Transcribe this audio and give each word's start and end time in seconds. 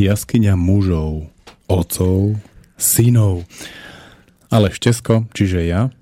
jaskyňa 0.00 0.56
mužov, 0.56 1.28
otcov, 1.68 2.40
synov. 2.80 3.44
Ale 4.48 4.72
Štesko, 4.72 5.28
čiže 5.36 5.68
ja. 5.68 5.92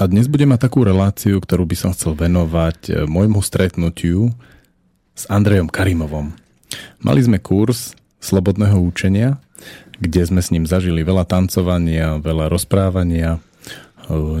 A 0.00 0.02
dnes 0.10 0.26
budem 0.26 0.50
mať 0.50 0.66
takú 0.66 0.82
reláciu, 0.82 1.38
ktorú 1.38 1.68
by 1.70 1.76
som 1.78 1.90
chcel 1.94 2.18
venovať 2.18 2.78
e, 2.90 2.92
môjmu 3.06 3.38
stretnutiu 3.38 4.34
s 5.14 5.30
Andrejom 5.30 5.70
Karimovom. 5.70 6.34
Mali 6.98 7.20
sme 7.22 7.38
kurz 7.38 7.94
slobodného 8.18 8.74
učenia, 8.82 9.38
kde 10.02 10.26
sme 10.26 10.42
s 10.42 10.50
ním 10.50 10.66
zažili 10.66 11.06
veľa 11.06 11.22
tancovania, 11.30 12.18
veľa 12.18 12.50
rozprávania, 12.50 13.38
e, 13.38 13.40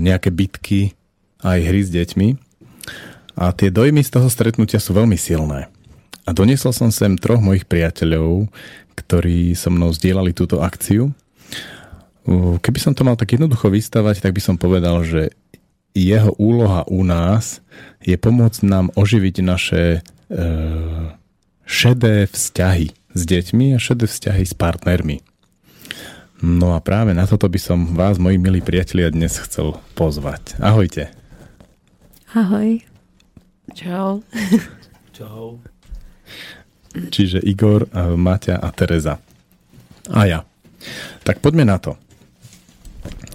nejaké 0.02 0.34
bitky, 0.34 0.98
aj 1.44 1.58
hry 1.62 1.80
s 1.86 1.90
deťmi. 1.94 2.28
A 3.38 3.54
tie 3.54 3.70
dojmy 3.70 4.02
z 4.02 4.10
toho 4.10 4.26
stretnutia 4.26 4.82
sú 4.82 4.90
veľmi 4.96 5.14
silné. 5.14 5.70
A 6.24 6.32
doniesol 6.32 6.72
som 6.72 6.88
sem 6.88 7.20
troch 7.20 7.38
mojich 7.38 7.68
priateľov, 7.68 8.48
ktorí 8.94 9.52
so 9.58 9.68
mnou 9.68 9.90
zdieľali 9.90 10.30
túto 10.32 10.62
akciu. 10.62 11.12
Keby 12.64 12.78
som 12.80 12.96
to 12.96 13.04
mal 13.04 13.18
tak 13.18 13.36
jednoducho 13.36 13.68
vystavať, 13.68 14.24
tak 14.24 14.32
by 14.32 14.40
som 14.40 14.56
povedal, 14.56 15.04
že 15.04 15.34
jeho 15.94 16.34
úloha 16.40 16.82
u 16.90 17.06
nás 17.06 17.62
je 18.02 18.18
pomôcť 18.18 18.66
nám 18.66 18.90
oživiť 18.98 19.36
naše 19.46 19.82
e, 19.94 20.00
šedé 21.62 22.26
vzťahy 22.26 22.90
s 22.90 23.20
deťmi 23.22 23.76
a 23.76 23.78
šedé 23.78 24.10
vzťahy 24.10 24.42
s 24.42 24.54
partnermi. 24.58 25.22
No 26.42 26.74
a 26.74 26.82
práve 26.82 27.14
na 27.14 27.24
toto 27.30 27.46
by 27.46 27.60
som 27.62 27.94
vás, 27.94 28.18
moji 28.18 28.36
milí 28.42 28.58
priatelia, 28.60 29.08
dnes 29.14 29.38
chcel 29.38 29.78
pozvať. 29.94 30.58
Ahojte. 30.58 31.08
Ahoj. 32.34 32.82
Čau. 33.72 34.26
Čau. 35.16 35.62
Čiže 36.94 37.42
Igor, 37.42 37.90
Maťa 37.94 38.62
a 38.62 38.68
Tereza. 38.70 39.18
A 40.14 40.20
ja. 40.28 40.40
Tak 41.26 41.42
poďme 41.42 41.66
na 41.66 41.82
to. 41.82 41.98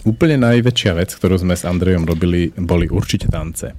Úplne 0.08 0.40
najväčšia 0.40 0.96
vec, 0.96 1.12
ktorú 1.12 1.36
sme 1.36 1.60
s 1.60 1.68
Andrejom 1.68 2.08
robili, 2.08 2.56
boli 2.56 2.88
určite 2.88 3.28
tance. 3.28 3.76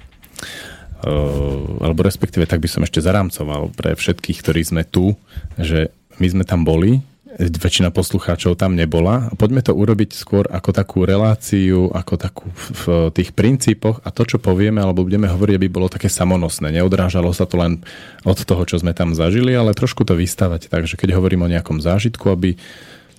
Uh, 1.00 1.80
alebo 1.80 2.04
respektíve 2.04 2.44
tak 2.44 2.60
by 2.60 2.68
som 2.68 2.84
ešte 2.84 3.00
zarámcoval 3.00 3.72
pre 3.72 3.96
všetkých, 3.96 4.44
ktorí 4.44 4.60
sme 4.60 4.82
tu, 4.84 5.16
že 5.56 5.88
my 6.20 6.26
sme 6.28 6.44
tam 6.44 6.60
boli 6.60 7.00
väčšina 7.38 7.94
poslucháčov 7.94 8.58
tam 8.58 8.74
nebola. 8.74 9.30
Poďme 9.38 9.62
to 9.62 9.70
urobiť 9.70 10.10
skôr 10.18 10.50
ako 10.50 10.74
takú 10.74 11.06
reláciu, 11.06 11.86
ako 11.94 12.14
takú 12.18 12.46
v 12.54 13.14
tých 13.14 13.30
princípoch 13.30 14.02
a 14.02 14.10
to, 14.10 14.26
čo 14.26 14.42
povieme 14.42 14.82
alebo 14.82 15.06
budeme 15.06 15.30
hovoriť, 15.30 15.54
aby 15.54 15.68
bolo 15.70 15.86
také 15.86 16.10
samonosné. 16.10 16.74
Neodrážalo 16.74 17.30
sa 17.30 17.46
to 17.46 17.60
len 17.62 17.86
od 18.26 18.38
toho, 18.42 18.62
čo 18.66 18.82
sme 18.82 18.90
tam 18.90 19.14
zažili, 19.14 19.54
ale 19.54 19.78
trošku 19.78 20.02
to 20.02 20.18
vystavať. 20.18 20.66
Takže 20.66 20.98
keď 20.98 21.14
hovorím 21.14 21.46
o 21.46 21.52
nejakom 21.52 21.78
zážitku, 21.78 22.26
aby 22.34 22.58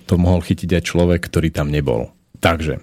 to 0.04 0.20
mohol 0.20 0.44
chytiť 0.44 0.76
aj 0.76 0.82
človek, 0.84 1.20
ktorý 1.24 1.48
tam 1.48 1.72
nebol. 1.72 2.12
Takže, 2.42 2.82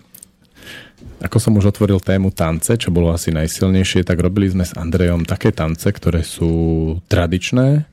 ako 1.19 1.37
som 1.37 1.53
už 1.59 1.75
otvoril 1.75 1.99
tému 1.99 2.31
tance, 2.31 2.73
čo 2.79 2.89
bolo 2.89 3.11
asi 3.11 3.29
najsilnejšie, 3.35 4.07
tak 4.07 4.17
robili 4.17 4.49
sme 4.49 4.63
s 4.63 4.73
Andrejom 4.73 5.27
také 5.27 5.51
tance, 5.51 5.85
ktoré 5.85 6.23
sú 6.23 6.95
tradičné, 7.11 7.83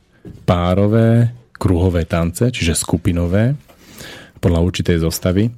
párové, 0.47 1.35
kruhové 1.57 2.05
tance, 2.05 2.53
čiže 2.53 2.79
skupinové, 2.79 3.57
podľa 4.39 4.61
určitej 4.63 5.03
zostavy. 5.03 5.49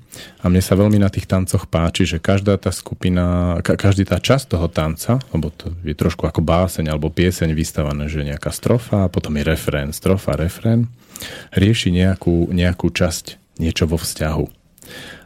A 0.43 0.49
mne 0.49 0.63
sa 0.63 0.79
veľmi 0.79 0.97
na 1.03 1.11
tých 1.11 1.27
tancoch 1.27 1.67
páči, 1.67 2.07
že 2.07 2.23
každá 2.23 2.57
tá 2.57 2.71
skupina, 2.71 3.59
ka, 3.61 3.75
každý 3.75 4.07
tá 4.07 4.23
časť 4.23 4.55
toho 4.55 4.71
tanca, 4.71 5.19
lebo 5.35 5.51
to 5.53 5.75
je 5.83 5.95
trošku 5.95 6.25
ako 6.25 6.41
báseň 6.43 6.89
alebo 6.89 7.13
pieseň 7.13 7.53
vystavané, 7.53 8.07
že 8.07 8.25
nejaká 8.25 8.55
strofa, 8.55 9.11
potom 9.11 9.35
je 9.37 9.45
refrén, 9.45 9.91
strofa, 9.91 10.39
refrén, 10.39 10.87
rieši 11.53 11.91
nejakú, 11.91 12.49
nejakú 12.55 12.89
časť, 12.89 13.59
niečo 13.59 13.91
vo 13.91 13.99
vzťahu. 13.99 14.47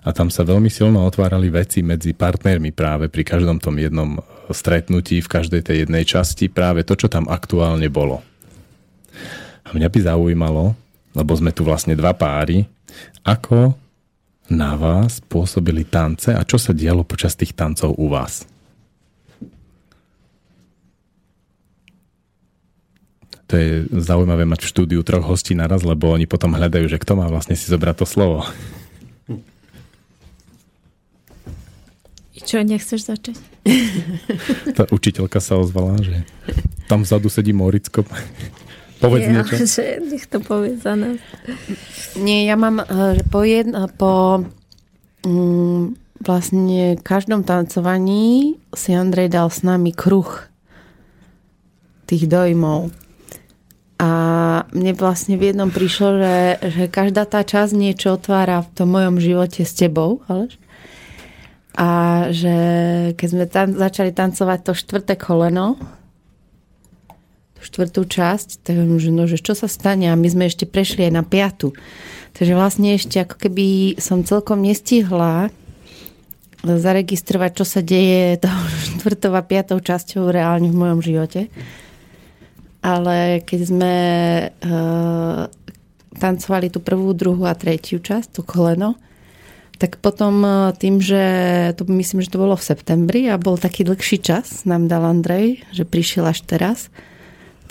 A 0.03 0.11
tam 0.11 0.35
sa 0.35 0.43
veľmi 0.43 0.67
silno 0.67 1.07
otvárali 1.07 1.47
veci 1.47 1.87
medzi 1.87 2.11
partnermi 2.11 2.75
práve 2.75 3.07
pri 3.07 3.23
každom 3.23 3.63
tom 3.63 3.79
jednom 3.79 4.19
stretnutí, 4.51 5.23
v 5.23 5.31
každej 5.31 5.63
tej 5.63 5.87
jednej 5.87 6.03
časti, 6.03 6.51
práve 6.51 6.83
to, 6.83 6.99
čo 6.99 7.07
tam 7.07 7.31
aktuálne 7.31 7.87
bolo. 7.87 8.27
A 9.73 9.81
mňa 9.81 9.89
by 9.89 10.01
zaujímalo, 10.05 10.77
lebo 11.17 11.33
sme 11.33 11.49
tu 11.49 11.65
vlastne 11.65 11.97
dva 11.97 12.13
páry, 12.13 12.69
ako 13.25 13.73
na 14.53 14.77
vás 14.77 15.25
pôsobili 15.25 15.89
tance 15.89 16.29
a 16.29 16.45
čo 16.45 16.61
sa 16.61 16.77
dialo 16.77 17.09
počas 17.09 17.33
tých 17.33 17.57
tancov 17.57 17.97
u 17.97 18.13
vás? 18.13 18.45
To 23.49 23.57
je 23.57 23.89
zaujímavé 23.97 24.45
mať 24.45 24.65
v 24.65 24.71
štúdiu 24.77 25.01
troch 25.01 25.25
hostí 25.25 25.57
naraz, 25.57 25.81
lebo 25.89 26.13
oni 26.13 26.29
potom 26.29 26.53
hľadajú, 26.53 26.93
že 26.93 27.01
kto 27.01 27.17
má 27.17 27.33
vlastne 27.33 27.57
si 27.57 27.65
zobrať 27.73 28.05
to 28.05 28.07
slovo. 28.09 28.45
Čo, 32.45 32.61
nechceš 32.61 33.09
začať? 33.09 33.41
Tá 34.77 34.85
učiteľka 34.93 35.41
sa 35.41 35.57
ozvala, 35.57 35.97
že 36.05 36.29
tam 36.89 37.09
vzadu 37.09 37.33
sedí 37.33 37.57
Moricko. 37.57 38.05
Povedz 39.03 39.27
ja, 39.27 39.33
niečo. 39.35 39.55
Že 39.59 39.85
nech 40.07 40.27
to 40.31 40.39
povie 40.39 40.79
za 40.79 40.95
nás. 40.95 41.19
Nie, 42.15 42.47
ja 42.47 42.55
mám 42.55 42.79
eh, 42.79 43.19
po, 43.27 43.43
jedna, 43.43 43.91
po 43.91 44.47
mm, 45.27 45.99
vlastne 46.23 46.97
každom 47.03 47.43
tancovaní 47.43 48.57
si 48.71 48.95
Andrej 48.95 49.35
dal 49.35 49.51
s 49.51 49.67
nami 49.67 49.91
kruh 49.91 50.31
tých 52.07 52.31
dojmov. 52.31 52.95
A 54.03 54.11
mne 54.75 54.93
vlastne 54.99 55.39
v 55.39 55.55
jednom 55.55 55.71
prišlo, 55.71 56.19
že, 56.19 56.37
že 56.75 56.85
každá 56.91 57.23
tá 57.23 57.47
časť 57.47 57.71
niečo 57.75 58.19
otvára 58.19 58.67
v 58.67 58.71
tom 58.75 58.91
mojom 58.91 59.23
živote 59.23 59.63
s 59.63 59.75
tebou, 59.79 60.23
Aleš? 60.27 60.59
A 61.73 61.91
že 62.29 62.57
keď 63.17 63.29
sme 63.31 63.47
tam 63.49 63.67
začali 63.73 64.13
tancovať 64.13 64.59
to 64.61 64.73
štvrté 64.77 65.15
koleno, 65.17 65.81
štvrtú 67.63 68.03
časť, 68.05 68.67
tak 68.67 68.75
že, 68.99 69.11
no, 69.15 69.25
že 69.31 69.39
čo 69.39 69.55
sa 69.55 69.71
stane 69.71 70.11
a 70.11 70.19
my 70.19 70.29
sme 70.29 70.51
ešte 70.51 70.67
prešli 70.67 71.07
aj 71.09 71.13
na 71.15 71.25
piatu. 71.25 71.73
Takže 72.35 72.53
vlastne 72.59 72.97
ešte 72.97 73.23
ako 73.23 73.37
keby 73.39 73.97
som 74.03 74.27
celkom 74.27 74.61
nestihla 74.61 75.55
zaregistrovať, 76.63 77.51
čo 77.59 77.65
sa 77.67 77.81
deje 77.83 78.39
tou 78.39 78.55
štvrtou 78.99 79.35
a 79.35 79.43
piatou 79.43 79.79
časťou 79.83 80.31
reálne 80.31 80.71
v 80.71 80.79
mojom 80.79 81.01
živote. 81.03 81.51
Ale 82.83 83.47
keď 83.47 83.61
sme 83.63 83.95
uh, 84.51 85.47
tancovali 86.19 86.67
tú 86.67 86.83
prvú, 86.83 87.15
druhú 87.15 87.47
a 87.47 87.55
tretiu 87.55 88.03
časť, 88.03 88.39
to 88.39 88.43
koleno, 88.43 88.99
tak 89.83 89.99
potom 89.99 90.47
e, 90.47 90.51
tým, 90.79 91.03
že 91.03 91.25
to 91.75 91.83
myslím, 91.91 92.23
že 92.23 92.31
to 92.31 92.39
bolo 92.39 92.55
v 92.55 92.63
septembri 92.63 93.27
a 93.27 93.35
bol 93.35 93.59
taký 93.59 93.83
dlhší 93.83 94.23
čas, 94.23 94.63
nám 94.63 94.87
dal 94.87 95.03
Andrej, 95.03 95.67
že 95.75 95.83
prišiel 95.83 96.31
až 96.31 96.47
teraz, 96.47 96.87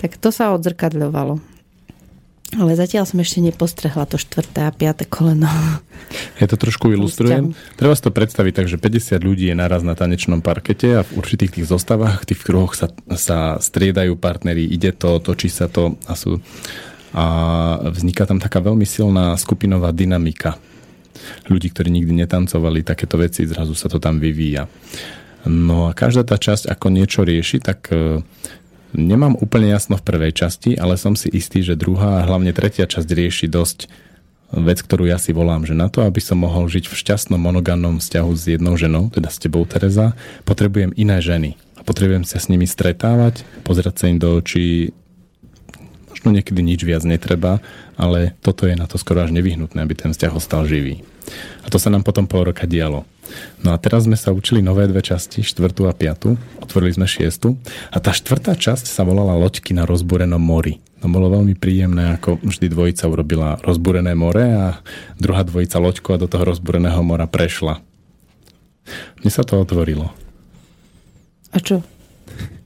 tak 0.02 0.18
to 0.18 0.34
sa 0.34 0.50
odzrkadľovalo. 0.58 1.38
Ale 2.52 2.76
zatiaľ 2.76 3.08
som 3.08 3.16
ešte 3.24 3.40
nepostrehla 3.40 4.04
to 4.04 4.20
štvrté 4.20 4.68
a 4.68 4.74
piaté 4.74 5.08
koleno. 5.08 5.48
Ja 6.36 6.44
to 6.44 6.60
trošku 6.60 6.92
ilustrujem. 6.92 7.56
Treba 7.80 7.96
si 7.96 8.04
to 8.04 8.12
predstaviť 8.12 8.52
tak, 8.52 8.66
že 8.68 8.76
50 8.76 9.24
ľudí 9.24 9.48
je 9.48 9.56
naraz 9.56 9.80
na 9.80 9.96
tanečnom 9.96 10.44
parkete 10.44 11.00
a 11.00 11.06
v 11.06 11.16
určitých 11.16 11.56
tých 11.56 11.66
zostavách, 11.72 12.28
tých 12.28 12.44
kruhoch 12.44 12.76
sa, 12.76 12.92
sa 13.16 13.56
striedajú 13.56 14.20
partnery, 14.20 14.68
ide 14.68 14.92
to, 14.92 15.16
točí 15.24 15.48
sa 15.48 15.72
to 15.72 15.96
a 16.04 16.12
sú 16.12 16.44
a 17.12 17.24
vzniká 17.92 18.24
tam 18.24 18.40
taká 18.40 18.64
veľmi 18.64 18.88
silná 18.88 19.36
skupinová 19.36 19.92
dynamika. 19.92 20.56
Ľudí, 21.44 21.68
ktorí 21.68 21.92
nikdy 21.92 22.24
netancovali 22.24 22.80
takéto 22.80 23.20
veci, 23.20 23.44
zrazu 23.44 23.76
sa 23.76 23.92
to 23.92 24.00
tam 24.00 24.16
vyvíja. 24.16 24.64
No 25.44 25.88
a 25.88 25.92
každá 25.92 26.24
tá 26.24 26.40
časť 26.40 26.72
ako 26.72 26.86
niečo 26.88 27.20
rieši, 27.20 27.60
tak 27.60 27.92
Nemám 28.92 29.40
úplne 29.40 29.72
jasno 29.72 29.96
v 29.96 30.04
prvej 30.04 30.32
časti, 30.36 30.76
ale 30.76 31.00
som 31.00 31.16
si 31.16 31.32
istý, 31.32 31.64
že 31.64 31.80
druhá 31.80 32.20
a 32.20 32.26
hlavne 32.28 32.52
tretia 32.52 32.84
časť 32.84 33.08
rieši 33.08 33.46
dosť 33.48 33.88
vec, 34.52 34.84
ktorú 34.84 35.08
ja 35.08 35.16
si 35.16 35.32
volám, 35.32 35.64
že 35.64 35.72
na 35.72 35.88
to, 35.88 36.04
aby 36.04 36.20
som 36.20 36.44
mohol 36.44 36.68
žiť 36.68 36.92
v 36.92 36.98
šťastnom 37.00 37.40
monogánnom 37.40 38.04
vzťahu 38.04 38.32
s 38.36 38.42
jednou 38.52 38.76
ženou, 38.76 39.08
teda 39.08 39.32
s 39.32 39.40
tebou, 39.40 39.64
Tereza, 39.64 40.12
potrebujem 40.44 40.92
iné 40.92 41.24
ženy. 41.24 41.56
A 41.80 41.82
potrebujem 41.88 42.28
sa 42.28 42.36
s 42.36 42.52
nimi 42.52 42.68
stretávať, 42.68 43.48
pozerať 43.64 43.94
sa 43.96 44.04
im 44.12 44.20
do 44.20 44.36
očí, 44.36 44.92
možno 46.12 46.36
niekedy 46.36 46.60
nič 46.60 46.84
viac 46.84 47.02
netreba, 47.08 47.64
ale 47.96 48.36
toto 48.44 48.68
je 48.68 48.76
na 48.76 48.84
to 48.84 49.00
skoro 49.00 49.24
až 49.24 49.32
nevyhnutné, 49.32 49.80
aby 49.80 49.96
ten 49.96 50.12
vzťah 50.12 50.36
ostal 50.36 50.68
živý. 50.68 51.00
A 51.64 51.72
to 51.72 51.80
sa 51.80 51.88
nám 51.88 52.04
potom 52.04 52.28
pol 52.28 52.44
roka 52.44 52.68
dialo. 52.68 53.08
No 53.62 53.74
a 53.74 53.76
teraz 53.78 54.04
sme 54.10 54.18
sa 54.18 54.34
učili 54.34 54.64
nové 54.64 54.90
dve 54.90 55.00
časti, 55.00 55.44
štvrtú 55.46 55.86
a 55.86 55.94
piatu. 55.94 56.34
Otvorili 56.58 56.94
sme 56.96 57.06
šiestu. 57.06 57.54
A 57.94 58.02
tá 58.02 58.10
štvrtá 58.10 58.58
časť 58.58 58.88
sa 58.88 59.06
volala 59.06 59.38
Loďky 59.38 59.72
na 59.76 59.86
rozbúrenom 59.86 60.40
mori. 60.40 60.82
To 61.02 61.10
bolo 61.10 61.34
veľmi 61.34 61.58
príjemné, 61.58 62.14
ako 62.14 62.38
vždy 62.46 62.66
dvojica 62.70 63.10
urobila 63.10 63.58
rozbúrené 63.58 64.14
more 64.14 64.46
a 64.46 64.66
druhá 65.18 65.42
dvojica 65.42 65.82
loďku 65.82 66.14
a 66.14 66.20
do 66.22 66.30
toho 66.30 66.46
rozbúreného 66.46 67.02
mora 67.02 67.26
prešla. 67.26 67.82
Mne 69.18 69.30
sa 69.30 69.42
to 69.42 69.58
otvorilo. 69.58 70.14
A 71.50 71.58
čo? 71.58 71.82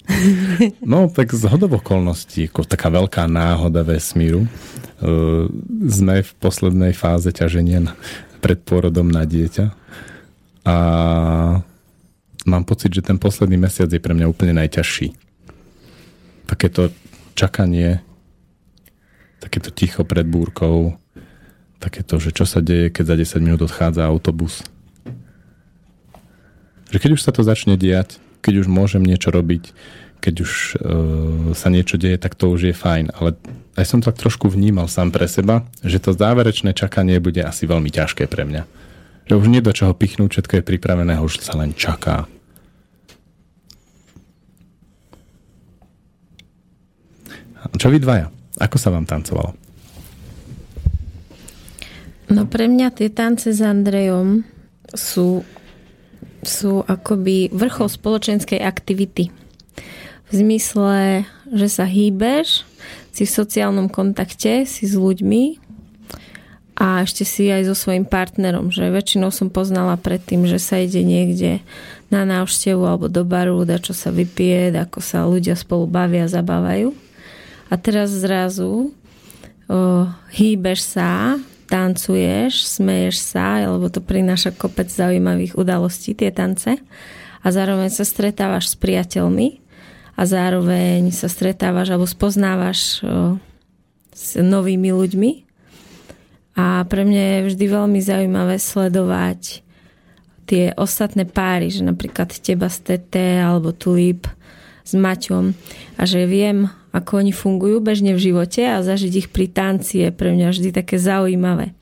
No, 0.87 1.11
tak 1.11 1.35
z 1.35 1.51
hodov 1.51 1.83
okolností, 1.83 2.47
ako 2.47 2.63
taká 2.63 2.89
veľká 2.95 3.27
náhoda 3.27 3.83
vesmíru, 3.83 4.47
sme 5.83 6.23
v 6.23 6.31
poslednej 6.41 6.97
fáze 6.97 7.29
ťaženia 7.29 7.93
pred 8.41 8.63
pôrodom 8.63 9.11
na 9.11 9.27
dieťa 9.27 9.75
a 10.67 10.75
mám 12.43 12.65
pocit, 12.67 12.91
že 12.91 13.07
ten 13.07 13.23
posledný 13.23 13.55
mesiac 13.55 13.87
je 13.87 14.03
pre 14.03 14.13
mňa 14.19 14.27
úplne 14.27 14.59
najťažší. 14.59 15.15
Takéto 16.51 16.91
čakanie, 17.39 18.03
takéto 19.39 19.71
ticho 19.71 20.03
pred 20.03 20.27
búrkou, 20.27 20.99
takéto, 21.79 22.19
že 22.19 22.35
čo 22.35 22.43
sa 22.43 22.59
deje, 22.59 22.91
keď 22.91 23.15
za 23.15 23.39
10 23.39 23.47
minút 23.47 23.61
odchádza 23.63 24.03
autobus. 24.03 24.67
Že 26.91 26.99
keď 26.99 27.11
už 27.15 27.23
sa 27.23 27.31
to 27.31 27.47
začne 27.47 27.79
diať, 27.79 28.19
keď 28.43 28.63
už 28.63 28.67
môžem 28.67 29.03
niečo 29.07 29.31
robiť, 29.31 29.71
keď 30.19 30.35
už 30.43 30.53
uh, 30.53 31.53
sa 31.55 31.69
niečo 31.71 31.95
deje, 32.01 32.19
tak 32.19 32.35
to 32.35 32.51
už 32.51 32.73
je 32.73 32.75
fajn. 32.75 33.15
Ale 33.15 33.39
aj 33.79 33.87
som 33.87 34.01
tak 34.03 34.19
trošku 34.19 34.51
vnímal 34.51 34.91
sám 34.91 35.15
pre 35.15 35.31
seba, 35.31 35.63
že 35.87 36.03
to 36.03 36.17
záverečné 36.17 36.75
čakanie 36.75 37.23
bude 37.23 37.43
asi 37.43 37.71
veľmi 37.71 37.91
ťažké 37.93 38.27
pre 38.27 38.43
mňa. 38.43 38.63
Že 39.27 39.35
už 39.43 39.47
nie 39.51 39.59
do 39.59 39.75
čoho 39.75 39.91
pichnúť, 39.91 40.39
všetko 40.39 40.63
je 40.63 40.69
pripravené, 40.71 41.19
už 41.19 41.43
sa 41.43 41.59
len 41.59 41.75
čaká. 41.75 42.31
Čo 47.75 47.91
vy 47.91 47.99
dvaja? 47.99 48.31
Ako 48.63 48.79
sa 48.79 48.95
vám 48.95 49.05
tancovalo? 49.05 49.53
No 52.31 52.47
pre 52.47 52.67
mňa 52.71 52.95
tie 52.95 53.11
tance 53.11 53.51
s 53.51 53.63
Andrejom 53.63 54.47
sú, 54.95 55.43
sú 56.43 56.83
akoby 56.87 57.51
vrchol 57.51 57.87
spoločenskej 57.91 58.63
aktivity 58.63 59.31
v 60.27 60.33
zmysle, 60.33 61.23
že 61.55 61.69
sa 61.71 61.87
hýbeš, 61.87 62.67
si 63.15 63.23
v 63.23 63.31
sociálnom 63.31 63.87
kontakte, 63.87 64.67
si 64.67 64.85
s 64.91 64.99
ľuďmi 64.99 65.66
a 66.77 67.03
ešte 67.03 67.25
si 67.25 67.49
aj 67.49 67.73
so 67.73 67.75
svojím 67.75 68.05
partnerom, 68.05 68.69
že 68.69 68.93
väčšinou 68.93 69.33
som 69.33 69.49
poznala 69.49 69.97
predtým, 69.97 70.45
že 70.45 70.61
sa 70.61 70.77
ide 70.77 71.01
niekde 71.01 71.65
na 72.13 72.29
návštevu 72.29 72.85
alebo 72.85 73.09
do 73.09 73.25
baru, 73.25 73.65
da 73.65 73.81
čo 73.81 73.97
sa 73.97 74.13
vypije, 74.13 74.77
ako 74.77 75.01
sa 75.01 75.25
ľudia 75.25 75.57
spolu 75.57 75.89
bavia, 75.89 76.29
zabávajú. 76.29 76.93
A 77.73 77.75
teraz 77.81 78.13
zrazu 78.13 78.93
o, 79.67 80.07
hýbeš 80.37 81.01
sa, 81.01 81.41
tancuješ, 81.67 82.69
smeješ 82.79 83.17
sa, 83.19 83.65
lebo 83.65 83.89
to 83.89 84.05
prináša 84.05 84.53
kopec 84.53 84.93
zaujímavých 84.93 85.57
udalostí, 85.57 86.13
tie 86.13 86.29
tance. 86.29 86.77
A 87.41 87.47
zároveň 87.49 87.89
sa 87.89 88.05
stretávaš 88.05 88.71
s 88.71 88.77
priateľmi, 88.77 89.67
a 90.17 90.23
zároveň 90.25 91.13
sa 91.13 91.29
stretávaš 91.29 91.93
alebo 91.93 92.09
spoznávaš 92.09 93.05
s 94.17 94.29
novými 94.41 94.91
ľuďmi. 94.97 95.46
A 96.57 96.89
pre 96.89 97.05
mňa 97.05 97.23
je 97.23 97.47
vždy 97.53 97.65
veľmi 97.69 98.01
zaujímavé 98.01 98.57
sledovať 98.57 99.61
tie 100.49 100.73
ostatné 100.79 101.29
páry, 101.29 101.69
že 101.69 101.85
napríklad 101.85 102.33
teba 102.33 102.73
z 102.73 102.81
Tete 102.81 103.45
alebo 103.45 103.77
Tulip 103.77 104.25
s 104.87 104.95
Maťom 104.95 105.53
a 105.99 106.03
že 106.07 106.25
viem, 106.25 106.71
ako 106.95 107.21
oni 107.21 107.35
fungujú 107.35 107.83
bežne 107.83 108.17
v 108.17 108.31
živote 108.31 108.63
a 108.65 108.81
zažiť 108.81 109.13
ich 109.27 109.29
pri 109.29 109.51
tanci 109.51 110.07
je 110.07 110.09
pre 110.15 110.33
mňa 110.33 110.55
vždy 110.55 110.71
také 110.71 110.97
zaujímavé. 110.97 111.75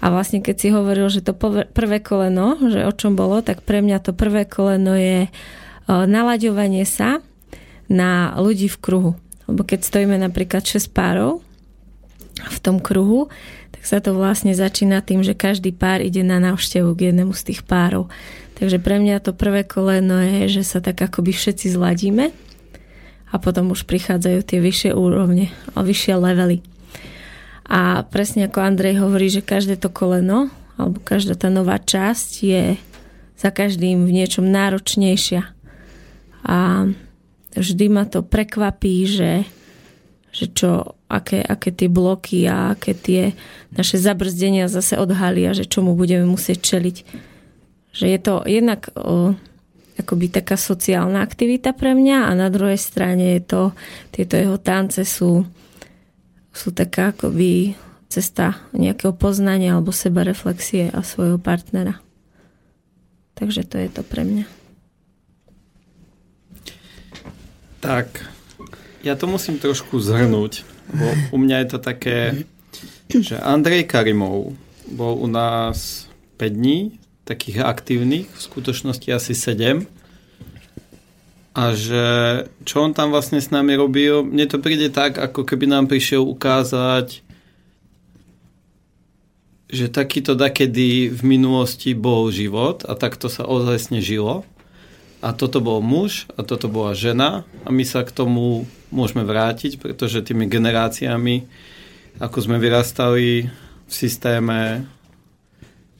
A 0.00 0.08
vlastne 0.08 0.40
keď 0.40 0.56
si 0.56 0.72
hovoril, 0.72 1.12
že 1.12 1.20
to 1.20 1.36
prvé 1.70 2.00
koleno, 2.00 2.56
že 2.72 2.88
o 2.88 2.92
čom 2.96 3.14
bolo, 3.14 3.44
tak 3.44 3.60
pre 3.62 3.84
mňa 3.84 4.00
to 4.00 4.16
prvé 4.16 4.48
koleno 4.48 4.96
je 4.96 5.28
nalaďovanie 5.86 6.88
sa 6.88 7.20
na 7.92 8.32
ľudí 8.40 8.72
v 8.72 8.80
kruhu. 8.80 9.12
Lebo 9.44 9.60
keď 9.60 9.84
stojíme 9.84 10.16
napríklad 10.16 10.64
6 10.64 10.88
párov 10.96 11.44
v 12.40 12.58
tom 12.64 12.80
kruhu, 12.80 13.28
tak 13.70 13.82
sa 13.86 13.98
to 14.02 14.12
vlastne 14.12 14.52
začína 14.52 15.00
tým, 15.00 15.24
že 15.24 15.38
každý 15.38 15.72
pár 15.72 16.04
ide 16.04 16.20
na 16.20 16.42
návštevu 16.42 16.92
k 16.94 17.10
jednému 17.10 17.32
z 17.32 17.42
tých 17.52 17.60
párov. 17.64 18.10
Takže 18.60 18.76
pre 18.76 19.00
mňa 19.00 19.24
to 19.24 19.32
prvé 19.32 19.64
koleno 19.64 20.20
je, 20.20 20.60
že 20.60 20.62
sa 20.68 20.84
tak 20.84 21.00
akoby 21.00 21.32
všetci 21.32 21.72
zladíme 21.72 22.28
a 23.30 23.34
potom 23.38 23.72
už 23.72 23.88
prichádzajú 23.88 24.40
tie 24.44 24.58
vyššie 24.60 24.90
úrovne 24.92 25.48
a 25.72 25.80
vyššie 25.80 26.14
levely. 26.18 26.60
A 27.70 28.02
presne 28.02 28.50
ako 28.50 28.58
Andrej 28.60 28.98
hovorí, 28.98 29.30
že 29.30 29.46
každé 29.46 29.78
to 29.78 29.88
koleno 29.88 30.50
alebo 30.74 30.98
každá 31.00 31.38
tá 31.38 31.48
nová 31.48 31.78
časť 31.78 32.30
je 32.42 32.64
za 33.40 33.48
každým 33.48 34.04
v 34.04 34.10
niečom 34.12 34.44
náročnejšia. 34.44 35.46
A 36.44 36.88
vždy 37.56 37.86
ma 37.88 38.04
to 38.04 38.20
prekvapí, 38.20 39.08
že, 39.08 39.48
že 40.34 40.52
čo, 40.52 40.99
aké, 41.10 41.42
aké 41.42 41.74
tie 41.74 41.90
bloky 41.90 42.46
a 42.46 42.78
aké 42.78 42.94
tie 42.94 43.34
naše 43.74 43.98
zabrzdenia 43.98 44.70
zase 44.70 44.94
odhalia, 44.94 45.50
že 45.50 45.66
čomu 45.66 45.98
budeme 45.98 46.22
musieť 46.22 46.62
čeliť. 46.62 46.96
Že 47.90 48.06
je 48.06 48.18
to 48.22 48.34
jednak 48.46 48.94
o, 48.94 49.34
akoby 49.98 50.30
taká 50.30 50.54
sociálna 50.54 51.26
aktivita 51.26 51.74
pre 51.74 51.98
mňa 51.98 52.30
a 52.30 52.38
na 52.38 52.46
druhej 52.46 52.78
strane 52.78 53.36
je 53.36 53.42
to, 53.42 53.62
tieto 54.14 54.38
jeho 54.38 54.56
tance 54.62 55.02
sú, 55.02 55.42
sú 56.54 56.68
taká 56.70 57.10
akoby 57.10 57.74
cesta 58.10 58.58
nejakého 58.70 59.14
poznania 59.14 59.74
alebo 59.74 59.90
seba 59.90 60.22
reflexie 60.22 60.90
a 60.90 61.02
svojho 61.02 61.38
partnera. 61.38 61.98
Takže 63.34 63.66
to 63.66 63.76
je 63.78 63.88
to 63.90 64.02
pre 64.06 64.22
mňa. 64.22 64.46
Tak, 67.80 68.28
ja 69.00 69.16
to 69.16 69.24
musím 69.24 69.56
trošku 69.56 69.96
zhrnúť, 69.96 70.68
bo 70.90 71.06
u 71.34 71.38
mňa 71.38 71.56
je 71.64 71.68
to 71.70 71.78
také, 71.78 72.18
že 73.10 73.38
Andrej 73.38 73.86
Karimov 73.90 74.54
bol 74.90 75.14
u 75.18 75.26
nás 75.30 76.10
5 76.38 76.50
dní, 76.50 76.98
takých 77.24 77.62
aktívnych, 77.62 78.26
v 78.26 78.40
skutočnosti 78.40 79.08
asi 79.14 79.32
7. 79.38 79.86
A 81.50 81.74
že 81.74 82.04
čo 82.62 82.86
on 82.86 82.94
tam 82.94 83.10
vlastne 83.10 83.42
s 83.42 83.50
nami 83.50 83.74
robil, 83.74 84.22
mne 84.22 84.46
to 84.46 84.62
príde 84.62 84.90
tak, 84.90 85.18
ako 85.18 85.42
keby 85.42 85.66
nám 85.66 85.90
prišiel 85.90 86.22
ukázať, 86.22 87.22
že 89.70 89.86
takýto 89.86 90.34
dakedy 90.34 91.10
v 91.10 91.22
minulosti 91.22 91.94
bol 91.94 92.30
život 92.34 92.82
a 92.86 92.98
takto 92.98 93.30
sa 93.30 93.46
ozajstne 93.46 94.02
žilo 94.02 94.42
a 95.22 95.30
toto 95.30 95.62
bol 95.62 95.78
muž 95.78 96.26
a 96.34 96.42
toto 96.42 96.66
bola 96.66 96.96
žena 96.96 97.46
a 97.62 97.68
my 97.70 97.86
sa 97.86 98.02
k 98.02 98.10
tomu 98.10 98.66
môžeme 98.90 99.22
vrátiť, 99.22 99.78
pretože 99.78 100.26
tými 100.26 100.50
generáciami, 100.50 101.46
ako 102.18 102.38
sme 102.42 102.58
vyrastali 102.58 103.46
v 103.86 103.92
systéme 103.92 104.86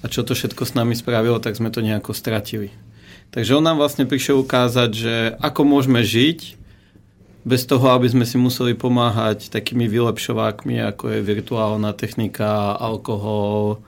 a 0.01 0.07
čo 0.09 0.23
to 0.27 0.35
všetko 0.35 0.63
s 0.67 0.77
nami 0.77 0.95
spravilo, 0.95 1.39
tak 1.43 1.57
sme 1.57 1.71
to 1.71 1.83
nejako 1.83 2.15
stratili. 2.15 2.71
Takže 3.31 3.55
on 3.55 3.65
nám 3.65 3.79
vlastne 3.79 4.11
prišiel 4.11 4.43
ukázať, 4.43 4.91
že 4.91 5.15
ako 5.39 5.63
môžeme 5.63 6.03
žiť 6.03 6.59
bez 7.47 7.65
toho, 7.65 7.95
aby 7.95 8.11
sme 8.11 8.27
si 8.27 8.37
museli 8.37 8.75
pomáhať 8.75 9.49
takými 9.49 9.89
vylepšovákmi, 9.89 10.83
ako 10.83 11.15
je 11.15 11.21
virtuálna 11.25 11.95
technika, 11.97 12.77
alkohol, 12.77 13.81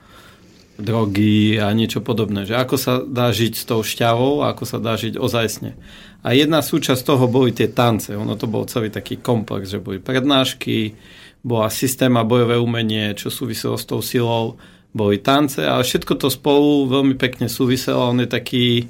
drogy 0.77 1.61
a 1.61 1.69
niečo 1.71 2.01
podobné. 2.01 2.49
Že 2.49 2.55
ako 2.57 2.75
sa 2.79 2.93
dá 3.01 3.29
žiť 3.29 3.53
s 3.53 3.63
tou 3.67 3.85
šťavou 3.85 4.41
a 4.41 4.53
ako 4.53 4.63
sa 4.65 4.77
dá 4.81 4.97
žiť 4.97 5.21
ozajstne. 5.21 5.77
A 6.23 6.31
jedna 6.33 6.63
súčasť 6.63 7.03
toho 7.03 7.27
boli 7.27 7.51
tie 7.51 7.67
tance. 7.67 8.09
Ono 8.15 8.33
to 8.39 8.47
bol 8.47 8.63
celý 8.65 8.87
taký 8.89 9.19
komplex, 9.19 9.69
že 9.69 9.83
boli 9.83 9.99
prednášky, 9.99 10.95
bola 11.43 11.67
systém 11.67 12.15
a 12.15 12.23
bojové 12.23 12.55
umenie, 12.55 13.11
čo 13.13 13.27
súviselo 13.27 13.75
s 13.75 13.83
tou 13.83 13.99
silou, 13.99 14.55
boli 14.95 15.19
tance, 15.19 15.59
ale 15.59 15.83
všetko 15.83 16.15
to 16.15 16.31
spolu 16.31 16.87
veľmi 16.87 17.19
pekne 17.19 17.51
súviselo. 17.51 18.13
On 18.13 18.21
je 18.23 18.29
taký, 18.29 18.87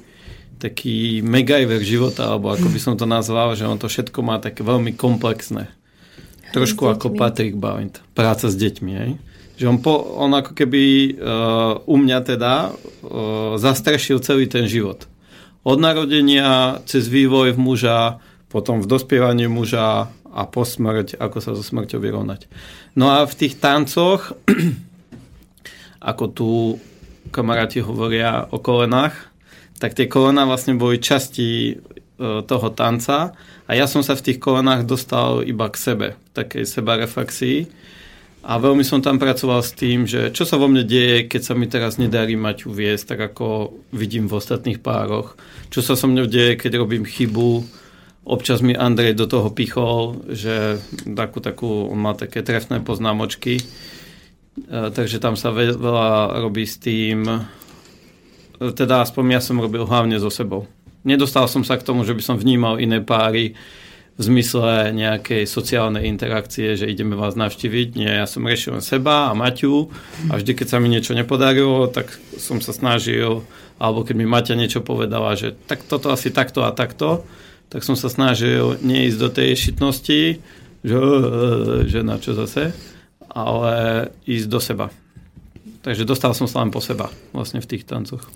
taký 0.62 1.24
megajver 1.26 1.82
života, 1.82 2.30
alebo 2.30 2.54
ako 2.54 2.70
by 2.70 2.78
som 2.78 2.94
to 2.94 3.08
nazval, 3.08 3.56
že 3.58 3.66
on 3.66 3.80
to 3.80 3.90
všetko 3.90 4.20
má 4.22 4.38
také 4.38 4.62
veľmi 4.62 4.94
komplexné. 4.94 5.72
Trošku 6.54 6.86
ako 6.86 7.18
Patrick 7.18 7.58
Bavint. 7.58 7.98
Práca 8.14 8.46
s 8.46 8.54
deťmi, 8.54 8.92
hej? 8.94 9.18
Že 9.54 9.64
on, 9.70 9.78
po, 9.78 9.94
on 10.18 10.34
ako 10.34 10.50
keby 10.50 11.14
uh, 11.14 11.78
u 11.86 11.94
mňa 11.94 12.18
teda 12.26 12.54
uh, 12.74 13.54
zastrešil 13.54 14.18
celý 14.18 14.50
ten 14.50 14.66
život. 14.66 15.06
Od 15.62 15.78
narodenia 15.78 16.82
cez 16.84 17.06
vývoj 17.06 17.54
v 17.54 17.62
muža, 17.62 18.18
potom 18.50 18.82
v 18.82 18.90
dospievaní 18.90 19.46
muža 19.46 20.10
a 20.34 20.42
po 20.50 20.66
smrť, 20.66 21.22
ako 21.22 21.38
sa 21.38 21.54
so 21.54 21.62
smrťou 21.62 22.02
vyrovnať. 22.02 22.50
No 22.98 23.14
a 23.14 23.22
v 23.22 23.34
tých 23.34 23.62
tancoch, 23.62 24.34
ako 26.10 26.24
tu 26.34 26.50
kamaráti 27.30 27.78
hovoria 27.78 28.50
o 28.50 28.58
kolenách, 28.58 29.14
tak 29.78 29.94
tie 29.94 30.10
kolená 30.10 30.46
vlastne 30.46 30.74
boli 30.74 30.98
časti 30.98 31.78
uh, 31.78 32.42
toho 32.42 32.74
tanca 32.74 33.38
a 33.64 33.70
ja 33.72 33.86
som 33.86 34.02
sa 34.02 34.18
v 34.18 34.30
tých 34.30 34.38
kolenách 34.42 34.82
dostal 34.82 35.46
iba 35.46 35.70
k 35.70 35.76
sebe, 35.78 36.08
takej 36.34 36.66
seba 36.66 36.98
reflexii 36.98 37.70
a 38.44 38.60
veľmi 38.60 38.84
som 38.84 39.00
tam 39.00 39.16
pracoval 39.16 39.64
s 39.64 39.72
tým, 39.72 40.04
že 40.04 40.28
čo 40.28 40.44
sa 40.44 40.60
vo 40.60 40.68
mne 40.68 40.84
deje, 40.84 41.24
keď 41.24 41.42
sa 41.42 41.54
mi 41.56 41.64
teraz 41.64 41.96
nedarí 41.96 42.36
mať 42.36 42.68
uviesť, 42.68 43.04
tak 43.16 43.20
ako 43.32 43.72
vidím 43.96 44.28
v 44.28 44.36
ostatných 44.36 44.84
pároch. 44.84 45.40
Čo 45.72 45.80
sa 45.80 45.96
so 45.96 46.04
mnou 46.04 46.28
deje, 46.28 46.60
keď 46.60 46.76
robím 46.76 47.08
chybu 47.08 47.64
občas 48.24 48.64
mi 48.64 48.72
Andrej 48.72 49.14
do 49.14 49.28
toho 49.28 49.52
pichol, 49.52 50.24
že 50.32 50.80
takú, 51.04 51.44
takú, 51.44 51.92
on 51.92 52.00
má 52.00 52.16
také 52.16 52.40
trefné 52.40 52.80
poznámočky, 52.80 53.60
takže 54.70 55.20
tam 55.20 55.36
sa 55.36 55.52
veľa 55.52 56.40
robí 56.40 56.64
s 56.64 56.80
tým, 56.80 57.28
teda 58.58 59.04
aspoň 59.04 59.22
ja 59.28 59.40
som 59.44 59.60
robil 59.60 59.84
hlavne 59.84 60.16
so 60.16 60.32
sebou. 60.32 60.64
Nedostal 61.04 61.44
som 61.52 61.60
sa 61.68 61.76
k 61.76 61.84
tomu, 61.84 62.08
že 62.08 62.16
by 62.16 62.22
som 62.24 62.40
vnímal 62.40 62.80
iné 62.80 63.04
páry, 63.04 63.52
v 64.14 64.22
zmysle 64.22 64.94
nejakej 64.94 65.42
sociálnej 65.42 66.06
interakcie, 66.06 66.78
že 66.78 66.86
ideme 66.86 67.18
vás 67.18 67.34
navštíviť. 67.34 67.88
Nie, 67.98 68.22
ja 68.22 68.26
som 68.30 68.46
riešil 68.46 68.78
len 68.78 68.84
seba 68.84 69.30
a 69.30 69.34
Maťu 69.34 69.90
a 70.30 70.38
vždy, 70.38 70.54
keď 70.54 70.66
sa 70.70 70.78
mi 70.78 70.86
niečo 70.86 71.18
nepodarilo, 71.18 71.90
tak 71.90 72.14
som 72.38 72.62
sa 72.62 72.70
snažil, 72.70 73.42
alebo 73.82 74.06
keď 74.06 74.14
mi 74.14 74.26
Maťa 74.30 74.54
niečo 74.54 74.86
povedala, 74.86 75.34
že 75.34 75.58
tak 75.66 75.82
toto 75.82 76.14
asi 76.14 76.30
takto 76.30 76.62
a 76.62 76.70
takto, 76.70 77.26
tak 77.74 77.82
som 77.82 77.98
sa 77.98 78.06
snažil 78.06 78.78
neísť 78.86 79.18
do 79.18 79.28
tej 79.34 79.50
šitnosti, 79.58 80.38
že, 80.86 80.98
že 81.90 82.00
na 82.06 82.22
čo 82.22 82.38
zase, 82.38 82.70
ale 83.34 83.74
ísť 84.30 84.46
do 84.46 84.60
seba. 84.62 84.86
Takže 85.82 86.06
dostal 86.06 86.32
som 86.38 86.46
sa 86.46 86.62
len 86.62 86.70
po 86.70 86.78
seba 86.78 87.10
vlastne 87.34 87.58
v 87.58 87.66
tých 87.66 87.82
tancoch. 87.82 88.30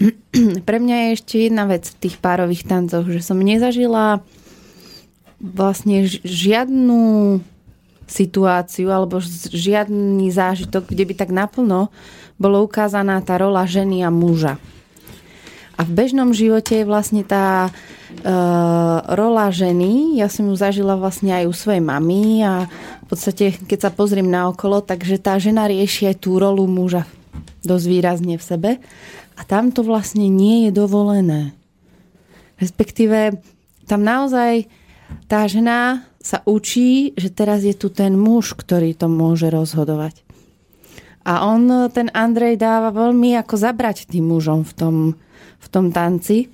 Pre 0.66 0.78
mňa 0.80 0.96
je 0.96 1.08
ešte 1.12 1.34
jedna 1.50 1.68
vec 1.68 1.84
v 1.84 1.98
tých 2.08 2.16
párových 2.16 2.64
tancoch, 2.64 3.04
že 3.04 3.20
som 3.20 3.36
nezažila 3.36 4.24
vlastne 5.40 6.04
žiadnu 6.24 7.40
situáciu 8.10 8.90
alebo 8.90 9.22
žiadny 9.54 10.28
zážitok, 10.34 10.90
kde 10.90 11.04
by 11.06 11.14
tak 11.14 11.30
naplno 11.30 11.88
bolo 12.40 12.64
ukázaná 12.64 13.20
tá 13.22 13.38
rola 13.38 13.64
ženy 13.68 14.02
a 14.02 14.10
muža. 14.10 14.58
A 15.78 15.86
v 15.86 15.90
bežnom 15.96 16.36
živote 16.36 16.76
je 16.76 16.88
vlastne 16.88 17.24
tá 17.24 17.72
uh, 17.72 18.96
rola 19.16 19.48
ženy, 19.48 20.20
ja 20.20 20.28
som 20.28 20.44
ju 20.44 20.56
zažila 20.58 20.92
vlastne 20.98 21.32
aj 21.32 21.48
u 21.48 21.54
svojej 21.56 21.80
mamy 21.80 22.44
a 22.44 22.68
v 23.00 23.06
podstate, 23.08 23.56
keď 23.64 23.88
sa 23.88 23.90
pozriem 23.94 24.28
na 24.28 24.52
okolo, 24.52 24.84
takže 24.84 25.16
tá 25.16 25.40
žena 25.40 25.64
rieši 25.64 26.12
aj 26.12 26.16
tú 26.20 26.36
rolu 26.36 26.68
muža 26.68 27.08
dosť 27.64 27.86
výrazne 27.88 28.34
v 28.36 28.44
sebe. 28.44 28.70
A 29.40 29.42
tam 29.48 29.72
to 29.72 29.80
vlastne 29.80 30.28
nie 30.28 30.68
je 30.68 30.70
dovolené. 30.76 31.56
Respektíve 32.60 33.40
tam 33.88 34.04
naozaj 34.04 34.68
tá 35.24 35.48
žena 35.48 36.04
sa 36.20 36.44
učí, 36.44 37.16
že 37.16 37.32
teraz 37.32 37.64
je 37.64 37.72
tu 37.72 37.88
ten 37.88 38.12
muž, 38.12 38.52
ktorý 38.52 38.92
to 38.92 39.08
môže 39.08 39.48
rozhodovať. 39.48 40.20
A 41.24 41.48
on, 41.48 41.88
ten 41.88 42.12
Andrej, 42.12 42.60
dáva 42.60 42.92
veľmi 42.92 43.32
ako 43.40 43.56
zabrať 43.56 44.12
tým 44.12 44.28
mužom 44.28 44.60
v 44.64 44.72
tom, 44.76 44.96
v 45.56 45.66
tom 45.72 45.88
tanci. 45.88 46.52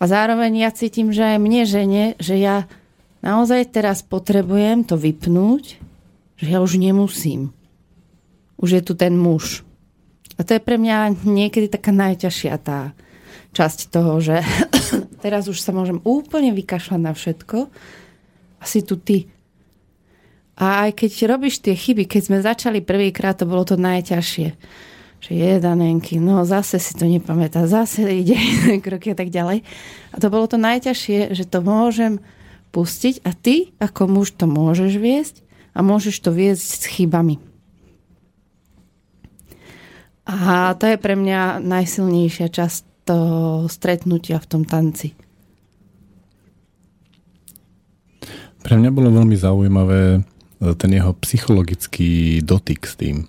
A 0.00 0.08
zároveň 0.08 0.64
ja 0.64 0.70
cítim, 0.72 1.12
že 1.12 1.36
aj 1.36 1.38
mne 1.40 1.62
žene, 1.68 2.04
že 2.16 2.40
ja 2.40 2.64
naozaj 3.20 3.72
teraz 3.76 4.00
potrebujem 4.00 4.84
to 4.88 4.96
vypnúť, 4.96 5.80
že 6.40 6.46
ja 6.48 6.64
už 6.64 6.80
nemusím. 6.80 7.52
Už 8.56 8.80
je 8.80 8.82
tu 8.84 8.96
ten 8.96 9.16
muž. 9.16 9.65
A 10.36 10.44
to 10.44 10.56
je 10.56 10.60
pre 10.60 10.76
mňa 10.76 11.24
niekedy 11.24 11.72
taká 11.72 11.92
najťažšia 11.96 12.54
tá 12.60 12.92
časť 13.56 13.88
toho, 13.88 14.20
že 14.20 14.44
teraz 15.24 15.48
už 15.48 15.56
sa 15.56 15.72
môžem 15.72 16.04
úplne 16.04 16.52
vykašľať 16.52 17.00
na 17.00 17.12
všetko 17.16 17.58
a 18.60 18.64
si 18.68 18.84
tu 18.84 19.00
ty. 19.00 19.32
A 20.56 20.88
aj 20.88 20.96
keď 20.96 21.36
robíš 21.36 21.60
tie 21.60 21.76
chyby, 21.76 22.08
keď 22.08 22.22
sme 22.28 22.38
začali 22.40 22.80
prvýkrát, 22.80 23.36
to 23.36 23.48
bolo 23.48 23.64
to 23.64 23.76
najťažšie. 23.76 24.48
Že 25.16 25.32
je 25.32 25.52
danenky, 25.60 26.20
no 26.20 26.44
zase 26.44 26.76
si 26.76 26.92
to 26.96 27.08
nepamätá, 27.08 27.64
zase 27.64 28.04
ide 28.04 28.36
kroky 28.84 29.12
a 29.12 29.16
tak 29.16 29.32
ďalej. 29.32 29.64
A 30.12 30.16
to 30.20 30.28
bolo 30.28 30.44
to 30.48 30.60
najťažšie, 30.60 31.32
že 31.32 31.44
to 31.48 31.64
môžem 31.64 32.20
pustiť 32.76 33.24
a 33.24 33.32
ty 33.32 33.72
ako 33.80 34.04
muž 34.08 34.36
to 34.36 34.44
môžeš 34.44 34.92
viesť 35.00 35.36
a 35.72 35.80
môžeš 35.80 36.20
to 36.20 36.32
viesť 36.32 36.60
s 36.60 36.84
chybami. 36.88 37.40
A 40.26 40.74
to 40.74 40.90
je 40.90 40.98
pre 40.98 41.14
mňa 41.14 41.62
najsilnejšia 41.62 42.50
časť 42.50 43.06
toho 43.06 43.70
stretnutia 43.70 44.42
v 44.42 44.46
tom 44.50 44.62
tanci. 44.66 45.14
Pre 48.66 48.74
mňa 48.74 48.90
bolo 48.90 49.14
veľmi 49.14 49.38
zaujímavé 49.38 50.18
e, 50.18 50.20
ten 50.74 50.90
jeho 50.90 51.14
psychologický 51.22 52.42
dotyk 52.42 52.82
s 52.82 52.98
tým. 52.98 53.22
E, 53.22 53.26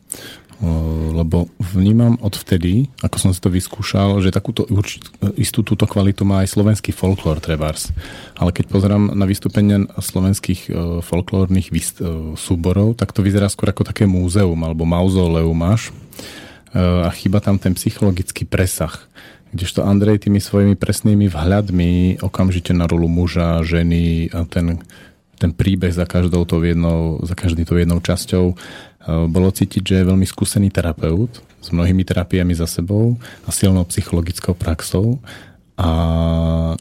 lebo 1.14 1.54
vnímam 1.62 2.18
odvtedy, 2.18 2.90
ako 3.06 3.18
som 3.22 3.30
si 3.30 3.38
to 3.38 3.54
vyskúšal, 3.54 4.18
že 4.26 4.34
takúto 4.34 4.66
istú 5.38 5.62
túto 5.62 5.86
kvalitu 5.86 6.26
má 6.26 6.42
aj 6.42 6.58
slovenský 6.58 6.90
folklór 6.90 7.38
trebárs. 7.38 7.94
Ale 8.34 8.50
keď 8.50 8.74
pozerám 8.74 9.14
na 9.14 9.30
vystúpenia 9.30 9.86
slovenských 10.02 10.62
e, 10.66 11.06
folklórnych 11.06 11.70
súborov, 12.34 12.98
tak 12.98 13.14
to 13.14 13.22
vyzerá 13.22 13.46
skôr 13.46 13.70
ako 13.70 13.86
také 13.86 14.10
múzeum 14.10 14.58
alebo 14.66 14.90
mauzoleum 14.90 15.54
máš 15.54 15.94
a 16.78 17.10
chýba 17.10 17.42
tam 17.42 17.58
ten 17.58 17.74
psychologický 17.74 18.46
presah. 18.46 18.94
Kdežto 19.50 19.82
Andrej 19.88 20.28
tými 20.28 20.38
svojimi 20.38 20.76
presnými 20.76 21.32
vhľadmi 21.32 22.22
okamžite 22.22 22.76
na 22.76 22.86
rolu 22.86 23.08
muža, 23.08 23.64
ženy 23.64 24.30
a 24.36 24.44
ten, 24.46 24.84
ten 25.40 25.56
príbeh 25.56 25.90
za 25.90 26.04
každou 26.04 26.44
to 26.44 26.62
jednou, 26.62 27.24
za 27.24 27.34
každý 27.34 27.64
to 27.64 27.80
jednou 27.80 28.04
časťou 28.04 28.46
e, 28.52 28.56
bolo 29.32 29.50
cítiť, 29.50 29.82
že 29.82 29.96
je 30.04 30.10
veľmi 30.14 30.28
skúsený 30.28 30.68
terapeut 30.70 31.32
s 31.64 31.68
mnohými 31.72 32.04
terapiami 32.04 32.54
za 32.54 32.68
sebou 32.68 33.16
a 33.48 33.50
silnou 33.56 33.88
psychologickou 33.88 34.52
praxou 34.52 35.18
a 35.80 35.90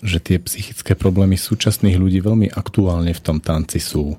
že 0.03 0.19
tie 0.19 0.37
psychické 0.43 0.99
problémy 0.99 1.39
súčasných 1.39 2.01
ľudí 2.01 2.19
veľmi 2.19 2.51
aktuálne 2.51 3.15
v 3.15 3.23
tom 3.23 3.39
tanci 3.39 3.79
sú. 3.79 4.19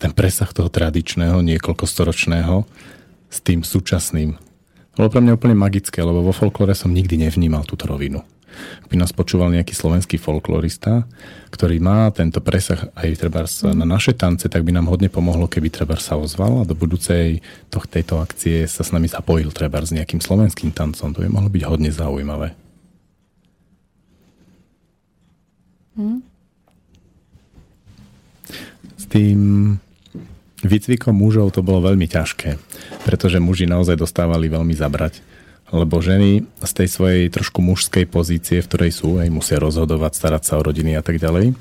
Ten 0.00 0.16
presah 0.16 0.48
toho 0.50 0.72
tradičného, 0.72 1.44
niekoľkostoročného 1.44 2.64
s 3.28 3.38
tým 3.44 3.60
súčasným 3.60 4.45
bolo 4.96 5.12
pre 5.12 5.20
mňa 5.20 5.36
úplne 5.36 5.52
magické, 5.52 6.00
lebo 6.00 6.24
vo 6.24 6.32
folklore 6.32 6.72
som 6.72 6.90
nikdy 6.90 7.20
nevnímal 7.20 7.68
túto 7.68 7.84
rovinu. 7.84 8.24
Ak 8.56 8.88
by 8.88 8.96
nás 8.96 9.12
počúval 9.12 9.52
nejaký 9.52 9.76
slovenský 9.76 10.16
folklorista, 10.16 11.04
ktorý 11.52 11.76
má 11.76 12.08
tento 12.08 12.40
presah 12.40 12.88
aj 12.96 13.20
treba 13.20 13.44
na 13.76 13.84
naše 13.84 14.16
tance, 14.16 14.48
tak 14.48 14.64
by 14.64 14.72
nám 14.72 14.88
hodne 14.88 15.12
pomohlo, 15.12 15.44
keby 15.44 15.68
treba 15.68 16.00
sa 16.00 16.16
ozval 16.16 16.64
a 16.64 16.68
do 16.68 16.72
budúcej 16.72 17.44
toh, 17.68 17.84
tejto 17.84 18.16
akcie 18.24 18.64
sa 18.64 18.80
s 18.80 18.96
nami 18.96 19.12
zapojil 19.12 19.52
treba 19.52 19.84
s 19.84 19.92
nejakým 19.92 20.24
slovenským 20.24 20.72
tancom. 20.72 21.12
To 21.12 21.20
by 21.20 21.28
mohlo 21.28 21.52
byť 21.52 21.62
hodne 21.68 21.92
zaujímavé. 21.92 22.56
Hmm. 25.96 26.20
S 28.96 29.04
tým 29.08 29.40
výcvikom 30.66 31.14
mužov 31.14 31.54
to 31.54 31.64
bolo 31.64 31.86
veľmi 31.86 32.06
ťažké, 32.10 32.58
pretože 33.06 33.42
muži 33.42 33.64
naozaj 33.70 33.96
dostávali 33.96 34.50
veľmi 34.50 34.74
zabrať. 34.74 35.22
Lebo 35.74 35.98
ženy 35.98 36.46
z 36.62 36.72
tej 36.78 36.88
svojej 36.90 37.22
trošku 37.26 37.58
mužskej 37.58 38.06
pozície, 38.06 38.62
v 38.62 38.68
ktorej 38.70 38.92
sú, 38.94 39.18
aj 39.18 39.26
musia 39.34 39.58
rozhodovať, 39.58 40.14
starať 40.14 40.42
sa 40.46 40.54
o 40.58 40.62
rodiny 40.62 40.94
a 40.94 41.02
tak 41.02 41.18
ďalej, 41.18 41.58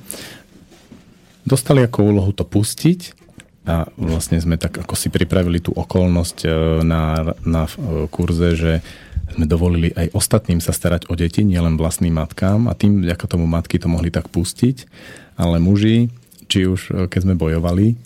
dostali 1.41 1.81
ako 1.81 2.13
úlohu 2.13 2.31
to 2.33 2.45
pustiť 2.45 3.25
a 3.65 3.89
vlastne 3.97 4.37
sme 4.37 4.61
tak 4.61 4.77
ako 4.77 4.93
si 4.93 5.09
pripravili 5.09 5.57
tú 5.57 5.73
okolnosť 5.73 6.37
e, 6.45 6.49
na, 6.85 7.33
na 7.41 7.65
e, 7.65 8.05
kurze, 8.13 8.53
že 8.53 8.73
sme 9.33 9.49
dovolili 9.49 9.89
aj 9.97 10.13
ostatným 10.13 10.61
sa 10.61 10.69
starať 10.69 11.09
o 11.09 11.17
deti, 11.17 11.41
nielen 11.41 11.73
vlastným 11.73 12.13
matkám 12.13 12.69
a 12.69 12.77
tým, 12.77 13.01
ako 13.09 13.25
tomu 13.25 13.49
matky 13.49 13.81
to 13.81 13.89
mohli 13.89 14.13
tak 14.13 14.29
pustiť, 14.29 14.85
ale 15.41 15.57
muži, 15.57 16.13
či 16.45 16.69
už 16.69 16.81
e, 16.93 17.09
keď 17.09 17.19
sme 17.25 17.41
bojovali, 17.41 17.97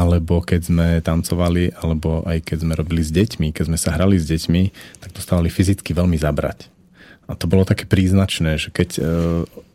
alebo 0.00 0.40
keď 0.40 0.60
sme 0.64 0.88
tancovali, 1.04 1.76
alebo 1.76 2.24
aj 2.24 2.40
keď 2.40 2.58
sme 2.64 2.72
robili 2.72 3.04
s 3.04 3.12
deťmi, 3.12 3.52
keď 3.52 3.64
sme 3.68 3.76
sa 3.76 3.92
hrali 3.92 4.16
s 4.16 4.24
deťmi, 4.24 4.62
tak 5.04 5.12
dostávali 5.12 5.52
fyzicky 5.52 5.92
veľmi 5.92 6.16
zabrať. 6.16 6.72
A 7.28 7.36
to 7.36 7.46
bolo 7.46 7.68
také 7.68 7.84
príznačné, 7.84 8.58
že 8.58 8.72
keď 8.74 8.90
e, 8.96 9.00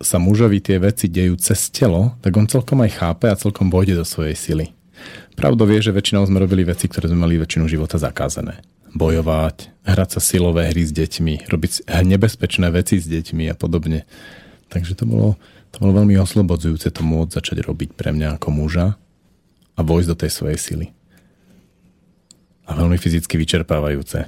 sa 0.03 0.17
mužovi 0.20 0.60
tie 0.60 0.82
veci 0.82 1.08
dejú 1.08 1.38
cez 1.39 1.70
telo, 1.72 2.17
tak 2.20 2.36
on 2.36 2.50
celkom 2.50 2.82
aj 2.84 3.00
chápe 3.00 3.29
a 3.29 3.38
celkom 3.38 3.70
vojde 3.70 3.96
do 3.96 4.03
svojej 4.03 4.36
sily. 4.36 4.65
Pravdou 5.38 5.70
vie, 5.70 5.79
že 5.79 5.96
väčšinou 5.96 6.25
sme 6.25 6.41
robili 6.41 6.67
veci, 6.67 6.89
ktoré 6.89 7.08
sme 7.08 7.24
mali 7.24 7.39
väčšinu 7.39 7.70
života 7.70 7.96
zakázané. 7.96 8.60
Bojovať, 8.91 9.72
hrať 9.88 10.10
sa 10.17 10.20
silové 10.20 10.67
hry 10.74 10.84
s 10.84 10.91
deťmi, 10.91 11.48
robiť 11.48 11.88
nebezpečné 11.88 12.67
veci 12.74 13.00
s 13.00 13.08
deťmi 13.08 13.48
a 13.48 13.55
podobne. 13.55 14.03
Takže 14.67 15.00
to 15.00 15.08
bolo, 15.08 15.39
to 15.72 15.79
bolo 15.79 16.03
veľmi 16.03 16.20
oslobodzujúce 16.20 16.91
to 16.91 17.03
môcť 17.08 17.39
začať 17.39 17.58
robiť 17.63 17.96
pre 17.96 18.12
mňa 18.12 18.36
ako 18.36 18.50
muža 18.51 19.00
a 19.75 19.79
vojsť 19.84 20.10
do 20.12 20.17
tej 20.17 20.32
svojej 20.32 20.60
sily. 20.60 20.88
A 22.65 22.74
veľmi 22.74 22.98
fyzicky 22.98 23.38
vyčerpávajúce. 23.38 24.25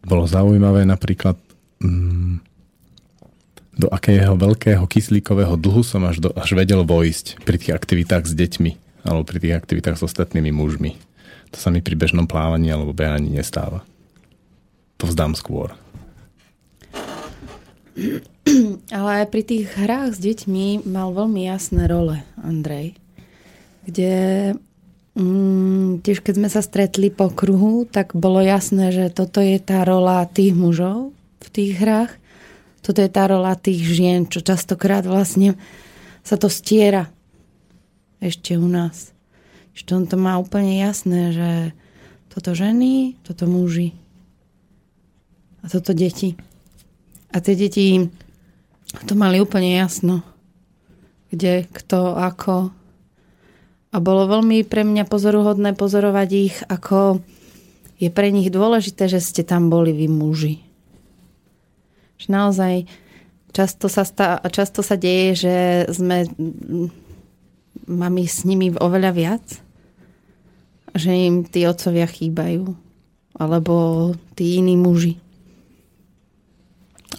Bolo 0.00 0.24
zaujímavé 0.24 0.88
napríklad, 0.88 1.36
mm, 1.84 2.40
do 3.76 3.88
akého 3.92 4.36
veľkého 4.36 4.84
kyslíkového 4.84 5.56
dlhu 5.60 5.84
som 5.84 6.04
až, 6.08 6.20
do, 6.20 6.30
až 6.36 6.52
vedel 6.56 6.84
vojsť 6.84 7.44
pri 7.44 7.56
tých 7.60 7.72
aktivitách 7.76 8.24
s 8.28 8.32
deťmi 8.36 8.72
alebo 9.04 9.24
pri 9.24 9.38
tých 9.40 9.54
aktivitách 9.56 9.96
s 9.96 10.04
ostatnými 10.04 10.52
mužmi. 10.52 10.96
To 11.50 11.58
sa 11.58 11.72
mi 11.72 11.80
pri 11.80 11.96
bežnom 11.96 12.28
plávaní 12.28 12.68
alebo 12.68 12.92
behaní 12.92 13.32
nestáva. 13.32 13.82
To 15.00 15.08
vzdám 15.08 15.32
skôr. 15.32 15.72
Ale 18.96 19.10
aj 19.24 19.26
pri 19.30 19.42
tých 19.46 19.66
hrách 19.74 20.16
s 20.16 20.18
deťmi 20.22 20.86
mal 20.86 21.14
veľmi 21.14 21.46
jasné 21.46 21.86
role 21.86 22.22
Andrej. 22.40 22.96
Kde 23.86 24.14
mm, 25.16 26.04
tiež 26.04 26.22
keď 26.22 26.34
sme 26.38 26.48
sa 26.50 26.62
stretli 26.62 27.08
po 27.10 27.30
kruhu, 27.30 27.86
tak 27.86 28.14
bolo 28.14 28.42
jasné, 28.42 28.90
že 28.94 29.10
toto 29.10 29.42
je 29.42 29.58
tá 29.58 29.82
rola 29.86 30.26
tých 30.26 30.54
mužov 30.54 31.14
v 31.40 31.48
tých 31.50 31.72
hrách. 31.78 32.12
Toto 32.80 33.04
je 33.04 33.10
tá 33.12 33.28
rola 33.28 33.52
tých 33.58 33.84
žien, 33.84 34.24
čo 34.24 34.40
častokrát 34.40 35.04
vlastne 35.04 35.56
sa 36.24 36.40
to 36.40 36.48
stiera 36.48 37.12
ešte 38.20 38.56
u 38.56 38.68
nás. 38.68 39.12
Ešte 39.72 39.96
on 39.96 40.04
to 40.04 40.20
má 40.20 40.36
úplne 40.36 40.76
jasné, 40.76 41.32
že 41.32 41.50
toto 42.28 42.52
ženy, 42.52 43.16
toto 43.24 43.48
muži 43.48 43.96
a 45.64 45.68
toto 45.68 45.92
deti. 45.96 46.36
A 47.30 47.36
tie 47.38 47.54
deti 47.54 48.10
to 49.06 49.14
mali 49.14 49.38
úplne 49.38 49.78
jasno. 49.78 50.26
Kde, 51.30 51.70
kto, 51.70 52.18
ako. 52.18 52.74
A 53.90 53.96
bolo 54.02 54.26
veľmi 54.26 54.66
pre 54.66 54.82
mňa 54.82 55.06
pozoruhodné 55.06 55.78
pozorovať 55.78 56.28
ich, 56.34 56.56
ako 56.66 57.22
je 58.02 58.10
pre 58.10 58.34
nich 58.34 58.50
dôležité, 58.50 59.06
že 59.06 59.22
ste 59.22 59.46
tam 59.46 59.70
boli 59.70 59.94
vy 59.94 60.10
muži. 60.10 60.58
Že 62.18 62.26
naozaj 62.34 62.74
často 63.54 63.86
sa, 63.86 64.02
stá, 64.02 64.42
často 64.50 64.82
sa 64.82 64.98
deje, 64.98 65.46
že 65.46 65.54
sme 65.90 66.26
mami 67.86 68.24
s 68.26 68.42
nimi 68.42 68.74
oveľa 68.74 69.10
viac. 69.14 69.46
Že 70.98 71.10
im 71.14 71.36
tí 71.46 71.62
otcovia 71.66 72.10
chýbajú. 72.10 72.74
Alebo 73.38 73.74
tí 74.34 74.58
iní 74.58 74.74
muži. 74.74 75.29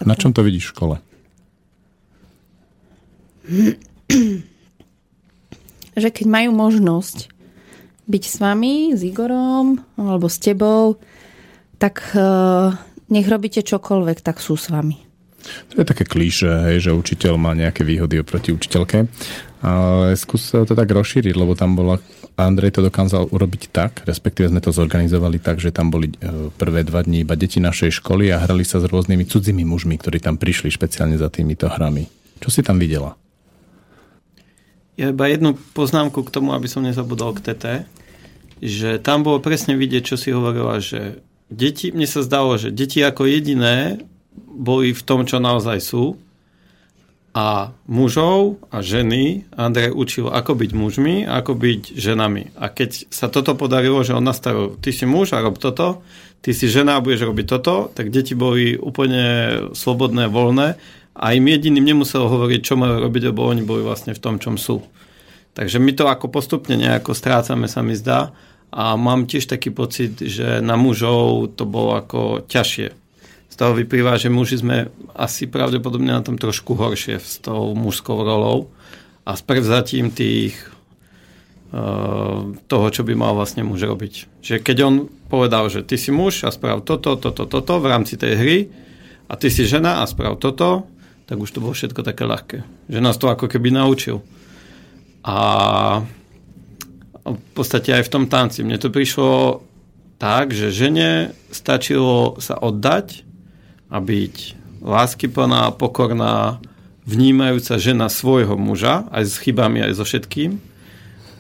Na 0.06 0.18
čom 0.18 0.34
to 0.34 0.42
vidíš 0.42 0.70
v 0.70 0.74
škole? 0.74 0.96
že 5.92 6.10
keď 6.10 6.26
majú 6.28 6.50
možnosť 6.56 7.28
byť 8.08 8.24
s 8.24 8.36
vami, 8.40 8.96
s 8.96 9.02
Igorom 9.04 9.80
alebo 10.00 10.28
s 10.28 10.40
tebou, 10.40 10.98
tak 11.78 12.16
uh, 12.16 12.76
nech 13.12 13.28
robíte 13.28 13.64
čokoľvek, 13.64 14.24
tak 14.24 14.40
sú 14.40 14.56
s 14.56 14.72
vami. 14.72 15.11
To 15.74 15.82
je 15.82 15.86
také 15.86 16.04
klíše, 16.06 16.50
hej, 16.72 16.90
že 16.90 16.92
učiteľ 16.94 17.40
má 17.40 17.52
nejaké 17.58 17.82
výhody 17.82 18.22
oproti 18.22 18.54
učiteľke. 18.54 19.08
Ale 19.62 20.18
skús 20.18 20.50
to 20.52 20.74
tak 20.74 20.90
rozšíriť, 20.90 21.38
lebo 21.38 21.54
tam 21.54 21.78
bola 21.78 22.02
Andrej 22.40 22.80
to 22.80 22.82
dokázal 22.82 23.30
urobiť 23.30 23.70
tak, 23.70 24.02
respektíve 24.08 24.50
sme 24.50 24.64
to 24.64 24.74
zorganizovali 24.74 25.38
tak, 25.38 25.62
že 25.62 25.70
tam 25.70 25.94
boli 25.94 26.10
e, 26.10 26.50
prvé 26.56 26.82
dva 26.82 27.06
dní 27.06 27.22
iba 27.22 27.38
deti 27.38 27.62
našej 27.62 28.02
školy 28.02 28.34
a 28.34 28.42
hrali 28.42 28.66
sa 28.66 28.82
s 28.82 28.90
rôznymi 28.90 29.30
cudzími 29.30 29.62
mužmi, 29.62 30.00
ktorí 30.02 30.18
tam 30.24 30.42
prišli 30.42 30.74
špeciálne 30.74 31.20
za 31.20 31.30
týmito 31.30 31.70
hrami. 31.70 32.08
Čo 32.42 32.50
si 32.50 32.66
tam 32.66 32.82
videla? 32.82 33.14
Ja 34.98 35.14
iba 35.14 35.30
jednu 35.30 35.54
poznámku 35.78 36.26
k 36.26 36.34
tomu, 36.34 36.56
aby 36.58 36.66
som 36.66 36.82
nezabudol 36.82 37.38
k 37.38 37.52
TT, 37.52 37.66
že 38.62 38.90
tam 39.02 39.26
bolo 39.26 39.42
presne 39.42 39.78
vidieť, 39.78 40.14
čo 40.14 40.16
si 40.18 40.34
hovorila, 40.34 40.82
že 40.82 41.22
deti, 41.50 41.92
mne 41.92 42.08
sa 42.08 42.22
zdalo, 42.26 42.58
že 42.58 42.74
deti 42.74 43.02
ako 43.02 43.28
jediné 43.28 44.02
boli 44.52 44.92
v 44.92 45.02
tom, 45.02 45.24
čo 45.24 45.40
naozaj 45.40 45.80
sú, 45.80 46.20
a 47.32 47.72
mužov 47.88 48.60
a 48.76 48.84
ženy 48.84 49.48
Andrej 49.56 49.96
učil, 49.96 50.28
ako 50.28 50.52
byť 50.52 50.72
mužmi 50.76 51.16
a 51.24 51.40
ako 51.40 51.56
byť 51.56 51.96
ženami. 51.96 52.52
A 52.60 52.68
keď 52.68 53.08
sa 53.08 53.32
toto 53.32 53.56
podarilo, 53.56 54.04
že 54.04 54.12
on 54.12 54.28
nastavil, 54.28 54.76
ty 54.84 54.92
si 54.92 55.08
muž 55.08 55.32
a 55.32 55.40
rob 55.40 55.56
toto, 55.56 56.04
ty 56.44 56.52
si 56.52 56.68
žena 56.68 57.00
a 57.00 57.04
budeš 57.04 57.32
robiť 57.32 57.46
toto, 57.48 57.88
tak 57.96 58.12
deti 58.12 58.36
boli 58.36 58.76
úplne 58.76 59.24
slobodné, 59.72 60.28
voľné 60.28 60.76
a 61.16 61.26
im 61.32 61.46
jediným 61.48 61.96
nemusel 61.96 62.28
hovoriť, 62.28 62.62
čo 62.68 62.76
majú 62.76 63.00
robiť, 63.00 63.32
lebo 63.32 63.48
oni 63.48 63.64
boli 63.64 63.80
vlastne 63.80 64.12
v 64.12 64.20
tom, 64.20 64.36
čom 64.36 64.60
sú. 64.60 64.84
Takže 65.56 65.80
my 65.80 65.92
to 65.96 66.12
ako 66.12 66.28
postupne 66.32 66.76
nejako 66.76 67.16
strácame, 67.16 67.72
sa 67.72 67.80
mi 67.84 67.96
zdá. 67.96 68.32
A 68.72 68.96
mám 68.96 69.28
tiež 69.28 69.52
taký 69.52 69.68
pocit, 69.68 70.16
že 70.16 70.64
na 70.64 70.80
mužov 70.80 71.52
to 71.60 71.68
bolo 71.68 72.00
ako 72.00 72.48
ťažšie 72.48 72.96
z 73.52 73.56
toho 73.60 73.76
vyplýva, 73.76 74.16
že 74.16 74.32
muži 74.32 74.64
sme 74.64 74.88
asi 75.12 75.44
pravdepodobne 75.44 76.16
na 76.16 76.24
tom 76.24 76.40
trošku 76.40 76.72
horšie 76.72 77.20
s 77.20 77.44
tou 77.44 77.76
mužskou 77.76 78.24
rolou 78.24 78.72
a 79.28 79.36
s 79.36 79.44
prevzatím 79.44 80.08
tých 80.08 80.56
uh, 81.76 82.56
toho, 82.72 82.88
čo 82.88 83.04
by 83.04 83.12
mal 83.12 83.36
vlastne 83.36 83.68
muž 83.68 83.84
robiť. 83.84 84.40
Že 84.40 84.56
keď 84.64 84.78
on 84.88 84.96
povedal, 85.28 85.68
že 85.68 85.84
ty 85.84 86.00
si 86.00 86.16
muž 86.16 86.48
a 86.48 86.50
sprav 86.56 86.88
toto, 86.88 87.20
toto, 87.20 87.44
toto 87.44 87.74
v 87.84 87.92
rámci 87.92 88.16
tej 88.16 88.34
hry 88.40 88.58
a 89.28 89.36
ty 89.36 89.52
si 89.52 89.68
žena 89.68 90.00
a 90.00 90.08
sprav 90.08 90.40
toto, 90.40 90.88
tak 91.28 91.36
už 91.36 91.52
to 91.52 91.60
bolo 91.60 91.76
všetko 91.76 92.08
také 92.08 92.24
ľahké. 92.24 92.64
Že 92.88 93.00
nás 93.04 93.20
to 93.20 93.28
ako 93.28 93.52
keby 93.52 93.72
naučil. 93.72 94.24
A 95.28 95.38
v 97.28 97.52
podstate 97.54 97.94
aj 97.94 98.08
v 98.08 98.14
tom 98.16 98.26
tanci. 98.32 98.64
Mne 98.64 98.80
to 98.80 98.90
prišlo 98.90 99.64
tak, 100.18 100.56
že 100.56 100.74
žene 100.74 101.36
stačilo 101.52 102.40
sa 102.42 102.58
oddať 102.58 103.31
a 103.92 103.98
byť 104.00 104.36
láskyplná, 104.82 105.76
pokorná, 105.76 106.64
vnímajúca 107.04 107.76
žena 107.76 108.08
svojho 108.08 108.56
muža, 108.56 109.06
aj 109.12 109.24
s 109.28 109.36
chybami, 109.44 109.84
aj 109.84 110.00
so 110.00 110.08
všetkým, 110.08 110.58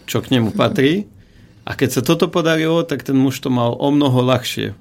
čo 0.05 0.19
k 0.19 0.37
nemu 0.37 0.51
patrí. 0.51 1.07
A 1.63 1.77
keď 1.77 1.89
sa 1.89 2.01
toto 2.03 2.27
podarilo, 2.27 2.83
tak 2.83 3.07
ten 3.07 3.15
muž 3.15 3.39
to 3.39 3.47
mal 3.47 3.77
o 3.79 3.87
mnoho 3.93 4.19
ľahšie. 4.19 4.75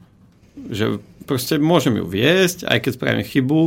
Že 0.58 0.98
proste 1.28 1.62
môžem 1.62 2.00
ju 2.00 2.04
viesť, 2.08 2.66
aj 2.66 2.78
keď 2.84 2.92
spravím 2.96 3.24
chybu 3.24 3.60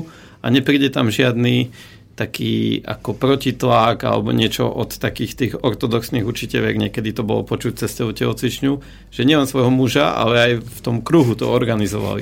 a 0.44 0.46
nepríde 0.52 0.92
tam 0.92 1.08
žiadny 1.08 1.72
taký 2.14 2.86
ako 2.86 3.18
protitlak 3.18 4.06
alebo 4.06 4.30
niečo 4.30 4.70
od 4.70 4.94
takých 5.02 5.34
tých 5.34 5.54
ortodoxných 5.58 6.22
učiteľek, 6.22 6.78
niekedy 6.78 7.10
to 7.10 7.26
bolo 7.26 7.42
počuť 7.42 7.82
cez 7.82 7.90
telocvičňu, 7.98 8.74
že 9.10 9.26
nielen 9.26 9.50
svojho 9.50 9.74
muža, 9.74 10.14
ale 10.14 10.36
aj 10.38 10.52
v 10.62 10.80
tom 10.86 11.02
kruhu 11.02 11.34
to 11.34 11.50
organizovali 11.50 12.22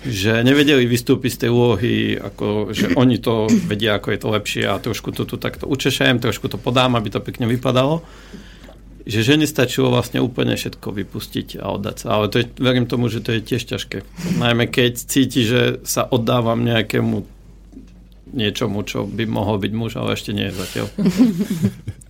že 0.00 0.40
nevedeli 0.40 0.88
vystúpiť 0.88 1.30
z 1.36 1.40
tej 1.46 1.50
úlohy, 1.52 1.92
ako, 2.16 2.72
že 2.72 2.96
oni 2.96 3.20
to 3.20 3.52
vedia, 3.68 4.00
ako 4.00 4.08
je 4.16 4.20
to 4.20 4.28
lepšie 4.32 4.64
a 4.64 4.80
trošku 4.80 5.12
to 5.12 5.28
tu 5.28 5.36
takto 5.36 5.68
učešajem, 5.68 6.24
trošku 6.24 6.48
to 6.48 6.56
podám, 6.56 6.96
aby 6.96 7.12
to 7.12 7.20
pekne 7.20 7.44
vypadalo. 7.44 8.00
Že 9.04 9.34
žene 9.34 9.46
stačilo 9.48 9.92
vlastne 9.92 10.20
úplne 10.20 10.56
všetko 10.56 10.92
vypustiť 10.92 11.60
a 11.60 11.72
oddať 11.72 11.96
sa. 12.04 12.06
Ale 12.20 12.28
to 12.28 12.44
je, 12.44 12.46
verím 12.60 12.84
tomu, 12.84 13.08
že 13.08 13.24
to 13.24 13.32
je 13.36 13.40
tiež 13.40 13.64
ťažké. 13.64 14.04
Najmä 14.40 14.68
keď 14.68 14.92
cíti, 15.00 15.44
že 15.44 15.80
sa 15.88 16.04
oddávam 16.04 16.60
nejakému 16.64 17.24
niečomu, 18.30 18.84
čo 18.86 19.08
by 19.08 19.24
mohol 19.26 19.58
byť 19.58 19.72
muž, 19.74 19.96
ale 19.96 20.14
ešte 20.14 20.30
nie 20.36 20.48
je 20.48 20.54
zatiaľ. 20.54 20.86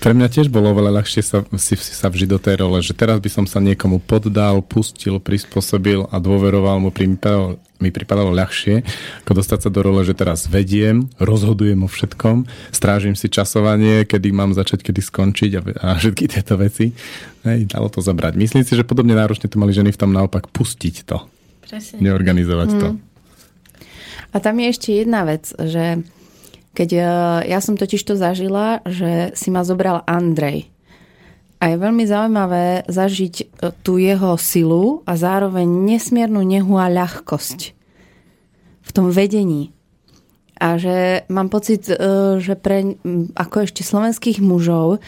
Pre 0.00 0.12
mňa 0.12 0.28
tiež 0.28 0.50
bolo 0.50 0.74
oveľa 0.74 1.00
ľahšie 1.00 1.22
sa, 1.22 1.38
si, 1.56 1.74
si 1.78 1.94
sa 1.94 2.10
vžiť 2.10 2.28
do 2.28 2.38
tej 2.42 2.60
role, 2.60 2.78
že 2.82 2.92
teraz 2.92 3.22
by 3.22 3.30
som 3.30 3.44
sa 3.46 3.62
niekomu 3.62 4.02
poddal, 4.02 4.60
pustil, 4.60 5.22
prispôsobil 5.22 6.04
a 6.10 6.16
dôveroval 6.18 6.82
mu, 6.82 6.90
pripadalo, 6.90 7.56
mi 7.78 7.90
pripadalo 7.92 8.32
ľahšie, 8.32 8.82
ako 9.24 9.32
dostať 9.44 9.58
sa 9.66 9.70
do 9.70 9.80
role, 9.84 10.02
že 10.02 10.16
teraz 10.16 10.48
vediem, 10.48 11.06
rozhodujem 11.20 11.80
o 11.84 11.88
všetkom, 11.88 12.48
strážim 12.72 13.14
si 13.14 13.28
časovanie, 13.28 14.08
kedy 14.08 14.32
mám 14.32 14.56
začať, 14.56 14.80
kedy 14.84 15.00
skončiť 15.00 15.50
a, 15.56 15.60
a 15.62 15.88
všetky 16.00 16.24
tieto 16.30 16.56
veci. 16.56 16.96
Hej, 17.44 17.68
dalo 17.68 17.92
to 17.92 18.00
zabrať. 18.00 18.40
Myslím 18.40 18.64
si, 18.64 18.72
že 18.72 18.88
podobne 18.88 19.12
náročne 19.12 19.46
to 19.52 19.60
mali 19.60 19.76
ženy 19.76 19.92
v 19.92 20.00
tom 20.00 20.10
naopak 20.10 20.48
pustiť 20.48 20.96
to. 21.04 21.20
Presne. 21.64 22.00
Neorganizovať 22.00 22.68
mm. 22.72 22.80
to. 22.80 22.88
A 24.34 24.36
tam 24.42 24.58
je 24.58 24.66
ešte 24.66 24.90
jedna 24.90 25.22
vec, 25.22 25.46
že 25.54 26.02
keď 26.74 26.90
e, 26.90 27.00
ja 27.48 27.58
som 27.62 27.78
totiž 27.78 28.02
to 28.02 28.18
zažila, 28.18 28.82
že 28.84 29.32
si 29.38 29.48
ma 29.54 29.62
zobral 29.62 30.02
Andrej. 30.10 30.68
A 31.62 31.72
je 31.72 31.80
veľmi 31.80 32.04
zaujímavé 32.04 32.84
zažiť 32.90 33.34
e, 33.40 33.44
tú 33.86 34.02
jeho 34.02 34.34
silu 34.34 35.06
a 35.06 35.14
zároveň 35.14 35.64
nesmiernu 35.64 36.42
nehu 36.42 36.74
a 36.76 36.90
ľahkosť 36.90 37.60
v 38.84 38.90
tom 38.90 39.08
vedení. 39.14 39.70
A 40.58 40.76
že 40.76 41.24
mám 41.30 41.48
pocit, 41.48 41.86
e, 41.86 41.94
že 42.42 42.58
pre 42.58 42.98
ako 43.38 43.70
ešte 43.70 43.86
slovenských 43.86 44.42
mužov 44.42 44.98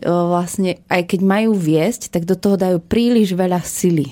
vlastne 0.00 0.80
aj 0.86 1.12
keď 1.12 1.20
majú 1.20 1.52
viesť, 1.52 2.14
tak 2.14 2.24
do 2.24 2.38
toho 2.38 2.54
dajú 2.54 2.78
príliš 2.78 3.34
veľa 3.34 3.60
sily. 3.60 4.08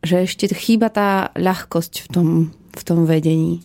Že 0.00 0.16
ešte 0.26 0.44
chýba 0.56 0.88
tá 0.90 1.30
ľahkosť 1.36 1.92
v 2.02 2.08
tom, 2.10 2.28
v 2.72 2.82
tom 2.82 3.04
vedení 3.04 3.62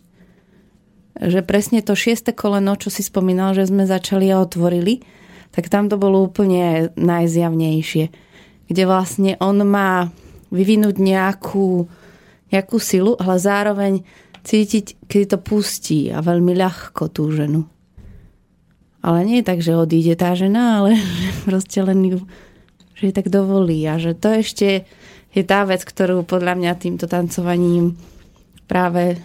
že 1.19 1.43
presne 1.43 1.83
to 1.83 1.93
šieste 1.93 2.31
koleno, 2.31 2.79
čo 2.79 2.87
si 2.87 3.03
spomínal, 3.03 3.51
že 3.51 3.67
sme 3.67 3.83
začali 3.83 4.31
a 4.31 4.39
otvorili, 4.39 5.03
tak 5.51 5.67
tam 5.67 5.91
to 5.91 5.99
bolo 5.99 6.23
úplne 6.23 6.95
najzjavnejšie. 6.95 8.05
Kde 8.71 8.83
vlastne 8.87 9.35
on 9.43 9.59
má 9.67 10.07
vyvinúť 10.49 10.95
nejakú, 10.95 11.85
nejakú 12.49 12.77
silu, 12.79 13.19
ale 13.19 13.35
zároveň 13.35 13.93
cítiť, 14.47 15.09
keď 15.11 15.35
to 15.35 15.37
pustí 15.43 15.99
a 16.07 16.23
veľmi 16.23 16.55
ľahko 16.55 17.11
tú 17.11 17.27
ženu. 17.35 17.67
Ale 18.99 19.23
nie 19.27 19.43
je 19.43 19.47
tak, 19.47 19.59
že 19.59 19.75
odíde 19.75 20.15
tá 20.15 20.31
žena, 20.35 20.79
ale 20.79 20.95
proste 21.47 21.83
len 21.83 21.99
ju 22.07 22.19
že 22.99 23.15
tak 23.15 23.31
dovolí 23.31 23.79
a 23.87 23.95
že 23.95 24.11
to 24.11 24.27
ešte 24.43 24.83
je 25.31 25.43
tá 25.47 25.63
vec, 25.63 25.79
ktorú 25.87 26.27
podľa 26.27 26.59
mňa 26.59 26.71
týmto 26.75 27.07
tancovaním 27.07 27.95
práve 28.67 29.15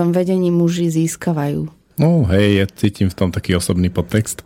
tom 0.00 0.16
vedení 0.16 0.48
muži 0.48 0.88
získavajú. 0.88 1.68
No 2.00 2.24
hej, 2.32 2.64
ja 2.64 2.66
cítim 2.66 3.12
v 3.12 3.18
tom 3.18 3.28
taký 3.28 3.52
osobný 3.60 3.92
podtext. 3.92 4.40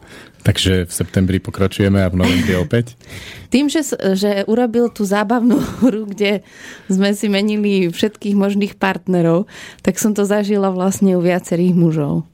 Takže 0.45 0.85
v 0.85 0.93
septembri 0.93 1.39
pokračujeme 1.41 2.03
a 2.03 2.11
v 2.11 2.19
novembri 2.19 2.59
opäť. 2.67 2.99
Tým, 3.55 3.71
že, 3.71 3.87
že 4.19 4.43
urobil 4.51 4.91
tú 4.91 5.07
zábavnú 5.07 5.63
hru, 5.81 6.11
kde 6.11 6.43
sme 6.91 7.15
si 7.15 7.31
menili 7.31 7.87
všetkých 7.87 8.35
možných 8.35 8.75
partnerov, 8.75 9.47
tak 9.87 10.03
som 10.03 10.11
to 10.13 10.27
zažila 10.27 10.75
vlastne 10.75 11.15
u 11.15 11.23
viacerých 11.23 11.73
mužov. 11.79 12.27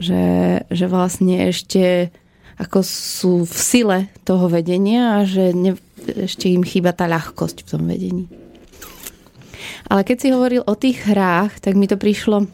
Že, 0.00 0.24
že 0.70 0.86
vlastne 0.88 1.50
ešte 1.50 2.14
ako 2.56 2.84
sú 2.84 3.34
v 3.48 3.56
sile 3.56 3.98
toho 4.24 4.48
vedenia 4.52 5.20
a 5.20 5.28
že 5.28 5.56
ne, 5.56 5.76
ešte 6.04 6.48
im 6.52 6.60
chýba 6.60 6.92
tá 6.92 7.08
ľahkosť 7.08 7.64
v 7.64 7.68
tom 7.68 7.82
vedení. 7.88 8.24
Ale 9.88 10.04
keď 10.04 10.16
si 10.18 10.28
hovoril 10.34 10.62
o 10.64 10.74
tých 10.74 11.04
hrách, 11.06 11.60
tak 11.62 11.76
mi 11.76 11.86
to 11.86 11.96
prišlo 11.96 12.48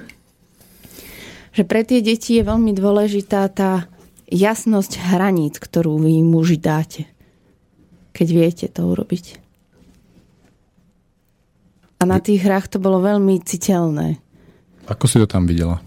že 1.57 1.65
pre 1.65 1.89
tie 1.89 2.05
deti 2.05 2.37
je 2.37 2.45
veľmi 2.45 2.77
dôležitá 2.77 3.49
tá 3.49 3.89
jasnosť 4.29 5.01
hraníc, 5.09 5.57
ktorú 5.57 5.97
vy 6.05 6.21
muži 6.21 6.61
dáte, 6.61 7.09
keď 8.13 8.29
viete 8.29 8.67
to 8.69 8.93
urobiť. 8.93 9.41
A 11.97 12.05
na 12.05 12.21
tých 12.21 12.45
hrách 12.45 12.69
to 12.69 12.77
bolo 12.77 13.01
veľmi 13.01 13.41
citeľné. 13.41 14.21
Ako 14.85 15.09
si 15.09 15.17
to 15.17 15.25
tam 15.25 15.49
videla? 15.49 15.81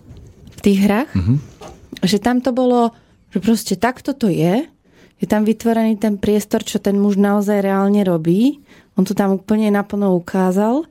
V 0.57 0.61
tých 0.65 0.89
hrách? 0.89 1.13
Mm-hmm. 1.13 1.37
Že 2.01 2.17
tam 2.17 2.41
to 2.41 2.49
bolo, 2.49 2.89
že 3.29 3.37
proste 3.37 3.77
takto 3.77 4.17
to 4.17 4.25
je, 4.25 4.65
je 5.21 5.25
tam 5.29 5.45
vytvorený 5.45 6.01
ten 6.01 6.17
priestor, 6.17 6.65
čo 6.65 6.81
ten 6.81 6.97
muž 6.97 7.13
naozaj 7.21 7.61
reálne 7.61 8.01
robí. 8.01 8.57
On 8.97 9.05
to 9.05 9.13
tam 9.13 9.37
úplne 9.37 9.69
naplno 9.69 10.17
ukázal. 10.17 10.89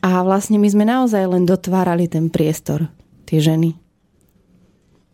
A 0.00 0.24
vlastne 0.24 0.56
my 0.56 0.68
sme 0.68 0.88
naozaj 0.88 1.28
len 1.28 1.44
dotvárali 1.44 2.08
ten 2.08 2.32
priestor 2.32 2.88
tie 3.28 3.38
ženy. 3.38 3.76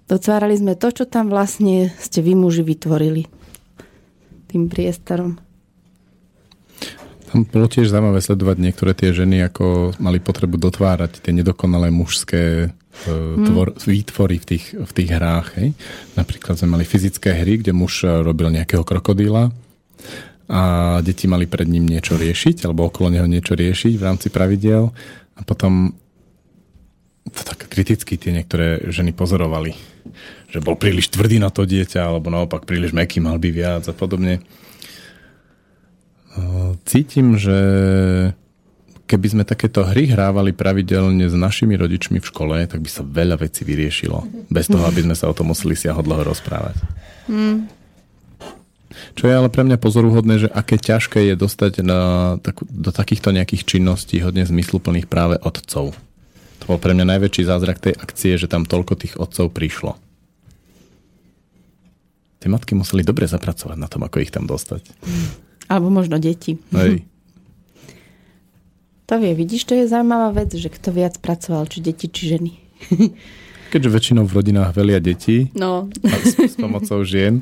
Dotvárali 0.07 0.55
sme 0.55 0.79
to, 0.79 0.94
čo 0.94 1.05
tam 1.11 1.27
vlastne 1.27 1.90
ste 1.99 2.22
vy 2.22 2.38
muži 2.38 2.62
vytvorili 2.62 3.27
tým 4.46 4.70
priestorom. 4.70 5.42
Tam 7.27 7.42
bolo 7.42 7.66
tiež 7.66 7.90
zaujímavé 7.90 8.22
sledovať 8.22 8.57
niektoré 8.62 8.94
tie 8.94 9.11
ženy, 9.11 9.42
ako 9.51 9.99
mali 9.99 10.22
potrebu 10.22 10.55
dotvárať 10.62 11.18
tie 11.27 11.35
nedokonalé 11.35 11.90
mužské 11.90 12.70
hmm. 12.70 13.51
tvor, 13.51 13.75
výtvory 13.83 14.38
v 14.38 14.46
tých, 14.46 14.64
v 14.79 14.92
tých 14.94 15.11
hrách. 15.11 15.59
Hej. 15.59 15.75
Napríklad 16.14 16.55
sme 16.55 16.79
mali 16.79 16.87
fyzické 16.87 17.35
hry, 17.35 17.59
kde 17.59 17.75
muž 17.75 18.07
robil 18.07 18.55
nejakého 18.55 18.87
krokodíla 18.87 19.51
a 20.46 20.98
deti 21.02 21.26
mali 21.26 21.50
pred 21.50 21.66
ním 21.66 21.90
niečo 21.90 22.14
riešiť, 22.14 22.66
alebo 22.66 22.87
okolo 22.87 23.11
neho 23.11 23.26
niečo 23.26 23.59
riešiť 23.59 23.94
v 23.98 24.06
rámci 24.06 24.28
pravidel. 24.30 24.94
A 25.37 25.40
potom 25.42 25.94
to 27.26 27.42
tak 27.42 27.66
kriticky 27.66 28.14
tie 28.14 28.30
niektoré 28.30 28.87
ženy 28.87 29.11
pozorovali, 29.11 29.74
že 30.46 30.62
bol 30.62 30.78
príliš 30.78 31.11
tvrdý 31.11 31.42
na 31.42 31.50
to 31.50 31.66
dieťa, 31.66 32.06
alebo 32.06 32.30
naopak 32.30 32.62
príliš 32.62 32.94
meký, 32.94 33.18
mal 33.18 33.42
by 33.42 33.50
viac 33.50 33.82
a 33.90 33.94
podobne. 33.94 34.38
Cítim, 36.87 37.35
že 37.35 37.59
keby 39.11 39.26
sme 39.26 39.42
takéto 39.42 39.82
hry 39.82 40.11
hrávali 40.11 40.54
pravidelne 40.54 41.26
s 41.26 41.35
našimi 41.35 41.74
rodičmi 41.74 42.22
v 42.22 42.26
škole, 42.26 42.56
tak 42.66 42.82
by 42.82 42.90
sa 42.90 43.02
veľa 43.02 43.42
vecí 43.42 43.66
vyriešilo. 43.66 44.46
Bez 44.46 44.70
toho, 44.70 44.87
aby 44.87 45.02
sme 45.02 45.18
sa 45.18 45.26
o 45.26 45.35
tom 45.35 45.50
museli 45.50 45.74
si 45.74 45.90
dlho 45.90 46.22
rozprávať. 46.22 46.78
Mm. 47.26 47.66
Čo 49.14 49.28
je 49.28 49.35
ale 49.35 49.48
pre 49.52 49.62
mňa 49.64 49.76
pozoruhodné, 49.80 50.46
že 50.46 50.48
aké 50.48 50.80
ťažké 50.80 51.32
je 51.32 51.35
dostať 51.37 51.85
na, 51.85 52.00
tak, 52.40 52.64
do 52.66 52.90
takýchto 52.92 53.32
nejakých 53.32 53.64
činností 53.64 54.20
hodne 54.20 54.44
zmysluplných 54.44 55.09
práve 55.09 55.37
otcov. 55.40 55.96
To 56.62 56.64
bol 56.64 56.78
pre 56.80 56.96
mňa 56.96 57.16
najväčší 57.16 57.42
zázrak 57.46 57.78
tej 57.80 57.94
akcie, 57.96 58.35
že 58.40 58.48
tam 58.48 58.64
toľko 58.64 58.94
tých 58.96 59.14
otcov 59.20 59.52
prišlo. 59.52 59.94
Tie 62.40 62.48
matky 62.52 62.76
museli 62.78 63.02
dobre 63.02 63.26
zapracovať 63.26 63.76
na 63.80 63.88
tom, 63.88 64.04
ako 64.06 64.22
ich 64.22 64.30
tam 64.30 64.46
dostať. 64.46 64.87
Alebo 65.66 65.90
možno 65.90 66.20
deti. 66.22 66.61
Hej. 66.72 67.02
To 69.06 69.22
vie, 69.22 69.38
vidíš, 69.38 69.70
to 69.70 69.78
je 69.78 69.87
zaujímavá 69.87 70.35
vec, 70.35 70.50
že 70.50 70.66
kto 70.66 70.90
viac 70.90 71.22
pracoval, 71.22 71.70
či 71.70 71.78
deti, 71.78 72.11
či 72.11 72.35
ženy. 72.35 72.59
Keďže 73.72 73.94
väčšinou 73.94 74.26
v 74.26 74.35
rodinách 74.35 74.74
velia 74.74 74.98
deti 74.98 75.46
no. 75.54 75.87
a 75.87 76.14
s, 76.26 76.35
s 76.35 76.59
pomocou 76.59 77.06
žien, 77.06 77.38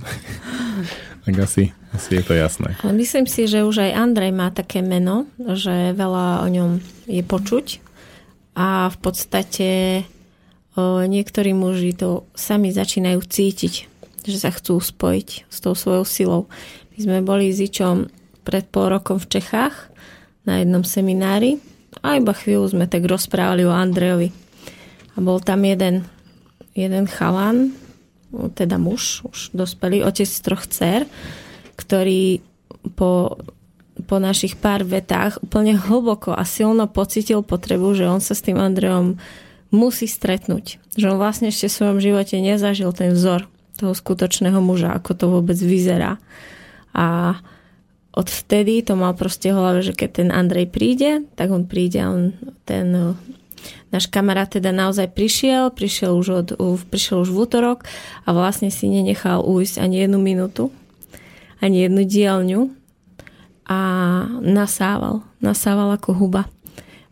tak 1.24 1.34
asi, 1.40 1.72
asi 1.96 2.20
je 2.20 2.22
to 2.22 2.36
jasné. 2.36 2.76
Myslím 2.84 3.24
si, 3.24 3.48
že 3.48 3.64
už 3.64 3.80
aj 3.80 3.96
Andrej 3.96 4.32
má 4.36 4.52
také 4.52 4.84
meno, 4.84 5.24
že 5.40 5.96
veľa 5.96 6.44
o 6.44 6.48
ňom 6.52 6.70
je 7.08 7.22
počuť 7.24 7.66
a 8.54 8.92
v 8.92 8.98
podstate 9.00 9.68
niektorí 11.08 11.56
muži 11.56 11.96
to 11.96 12.28
sami 12.36 12.70
začínajú 12.74 13.24
cítiť, 13.24 13.74
že 14.26 14.36
sa 14.36 14.52
chcú 14.52 14.82
spojiť 14.82 15.48
s 15.48 15.56
tou 15.64 15.72
svojou 15.72 16.04
silou. 16.04 16.42
My 16.94 16.98
sme 16.98 17.18
boli 17.24 17.50
s 17.50 17.62
Ičom 17.62 18.10
pred 18.44 18.68
pol 18.68 18.92
rokom 18.92 19.16
v 19.16 19.40
Čechách 19.40 19.90
na 20.44 20.60
jednom 20.60 20.84
seminári 20.84 21.56
a 22.02 22.20
iba 22.20 22.34
chvíľu 22.36 22.74
sme 22.74 22.84
tak 22.84 23.06
rozprávali 23.08 23.64
o 23.64 23.72
Andrejovi. 23.72 24.28
A 25.14 25.22
bol 25.22 25.38
tam 25.38 25.62
jeden, 25.62 26.04
jeden 26.74 27.06
chalan, 27.06 27.70
teda 28.54 28.76
muž, 28.76 29.22
už 29.26 29.54
dospelý, 29.54 30.02
otec 30.04 30.28
troch 30.42 30.66
dcer, 30.66 31.06
ktorý 31.78 32.40
po 32.98 33.38
po 34.02 34.18
našich 34.18 34.58
pár 34.58 34.82
vetách 34.82 35.38
úplne 35.38 35.78
hlboko 35.78 36.34
a 36.34 36.42
silno 36.42 36.90
pocitil 36.90 37.46
potrebu, 37.46 37.94
že 37.94 38.10
on 38.10 38.18
sa 38.18 38.34
s 38.34 38.42
tým 38.42 38.58
Andreom 38.58 39.22
musí 39.70 40.10
stretnúť. 40.10 40.82
Že 40.98 41.14
on 41.14 41.18
vlastne 41.22 41.54
ešte 41.54 41.70
v 41.70 41.76
svojom 41.78 41.98
živote 42.02 42.34
nezažil 42.42 42.90
ten 42.90 43.14
vzor 43.14 43.46
toho 43.78 43.94
skutočného 43.94 44.58
muža, 44.58 44.94
ako 44.94 45.10
to 45.14 45.26
vôbec 45.30 45.58
vyzerá. 45.58 46.18
A 46.94 47.38
od 48.14 48.28
vtedy 48.30 48.82
to 48.86 48.94
mal 48.94 49.14
proste 49.14 49.50
hlave, 49.50 49.82
že 49.82 49.94
keď 49.94 50.10
ten 50.22 50.28
Andrej 50.30 50.70
príde, 50.70 51.26
tak 51.34 51.50
on 51.50 51.66
príde 51.66 52.02
on, 52.06 52.34
ten 52.66 53.14
náš 53.90 54.10
kamarát 54.10 54.50
teda 54.50 54.74
naozaj 54.74 55.12
prišiel, 55.12 55.70
prišiel 55.72 56.12
už, 56.16 56.28
od, 56.28 56.48
prišiel 56.88 57.22
už 57.24 57.30
v 57.30 57.40
útorok 57.46 57.78
a 58.24 58.34
vlastne 58.34 58.68
si 58.68 58.90
nenechal 58.90 59.44
ujsť 59.44 59.80
ani 59.80 60.04
jednu 60.04 60.18
minútu, 60.20 60.74
ani 61.62 61.86
jednu 61.86 62.02
dielňu 62.04 62.62
a 63.64 63.80
nasával. 64.40 65.24
Nasával 65.40 65.96
ako 65.96 66.12
huba. 66.16 66.44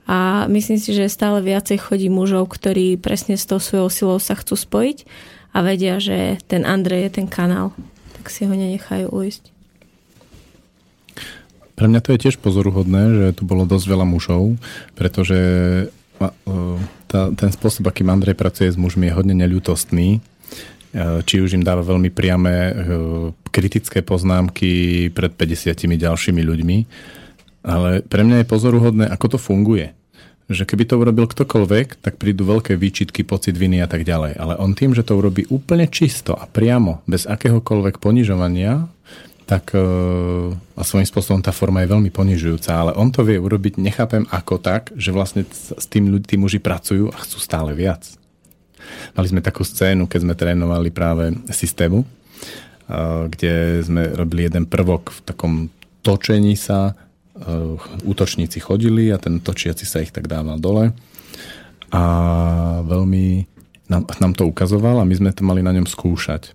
A 0.04 0.50
myslím 0.50 0.82
si, 0.82 0.92
že 0.92 1.06
stále 1.08 1.38
viacej 1.40 1.78
chodí 1.78 2.10
mužov, 2.10 2.50
ktorí 2.50 2.98
presne 2.98 3.38
s 3.38 3.46
tou 3.46 3.62
svojou 3.62 3.88
silou 3.88 4.18
sa 4.18 4.34
chcú 4.34 4.58
spojiť 4.58 5.06
a 5.54 5.58
vedia, 5.62 6.02
že 6.02 6.42
ten 6.50 6.66
Andrej 6.66 7.08
je 7.08 7.10
ten 7.22 7.26
kanál. 7.30 7.70
Tak 8.18 8.28
si 8.28 8.44
ho 8.44 8.54
nenechajú 8.54 9.08
ujsť. 9.08 9.52
Pre 11.72 11.86
mňa 11.88 12.00
to 12.04 12.12
je 12.14 12.22
tiež 12.28 12.36
pozoruhodné, 12.38 13.02
že 13.10 13.26
tu 13.40 13.48
bolo 13.48 13.64
dosť 13.64 13.86
veľa 13.88 14.06
mužov, 14.06 14.60
pretože 14.92 15.38
tá, 17.08 17.32
ten 17.32 17.50
spôsob, 17.50 17.88
akým 17.88 18.12
Andrej 18.12 18.38
pracuje 18.38 18.68
s 18.68 18.78
mužmi, 18.78 19.10
je 19.10 19.16
hodne 19.16 19.34
neľutostný 19.34 20.22
Eh, 20.92 21.24
či 21.24 21.40
už 21.40 21.56
im 21.56 21.64
dáva 21.64 21.80
veľmi 21.80 22.12
priame 22.12 22.52
eh, 22.52 22.72
kritické 23.48 24.04
poznámky 24.04 25.08
pred 25.08 25.32
50 25.32 25.88
ďalšími 25.88 26.44
ľuďmi. 26.44 26.78
Ale 27.64 28.04
pre 28.04 28.20
mňa 28.26 28.44
je 28.44 28.50
pozoruhodné, 28.50 29.04
ako 29.08 29.26
to 29.36 29.38
funguje. 29.40 29.96
Že 30.52 30.68
keby 30.68 30.84
to 30.84 31.00
urobil 31.00 31.24
ktokoľvek, 31.24 32.04
tak 32.04 32.20
prídu 32.20 32.44
veľké 32.44 32.76
výčitky, 32.76 33.24
pocit 33.24 33.56
viny 33.56 33.80
a 33.80 33.88
tak 33.88 34.04
ďalej. 34.04 34.36
Ale 34.36 34.60
on 34.60 34.76
tým, 34.76 34.92
že 34.92 35.06
to 35.06 35.16
urobí 35.16 35.48
úplne 35.48 35.88
čisto 35.88 36.36
a 36.36 36.44
priamo, 36.44 37.00
bez 37.08 37.24
akéhokoľvek 37.24 37.96
ponižovania, 37.96 38.91
tak 39.52 39.76
eh, 39.76 40.80
a 40.80 40.80
svojím 40.80 41.04
spôsobom 41.04 41.44
tá 41.44 41.52
forma 41.52 41.84
je 41.84 41.92
veľmi 41.92 42.08
ponižujúca, 42.08 42.72
ale 42.72 42.92
on 42.96 43.12
to 43.12 43.20
vie 43.20 43.36
urobiť, 43.36 43.76
nechápem 43.76 44.24
ako 44.32 44.56
tak, 44.56 44.88
že 44.96 45.12
vlastne 45.12 45.44
s 45.52 45.84
tým 45.92 46.24
tí 46.24 46.40
muži 46.40 46.56
pracujú 46.56 47.12
a 47.12 47.16
chcú 47.20 47.36
stále 47.36 47.76
viac. 47.76 48.08
Mali 49.12 49.28
sme 49.28 49.44
takú 49.44 49.60
scénu, 49.60 50.08
keď 50.08 50.20
sme 50.24 50.34
trénovali 50.34 50.88
práve 50.90 51.36
systému, 51.54 52.02
kde 53.30 53.78
sme 53.86 54.10
robili 54.10 54.50
jeden 54.50 54.66
prvok 54.66 55.14
v 55.14 55.20
takom 55.22 55.54
točení 56.02 56.58
sa, 56.58 56.98
útočníci 58.02 58.58
chodili 58.58 59.14
a 59.14 59.22
ten 59.22 59.38
točiaci 59.38 59.86
sa 59.86 60.02
ich 60.02 60.10
tak 60.10 60.26
dával 60.26 60.58
dole 60.58 60.90
a 61.94 62.02
veľmi 62.84 63.46
nám, 63.86 64.02
nám 64.18 64.32
to 64.34 64.50
ukazoval 64.50 64.98
a 64.98 65.08
my 65.08 65.14
sme 65.14 65.30
to 65.30 65.46
mali 65.46 65.62
na 65.62 65.72
ňom 65.72 65.86
skúšať 65.86 66.52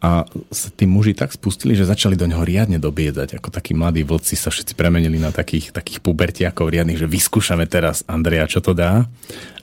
a 0.00 0.24
sa 0.48 0.68
tí 0.72 0.88
muži 0.88 1.12
tak 1.12 1.28
spustili, 1.28 1.76
že 1.76 1.84
začali 1.84 2.16
do 2.16 2.24
neho 2.24 2.40
riadne 2.40 2.80
dobiedať. 2.80 3.36
Ako 3.36 3.52
takí 3.52 3.76
mladí 3.76 4.00
vlci 4.00 4.32
sa 4.32 4.48
všetci 4.48 4.72
premenili 4.72 5.20
na 5.20 5.28
takých, 5.28 5.76
takých 5.76 6.00
pubertiakov 6.00 6.72
riadnych, 6.72 7.04
že 7.04 7.04
vyskúšame 7.04 7.68
teraz 7.68 8.00
Andreja, 8.08 8.48
čo 8.48 8.64
to 8.64 8.72
dá. 8.72 9.04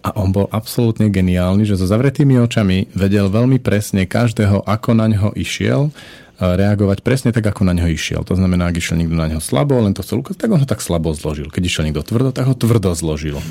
A 0.06 0.14
on 0.14 0.30
bol 0.30 0.46
absolútne 0.54 1.10
geniálny, 1.10 1.66
že 1.66 1.74
so 1.74 1.90
zavretými 1.90 2.38
očami 2.38 2.94
vedel 2.94 3.34
veľmi 3.34 3.58
presne 3.58 4.06
každého, 4.06 4.62
ako 4.70 4.94
na 4.94 5.10
ňo 5.10 5.34
išiel 5.34 5.90
reagovať 6.38 7.02
presne 7.02 7.34
tak, 7.34 7.50
ako 7.50 7.66
na 7.66 7.74
ňo 7.74 7.90
išiel. 7.90 8.22
To 8.22 8.38
znamená, 8.38 8.70
ak 8.70 8.78
išiel 8.78 9.02
niekto 9.02 9.18
na 9.18 9.26
ňo 9.26 9.42
slabo, 9.42 9.82
len 9.82 9.98
to 9.98 10.06
chcel 10.06 10.22
ukázať, 10.22 10.38
tak 10.38 10.54
on 10.54 10.62
ho 10.62 10.70
tak 10.70 10.86
slabo 10.86 11.10
zložil. 11.18 11.50
Keď 11.50 11.64
išiel 11.66 11.84
niekto 11.90 12.06
tvrdo, 12.06 12.30
tak 12.30 12.46
ho 12.46 12.54
tvrdo 12.54 12.94
zložil. 12.94 13.42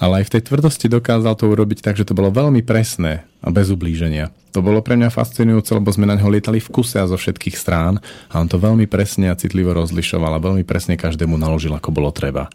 Ale 0.00 0.24
aj 0.24 0.32
v 0.32 0.32
tej 0.38 0.42
tvrdosti 0.48 0.88
dokázal 0.88 1.36
to 1.36 1.52
urobiť 1.52 1.84
tak, 1.84 2.00
že 2.00 2.08
to 2.08 2.16
bolo 2.16 2.32
veľmi 2.32 2.64
presné 2.64 3.28
a 3.44 3.52
bez 3.52 3.68
ublíženia. 3.68 4.32
To 4.56 4.64
bolo 4.64 4.80
pre 4.80 4.96
mňa 4.96 5.12
fascinujúce, 5.12 5.70
lebo 5.76 5.92
sme 5.92 6.08
na 6.08 6.16
ňo 6.16 6.32
lietali 6.32 6.64
v 6.64 6.72
kuse 6.72 6.96
a 6.96 7.06
zo 7.06 7.20
všetkých 7.20 7.56
strán 7.60 8.00
a 8.32 8.40
on 8.40 8.48
to 8.48 8.56
veľmi 8.56 8.88
presne 8.88 9.28
a 9.28 9.36
citlivo 9.36 9.76
rozlišoval 9.76 10.40
a 10.40 10.42
veľmi 10.42 10.64
presne 10.64 10.96
každému 10.96 11.36
naložil, 11.36 11.76
ako 11.76 11.92
bolo 11.92 12.08
treba. 12.08 12.48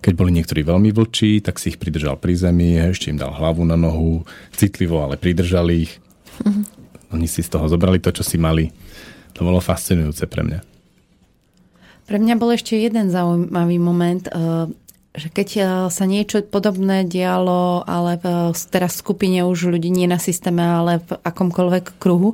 Keď 0.00 0.12
boli 0.14 0.30
niektorí 0.32 0.62
veľmi 0.62 0.94
vlčí, 0.94 1.42
tak 1.42 1.58
si 1.58 1.74
ich 1.74 1.80
pridržal 1.82 2.14
pri 2.20 2.38
zemi, 2.38 2.78
ešte 2.78 3.10
im 3.10 3.18
dal 3.18 3.34
hlavu 3.34 3.66
na 3.66 3.74
nohu, 3.74 4.22
citlivo, 4.54 5.02
ale 5.02 5.18
pridržali 5.18 5.88
ich. 5.88 5.92
Mm-hmm. 6.46 6.64
Oni 7.16 7.26
si 7.26 7.40
z 7.42 7.48
toho 7.48 7.66
zobrali 7.66 7.98
to, 7.98 8.12
čo 8.12 8.22
si 8.22 8.36
mali 8.36 8.70
to 9.36 9.44
bolo 9.44 9.60
fascinujúce 9.60 10.24
pre 10.24 10.40
mňa. 10.40 10.60
Pre 12.08 12.16
mňa 12.16 12.34
bol 12.40 12.56
ešte 12.56 12.80
jeden 12.80 13.12
zaujímavý 13.12 13.76
moment, 13.76 14.24
eh, 14.24 14.66
že 15.12 15.28
keď 15.28 15.48
eh, 15.56 15.64
sa 15.92 16.04
niečo 16.08 16.40
podobné 16.48 17.04
dialo, 17.04 17.84
ale 17.84 18.16
v, 18.16 18.26
teraz 18.72 18.96
v 18.96 19.02
skupine 19.04 19.44
už 19.44 19.68
ľudí 19.68 19.92
nie 19.92 20.08
na 20.08 20.16
systéme, 20.16 20.64
ale 20.64 21.04
v 21.04 21.20
akomkoľvek 21.20 22.00
kruhu, 22.00 22.32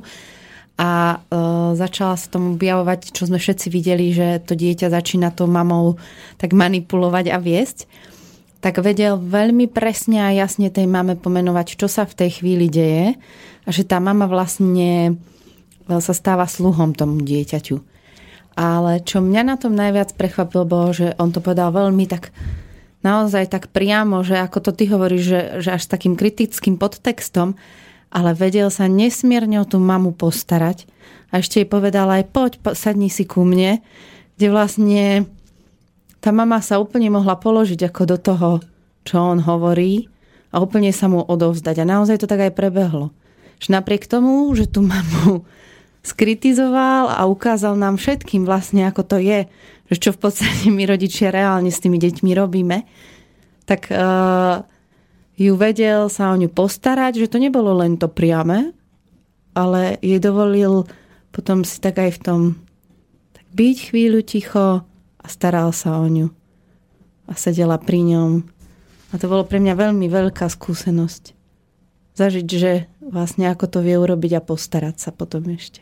a 0.73 1.21
e, 1.21 1.37
začala 1.77 2.17
sa 2.17 2.33
tomu 2.33 2.57
objavovať, 2.57 3.13
čo 3.13 3.29
sme 3.29 3.37
všetci 3.37 3.67
videli, 3.69 4.09
že 4.09 4.41
to 4.41 4.57
dieťa 4.57 4.89
začína 4.89 5.29
to 5.29 5.45
mamou 5.45 6.01
tak 6.41 6.49
manipulovať 6.57 7.29
a 7.29 7.37
viesť, 7.37 7.85
tak 8.63 8.79
vedel 8.79 9.19
veľmi 9.19 9.69
presne 9.69 10.23
a 10.23 10.33
jasne 10.33 10.71
tej 10.73 10.87
mame 10.87 11.19
pomenovať, 11.19 11.77
čo 11.77 11.85
sa 11.91 12.07
v 12.07 12.15
tej 12.15 12.41
chvíli 12.41 12.71
deje. 12.71 13.19
A 13.63 13.69
že 13.69 13.83
tá 13.83 13.99
mama 13.99 14.25
vlastne 14.25 15.19
sa 15.87 16.13
stáva 16.13 16.47
sluhom 16.47 16.95
tomu 16.95 17.21
dieťaťu. 17.23 17.77
Ale 18.53 19.01
čo 19.01 19.19
mňa 19.19 19.41
na 19.41 19.55
tom 19.57 19.73
najviac 19.73 20.13
prekvapilo, 20.13 20.63
bolo, 20.69 20.93
že 20.93 21.17
on 21.17 21.33
to 21.33 21.41
povedal 21.41 21.73
veľmi 21.73 22.05
tak 22.05 22.29
naozaj 23.03 23.51
tak 23.51 23.73
priamo, 23.73 24.21
že 24.21 24.39
ako 24.39 24.57
to 24.69 24.71
ty 24.71 24.87
hovoríš, 24.87 25.23
že, 25.25 25.41
že 25.59 25.69
až 25.75 25.83
takým 25.89 26.15
kritickým 26.15 26.79
podtextom, 26.79 27.57
ale 28.13 28.37
vedel 28.37 28.69
sa 28.69 28.85
nesmierne 28.85 29.57
o 29.59 29.65
tú 29.65 29.81
mamu 29.81 30.13
postarať 30.13 30.85
a 31.33 31.41
ešte 31.41 31.61
jej 31.61 31.67
povedal 31.67 32.05
aj 32.13 32.29
poď, 32.29 32.51
sadni 32.77 33.09
si 33.09 33.25
ku 33.25 33.41
mne, 33.41 33.81
kde 34.37 34.47
vlastne 34.53 35.05
tá 36.21 36.29
mama 36.29 36.61
sa 36.61 36.77
úplne 36.77 37.09
mohla 37.09 37.35
položiť 37.35 37.89
ako 37.89 38.03
do 38.05 38.17
toho, 38.21 38.51
čo 39.03 39.17
on 39.19 39.41
hovorí 39.41 40.07
a 40.53 40.61
úplne 40.61 40.93
sa 40.93 41.09
mu 41.09 41.25
odovzdať. 41.25 41.81
A 41.81 41.89
naozaj 41.89 42.21
to 42.21 42.29
tak 42.29 42.47
aj 42.47 42.53
prebehlo. 42.53 43.11
Že 43.57 43.81
napriek 43.81 44.05
tomu, 44.05 44.47
že 44.53 44.69
tú 44.69 44.85
mamu 44.85 45.41
skritizoval 46.03 47.09
a 47.15 47.23
ukázal 47.25 47.79
nám 47.79 47.95
všetkým 47.95 48.43
vlastne, 48.43 48.83
ako 48.85 49.07
to 49.07 49.17
je, 49.23 49.47
že 49.87 49.97
čo 49.97 50.09
v 50.11 50.19
podstate 50.19 50.67
my 50.67 50.83
rodičia 50.83 51.31
reálne 51.31 51.71
s 51.71 51.79
tými 51.79 51.95
deťmi 51.95 52.31
robíme, 52.35 52.83
tak 53.63 53.87
uh, 53.87 54.67
ju 55.39 55.53
vedel 55.55 56.11
sa 56.11 56.35
o 56.35 56.37
ňu 56.37 56.51
postarať, 56.51 57.23
že 57.23 57.31
to 57.31 57.39
nebolo 57.39 57.71
len 57.79 57.95
to 57.95 58.11
priame, 58.11 58.75
ale 59.55 59.97
jej 60.03 60.19
dovolil 60.19 60.83
potom 61.33 61.65
si 61.65 61.79
tak 61.79 61.97
aj 61.97 62.19
v 62.19 62.19
tom 62.19 62.41
tak 63.33 63.47
byť 63.55 63.77
chvíľu 63.89 64.21
ticho 64.21 64.83
a 65.23 65.25
staral 65.25 65.71
sa 65.71 65.97
o 66.03 66.05
ňu. 66.05 66.29
A 67.25 67.33
sedela 67.39 67.79
pri 67.79 68.03
ňom. 68.03 68.43
A 69.09 69.13
to 69.15 69.31
bolo 69.31 69.47
pre 69.47 69.63
mňa 69.63 69.79
veľmi 69.79 70.11
veľká 70.11 70.51
skúsenosť. 70.51 71.31
Zažiť, 72.13 72.47
že 72.51 72.91
vlastne 72.99 73.49
ako 73.49 73.65
to 73.71 73.79
vie 73.81 73.95
urobiť 73.97 74.37
a 74.37 74.45
postarať 74.45 74.99
sa 74.99 75.09
potom 75.15 75.47
ešte. 75.49 75.81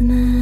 last. 0.00 0.35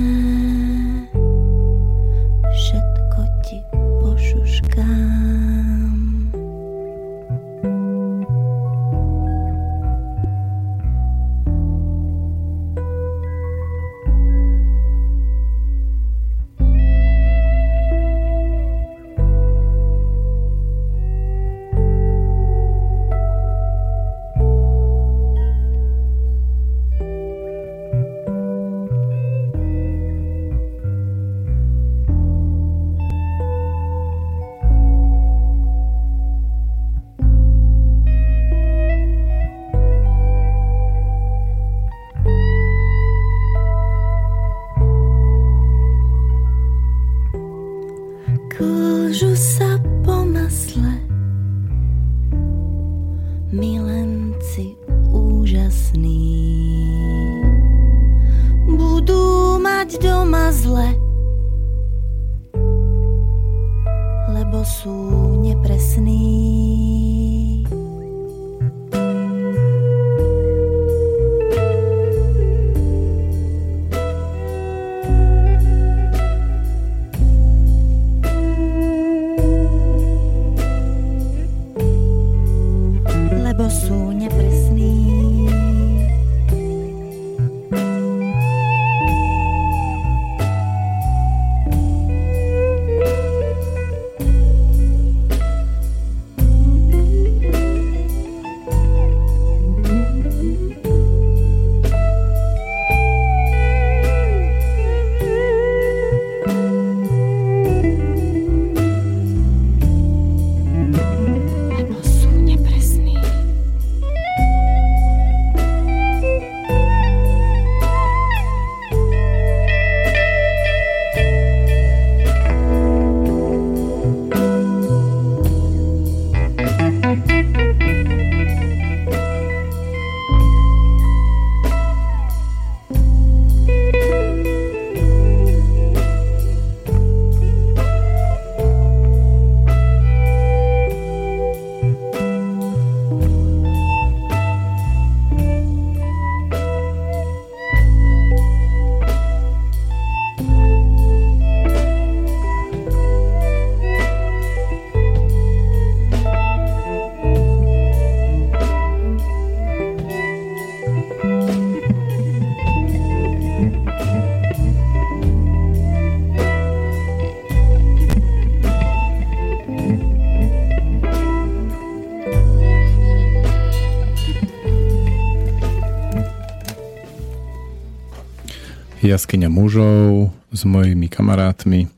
Jaskyňa 179.05 179.53
mužov 179.53 180.33
s 180.49 180.64
mojimi 180.64 181.12
kamarátmi 181.12 181.93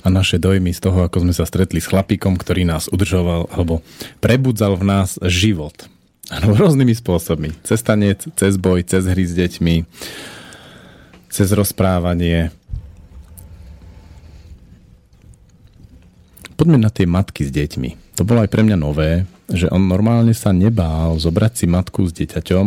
a 0.00 0.06
naše 0.08 0.40
dojmy 0.40 0.72
z 0.72 0.80
toho, 0.80 1.04
ako 1.04 1.28
sme 1.28 1.34
sa 1.36 1.44
stretli 1.44 1.82
s 1.82 1.90
chlapíkom, 1.90 2.40
ktorý 2.40 2.64
nás 2.64 2.88
udržoval 2.88 3.52
alebo 3.52 3.84
prebudzal 4.24 4.80
v 4.80 4.84
nás 4.88 5.20
život. 5.28 5.76
Rôznymi 6.60 6.94
spôsobmi. 6.96 7.52
Cez 7.64 7.84
tanec, 7.84 8.24
cez 8.36 8.56
boj, 8.56 8.84
cez 8.88 9.04
hry 9.04 9.24
s 9.28 9.36
deťmi, 9.36 9.76
cez 11.28 11.48
rozprávanie. 11.52 12.52
Poďme 16.56 16.80
na 16.80 16.90
tie 16.90 17.06
matky 17.06 17.46
s 17.46 17.52
deťmi. 17.54 18.18
To 18.18 18.26
bolo 18.26 18.42
aj 18.42 18.50
pre 18.50 18.66
mňa 18.66 18.76
nové, 18.80 19.28
že 19.46 19.70
on 19.70 19.86
normálne 19.86 20.34
sa 20.34 20.50
nebál 20.50 21.16
zobrať 21.16 21.52
si 21.54 21.66
matku 21.70 22.04
s 22.08 22.12
dieťaťom 22.12 22.66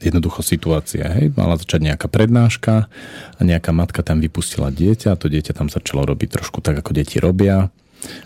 jednoducho 0.00 0.40
situácia. 0.40 1.06
Hej? 1.12 1.36
Mala 1.36 1.60
začať 1.60 1.92
nejaká 1.92 2.08
prednáška 2.08 2.88
a 3.36 3.40
nejaká 3.40 3.70
matka 3.70 4.00
tam 4.00 4.18
vypustila 4.18 4.72
dieťa 4.72 5.14
a 5.14 5.20
to 5.20 5.28
dieťa 5.28 5.52
tam 5.52 5.68
začalo 5.68 6.08
robiť 6.08 6.40
trošku 6.40 6.64
tak, 6.64 6.80
ako 6.80 6.96
deti 6.96 7.20
robia. 7.20 7.68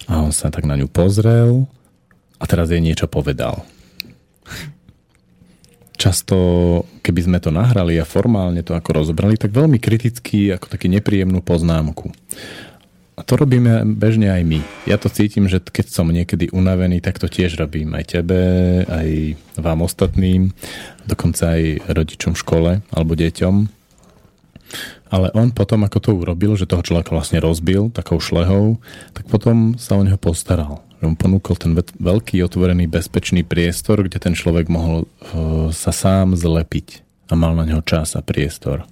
A 0.06 0.22
on 0.22 0.30
sa 0.30 0.54
tak 0.54 0.64
na 0.64 0.78
ňu 0.78 0.86
pozrel 0.86 1.66
a 2.38 2.44
teraz 2.46 2.70
jej 2.70 2.78
niečo 2.78 3.10
povedal. 3.10 3.66
Často, 5.94 6.36
keby 7.06 7.20
sme 7.22 7.38
to 7.38 7.54
nahrali 7.54 7.98
a 7.98 8.06
formálne 8.06 8.62
to 8.66 8.74
ako 8.74 9.02
rozobrali, 9.02 9.38
tak 9.38 9.54
veľmi 9.54 9.78
kriticky, 9.78 10.50
ako 10.50 10.66
taký 10.66 10.90
nepríjemnú 10.90 11.38
poznámku. 11.38 12.10
A 13.14 13.22
to 13.22 13.38
robíme 13.38 13.86
bežne 13.94 14.26
aj 14.26 14.42
my. 14.42 14.58
Ja 14.90 14.98
to 14.98 15.06
cítim, 15.06 15.46
že 15.46 15.62
keď 15.62 15.86
som 15.86 16.10
niekedy 16.10 16.50
unavený, 16.50 16.98
tak 16.98 17.22
to 17.22 17.30
tiež 17.30 17.54
robím 17.54 17.94
aj 17.94 18.18
tebe, 18.18 18.42
aj 18.90 19.38
vám 19.54 19.86
ostatným, 19.86 20.50
dokonca 21.06 21.54
aj 21.54 21.86
rodičom 21.94 22.34
v 22.34 22.42
škole 22.42 22.70
alebo 22.90 23.12
deťom. 23.14 23.54
Ale 25.14 25.30
on 25.30 25.54
potom, 25.54 25.86
ako 25.86 25.98
to 26.02 26.10
urobil, 26.10 26.58
že 26.58 26.66
toho 26.66 26.82
človeka 26.82 27.14
vlastne 27.14 27.38
rozbil 27.38 27.94
takou 27.94 28.18
šlehou, 28.18 28.82
tak 29.14 29.30
potom 29.30 29.78
sa 29.78 29.94
o 29.94 30.02
neho 30.02 30.18
postaral. 30.18 30.82
Že 30.98 31.14
mu 31.14 31.16
ponúkol 31.16 31.54
ten 31.54 31.70
veľký, 31.78 32.42
otvorený, 32.42 32.90
bezpečný 32.90 33.46
priestor, 33.46 34.02
kde 34.02 34.18
ten 34.18 34.34
človek 34.34 34.66
mohol 34.66 35.06
uh, 35.06 35.70
sa 35.70 35.94
sám 35.94 36.34
zlepiť 36.34 37.06
a 37.30 37.38
mal 37.38 37.54
na 37.54 37.62
neho 37.62 37.78
čas 37.86 38.18
a 38.18 38.26
priestor. 38.26 38.82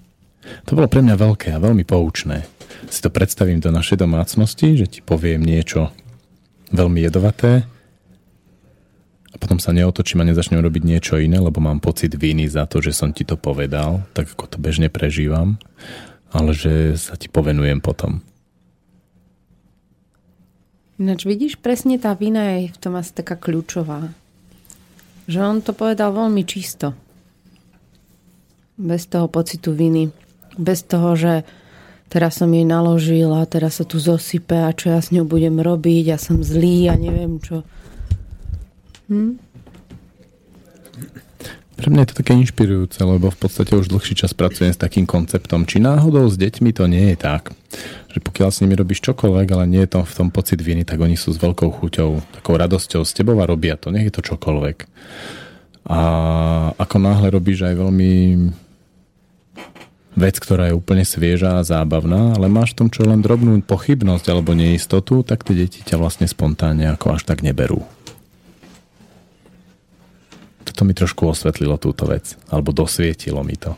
To 0.70 0.78
bolo 0.78 0.86
pre 0.86 1.02
mňa 1.02 1.18
veľké 1.18 1.48
a 1.50 1.58
veľmi 1.58 1.82
poučné 1.82 2.61
si 2.88 3.00
to 3.00 3.08
predstavím 3.08 3.58
do 3.58 3.70
našej 3.72 4.00
domácnosti, 4.00 4.76
že 4.78 4.86
ti 4.88 5.00
poviem 5.00 5.42
niečo 5.42 5.92
veľmi 6.72 7.04
jedovaté 7.04 7.68
a 9.32 9.36
potom 9.40 9.56
sa 9.56 9.72
neotočím 9.72 10.20
a 10.20 10.28
nezačnem 10.28 10.60
robiť 10.60 10.82
niečo 10.84 11.16
iné, 11.16 11.40
lebo 11.40 11.60
mám 11.60 11.80
pocit 11.80 12.12
viny 12.12 12.48
za 12.52 12.68
to, 12.68 12.84
že 12.84 12.92
som 12.92 13.16
ti 13.16 13.24
to 13.24 13.40
povedal, 13.40 14.04
tak 14.12 14.28
ako 14.28 14.44
to 14.44 14.58
bežne 14.60 14.92
prežívam, 14.92 15.56
ale 16.32 16.52
že 16.52 16.96
sa 17.00 17.16
ti 17.16 17.32
povenujem 17.32 17.80
potom. 17.80 18.20
Ináč 21.00 21.24
vidíš, 21.24 21.58
presne 21.58 21.96
tá 21.96 22.12
vina 22.12 22.60
je 22.60 22.70
v 22.70 22.78
tom 22.78 22.94
asi 22.94 23.10
taká 23.16 23.34
kľúčová. 23.34 24.12
Že 25.26 25.38
on 25.40 25.58
to 25.64 25.72
povedal 25.72 26.12
veľmi 26.12 26.44
čisto. 26.44 26.92
Bez 28.76 29.08
toho 29.08 29.26
pocitu 29.26 29.72
viny. 29.72 30.12
Bez 30.60 30.84
toho, 30.84 31.16
že 31.16 31.48
teraz 32.12 32.44
som 32.44 32.52
jej 32.52 32.68
naložil 32.68 33.32
a 33.32 33.48
teraz 33.48 33.80
sa 33.80 33.88
tu 33.88 33.96
zosype 33.96 34.52
a 34.52 34.76
čo 34.76 34.92
ja 34.92 35.00
s 35.00 35.08
ňou 35.08 35.24
budem 35.24 35.56
robiť 35.56 36.12
a 36.12 36.16
som 36.20 36.44
zlý 36.44 36.92
a 36.92 36.94
neviem 37.00 37.40
čo. 37.40 37.64
Hm? 39.08 39.40
Pre 41.72 41.88
mňa 41.90 42.04
je 42.04 42.10
to 42.12 42.20
také 42.20 42.36
inšpirujúce, 42.36 43.00
lebo 43.00 43.32
v 43.32 43.38
podstate 43.42 43.74
už 43.74 43.90
dlhší 43.90 44.14
čas 44.14 44.36
pracujem 44.36 44.70
s 44.70 44.78
takým 44.78 45.08
konceptom. 45.08 45.66
Či 45.66 45.82
náhodou 45.82 46.28
s 46.30 46.38
deťmi 46.38 46.70
to 46.70 46.86
nie 46.86 47.10
je 47.10 47.18
tak, 47.18 47.50
že 48.12 48.22
pokiaľ 48.22 48.48
s 48.54 48.60
nimi 48.62 48.78
robíš 48.78 49.02
čokoľvek, 49.02 49.48
ale 49.56 49.64
nie 49.66 49.82
je 49.82 49.96
to 49.96 50.06
v 50.06 50.14
tom 50.14 50.28
pocit 50.30 50.62
viny, 50.62 50.86
tak 50.86 51.02
oni 51.02 51.18
sú 51.18 51.34
s 51.34 51.42
veľkou 51.42 51.82
chuťou, 51.82 52.38
takou 52.38 52.54
radosťou 52.54 53.02
s 53.02 53.16
tebou 53.16 53.34
a 53.40 53.50
robia 53.50 53.74
to, 53.80 53.90
nech 53.90 54.06
je 54.06 54.14
to 54.14 54.22
čokoľvek. 54.22 54.86
A 55.90 56.00
ako 56.78 56.96
náhle 57.02 57.34
robíš 57.34 57.66
aj 57.66 57.74
veľmi 57.74 58.12
vec, 60.12 60.36
ktorá 60.36 60.68
je 60.68 60.76
úplne 60.76 61.04
svieža 61.08 61.60
a 61.60 61.66
zábavná, 61.66 62.36
ale 62.36 62.52
máš 62.52 62.76
v 62.76 62.84
tom 62.84 62.88
čo 62.92 63.04
len 63.08 63.24
drobnú 63.24 63.56
pochybnosť 63.64 64.26
alebo 64.28 64.52
neistotu, 64.52 65.24
tak 65.24 65.44
tie 65.44 65.56
deti 65.56 65.80
ťa 65.80 65.96
vlastne 65.96 66.28
spontánne 66.28 66.88
ako 66.92 67.16
až 67.16 67.24
tak 67.24 67.40
neberú. 67.40 67.80
Toto 70.68 70.84
mi 70.84 70.92
trošku 70.92 71.26
osvetlilo 71.26 71.80
túto 71.80 72.04
vec, 72.06 72.36
alebo 72.52 72.70
dosvietilo 72.76 73.40
mi 73.42 73.56
to. 73.56 73.74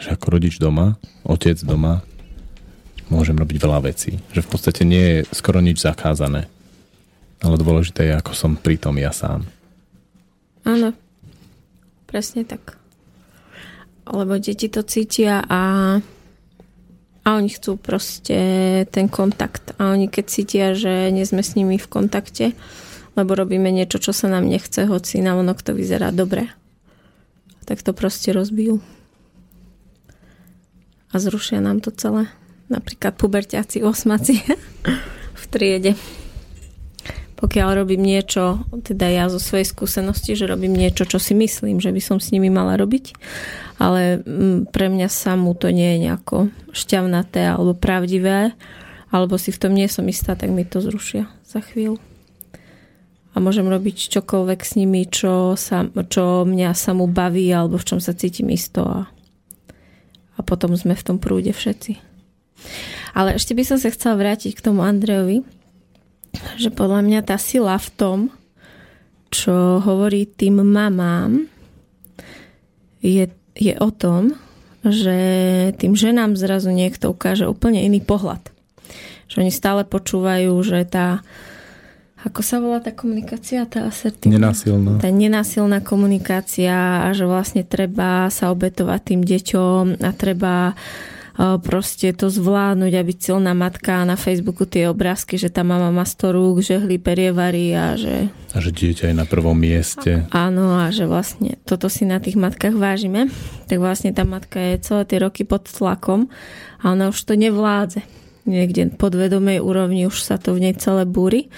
Že 0.00 0.16
ako 0.16 0.26
rodič 0.32 0.56
doma, 0.56 0.96
otec 1.22 1.60
doma, 1.60 2.00
môžem 3.12 3.36
robiť 3.36 3.56
veľa 3.58 3.84
vecí. 3.84 4.16
Že 4.32 4.40
v 4.46 4.50
podstate 4.50 4.82
nie 4.86 5.04
je 5.04 5.18
skoro 5.34 5.60
nič 5.60 5.82
zakázané. 5.82 6.48
Ale 7.40 7.56
dôležité 7.56 8.08
je, 8.08 8.14
ako 8.16 8.32
som 8.36 8.52
pritom 8.56 8.96
ja 9.00 9.12
sám. 9.12 9.44
Áno, 10.64 10.92
presne 12.04 12.44
tak 12.44 12.79
lebo 14.06 14.38
deti 14.40 14.68
to 14.68 14.80
cítia 14.86 15.44
a, 15.44 15.62
a 17.24 17.28
oni 17.36 17.50
chcú 17.52 17.76
proste 17.76 18.38
ten 18.88 19.06
kontakt. 19.10 19.76
A 19.76 19.92
oni 19.92 20.08
keď 20.08 20.24
cítia, 20.26 20.66
že 20.72 21.12
nie 21.12 21.26
sme 21.26 21.44
s 21.44 21.56
nimi 21.56 21.76
v 21.76 21.90
kontakte, 21.90 22.52
lebo 23.18 23.34
robíme 23.34 23.68
niečo, 23.68 23.98
čo 24.00 24.14
sa 24.14 24.30
nám 24.30 24.46
nechce, 24.46 24.86
hoci 24.86 25.20
na 25.20 25.36
onok 25.36 25.60
to 25.60 25.74
vyzerá 25.74 26.14
dobre, 26.14 26.48
tak 27.66 27.82
to 27.84 27.92
proste 27.92 28.30
rozbijú. 28.32 28.80
A 31.10 31.18
zrušia 31.18 31.58
nám 31.58 31.82
to 31.82 31.90
celé. 31.90 32.30
Napríklad 32.70 33.18
puberťáci, 33.18 33.82
osmaci 33.82 34.46
v 35.40 35.44
triede 35.50 35.98
pokiaľ 37.40 37.68
robím 37.72 38.04
niečo, 38.04 38.68
teda 38.84 39.08
ja 39.08 39.24
zo 39.32 39.40
svojej 39.40 39.64
skúsenosti, 39.64 40.36
že 40.36 40.44
robím 40.44 40.76
niečo, 40.76 41.08
čo 41.08 41.16
si 41.16 41.32
myslím, 41.32 41.80
že 41.80 41.88
by 41.88 42.00
som 42.04 42.20
s 42.20 42.36
nimi 42.36 42.52
mala 42.52 42.76
robiť, 42.76 43.16
ale 43.80 44.20
mm, 44.20 44.68
pre 44.68 44.92
mňa 44.92 45.08
samú 45.08 45.56
to 45.56 45.72
nie 45.72 45.96
je 45.96 45.98
nejako 46.04 46.52
šťavnaté 46.76 47.48
alebo 47.48 47.72
pravdivé, 47.72 48.52
alebo 49.08 49.40
si 49.40 49.56
v 49.56 49.60
tom 49.60 49.72
nie 49.72 49.88
som 49.88 50.04
istá, 50.04 50.36
tak 50.36 50.52
mi 50.52 50.68
to 50.68 50.84
zrušia 50.84 51.32
za 51.48 51.64
chvíľu. 51.64 51.96
A 53.32 53.40
môžem 53.40 53.64
robiť 53.64 54.12
čokoľvek 54.12 54.60
s 54.60 54.76
nimi, 54.76 55.08
čo, 55.08 55.56
sa, 55.56 55.88
čo 56.12 56.44
mňa 56.44 56.76
samú 56.76 57.08
baví 57.08 57.48
alebo 57.48 57.80
v 57.80 57.88
čom 57.88 57.98
sa 58.04 58.12
cítim 58.12 58.52
isto 58.52 58.84
a, 58.84 59.08
a 60.36 60.40
potom 60.44 60.76
sme 60.76 60.92
v 60.92 61.06
tom 61.08 61.16
prúde 61.16 61.56
všetci. 61.56 61.96
Ale 63.16 63.40
ešte 63.40 63.56
by 63.56 63.64
som 63.64 63.78
sa 63.80 63.88
chcela 63.88 64.20
vrátiť 64.20 64.60
k 64.60 64.60
tomu 64.60 64.84
Andrejovi, 64.84 65.40
že 66.56 66.70
podľa 66.70 67.00
mňa 67.06 67.20
tá 67.26 67.36
sila 67.36 67.76
v 67.78 67.88
tom, 67.94 68.18
čo 69.30 69.78
hovorí 69.82 70.26
tým 70.26 70.62
mamám, 70.62 71.46
je, 73.00 73.30
je 73.54 73.74
o 73.78 73.90
tom, 73.94 74.34
že 74.84 75.18
tým 75.76 75.92
ženám 75.94 76.36
zrazu 76.36 76.72
niekto 76.72 77.12
ukáže 77.12 77.46
úplne 77.46 77.84
iný 77.84 78.00
pohľad. 78.00 78.40
Že 79.30 79.46
oni 79.46 79.52
stále 79.52 79.82
počúvajú, 79.86 80.52
že 80.64 80.82
tá 80.88 81.22
ako 82.20 82.40
sa 82.44 82.60
volá 82.60 82.84
tá 82.84 82.92
komunikácia, 82.92 83.64
tá 83.64 83.88
asertívna? 83.88 84.36
Nenásilná. 84.36 85.00
Tá 85.00 85.08
nenásilná 85.08 85.80
komunikácia 85.80 87.08
a 87.08 87.16
že 87.16 87.24
vlastne 87.24 87.64
treba 87.64 88.28
sa 88.28 88.52
obetovať 88.52 89.00
tým 89.00 89.22
deťom 89.24 90.04
a 90.04 90.10
treba 90.12 90.76
proste 91.40 92.12
to 92.12 92.28
zvládnuť 92.28 92.92
a 92.92 93.02
byť 93.02 93.18
silná 93.18 93.56
matka 93.56 94.04
a 94.04 94.08
na 94.08 94.20
Facebooku 94.20 94.68
tie 94.68 94.92
obrázky, 94.92 95.40
že 95.40 95.48
tá 95.48 95.64
mama 95.64 95.88
má 95.88 96.04
100 96.04 96.36
rúk, 96.36 96.60
že 96.60 96.76
hlí 96.76 97.00
perievary 97.00 97.72
a 97.72 97.96
že... 97.96 98.28
A 98.52 98.60
že 98.60 98.68
dieťa 98.68 99.08
je 99.08 99.16
na 99.16 99.24
prvom 99.24 99.56
mieste. 99.56 100.28
Áno 100.36 100.76
a 100.76 100.92
že 100.92 101.08
vlastne 101.08 101.56
toto 101.64 101.88
si 101.88 102.04
na 102.04 102.20
tých 102.20 102.36
matkách 102.36 102.76
vážime. 102.76 103.32
Tak 103.72 103.80
vlastne 103.80 104.12
tá 104.12 104.28
matka 104.28 104.60
je 104.60 104.84
celé 104.84 105.02
tie 105.08 105.18
roky 105.24 105.48
pod 105.48 105.64
tlakom 105.64 106.28
a 106.84 106.92
ona 106.92 107.08
už 107.08 107.16
to 107.24 107.32
nevládze. 107.32 108.04
Niekde 108.44 109.00
podvedomej 109.00 109.64
úrovni 109.64 110.04
už 110.04 110.20
sa 110.20 110.36
to 110.36 110.52
v 110.52 110.68
nej 110.68 110.74
celé 110.76 111.08
búri 111.08 111.48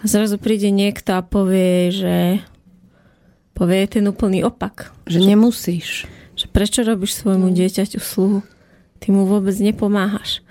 a 0.00 0.08
zrazu 0.08 0.36
príde 0.36 0.68
niekto 0.68 1.16
a 1.16 1.24
povie, 1.24 1.88
že 1.92 2.16
povie 3.56 3.88
ten 3.88 4.04
úplný 4.04 4.44
opak. 4.44 4.92
Že 5.08 5.32
nemusíš. 5.32 6.04
Že 6.36 6.46
prečo 6.52 6.80
robíš 6.84 7.20
svojmu 7.24 7.52
dieťaťu 7.56 8.00
sluhu? 8.00 8.44
Ty 9.00 9.10
mu 9.10 9.24
vôbec 9.24 9.56
nepomáhaš. 9.58 10.44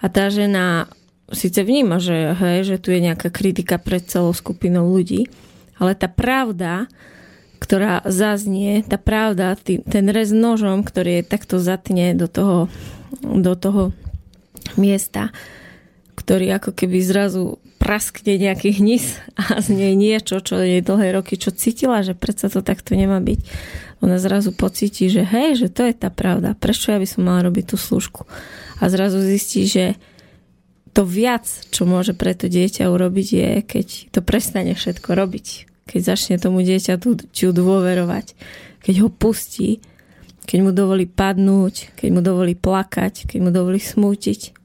A 0.00 0.08
tá 0.08 0.32
žena 0.32 0.88
síce 1.30 1.62
vníma, 1.62 2.02
že, 2.02 2.34
hej, 2.34 2.74
že 2.74 2.76
tu 2.80 2.90
je 2.90 3.04
nejaká 3.04 3.30
kritika 3.30 3.78
pred 3.78 4.02
celou 4.02 4.34
skupinou 4.34 4.88
ľudí, 4.90 5.30
ale 5.78 5.94
tá 5.94 6.10
pravda, 6.10 6.90
ktorá 7.60 8.02
zaznie, 8.08 8.82
tá 8.82 8.96
pravda, 8.96 9.54
tý, 9.54 9.84
ten 9.84 10.08
rez 10.08 10.32
nožom, 10.32 10.82
ktorý 10.82 11.20
je 11.20 11.30
takto 11.30 11.60
zatne 11.60 12.16
do 12.16 12.26
toho, 12.26 12.66
do 13.22 13.52
toho 13.54 13.92
miesta, 14.80 15.30
ktorý 16.16 16.56
ako 16.56 16.72
keby 16.72 16.98
zrazu 17.04 17.60
praskne 17.90 18.38
nejaký 18.38 18.78
hnis 18.78 19.18
a 19.34 19.58
z 19.58 19.74
nej 19.74 19.98
niečo, 19.98 20.38
čo 20.38 20.62
je 20.62 20.78
dlhé 20.78 21.10
roky, 21.10 21.34
čo 21.34 21.50
cítila, 21.50 22.06
že 22.06 22.14
predsa 22.14 22.46
to 22.46 22.62
takto 22.62 22.94
nemá 22.94 23.18
byť. 23.18 23.42
Ona 24.06 24.22
zrazu 24.22 24.54
pocíti, 24.54 25.10
že 25.10 25.26
hej, 25.26 25.58
že 25.58 25.74
to 25.74 25.82
je 25.82 25.98
tá 25.98 26.06
pravda. 26.06 26.54
Prečo 26.54 26.94
ja 26.94 27.02
by 27.02 27.08
som 27.10 27.26
mala 27.26 27.50
robiť 27.50 27.74
tú 27.74 27.76
služku? 27.82 28.30
A 28.78 28.86
zrazu 28.86 29.18
zistí, 29.18 29.66
že 29.66 29.98
to 30.94 31.02
viac, 31.02 31.50
čo 31.74 31.82
môže 31.82 32.14
pre 32.14 32.30
to 32.30 32.46
dieťa 32.46 32.86
urobiť, 32.86 33.28
je, 33.34 33.50
keď 33.66 33.86
to 34.14 34.22
prestane 34.22 34.70
všetko 34.70 35.10
robiť. 35.10 35.46
Keď 35.90 36.00
začne 36.06 36.38
tomu 36.38 36.62
dieťaťu 36.62 37.50
dôverovať. 37.50 38.38
Keď 38.86 38.94
ho 39.02 39.10
pustí, 39.10 39.82
keď 40.46 40.58
mu 40.62 40.70
dovolí 40.70 41.10
padnúť, 41.10 41.98
keď 41.98 42.08
mu 42.14 42.22
dovolí 42.22 42.54
plakať, 42.54 43.26
keď 43.26 43.38
mu 43.42 43.50
dovolí 43.50 43.82
smútiť 43.82 44.59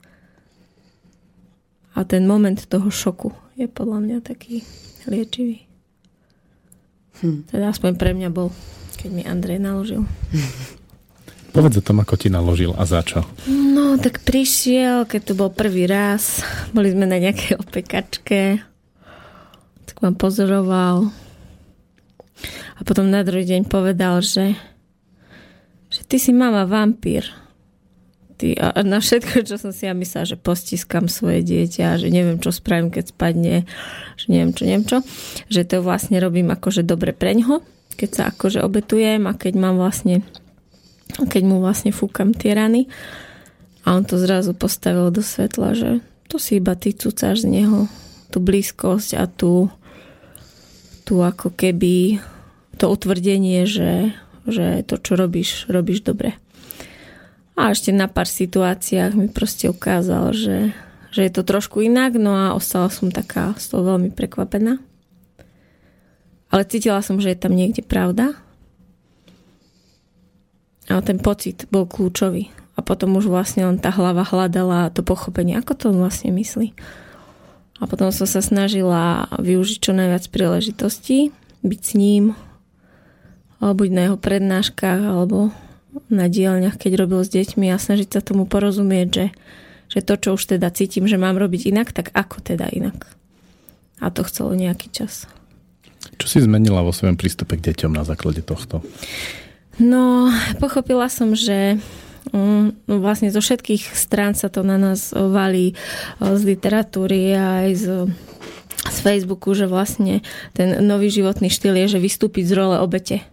a 1.95 2.03
ten 2.03 2.27
moment 2.27 2.59
toho 2.59 2.91
šoku 2.91 3.31
je 3.55 3.71
podľa 3.71 3.99
mňa 4.03 4.17
taký 4.19 4.67
liečivý. 5.07 5.63
Hm. 7.23 7.47
Teda 7.47 7.71
aspoň 7.71 7.95
pre 7.95 8.11
mňa 8.11 8.27
bol, 8.27 8.51
keď 8.99 9.09
mi 9.15 9.23
Andrej 9.23 9.63
naložil. 9.63 10.03
Povedz 11.55 11.79
o 11.79 11.87
tom, 11.87 12.03
ako 12.03 12.19
ti 12.19 12.27
naložil 12.27 12.75
a 12.75 12.83
za 12.83 12.99
čo. 12.99 13.23
No, 13.47 13.95
tak 13.95 14.19
prišiel, 14.27 15.07
keď 15.07 15.21
to 15.23 15.33
bol 15.39 15.47
prvý 15.47 15.87
raz. 15.87 16.43
Boli 16.75 16.91
sme 16.91 17.07
na 17.07 17.15
nejakej 17.15 17.55
opekačke. 17.63 18.59
Tak 19.87 19.95
ma 20.03 20.11
pozoroval. 20.11 21.07
A 22.75 22.81
potom 22.83 23.07
na 23.07 23.23
druhý 23.23 23.47
deň 23.47 23.71
povedal, 23.71 24.19
že, 24.19 24.59
že 25.87 26.03
ty 26.03 26.19
si 26.19 26.35
mama 26.35 26.67
vampír 26.67 27.44
ty, 28.37 28.55
a 28.59 28.75
na 28.83 28.99
všetko, 28.99 29.47
čo 29.47 29.55
som 29.55 29.71
si 29.71 29.87
ja 29.87 29.95
myslela, 29.95 30.29
že 30.29 30.37
postiskam 30.37 31.07
svoje 31.07 31.41
dieťa, 31.41 31.99
že 31.99 32.07
neviem, 32.11 32.37
čo 32.37 32.51
spravím, 32.51 32.91
keď 32.91 33.15
spadne, 33.15 33.55
že 34.19 34.25
neviem 34.27 34.51
čo, 34.51 34.63
neviem 34.67 34.85
čo, 34.85 34.97
že 35.47 35.63
to 35.63 35.79
vlastne 35.81 36.19
robím 36.19 36.51
akože 36.51 36.83
dobre 36.83 37.15
preňho, 37.15 37.63
keď 37.95 38.09
sa 38.11 38.23
akože 38.29 38.59
obetujem 38.61 39.23
a 39.25 39.33
keď 39.33 39.53
mám 39.55 39.79
vlastne 39.79 40.21
keď 41.15 41.43
mu 41.47 41.63
vlastne 41.63 41.95
fúkam 41.95 42.35
tie 42.35 42.57
rany 42.57 42.91
a 43.87 43.95
on 43.95 44.03
to 44.03 44.19
zrazu 44.19 44.51
postavil 44.51 45.13
do 45.13 45.23
svetla, 45.23 45.77
že 45.77 45.89
to 46.27 46.41
si 46.41 46.59
iba 46.59 46.75
ty 46.75 46.91
cucáš 46.91 47.45
z 47.45 47.61
neho 47.61 47.87
tú 48.33 48.43
blízkosť 48.43 49.15
a 49.15 49.29
tú, 49.29 49.71
tú 51.07 51.23
ako 51.23 51.53
keby 51.55 52.19
to 52.75 52.91
utvrdenie, 52.91 53.63
že, 53.63 54.11
že 54.43 54.83
to, 54.83 54.99
čo 54.99 55.15
robíš, 55.15 55.71
robíš 55.71 56.03
dobre. 56.03 56.35
A 57.55 57.71
ešte 57.71 57.95
na 57.95 58.11
pár 58.11 58.27
situáciách 58.27 59.15
mi 59.15 59.31
proste 59.31 59.71
ukázal, 59.71 60.35
že, 60.35 60.75
že 61.15 61.21
je 61.23 61.31
to 61.31 61.47
trošku 61.47 61.79
inak, 61.79 62.19
no 62.19 62.35
a 62.35 62.51
ostala 62.51 62.91
som 62.91 63.07
taká 63.07 63.55
z 63.55 63.71
toho 63.71 63.95
veľmi 63.95 64.11
prekvapená. 64.11 64.83
Ale 66.51 66.61
cítila 66.67 66.99
som, 66.99 67.19
že 67.23 67.31
je 67.31 67.39
tam 67.39 67.55
niekde 67.55 67.79
pravda. 67.79 68.35
A 70.91 70.99
ten 71.01 71.17
pocit 71.17 71.65
bol 71.71 71.87
kľúčový. 71.87 72.51
A 72.75 72.83
potom 72.83 73.15
už 73.15 73.31
vlastne 73.31 73.63
len 73.63 73.79
tá 73.79 73.87
hlava 73.87 74.27
hľadala 74.27 74.91
to 74.91 74.99
pochopenie, 74.99 75.55
ako 75.55 75.73
to 75.79 75.83
on 75.95 76.03
vlastne 76.03 76.35
myslí. 76.35 76.75
A 77.79 77.87
potom 77.87 78.11
som 78.11 78.27
sa 78.27 78.43
snažila 78.43 79.31
využiť 79.35 79.77
čo 79.79 79.91
najviac 79.95 80.27
príležitostí, 80.27 81.31
byť 81.63 81.81
s 81.81 81.91
ním, 81.95 82.35
alebo 83.63 83.83
buď 83.83 83.89
na 83.91 84.01
jeho 84.11 84.17
prednáškach, 84.19 85.01
alebo 85.01 85.55
na 86.11 86.27
dielňach, 86.27 86.77
keď 86.77 87.05
robil 87.05 87.21
s 87.23 87.31
deťmi 87.31 87.71
a 87.71 87.81
snažiť 87.81 88.19
sa 88.19 88.21
tomu 88.21 88.45
porozumieť, 88.45 89.07
že, 89.09 89.25
že 89.89 89.99
to, 90.03 90.13
čo 90.19 90.29
už 90.35 90.57
teda 90.57 90.69
cítim, 90.71 91.07
že 91.09 91.19
mám 91.19 91.39
robiť 91.39 91.71
inak, 91.71 91.91
tak 91.95 92.11
ako 92.13 92.43
teda 92.43 92.69
inak. 92.71 93.09
A 94.03 94.11
to 94.11 94.27
chcelo 94.27 94.51
nejaký 94.53 94.91
čas. 94.91 95.25
Čo 96.19 96.27
si 96.27 96.39
zmenila 96.43 96.85
vo 96.85 96.93
svojom 96.93 97.17
prístupe 97.17 97.57
k 97.57 97.71
deťom 97.71 97.91
na 97.95 98.03
základe 98.05 98.43
tohto? 98.45 98.83
No, 99.81 100.31
pochopila 100.61 101.11
som, 101.11 101.35
že 101.35 101.81
mm, 102.31 102.87
no 102.87 102.95
vlastne 103.03 103.33
zo 103.33 103.43
všetkých 103.43 103.91
strán 103.91 104.37
sa 104.37 104.47
to 104.47 104.63
na 104.63 104.79
nás 104.79 105.11
valí 105.11 105.75
z 106.21 106.41
literatúry 106.47 107.35
a 107.35 107.67
aj 107.67 107.69
z, 107.75 107.85
z 108.87 108.97
Facebooku, 109.03 109.51
že 109.51 109.67
vlastne 109.67 110.23
ten 110.55 110.79
nový 110.79 111.11
životný 111.11 111.51
štýl 111.51 111.75
je, 111.83 111.97
že 111.97 112.03
vystúpiť 112.03 112.47
z 112.47 112.53
role 112.55 112.77
obete 112.79 113.25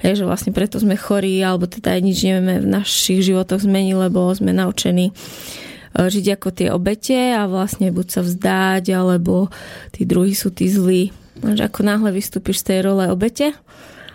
Hej, 0.00 0.24
že 0.24 0.24
vlastne 0.24 0.56
preto 0.56 0.80
sme 0.80 0.96
chorí, 0.96 1.44
alebo 1.44 1.68
teda 1.68 1.92
nič 2.00 2.24
nevieme 2.24 2.64
v 2.64 2.72
našich 2.72 3.20
životoch 3.20 3.60
zmeniť, 3.60 3.94
lebo 4.08 4.32
sme 4.32 4.56
naučení 4.56 5.12
e, 5.12 5.14
žiť 5.92 6.40
ako 6.40 6.48
tie 6.56 6.68
obete 6.72 7.36
a 7.36 7.44
vlastne 7.44 7.92
buď 7.92 8.06
sa 8.08 8.20
vzdať, 8.24 8.96
alebo 8.96 9.52
tí 9.92 10.08
druhí 10.08 10.32
sú 10.32 10.48
tí 10.56 10.72
zlí. 10.72 11.12
Že 11.44 11.68
ako 11.68 11.80
náhle 11.84 12.16
vystúpiš 12.16 12.64
z 12.64 12.66
tej 12.72 12.78
role 12.88 13.12
obete, 13.12 13.52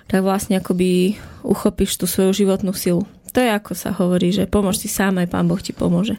tak 0.09 0.25
vlastne 0.25 0.57
akoby 0.57 1.21
uchopíš 1.45 2.01
tú 2.01 2.09
svoju 2.09 2.33
životnú 2.33 2.73
silu. 2.73 3.05
To 3.33 3.43
je 3.43 3.49
ako 3.53 3.77
sa 3.77 3.93
hovorí, 3.93 4.33
že 4.33 4.49
pomôž 4.49 4.81
si 4.81 4.89
sám, 4.89 5.21
aj 5.21 5.29
Pán 5.29 5.45
Boh 5.45 5.61
ti 5.61 5.69
pomôže. 5.69 6.17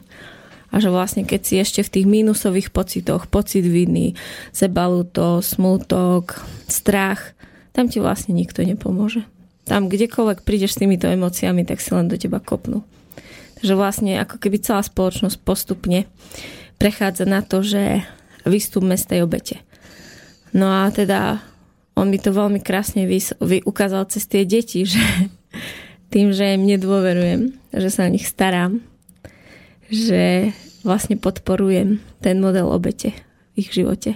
A 0.71 0.79
že 0.79 0.91
vlastne 0.91 1.27
keď 1.27 1.41
si 1.43 1.55
ešte 1.59 1.81
v 1.83 1.91
tých 1.91 2.07
mínusových 2.07 2.71
pocitoch, 2.71 3.27
pocit 3.27 3.67
viny, 3.67 4.15
sebaluto, 4.55 5.43
smútok, 5.43 6.39
strach, 6.67 7.35
tam 7.75 7.91
ti 7.91 7.99
vlastne 7.99 8.35
nikto 8.35 8.63
nepomôže. 8.63 9.27
Tam 9.67 9.91
kdekoľvek 9.91 10.47
prídeš 10.47 10.75
s 10.75 10.79
týmito 10.79 11.11
emóciami, 11.11 11.67
tak 11.67 11.83
si 11.83 11.91
len 11.91 12.07
do 12.07 12.15
teba 12.15 12.39
kopnú. 12.39 12.87
Takže 13.59 13.73
vlastne 13.75 14.15
ako 14.23 14.39
keby 14.39 14.63
celá 14.63 14.79
spoločnosť 14.79 15.37
postupne 15.43 16.07
prechádza 16.79 17.27
na 17.27 17.43
to, 17.43 17.65
že 17.65 18.07
vystúpme 18.47 18.95
z 18.95 19.05
tej 19.05 19.19
obete. 19.27 19.59
No 20.55 20.71
a 20.71 20.87
teda 20.87 21.43
on 21.97 22.07
mi 22.07 22.21
to 22.21 22.31
veľmi 22.31 22.63
krásne 22.63 23.09
ukázal 23.65 24.07
cez 24.07 24.23
tie 24.29 24.47
deti, 24.47 24.87
že 24.87 25.01
tým, 26.13 26.31
že 26.31 26.55
im 26.55 26.63
nedôverujem, 26.63 27.51
že 27.75 27.89
sa 27.91 28.07
o 28.07 28.13
nich 28.13 28.29
starám, 28.29 28.79
že 29.91 30.55
vlastne 30.85 31.19
podporujem 31.19 31.99
ten 32.23 32.39
model 32.39 32.71
obete 32.71 33.11
v 33.57 33.67
ich 33.67 33.75
živote 33.75 34.15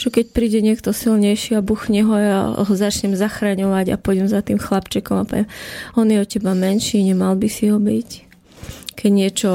že 0.00 0.08
keď 0.08 0.32
príde 0.32 0.64
niekto 0.64 0.96
silnejší 0.96 1.60
a 1.60 1.66
buchne 1.66 2.00
ho, 2.08 2.16
ja 2.16 2.38
ho 2.56 2.72
začnem 2.72 3.12
zachraňovať 3.12 3.92
a 3.92 4.00
pôjdem 4.00 4.32
za 4.32 4.40
tým 4.40 4.56
chlapčekom 4.56 5.20
a 5.20 5.28
poviem, 5.28 5.48
on 5.92 6.08
je 6.08 6.16
od 6.16 6.24
teba 6.24 6.56
menší, 6.56 7.04
nemal 7.04 7.36
by 7.36 7.48
si 7.52 7.68
ho 7.68 7.76
byť. 7.76 8.32
Keď 8.96 9.10
niečo, 9.12 9.52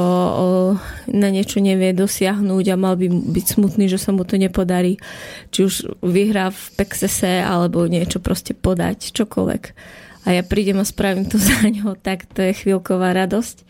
na 1.10 1.30
niečo 1.34 1.62
nevie 1.62 1.98
dosiahnuť 1.98 2.66
a 2.70 2.76
mal 2.78 2.94
by 2.94 3.10
byť 3.10 3.46
smutný, 3.58 3.90
že 3.90 3.98
sa 3.98 4.14
mu 4.14 4.22
to 4.22 4.38
nepodarí. 4.38 5.02
Či 5.50 5.60
už 5.66 5.74
vyhrá 6.02 6.50
v 6.50 6.62
Pexese 6.78 7.42
alebo 7.42 7.86
niečo 7.86 8.22
proste 8.22 8.58
podať, 8.58 9.14
čokoľvek. 9.18 9.64
A 10.26 10.34
ja 10.34 10.42
prídem 10.42 10.82
a 10.82 10.86
spravím 10.86 11.26
to 11.26 11.42
za 11.50 11.62
ňo, 11.66 11.98
tak 11.98 12.30
to 12.30 12.46
je 12.46 12.54
chvíľková 12.54 13.18
radosť, 13.18 13.66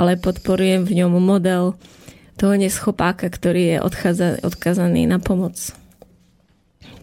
ale 0.00 0.16
podporujem 0.16 0.88
v 0.88 1.04
ňom 1.04 1.20
model 1.20 1.76
toho 2.40 2.56
neschopáka, 2.56 3.28
ktorý 3.28 3.76
je 3.76 3.78
odkazaný 4.40 5.04
na 5.08 5.20
pomoc 5.20 5.83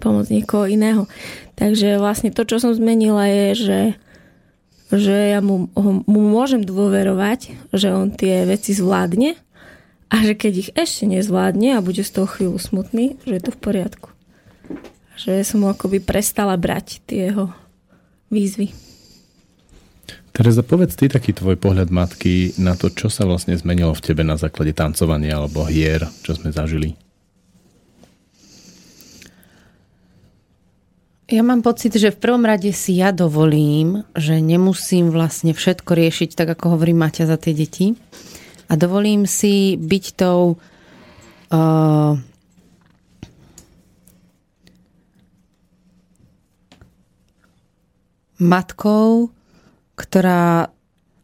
pomôcť 0.02 0.34
niekoho 0.34 0.66
iného. 0.66 1.06
Takže 1.54 2.02
vlastne 2.02 2.34
to, 2.34 2.42
čo 2.42 2.58
som 2.58 2.74
zmenila 2.74 3.30
je, 3.30 3.48
že, 3.54 3.80
že 4.90 5.38
ja 5.38 5.40
mu, 5.46 5.70
mu 6.10 6.22
môžem 6.26 6.66
dôverovať, 6.66 7.54
že 7.70 7.94
on 7.94 8.10
tie 8.10 8.50
veci 8.50 8.74
zvládne 8.74 9.38
a 10.10 10.16
že 10.26 10.34
keď 10.34 10.54
ich 10.58 10.70
ešte 10.74 11.06
nezvládne 11.06 11.78
a 11.78 11.86
bude 11.86 12.02
z 12.02 12.12
toho 12.12 12.28
chvíľu 12.28 12.58
smutný, 12.58 13.22
že 13.24 13.38
je 13.38 13.44
to 13.46 13.54
v 13.54 13.62
poriadku. 13.62 14.10
Že 15.22 15.46
som 15.46 15.62
mu 15.62 15.70
akoby 15.70 16.02
prestala 16.02 16.58
brať 16.58 17.06
tie 17.06 17.30
jeho 17.30 17.54
výzvy. 18.34 18.74
Tereza, 20.32 20.64
povedz 20.64 20.96
ty 20.96 21.12
taký 21.12 21.36
tvoj 21.36 21.60
pohľad 21.60 21.92
matky 21.92 22.56
na 22.56 22.80
to, 22.80 22.88
čo 22.88 23.12
sa 23.12 23.28
vlastne 23.28 23.52
zmenilo 23.52 23.92
v 23.92 24.02
tebe 24.02 24.24
na 24.24 24.40
základe 24.40 24.72
tancovania 24.72 25.36
alebo 25.36 25.68
hier, 25.68 26.08
čo 26.24 26.32
sme 26.32 26.56
zažili. 26.56 26.96
Ja 31.32 31.48
mám 31.48 31.64
pocit, 31.64 31.96
že 31.96 32.12
v 32.12 32.20
prvom 32.20 32.44
rade 32.44 32.76
si 32.76 33.00
ja 33.00 33.16
dovolím, 33.16 34.04
že 34.20 34.44
nemusím 34.44 35.16
vlastne 35.16 35.56
všetko 35.56 35.96
riešiť, 35.96 36.36
tak 36.36 36.60
ako 36.60 36.76
hovorí 36.76 36.92
Maťa 36.92 37.24
za 37.24 37.40
tie 37.40 37.56
deti. 37.56 37.96
A 38.68 38.76
dovolím 38.76 39.24
si 39.24 39.80
byť 39.80 40.06
tou 40.20 40.60
uh, 40.60 42.20
matkou, 48.36 49.32
ktorá 49.96 50.68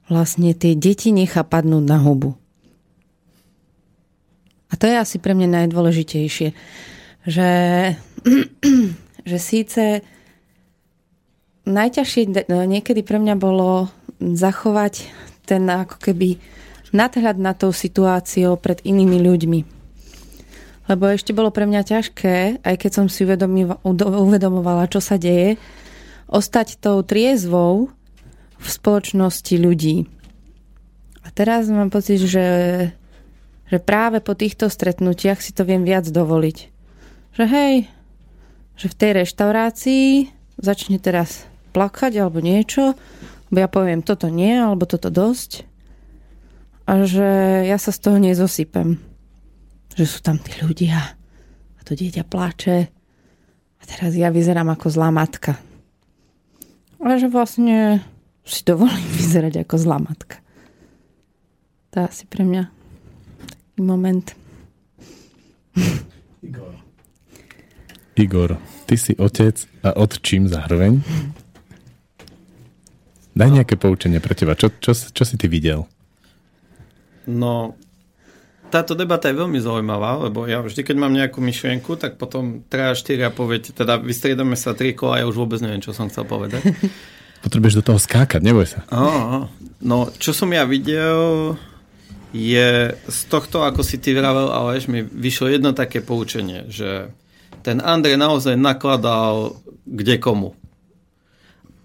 vlastne 0.07 0.55
tie 0.55 0.71
deti 0.79 1.11
nechá 1.11 1.43
padnúť 1.43 1.83
na 1.83 1.99
hubu. 1.99 2.39
A 4.71 4.79
to 4.79 4.87
je 4.87 4.95
asi 4.95 5.19
pre 5.19 5.35
mňa 5.35 5.67
najdôležitejšie, 5.67 6.55
že 7.27 7.49
že 9.27 9.37
síce 9.37 9.83
najťažšie 11.67 12.47
no, 12.47 12.63
niekedy 12.63 13.03
pre 13.03 13.19
mňa 13.19 13.35
bolo 13.35 13.91
zachovať 14.23 15.11
ten 15.43 15.67
ako 15.67 15.99
keby 15.99 16.39
nadhľad 16.95 17.35
na 17.35 17.51
tou 17.51 17.75
situáciou 17.75 18.55
pred 18.55 18.79
inými 18.87 19.19
ľuďmi. 19.19 19.59
Lebo 20.87 21.03
ešte 21.11 21.35
bolo 21.35 21.51
pre 21.51 21.67
mňa 21.67 21.83
ťažké, 21.83 22.63
aj 22.63 22.75
keď 22.79 22.91
som 22.95 23.07
si 23.11 23.27
uvedomovala, 23.27 24.87
čo 24.87 25.03
sa 25.03 25.19
deje, 25.19 25.59
ostať 26.31 26.79
tou 26.79 27.03
triezvou 27.03 27.91
v 28.55 28.67
spoločnosti 28.67 29.55
ľudí. 29.59 30.07
A 31.27 31.31
teraz 31.35 31.67
mám 31.67 31.91
pocit, 31.91 32.23
že, 32.23 32.47
že 33.67 33.77
práve 33.83 34.23
po 34.23 34.31
týchto 34.31 34.71
stretnutiach 34.71 35.43
si 35.43 35.51
to 35.51 35.67
viem 35.67 35.83
viac 35.83 36.07
dovoliť. 36.07 36.57
Že 37.35 37.43
hej, 37.51 37.73
že 38.77 38.87
v 38.87 38.97
tej 38.97 39.11
reštaurácii 39.25 40.29
začne 40.61 41.01
teraz 41.01 41.49
plakať 41.73 42.21
alebo 42.21 42.39
niečo, 42.39 42.93
bo 43.49 43.57
ja 43.57 43.67
poviem 43.67 44.05
toto 44.05 44.29
nie, 44.29 44.53
alebo 44.53 44.85
toto 44.85 45.09
dosť 45.09 45.65
a 46.87 47.03
že 47.03 47.27
ja 47.67 47.75
sa 47.75 47.91
z 47.91 47.99
toho 47.99 48.17
nezosypem. 48.21 48.95
Že 49.97 50.05
sú 50.07 50.19
tam 50.23 50.39
tí 50.39 50.55
ľudia 50.63 51.17
a 51.75 51.79
to 51.83 51.97
dieťa 51.97 52.23
plače 52.23 52.77
a 53.77 53.83
teraz 53.83 54.15
ja 54.15 54.31
vyzerám 54.31 54.71
ako 54.71 54.87
zlá 54.93 55.09
matka. 55.11 55.59
Ale 57.01 57.19
že 57.21 57.27
vlastne 57.29 58.01
si 58.47 58.61
dovolím 58.63 59.09
vyzerať 59.19 59.67
ako 59.67 59.75
zlá 59.75 59.97
matka. 59.99 60.39
To 61.91 62.03
je 62.03 62.05
asi 62.07 62.23
pre 62.29 62.45
mňa 62.45 62.63
taký 63.51 63.79
moment. 63.81 64.27
Igor. 66.45 66.76
Igor, 68.17 68.57
ty 68.89 68.97
si 68.97 69.13
otec 69.13 69.53
a 69.85 69.93
otčím 69.93 70.49
zároveň. 70.49 71.05
Daj 73.37 73.49
nejaké 73.53 73.77
poučenie 73.77 74.17
pre 74.17 74.33
teba. 74.33 74.57
Čo, 74.57 74.73
čo, 74.81 74.97
čo 74.97 75.23
si 75.23 75.37
ty 75.37 75.45
videl? 75.45 75.85
No, 77.29 77.77
táto 78.73 78.97
debata 78.97 79.29
je 79.29 79.37
veľmi 79.37 79.61
zaujímavá, 79.61 80.27
lebo 80.27 80.49
ja 80.49 80.65
vždy, 80.65 80.81
keď 80.81 80.95
mám 80.97 81.13
nejakú 81.13 81.37
myšlienku, 81.39 81.95
tak 82.01 82.17
potom 82.17 82.65
3 82.65 82.97
až 82.97 83.05
4 83.05 83.29
poviete, 83.31 83.69
teda 83.71 84.01
vystriedame 84.01 84.57
sa 84.57 84.73
3 84.73 84.97
kola 84.97 85.19
a 85.19 85.19
ja 85.21 85.29
už 85.29 85.37
vôbec 85.37 85.61
neviem, 85.61 85.85
čo 85.85 85.93
som 85.93 86.09
chcel 86.09 86.25
povedať. 86.25 86.65
Potrebuješ 87.45 87.79
do 87.79 87.93
toho 87.93 87.99
skákať, 88.01 88.41
neboj 88.41 88.65
sa. 88.65 88.81
Oh, 88.89 89.45
no, 89.79 90.09
čo 90.17 90.33
som 90.33 90.49
ja 90.49 90.65
videl, 90.65 91.53
je 92.33 92.91
z 92.97 93.19
tohto, 93.29 93.61
ako 93.63 93.85
si 93.85 94.01
ty 94.01 94.11
vravel, 94.17 94.49
Aleš, 94.49 94.89
mi 94.89 95.05
vyšlo 95.05 95.47
jedno 95.47 95.71
také 95.71 96.01
poučenie, 96.01 96.65
že 96.67 97.13
ten 97.63 97.81
Andrej 97.81 98.19
naozaj 98.19 98.59
nakladal 98.59 99.57
kde 99.87 100.19
komu. 100.19 100.53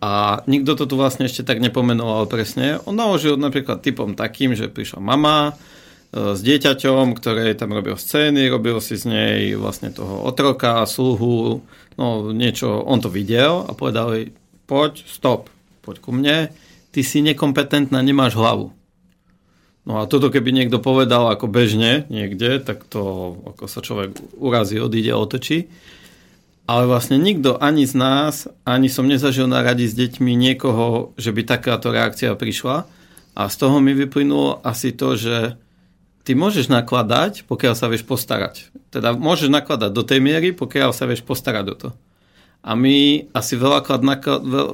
A 0.02 0.42
nikto 0.50 0.74
to 0.74 0.90
tu 0.90 0.98
vlastne 0.98 1.30
ešte 1.30 1.46
tak 1.46 1.62
nepomenoval 1.62 2.26
presne. 2.26 2.82
On 2.90 2.94
naložil 2.94 3.38
napríklad 3.38 3.86
typom 3.86 4.18
takým, 4.18 4.58
že 4.58 4.66
prišla 4.66 4.98
mama 4.98 5.54
e, 5.54 6.34
s 6.34 6.42
dieťaťom, 6.42 7.14
ktoré 7.14 7.54
tam 7.54 7.70
robil 7.70 7.94
scény, 7.94 8.50
robil 8.50 8.82
si 8.82 8.98
z 8.98 9.06
nej 9.06 9.40
vlastne 9.54 9.94
toho 9.94 10.26
otroka, 10.26 10.82
sluhu, 10.90 11.62
no 11.94 12.34
niečo, 12.34 12.82
on 12.82 12.98
to 12.98 13.06
videl 13.06 13.62
a 13.62 13.78
povedal 13.78 14.18
jej, 14.18 14.34
poď, 14.66 15.06
stop, 15.06 15.46
poď 15.86 15.96
ku 16.02 16.10
mne, 16.10 16.50
ty 16.90 17.06
si 17.06 17.22
nekompetentná, 17.22 18.02
nemáš 18.02 18.34
hlavu. 18.34 18.74
No 19.82 19.98
a 19.98 20.06
toto 20.06 20.30
keby 20.30 20.54
niekto 20.54 20.78
povedal 20.78 21.26
ako 21.26 21.50
bežne 21.50 22.06
niekde, 22.06 22.62
tak 22.62 22.86
to 22.86 23.34
ako 23.50 23.64
sa 23.66 23.82
človek 23.82 24.14
urazí, 24.38 24.78
odíde, 24.78 25.10
otočí. 25.10 25.66
Ale 26.70 26.86
vlastne 26.86 27.18
nikto 27.18 27.58
ani 27.58 27.82
z 27.82 27.98
nás, 27.98 28.46
ani 28.62 28.86
som 28.86 29.10
nezažil 29.10 29.50
na 29.50 29.66
radi 29.66 29.90
s 29.90 29.98
deťmi 29.98 30.38
niekoho, 30.38 31.10
že 31.18 31.34
by 31.34 31.42
takáto 31.42 31.90
reakcia 31.90 32.38
prišla. 32.38 32.86
A 33.34 33.42
z 33.50 33.56
toho 33.58 33.82
mi 33.82 33.90
vyplynulo 33.98 34.62
asi 34.62 34.94
to, 34.94 35.18
že 35.18 35.58
ty 36.22 36.38
môžeš 36.38 36.70
nakladať, 36.70 37.50
pokiaľ 37.50 37.74
sa 37.74 37.90
vieš 37.90 38.06
postarať. 38.06 38.70
Teda 38.94 39.10
môžeš 39.10 39.50
nakladať 39.50 39.90
do 39.90 40.06
tej 40.06 40.22
miery, 40.22 40.54
pokiaľ 40.54 40.94
sa 40.94 41.10
vieš 41.10 41.26
postarať 41.26 41.64
do 41.66 41.74
to. 41.74 41.88
A 42.62 42.78
my 42.78 43.26
asi 43.34 43.58
veľakrát, 43.58 43.98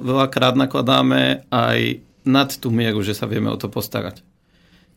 veľakrát 0.04 0.54
nakladáme 0.60 1.48
aj 1.48 2.04
nad 2.28 2.52
tú 2.52 2.68
mieru, 2.68 3.00
že 3.00 3.16
sa 3.16 3.24
vieme 3.24 3.48
o 3.48 3.56
to 3.56 3.72
postarať. 3.72 4.20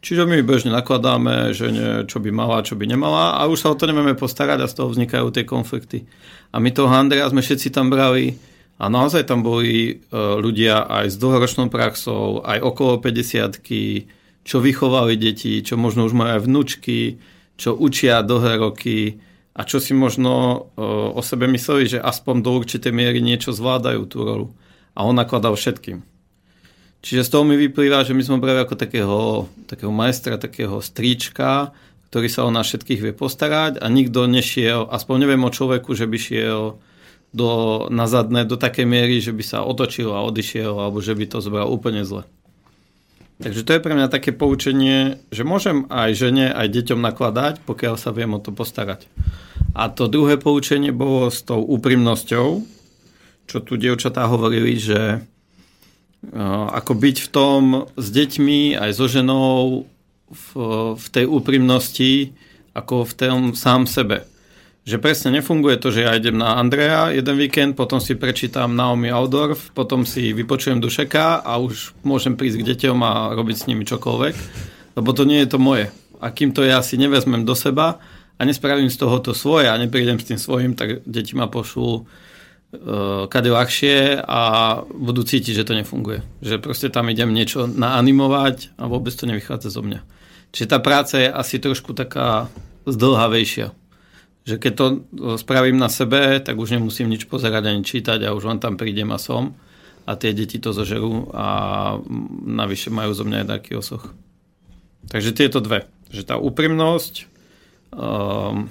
Čiže 0.02 0.26
my 0.26 0.41
bežne 0.41 0.74
nakladáme, 0.74 1.54
že 1.54 1.70
nie, 1.70 2.10
čo 2.10 2.18
by 2.18 2.34
mala, 2.34 2.66
čo 2.66 2.74
by 2.74 2.89
nemala 2.89 3.38
a 3.38 3.45
už 3.45 3.62
sa 3.62 3.70
o 3.70 3.78
to 3.78 3.86
nevieme 3.86 4.18
postarať 4.18 4.66
a 4.66 4.72
z 4.72 4.74
toho 4.74 4.89
vznikajú 4.89 5.30
tie 5.30 5.45
konflikty. 5.45 6.10
A 6.49 6.58
my 6.58 6.74
toho 6.74 6.89
Andrea 6.89 7.30
sme 7.30 7.45
všetci 7.45 7.70
tam 7.70 7.93
brali 7.93 8.34
a 8.82 8.89
naozaj 8.89 9.30
tam 9.30 9.45
boli 9.45 9.93
e, 9.93 9.93
ľudia 10.18 10.89
aj 10.89 11.06
s 11.14 11.16
dlhoročnou 11.22 11.70
praxou, 11.70 12.41
aj 12.41 12.66
okolo 12.66 12.97
50 12.97 13.62
čo 14.41 14.58
vychovali 14.58 15.22
deti, 15.22 15.62
čo 15.62 15.78
možno 15.78 16.10
už 16.10 16.18
majú 16.18 16.30
aj 16.34 16.41
vnúčky, 16.49 17.22
čo 17.62 17.78
učia 17.78 18.26
dlhé 18.26 18.58
roky 18.58 19.22
a 19.54 19.62
čo 19.70 19.78
si 19.78 19.93
možno 19.93 20.34
e, 20.34 20.82
o 21.14 21.22
sebe 21.22 21.45
mysleli, 21.45 21.93
že 21.93 22.02
aspoň 22.02 22.41
do 22.41 22.58
určitej 22.58 22.89
miery 22.89 23.22
niečo 23.22 23.54
zvládajú 23.54 24.02
tú 24.10 24.26
rolu. 24.26 24.47
A 24.97 25.06
on 25.06 25.14
nakladal 25.14 25.54
všetkým. 25.54 26.02
Čiže 27.02 27.26
z 27.26 27.32
toho 27.34 27.43
mi 27.43 27.58
vyplýva, 27.58 28.06
že 28.06 28.14
my 28.14 28.22
sme 28.22 28.38
brali 28.38 28.62
ako 28.62 28.78
takého, 28.78 29.49
takého 29.66 29.89
majstra, 29.89 30.38
takého 30.38 30.78
strička, 30.86 31.74
ktorý 32.14 32.28
sa 32.30 32.45
o 32.45 32.54
nás 32.54 32.70
všetkých 32.70 33.02
vie 33.02 33.14
postarať 33.16 33.82
a 33.82 33.89
nikto 33.89 34.30
nešiel, 34.30 34.86
aspoň 34.86 35.26
neviem 35.26 35.41
o 35.41 35.49
človeku, 35.49 35.97
že 35.97 36.06
by 36.06 36.18
šiel 36.22 36.78
do, 37.34 37.49
na 37.89 38.06
zadné 38.06 38.45
do 38.45 38.60
takej 38.60 38.86
miery, 38.86 39.18
že 39.24 39.34
by 39.34 39.41
sa 39.41 39.66
otočil 39.66 40.14
a 40.14 40.22
odišiel, 40.28 40.78
alebo 40.78 41.02
že 41.02 41.18
by 41.18 41.26
to 41.26 41.39
zbral 41.41 41.72
úplne 41.72 42.06
zle. 42.06 42.28
Takže 43.41 43.66
to 43.66 43.74
je 43.74 43.82
pre 43.82 43.97
mňa 43.97 44.14
také 44.14 44.38
poučenie, 44.38 45.18
že 45.34 45.41
môžem 45.41 45.89
aj 45.89 46.14
žene, 46.14 46.54
aj 46.54 46.70
deťom 46.70 47.02
nakladať, 47.02 47.66
pokiaľ 47.66 47.97
sa 47.97 48.14
viem 48.14 48.38
o 48.38 48.43
to 48.43 48.54
postarať. 48.54 49.10
A 49.74 49.89
to 49.89 50.06
druhé 50.06 50.38
poučenie 50.38 50.93
bolo 50.93 51.34
s 51.34 51.41
tou 51.41 51.58
úprimnosťou, 51.64 52.47
čo 53.49 53.58
tu 53.66 53.74
dievčatá 53.82 54.30
hovorili, 54.30 54.78
že 54.78 55.26
ako 56.72 56.93
byť 56.93 57.17
v 57.26 57.30
tom 57.34 57.61
s 57.97 58.07
deťmi 58.13 58.78
aj 58.78 58.91
so 58.93 59.09
ženou 59.09 59.84
v, 60.30 60.47
v 60.93 61.05
tej 61.09 61.26
úprimnosti 61.26 62.32
ako 62.78 63.03
v 63.09 63.13
tom 63.17 63.39
sám 63.57 63.89
sebe. 63.89 64.30
Že 64.82 64.97
presne 64.97 65.30
nefunguje 65.38 65.78
to, 65.78 65.93
že 65.93 66.05
ja 66.05 66.17
idem 66.17 66.38
na 66.38 66.57
Andrea 66.57 67.13
jeden 67.13 67.38
víkend, 67.38 67.78
potom 67.78 68.01
si 68.01 68.17
prečítam 68.17 68.74
Naomi 68.74 69.13
Aldorf, 69.13 69.69
potom 69.78 70.09
si 70.09 70.34
vypočujem 70.34 70.82
Dušeka 70.82 71.45
a 71.45 71.61
už 71.61 71.93
môžem 72.01 72.34
prísť 72.34 72.65
k 72.65 72.67
deťom 72.74 72.97
a 73.05 73.34
robiť 73.38 73.55
s 73.61 73.67
nimi 73.69 73.86
čokoľvek, 73.86 74.36
lebo 74.97 75.09
to 75.13 75.26
nie 75.26 75.45
je 75.45 75.49
to 75.53 75.59
moje. 75.61 75.93
A 76.17 76.34
kým 76.34 76.53
to 76.53 76.65
ja 76.65 76.82
si 76.82 76.97
nevezmem 76.97 77.45
do 77.45 77.53
seba 77.53 78.01
a 78.38 78.41
nespravím 78.41 78.89
z 78.89 78.97
toho 78.97 79.22
to 79.22 79.38
svoje 79.38 79.69
a 79.69 79.78
neprídem 79.78 80.17
s 80.17 80.30
tým 80.34 80.39
svojim, 80.41 80.74
tak 80.74 81.05
deti 81.05 81.38
ma 81.38 81.45
pošlú 81.45 82.05
kade 83.28 83.51
ľahšie 83.51 84.24
a 84.24 84.41
budú 84.88 85.28
cítiť, 85.28 85.59
že 85.59 85.67
to 85.67 85.76
nefunguje. 85.76 86.24
Že 86.39 86.63
proste 86.63 86.88
tam 86.88 87.11
idem 87.11 87.36
niečo 87.36 87.67
naanimovať 87.67 88.80
a 88.80 88.88
vôbec 88.88 89.11
to 89.11 89.28
nevychádza 89.28 89.76
zo 89.76 89.84
mňa. 89.84 89.99
Čiže 90.55 90.72
tá 90.72 90.80
práca 90.80 91.19
je 91.19 91.28
asi 91.28 91.59
trošku 91.59 91.91
taká 91.91 92.47
zdlhavejšia. 92.88 93.76
Že 94.47 94.55
keď 94.57 94.74
to 94.74 94.86
eh, 94.88 94.99
spravím 95.36 95.78
na 95.78 95.91
sebe, 95.91 96.39
tak 96.39 96.55
už 96.55 96.80
nemusím 96.80 97.11
nič 97.11 97.28
pozerať 97.28 97.67
ani 97.67 97.84
čítať 97.84 98.24
a 98.24 98.36
už 98.36 98.47
len 98.47 98.59
tam 98.63 98.80
prídem 98.80 99.11
a 99.11 99.19
som 99.19 99.51
a 100.07 100.17
tie 100.17 100.34
deti 100.34 100.57
to 100.57 100.74
zožerú 100.74 101.30
a 101.30 101.45
navyše 102.41 102.89
majú 102.89 103.13
zo 103.13 103.22
mňa 103.22 103.45
aj 103.45 103.47
taký 103.47 103.72
osoch. 103.78 104.09
Takže 105.13 105.38
tieto 105.38 105.61
dve. 105.61 105.86
Že 106.09 106.26
tá 106.26 106.36
úprimnosť, 106.41 107.30
um, 107.93 108.65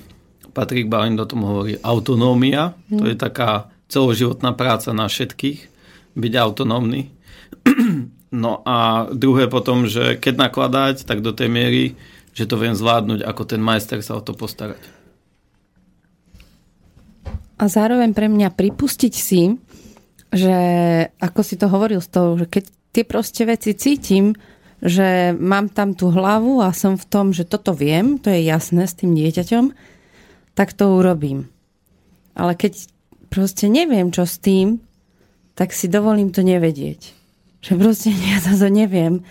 Patrik 0.50 0.90
Balin 0.90 1.14
do 1.14 1.22
tom 1.30 1.46
hovorí 1.46 1.78
autonómia, 1.86 2.74
hmm. 2.90 2.98
to 2.98 3.04
je 3.06 3.16
taká 3.16 3.69
celoživotná 3.90 4.54
práca 4.54 4.94
na 4.94 5.10
všetkých, 5.10 5.66
byť 6.14 6.32
autonómny. 6.38 7.10
No 8.30 8.62
a 8.62 9.10
druhé 9.10 9.50
potom, 9.50 9.90
že 9.90 10.14
keď 10.14 10.46
nakladať, 10.46 11.02
tak 11.02 11.18
do 11.18 11.34
tej 11.34 11.50
miery, 11.50 11.98
že 12.30 12.46
to 12.46 12.54
viem 12.62 12.78
zvládnuť, 12.78 13.26
ako 13.26 13.42
ten 13.42 13.58
majster 13.58 13.98
sa 14.06 14.14
o 14.14 14.22
to 14.22 14.38
postarať. 14.38 14.78
A 17.58 17.66
zároveň 17.66 18.14
pre 18.14 18.30
mňa 18.30 18.54
pripustiť 18.54 19.14
si, 19.18 19.58
že 20.30 20.56
ako 21.18 21.40
si 21.42 21.58
to 21.58 21.66
hovoril 21.66 21.98
s 21.98 22.06
tou, 22.06 22.38
že 22.38 22.46
keď 22.46 22.64
tie 22.94 23.02
proste 23.02 23.42
veci 23.42 23.74
cítim, 23.74 24.38
že 24.80 25.36
mám 25.36 25.68
tam 25.68 25.92
tú 25.92 26.08
hlavu 26.08 26.62
a 26.62 26.72
som 26.72 26.96
v 26.96 27.04
tom, 27.10 27.34
že 27.34 27.44
toto 27.44 27.74
viem, 27.76 28.16
to 28.16 28.30
je 28.30 28.46
jasné 28.46 28.86
s 28.86 28.96
tým 28.96 29.12
dieťaťom, 29.12 29.74
tak 30.54 30.72
to 30.72 30.96
urobím. 30.96 31.52
Ale 32.32 32.56
keď 32.56 32.88
proste 33.30 33.70
neviem, 33.70 34.10
čo 34.10 34.26
s 34.26 34.42
tým, 34.42 34.82
tak 35.54 35.70
si 35.70 35.86
dovolím 35.86 36.34
to 36.34 36.42
nevedieť. 36.42 37.00
Že 37.62 37.72
proste 37.78 38.10
ja 38.34 38.42
to 38.42 38.68
neviem. 38.68 39.22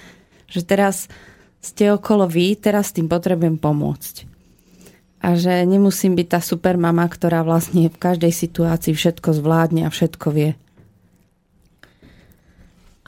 Že 0.49 0.61
teraz 0.65 1.11
ste 1.59 1.91
okolo 1.91 2.25
vy, 2.25 2.55
teraz 2.55 2.95
tým 2.95 3.11
potrebujem 3.11 3.59
pomôcť. 3.59 4.25
A 5.19 5.35
že 5.35 5.67
nemusím 5.67 6.15
byť 6.15 6.27
tá 6.31 6.39
super 6.39 6.79
mama, 6.79 7.03
ktorá 7.03 7.43
vlastne 7.43 7.91
v 7.91 7.99
každej 7.99 8.31
situácii 8.31 8.95
všetko 8.95 9.35
zvládne 9.35 9.83
a 9.83 9.91
všetko 9.91 10.27
vie. 10.31 10.55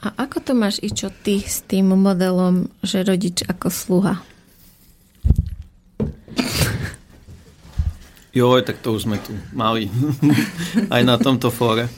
A 0.02 0.12
ako 0.20 0.38
to 0.44 0.52
máš 0.52 0.76
i 0.84 0.92
čo 0.92 1.08
ty 1.08 1.40
s 1.40 1.64
tým 1.64 1.94
modelom, 1.96 2.68
že 2.84 3.06
rodič 3.06 3.46
ako 3.48 3.70
sluha? 3.72 4.14
Jo, 8.32 8.56
tak 8.64 8.80
to 8.80 8.96
už 8.96 9.04
sme 9.04 9.20
tu 9.20 9.36
mali. 9.52 9.92
Aj 10.94 11.04
na 11.04 11.20
tomto 11.20 11.52
fóre. 11.52 11.92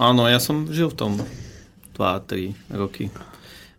Áno, 0.00 0.24
ja 0.24 0.40
som 0.40 0.64
žil 0.72 0.88
v 0.88 0.96
tom 0.96 1.12
2-3 1.92 2.56
roky. 2.72 3.12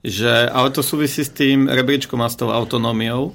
Že, 0.05 0.53
ale 0.53 0.69
to 0.69 0.85
súvisí 0.85 1.25
s 1.25 1.33
tým 1.33 1.65
rebríčkom 1.65 2.21
a 2.21 2.29
s 2.29 2.37
tou 2.37 2.53
autonómiou, 2.53 3.33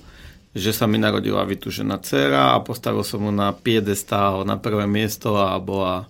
že 0.55 0.71
sa 0.71 0.87
mi 0.87 1.03
narodila 1.03 1.43
vytúžená 1.43 1.99
dcera 1.99 2.55
a 2.55 2.63
postavil 2.63 3.03
som 3.03 3.27
mu 3.27 3.35
na 3.35 3.51
piedestál 3.51 4.47
na 4.47 4.55
prvé 4.55 4.87
miesto 4.87 5.35
a 5.43 5.59
bola 5.59 6.07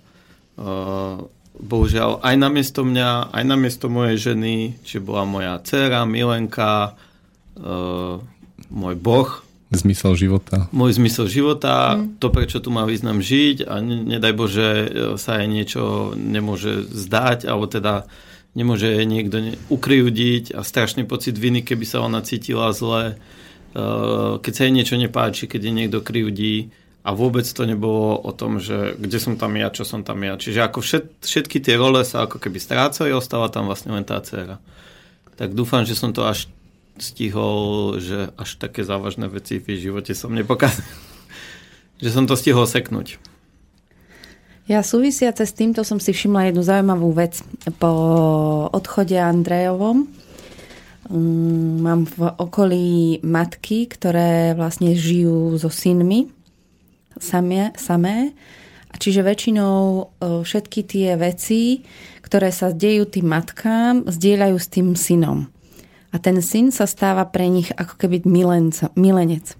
uh, 0.60 1.16
bohužiaľ 1.56 2.20
aj 2.20 2.34
na 2.36 2.48
miesto 2.52 2.84
mňa, 2.84 3.32
aj 3.32 3.44
na 3.48 3.56
miesto 3.56 3.88
mojej 3.88 4.32
ženy, 4.32 4.76
či 4.84 5.00
bola 5.00 5.24
moja 5.24 5.56
dcera, 5.64 6.04
milenka, 6.04 6.92
uh, 7.56 8.20
môj 8.68 8.94
boh, 9.00 9.30
Zmysel 9.72 10.12
života. 10.20 10.68
Môj 10.68 11.00
zmysel 11.00 11.32
života, 11.32 11.96
mm. 11.96 12.20
to, 12.20 12.28
prečo 12.28 12.60
tu 12.60 12.68
má 12.68 12.84
význam 12.84 13.24
žiť 13.24 13.64
a 13.64 13.80
nedaj 13.80 14.32
Bože 14.36 14.68
sa 15.16 15.40
aj 15.40 15.46
niečo 15.48 16.12
nemôže 16.12 16.84
zdať, 16.92 17.48
alebo 17.48 17.64
teda 17.64 18.04
nemôže 18.52 19.00
niekto 19.08 19.56
ukryudiť 19.72 20.52
a 20.52 20.60
strašný 20.60 21.08
pocit 21.08 21.40
viny, 21.40 21.64
keby 21.64 21.88
sa 21.88 22.04
ona 22.04 22.20
cítila 22.20 22.68
zle, 22.76 23.16
keď 24.44 24.52
sa 24.52 24.68
jej 24.68 24.76
niečo 24.76 25.00
nepáči, 25.00 25.48
keď 25.48 25.60
je 25.64 25.72
niekto 25.72 26.04
kryudí 26.04 26.68
a 27.00 27.16
vôbec 27.16 27.48
to 27.48 27.64
nebolo 27.64 28.20
o 28.20 28.30
tom, 28.36 28.60
že 28.60 28.94
kde 29.00 29.18
som 29.18 29.40
tam 29.40 29.56
ja, 29.56 29.72
čo 29.72 29.88
som 29.88 30.04
tam 30.04 30.20
ja. 30.20 30.36
Čiže 30.36 30.68
ako 30.68 30.84
všet, 30.84 31.24
všetky 31.24 31.64
tie 31.64 31.80
role 31.80 32.04
sa 32.04 32.28
ako 32.28 32.36
keby 32.36 32.60
strácali, 32.60 33.16
ostala 33.16 33.48
tam 33.48 33.72
vlastne 33.72 33.96
len 33.96 34.04
tá 34.04 34.20
dcera. 34.20 34.60
Tak 35.40 35.56
dúfam, 35.56 35.88
že 35.88 35.96
som 35.96 36.12
to 36.12 36.28
až 36.28 36.44
stihol, 37.00 37.96
že 38.00 38.32
až 38.36 38.60
také 38.60 38.84
závažné 38.84 39.28
veci 39.28 39.62
v 39.62 39.78
živote 39.78 40.12
som 40.12 40.32
nepokázal. 40.32 40.84
že 42.02 42.10
som 42.10 42.26
to 42.26 42.34
stihol 42.34 42.66
seknúť. 42.66 43.16
Ja 44.70 44.86
súvisiace 44.86 45.42
s 45.42 45.54
týmto 45.58 45.82
som 45.82 45.98
si 45.98 46.14
všimla 46.14 46.50
jednu 46.50 46.62
zaujímavú 46.62 47.10
vec. 47.14 47.42
Po 47.82 47.92
odchode 48.70 49.18
Andrejovom 49.18 50.06
mm, 51.10 51.72
mám 51.82 52.06
v 52.06 52.18
okolí 52.38 52.90
matky, 53.26 53.90
ktoré 53.90 54.54
vlastne 54.54 54.94
žijú 54.94 55.58
so 55.58 55.66
synmi 55.66 56.30
samé, 57.18 57.74
samé. 57.74 58.32
Čiže 58.92 59.24
väčšinou 59.24 59.76
e, 59.80 60.02
všetky 60.44 60.80
tie 60.84 61.18
veci, 61.18 61.82
ktoré 62.22 62.54
sa 62.54 62.70
dejú 62.70 63.08
tým 63.08 63.28
matkám, 63.28 64.06
zdieľajú 64.06 64.56
s 64.56 64.68
tým 64.68 64.94
synom 64.94 65.50
a 66.12 66.16
ten 66.20 66.44
syn 66.44 66.68
sa 66.68 66.84
stáva 66.84 67.24
pre 67.24 67.48
nich 67.48 67.72
ako 67.72 67.96
keby 67.96 68.28
milenca, 68.28 68.92
milenec. 68.94 69.56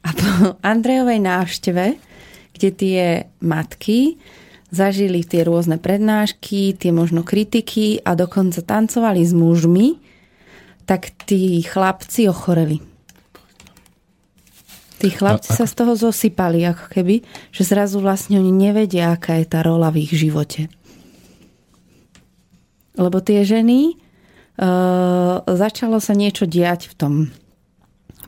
A 0.00 0.10
po 0.16 0.56
Andrejovej 0.64 1.20
návšteve, 1.20 1.86
kde 2.56 2.68
tie 2.72 3.28
matky 3.44 4.16
zažili 4.72 5.24
tie 5.24 5.44
rôzne 5.44 5.76
prednášky, 5.76 6.76
tie 6.76 6.92
možno 6.92 7.24
kritiky 7.24 8.00
a 8.04 8.16
dokonca 8.16 8.64
tancovali 8.64 9.24
s 9.24 9.32
mužmi, 9.36 10.00
tak 10.88 11.12
tí 11.28 11.60
chlapci 11.60 12.28
ochoreli. 12.32 12.80
Tí 14.98 15.14
chlapci 15.14 15.54
sa 15.54 15.68
z 15.68 15.74
toho 15.78 15.94
zosypali, 15.94 16.66
ako 16.66 16.90
keby, 16.90 17.22
že 17.54 17.62
zrazu 17.62 18.02
vlastne 18.02 18.42
oni 18.42 18.50
nevedia, 18.50 19.14
aká 19.14 19.38
je 19.38 19.46
tá 19.46 19.62
rola 19.62 19.94
v 19.94 20.02
ich 20.02 20.12
živote. 20.16 20.66
Lebo 22.98 23.22
tie 23.22 23.46
ženy, 23.46 23.94
začalo 25.46 26.02
sa 26.02 26.12
niečo 26.18 26.44
diať 26.50 26.90
v 26.90 26.94
tom 26.98 27.14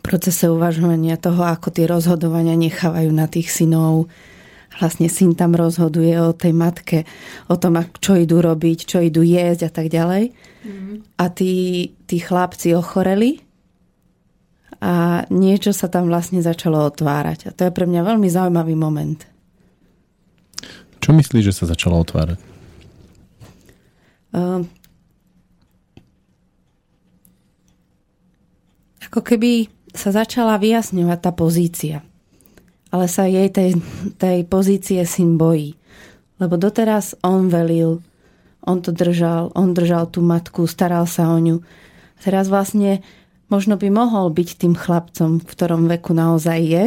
procese 0.01 0.49
uvažovania 0.49 1.21
toho, 1.21 1.45
ako 1.45 1.75
tie 1.75 1.85
rozhodovania 1.91 2.57
nechávajú 2.57 3.11
na 3.11 3.27
tých 3.27 3.51
synov. 3.53 4.09
Vlastne 4.79 5.11
syn 5.11 5.35
tam 5.35 5.59
rozhoduje 5.59 6.15
o 6.23 6.33
tej 6.33 6.55
matke, 6.55 6.99
o 7.51 7.59
tom, 7.59 7.83
čo 7.99 8.17
idú 8.17 8.41
robiť, 8.41 8.79
čo 8.87 8.99
idú 9.03 9.21
jesť 9.21 9.69
a 9.69 9.71
tak 9.71 9.87
ďalej. 9.91 10.33
Mm. 10.65 11.05
A 11.19 11.25
tí, 11.29 11.55
tí 12.07 12.17
chlapci 12.23 12.73
ochoreli 12.73 13.43
a 14.81 15.27
niečo 15.29 15.77
sa 15.77 15.93
tam 15.93 16.09
vlastne 16.09 16.41
začalo 16.41 16.81
otvárať. 16.89 17.51
A 17.51 17.51
to 17.53 17.69
je 17.69 17.75
pre 17.75 17.85
mňa 17.85 18.01
veľmi 18.01 18.29
zaujímavý 18.31 18.73
moment. 18.79 19.21
Čo 21.03 21.13
myslíš, 21.13 21.53
že 21.53 21.57
sa 21.57 21.65
začalo 21.69 22.01
otvárať? 22.01 22.39
Uh, 24.31 24.65
ako 29.11 29.27
keby 29.27 29.67
sa 29.91 30.15
začala 30.15 30.55
vyjasňovať 30.63 31.19
tá 31.19 31.35
pozícia. 31.35 31.97
Ale 32.95 33.11
sa 33.11 33.27
jej 33.27 33.51
tej, 33.51 33.83
tej 34.19 34.47
pozície 34.47 35.03
syn 35.03 35.35
bojí. 35.35 35.75
Lebo 36.39 36.55
doteraz 36.55 37.19
on 37.27 37.51
velil, 37.51 37.99
on 38.63 38.79
to 38.79 38.95
držal, 38.95 39.51
on 39.59 39.75
držal 39.75 40.07
tú 40.07 40.23
matku, 40.23 40.71
staral 40.71 41.11
sa 41.11 41.27
o 41.35 41.39
ňu. 41.43 41.59
Teraz 42.23 42.47
vlastne 42.47 43.03
možno 43.51 43.75
by 43.75 43.91
mohol 43.91 44.31
byť 44.31 44.49
tým 44.63 44.79
chlapcom, 44.79 45.43
v 45.43 45.47
ktorom 45.47 45.91
veku 45.91 46.15
naozaj 46.15 46.61
je, 46.63 46.85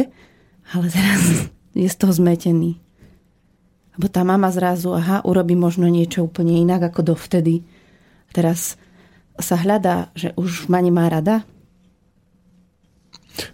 ale 0.72 0.86
teraz 0.88 1.20
je 1.76 1.88
z 1.88 1.96
toho 2.00 2.12
zmetený. 2.16 2.80
Lebo 3.94 4.06
tá 4.08 4.24
mama 4.24 4.48
zrazu, 4.48 4.96
aha, 4.96 5.22
urobí 5.28 5.54
možno 5.54 5.86
niečo 5.92 6.24
úplne 6.24 6.56
inak 6.56 6.88
ako 6.88 7.14
dovtedy. 7.14 7.62
Teraz 8.32 8.80
sa 9.38 9.60
hľadá, 9.60 10.08
že 10.16 10.32
už 10.34 10.66
ma 10.66 10.82
nemá 10.82 11.06
rada, 11.06 11.46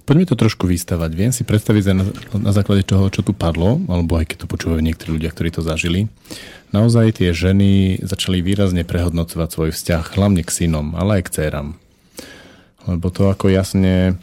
Poďme 0.04 0.28
to 0.28 0.36
trošku 0.36 0.68
vystavať. 0.68 1.10
Viem 1.16 1.32
si 1.32 1.40
predstaviť 1.40 1.82
na, 1.96 2.04
na 2.36 2.52
základe 2.52 2.84
toho, 2.84 3.08
čo 3.08 3.24
tu 3.24 3.32
padlo, 3.32 3.80
alebo 3.88 4.20
aj 4.20 4.28
keď 4.28 4.44
to 4.44 4.50
počúvajú 4.50 4.80
niektorí 4.84 5.16
ľudia, 5.16 5.32
ktorí 5.32 5.48
to 5.48 5.64
zažili. 5.64 6.12
Naozaj 6.70 7.22
tie 7.22 7.32
ženy 7.32 8.02
začali 8.04 8.44
výrazne 8.44 8.84
prehodnocovať 8.84 9.48
svoj 9.48 9.70
vzťah, 9.72 10.04
hlavne 10.20 10.44
k 10.44 10.50
synom, 10.52 10.92
ale 10.94 11.20
aj 11.20 11.22
k 11.26 11.32
dcerám. 11.32 11.68
Lebo 12.88 13.12
to 13.12 13.28
ako 13.28 13.52
jasne, 13.52 14.16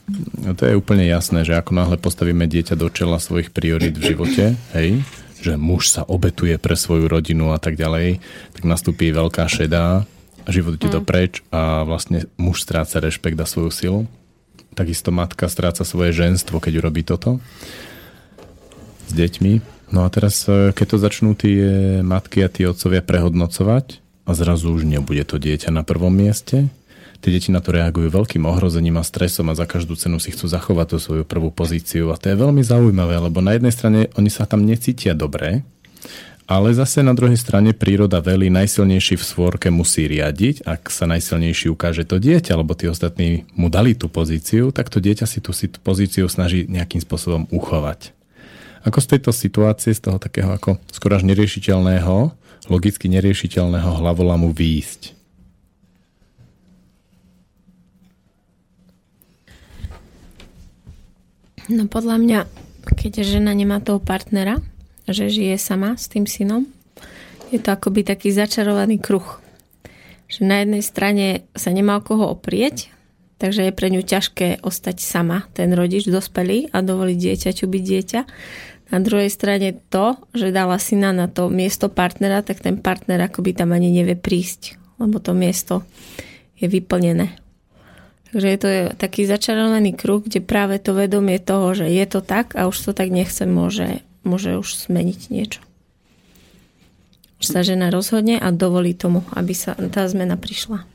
to 0.57 0.63
je 0.65 0.77
úplne 0.77 1.05
jasné, 1.05 1.45
že 1.45 1.57
ako 1.57 1.77
náhle 1.77 1.97
postavíme 2.01 2.49
dieťa 2.49 2.73
do 2.73 2.89
čela 2.89 3.21
svojich 3.21 3.53
priorít 3.53 3.97
v 3.97 4.13
živote, 4.13 4.57
hej, 4.73 5.05
že 5.41 5.53
muž 5.57 5.93
sa 5.93 6.01
obetuje 6.05 6.57
pre 6.57 6.73
svoju 6.73 7.05
rodinu 7.05 7.53
a 7.53 7.61
tak 7.61 7.77
ďalej, 7.77 8.17
tak 8.57 8.63
nastúpi 8.65 9.13
veľká 9.13 9.45
šedá, 9.45 10.09
život 10.49 10.79
ide 10.79 11.01
mm. 11.01 11.05
preč 11.05 11.45
a 11.53 11.85
vlastne 11.85 12.25
muž 12.39 12.65
stráca 12.65 12.97
rešpekt 12.97 13.37
a 13.37 13.45
svoju 13.45 13.69
silu 13.69 14.01
Takisto 14.77 15.09
matka 15.09 15.49
stráca 15.49 15.81
svoje 15.81 16.13
ženstvo, 16.13 16.61
keď 16.61 16.85
urobí 16.85 17.01
toto 17.01 17.41
s 19.09 19.11
deťmi. 19.17 19.75
No 19.89 20.05
a 20.05 20.13
teraz, 20.13 20.45
e, 20.45 20.69
keď 20.69 20.85
to 20.85 20.97
začnú 21.01 21.31
tie 21.33 21.99
matky 22.05 22.45
a 22.45 22.51
tí 22.51 22.61
otcovia 22.67 23.01
prehodnocovať 23.01 24.03
a 24.29 24.31
zrazu 24.37 24.69
už 24.69 24.85
nebude 24.85 25.25
to 25.25 25.41
dieťa 25.41 25.73
na 25.73 25.81
prvom 25.81 26.13
mieste, 26.13 26.69
tie 27.23 27.29
deti 27.33 27.49
na 27.49 27.63
to 27.63 27.73
reagujú 27.73 28.13
veľkým 28.13 28.45
ohrozením 28.45 29.01
a 29.01 29.07
stresom 29.07 29.49
a 29.49 29.57
za 29.57 29.65
každú 29.65 29.97
cenu 29.97 30.21
si 30.21 30.29
chcú 30.29 30.45
zachovať 30.45 30.93
tú 30.93 30.97
svoju 31.01 31.23
prvú 31.25 31.49
pozíciu. 31.49 32.13
A 32.13 32.19
to 32.19 32.29
je 32.29 32.37
veľmi 32.37 32.61
zaujímavé, 32.61 33.17
lebo 33.17 33.41
na 33.41 33.57
jednej 33.57 33.73
strane 33.73 33.99
oni 34.13 34.29
sa 34.29 34.45
tam 34.45 34.61
necítia 34.61 35.17
dobre, 35.17 35.65
ale 36.47 36.71
zase 36.71 37.03
na 37.03 37.11
druhej 37.11 37.35
strane 37.35 37.75
príroda 37.75 38.23
velí 38.23 38.47
najsilnejší 38.47 39.19
v 39.19 39.27
svorke 39.27 39.67
musí 39.67 40.07
riadiť. 40.07 40.63
Ak 40.63 40.87
sa 40.87 41.03
najsilnejší 41.03 41.67
ukáže 41.67 42.07
to 42.07 42.23
dieťa, 42.23 42.55
lebo 42.55 42.71
tí 42.71 42.87
ostatní 42.87 43.43
mu 43.51 43.67
dali 43.67 43.99
tú 43.99 44.07
pozíciu, 44.07 44.71
tak 44.71 44.87
to 44.87 45.03
dieťa 45.03 45.27
si 45.27 45.43
tú 45.43 45.51
pozíciu 45.83 46.31
snaží 46.31 46.63
nejakým 46.71 47.03
spôsobom 47.03 47.51
uchovať. 47.51 48.15
Ako 48.87 49.03
z 49.03 49.19
tejto 49.19 49.35
situácie, 49.35 49.91
z 49.91 50.07
toho 50.07 50.15
takého 50.23 50.47
ako 50.47 50.79
skoro 50.87 51.19
až 51.19 51.27
neriešiteľného, 51.27 52.31
logicky 52.71 53.11
neriešiteľného 53.11 53.99
hlavolamu 53.99 54.55
výjsť? 54.55 55.19
No 61.67 61.91
podľa 61.91 62.15
mňa, 62.23 62.39
keď 62.95 63.27
žena 63.27 63.51
nemá 63.51 63.83
toho 63.83 63.99
partnera, 63.99 64.63
že 65.07 65.31
žije 65.31 65.55
sama 65.55 65.95
s 65.95 66.11
tým 66.11 66.27
synom. 66.27 66.67
Je 67.49 67.59
to 67.63 67.71
akoby 67.71 68.03
taký 68.03 68.35
začarovaný 68.35 68.99
kruh. 68.99 69.39
Že 70.27 70.41
na 70.43 70.55
jednej 70.61 70.83
strane 70.83 71.27
sa 71.55 71.71
nemá 71.71 71.97
o 71.99 72.03
koho 72.03 72.27
oprieť, 72.27 72.91
takže 73.39 73.71
je 73.71 73.71
pre 73.71 73.87
ňu 73.87 74.03
ťažké 74.03 74.59
ostať 74.59 74.99
sama, 74.99 75.47
ten 75.55 75.71
rodič 75.71 76.03
dospelý 76.11 76.67
a 76.75 76.83
dovoliť 76.83 77.17
dieťaťu 77.17 77.65
byť 77.65 77.83
dieťa. 77.83 78.21
Na 78.87 78.99
druhej 79.03 79.31
strane 79.31 79.79
to, 79.91 80.19
že 80.35 80.55
dala 80.55 80.79
syna 80.79 81.11
na 81.15 81.27
to 81.31 81.47
miesto 81.47 81.87
partnera, 81.87 82.43
tak 82.43 82.63
ten 82.63 82.79
partner 82.79 83.19
akoby 83.23 83.55
tam 83.55 83.71
ani 83.71 83.91
nevie 83.91 84.15
prísť, 84.15 84.79
lebo 84.99 85.19
to 85.23 85.31
miesto 85.31 85.87
je 86.59 86.67
vyplnené. 86.67 87.35
Takže 88.31 88.47
je 88.47 88.59
to 88.59 88.69
taký 88.99 89.23
začarovaný 89.23 89.95
kruh, 89.95 90.19
kde 90.19 90.43
práve 90.43 90.83
to 90.83 90.91
vedomie 90.91 91.39
toho, 91.39 91.71
že 91.71 91.87
je 91.87 92.03
to 92.03 92.19
tak 92.19 92.59
a 92.59 92.67
už 92.67 92.75
to 92.75 92.91
tak 92.91 93.07
nechcem, 93.07 93.47
môže 93.47 94.03
môže 94.25 94.57
už 94.57 94.89
zmeniť 94.89 95.21
niečo. 95.29 95.61
Že 97.37 97.47
sa 97.53 97.61
žena 97.61 97.93
rozhodne 97.93 98.41
a 98.41 98.49
dovolí 98.49 98.97
tomu, 98.97 99.21
aby 99.37 99.53
sa 99.53 99.77
tá 99.77 100.09
zmena 100.09 100.37
prišla. 100.39 100.85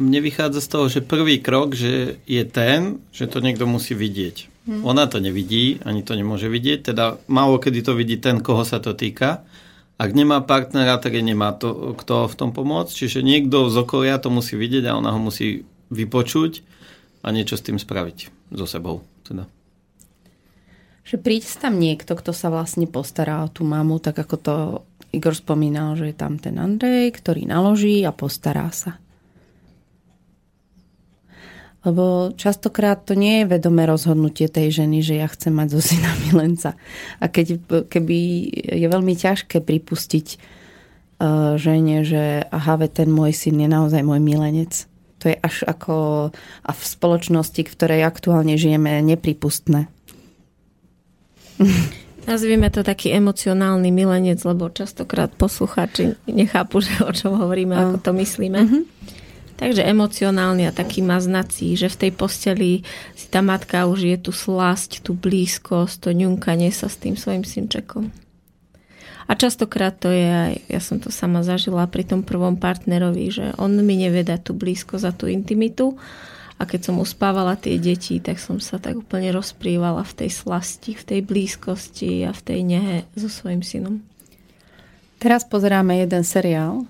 Mne 0.00 0.20
vychádza 0.24 0.60
z 0.64 0.68
toho, 0.68 0.86
že 0.90 1.06
prvý 1.06 1.38
krok 1.38 1.76
že 1.76 2.18
je 2.26 2.42
ten, 2.48 2.98
že 3.14 3.30
to 3.30 3.38
niekto 3.38 3.68
musí 3.68 3.94
vidieť. 3.94 4.50
Hmm. 4.64 4.82
Ona 4.88 5.04
to 5.06 5.20
nevidí, 5.20 5.78
ani 5.84 6.00
to 6.00 6.16
nemôže 6.16 6.48
vidieť, 6.48 6.90
teda 6.90 7.20
málo 7.28 7.60
kedy 7.60 7.84
to 7.84 7.92
vidí 7.92 8.16
ten, 8.16 8.40
koho 8.40 8.64
sa 8.64 8.80
to 8.80 8.96
týka. 8.96 9.44
Ak 9.94 10.10
nemá 10.10 10.42
partnera, 10.42 10.98
tak 10.98 11.14
nemá 11.14 11.54
to, 11.54 11.94
kto 11.94 12.26
v 12.26 12.34
tom 12.34 12.50
pomôcť. 12.50 12.90
Čiže 12.90 13.22
niekto 13.22 13.70
z 13.70 13.76
okolia 13.78 14.18
to 14.18 14.32
musí 14.32 14.58
vidieť 14.58 14.90
a 14.90 14.98
ona 14.98 15.14
ho 15.14 15.20
musí 15.22 15.62
vypočuť 15.94 16.66
a 17.22 17.30
niečo 17.30 17.54
s 17.54 17.62
tým 17.62 17.78
spraviť 17.78 18.50
so 18.50 18.66
sebou. 18.66 19.06
Teda. 19.22 19.46
Že 21.04 21.16
príde 21.20 21.48
tam 21.60 21.76
niekto, 21.76 22.16
kto 22.16 22.32
sa 22.32 22.48
vlastne 22.48 22.88
postará 22.88 23.44
o 23.44 23.52
tú 23.52 23.62
mamu, 23.68 24.00
tak 24.00 24.16
ako 24.16 24.36
to 24.40 24.54
Igor 25.14 25.36
spomínal, 25.36 25.94
že 25.94 26.10
je 26.10 26.16
tam 26.16 26.40
ten 26.40 26.58
Andrej, 26.58 27.14
ktorý 27.14 27.46
naloží 27.46 28.02
a 28.02 28.10
postará 28.10 28.72
sa. 28.74 28.98
Lebo 31.84 32.32
častokrát 32.34 33.04
to 33.04 33.12
nie 33.12 33.44
je 33.44 33.50
vedomé 33.54 33.84
rozhodnutie 33.84 34.48
tej 34.48 34.72
ženy, 34.82 35.04
že 35.04 35.20
ja 35.20 35.28
chcem 35.28 35.52
mať 35.52 35.68
zo 35.76 35.80
syna 35.84 36.10
milenca. 36.24 36.74
A 37.20 37.28
keď, 37.28 37.60
keby 37.86 38.18
je 38.80 38.86
veľmi 38.88 39.14
ťažké 39.14 39.60
pripustiť 39.60 40.26
uh, 41.20 41.60
žene, 41.60 42.02
že 42.02 42.48
aha, 42.48 42.80
ten 42.88 43.12
môj 43.12 43.36
syn 43.36 43.60
je 43.60 43.68
naozaj 43.68 44.00
môj 44.00 44.18
milenec. 44.24 44.88
To 45.22 45.32
je 45.32 45.36
až 45.40 45.64
ako 45.68 45.94
a 46.64 46.70
v 46.72 46.82
spoločnosti, 46.82 47.60
v 47.64 47.72
ktorej 47.72 48.00
aktuálne 48.04 48.56
žijeme, 48.56 49.04
nepripustné. 49.04 49.93
Nazvime 52.24 52.72
to 52.72 52.80
taký 52.80 53.12
emocionálny 53.12 53.92
milenec, 53.92 54.40
lebo 54.48 54.72
častokrát 54.72 55.28
poslucháči 55.36 56.16
nechápu, 56.24 56.80
že 56.80 57.04
o 57.04 57.12
čom 57.12 57.36
hovoríme, 57.36 57.76
ako 57.76 57.96
to 58.00 58.10
myslíme. 58.16 58.58
Uh-huh. 58.64 58.82
Takže 59.54 59.86
emocionálny 59.86 60.66
a 60.66 60.74
taký 60.74 61.04
maznací, 61.04 61.76
že 61.76 61.92
v 61.92 62.08
tej 62.08 62.10
posteli 62.16 62.70
si 63.14 63.26
tá 63.28 63.44
matka 63.44 63.86
už 63.86 64.00
je 64.02 64.16
tu 64.18 64.32
slasť, 64.32 65.04
tú 65.04 65.14
blízkosť, 65.14 66.08
to 66.08 66.10
ňunkanie 66.16 66.72
sa 66.72 66.88
s 66.90 66.98
tým 66.98 67.14
svojim 67.14 67.44
synčekom. 67.46 68.10
A 69.24 69.32
častokrát 69.36 69.96
to 69.96 70.12
je 70.12 70.26
aj, 70.28 70.54
ja 70.68 70.80
som 70.84 71.00
to 71.00 71.08
sama 71.08 71.40
zažila 71.40 71.88
pri 71.88 72.04
tom 72.04 72.20
prvom 72.20 72.60
partnerovi, 72.60 73.32
že 73.32 73.46
on 73.56 73.72
mi 73.80 73.96
neveda 73.96 74.36
tú 74.36 74.52
blízkosť 74.52 75.04
a 75.04 75.12
tú 75.16 75.24
intimitu 75.28 75.96
a 76.54 76.62
keď 76.62 76.80
som 76.90 77.02
uspávala 77.02 77.58
tie 77.58 77.82
deti, 77.82 78.22
tak 78.22 78.38
som 78.38 78.62
sa 78.62 78.78
tak 78.78 78.94
úplne 78.94 79.34
rozprývala 79.34 80.06
v 80.06 80.24
tej 80.24 80.30
slasti, 80.30 80.94
v 80.94 81.02
tej 81.02 81.20
blízkosti 81.26 82.22
a 82.22 82.30
v 82.30 82.40
tej 82.40 82.60
nehe 82.62 82.96
so 83.18 83.26
svojim 83.26 83.66
synom. 83.66 84.06
Teraz 85.18 85.42
pozeráme 85.42 85.98
jeden 85.98 86.22
seriál, 86.22 86.86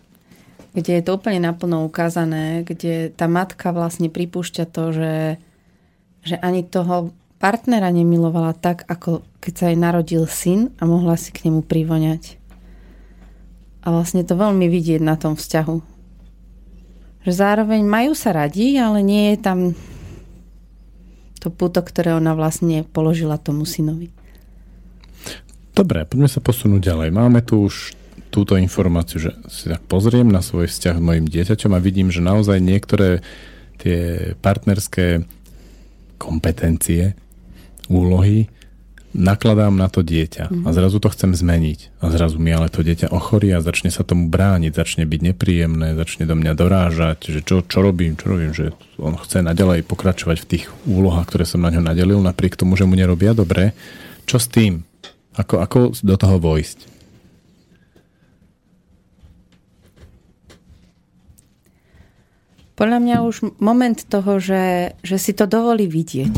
kde 0.75 1.01
je 1.01 1.03
to 1.07 1.17
úplne 1.17 1.41
naplno 1.41 1.87
ukázané, 1.87 2.67
kde 2.67 3.09
tá 3.15 3.31
matka 3.31 3.71
vlastne 3.71 4.11
pripúšťa 4.11 4.65
to, 4.69 4.85
že, 4.91 5.17
že 6.27 6.37
ani 6.43 6.67
toho 6.67 7.15
partnera 7.39 7.89
nemilovala 7.95 8.53
tak, 8.59 8.85
ako 8.91 9.25
keď 9.39 9.53
sa 9.55 9.65
jej 9.71 9.79
narodil 9.79 10.25
syn 10.27 10.75
a 10.77 10.85
mohla 10.85 11.15
si 11.15 11.31
k 11.31 11.47
nemu 11.49 11.63
privoňať. 11.65 12.43
A 13.85 13.93
vlastne 13.93 14.25
to 14.27 14.35
veľmi 14.35 14.67
vidieť 14.67 15.01
na 15.01 15.15
tom 15.15 15.37
vzťahu. 15.37 15.94
Že 17.25 17.33
zároveň 17.33 17.81
majú 17.85 18.13
sa 18.13 18.37
radi, 18.37 18.77
ale 18.77 19.01
nie 19.01 19.33
je 19.33 19.39
tam 19.41 19.59
to 21.41 21.49
puto, 21.53 21.85
ktoré 21.85 22.17
ona 22.17 22.33
vlastne 22.33 22.85
položila 22.89 23.37
tomu 23.37 23.69
synovi. 23.69 24.09
Dobre, 25.75 26.07
poďme 26.07 26.31
sa 26.31 26.39
posunúť 26.39 26.81
ďalej. 26.81 27.09
Máme 27.11 27.43
tu 27.43 27.67
už 27.67 27.93
túto 28.33 28.55
informáciu, 28.59 29.31
že 29.31 29.31
si 29.51 29.71
tak 29.71 29.83
pozriem 29.87 30.27
na 30.27 30.43
svoj 30.43 30.67
vzťah 30.67 30.97
s 30.99 31.03
mojim 31.03 31.27
dieťaťom 31.27 31.73
a 31.75 31.83
vidím, 31.83 32.11
že 32.11 32.25
naozaj 32.25 32.59
niektoré 32.63 33.23
tie 33.79 34.33
partnerské 34.39 35.27
kompetencie, 36.19 37.15
úlohy 37.93 38.49
nakladám 39.15 39.79
na 39.79 39.87
to 39.87 40.03
dieťa 40.03 40.51
mm-hmm. 40.51 40.67
a 40.67 40.69
mhm. 40.69 40.75
zrazu 40.75 40.99
to 40.99 41.09
chcem 41.15 41.31
zmeniť. 41.33 42.03
A 42.03 42.11
zrazu 42.11 42.43
mi 42.43 42.51
ale 42.51 42.67
to 42.67 42.83
dieťa 42.83 43.15
ochorí 43.15 43.55
a 43.55 43.63
začne 43.63 43.95
sa 43.95 44.03
tomu 44.03 44.27
brániť, 44.29 44.75
začne 44.75 45.07
byť 45.07 45.21
nepríjemné, 45.33 45.95
začne 45.95 46.27
do 46.27 46.35
mňa 46.35 46.53
dorážať, 46.59 47.31
že 47.31 47.41
čo, 47.47 47.63
čo 47.63 47.79
robím, 47.81 48.19
čo 48.19 48.35
robím, 48.35 48.51
že 48.51 48.75
on 48.99 49.15
chce 49.15 49.41
naďalej 49.47 49.87
pokračovať 49.87 50.37
v 50.43 50.49
tých 50.51 50.65
úlohách, 50.85 51.31
ktoré 51.31 51.47
som 51.47 51.63
na 51.63 51.71
ňo 51.71 51.87
nadelil, 51.87 52.19
napriek 52.21 52.59
tomu, 52.59 52.75
že 52.75 52.85
mu 52.85 52.99
nerobia 52.99 53.33
dobre. 53.33 53.73
Čo 54.27 54.43
s 54.43 54.51
tým? 54.51 54.83
Ako, 55.39 55.63
ako 55.63 55.79
do 56.03 56.15
toho 56.19 56.37
vojsť? 56.43 56.95
Podľa 62.75 62.99
mňa 62.99 63.17
už 63.23 63.63
moment 63.63 63.95
toho, 63.95 64.43
že, 64.43 64.99
že 65.07 65.15
si 65.23 65.31
to 65.31 65.47
dovolí 65.47 65.87
vidieť. 65.87 66.35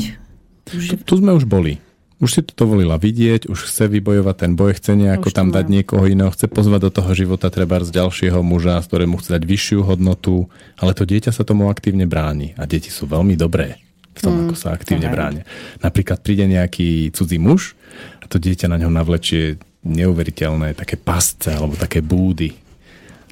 Už... 0.77 0.85
Tu, 0.93 0.97
tu 1.01 1.15
sme 1.17 1.33
už 1.33 1.49
boli. 1.49 1.81
Už 2.17 2.31
si 2.33 2.41
to 2.41 2.57
dovolila 2.57 2.97
vidieť, 2.97 3.45
už 3.45 3.69
chce 3.69 3.93
vybojovať 3.93 4.37
ten 4.41 4.53
boj, 4.57 4.73
chce 4.81 4.97
nejako 4.97 5.29
tam 5.29 5.53
dať 5.53 5.69
niekoho 5.69 6.09
iného, 6.09 6.33
chce 6.33 6.49
pozvať 6.49 6.89
do 6.89 6.91
toho 6.97 7.13
života 7.13 7.53
treba 7.53 7.77
z 7.85 7.93
ďalšieho 7.93 8.41
muža, 8.41 8.81
z 8.81 8.89
ktorému 8.89 9.21
chce 9.21 9.37
dať 9.37 9.43
vyššiu 9.45 9.85
hodnotu, 9.85 10.49
ale 10.81 10.97
to 10.97 11.05
dieťa 11.05 11.29
sa 11.29 11.45
tomu 11.45 11.69
aktívne 11.69 12.09
bráni. 12.09 12.57
A 12.57 12.65
deti 12.65 12.89
sú 12.89 13.05
veľmi 13.05 13.37
dobré 13.37 13.85
v 14.17 14.21
tom, 14.25 14.33
mm, 14.33 14.43
ako 14.49 14.55
sa 14.57 14.73
aktívne 14.73 15.13
bránia. 15.13 15.45
Napríklad 15.85 16.25
príde 16.25 16.49
nejaký 16.49 17.13
cudzí 17.13 17.37
muž 17.37 17.77
a 18.25 18.25
to 18.25 18.41
dieťa 18.41 18.73
na 18.73 18.81
ňo 18.81 18.89
navlečie 18.89 19.61
neuveriteľné 19.85 20.73
také 20.73 20.97
pasce 20.97 21.53
alebo 21.53 21.77
také 21.77 22.01
búdy. 22.01 22.57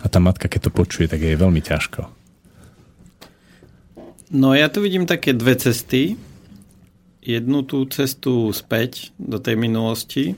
A 0.04 0.12
tá 0.12 0.20
matka, 0.20 0.44
keď 0.44 0.68
to 0.68 0.76
počuje, 0.76 1.08
tak 1.08 1.24
je 1.24 1.32
veľmi 1.32 1.64
ťažko. 1.64 2.04
No 4.28 4.52
ja 4.52 4.68
tu 4.68 4.84
vidím 4.84 5.08
také 5.08 5.32
dve 5.32 5.56
cesty. 5.56 6.20
Jednu 7.24 7.64
tú 7.64 7.88
cestu 7.88 8.52
späť 8.52 9.08
do 9.16 9.40
tej 9.40 9.56
minulosti, 9.56 10.36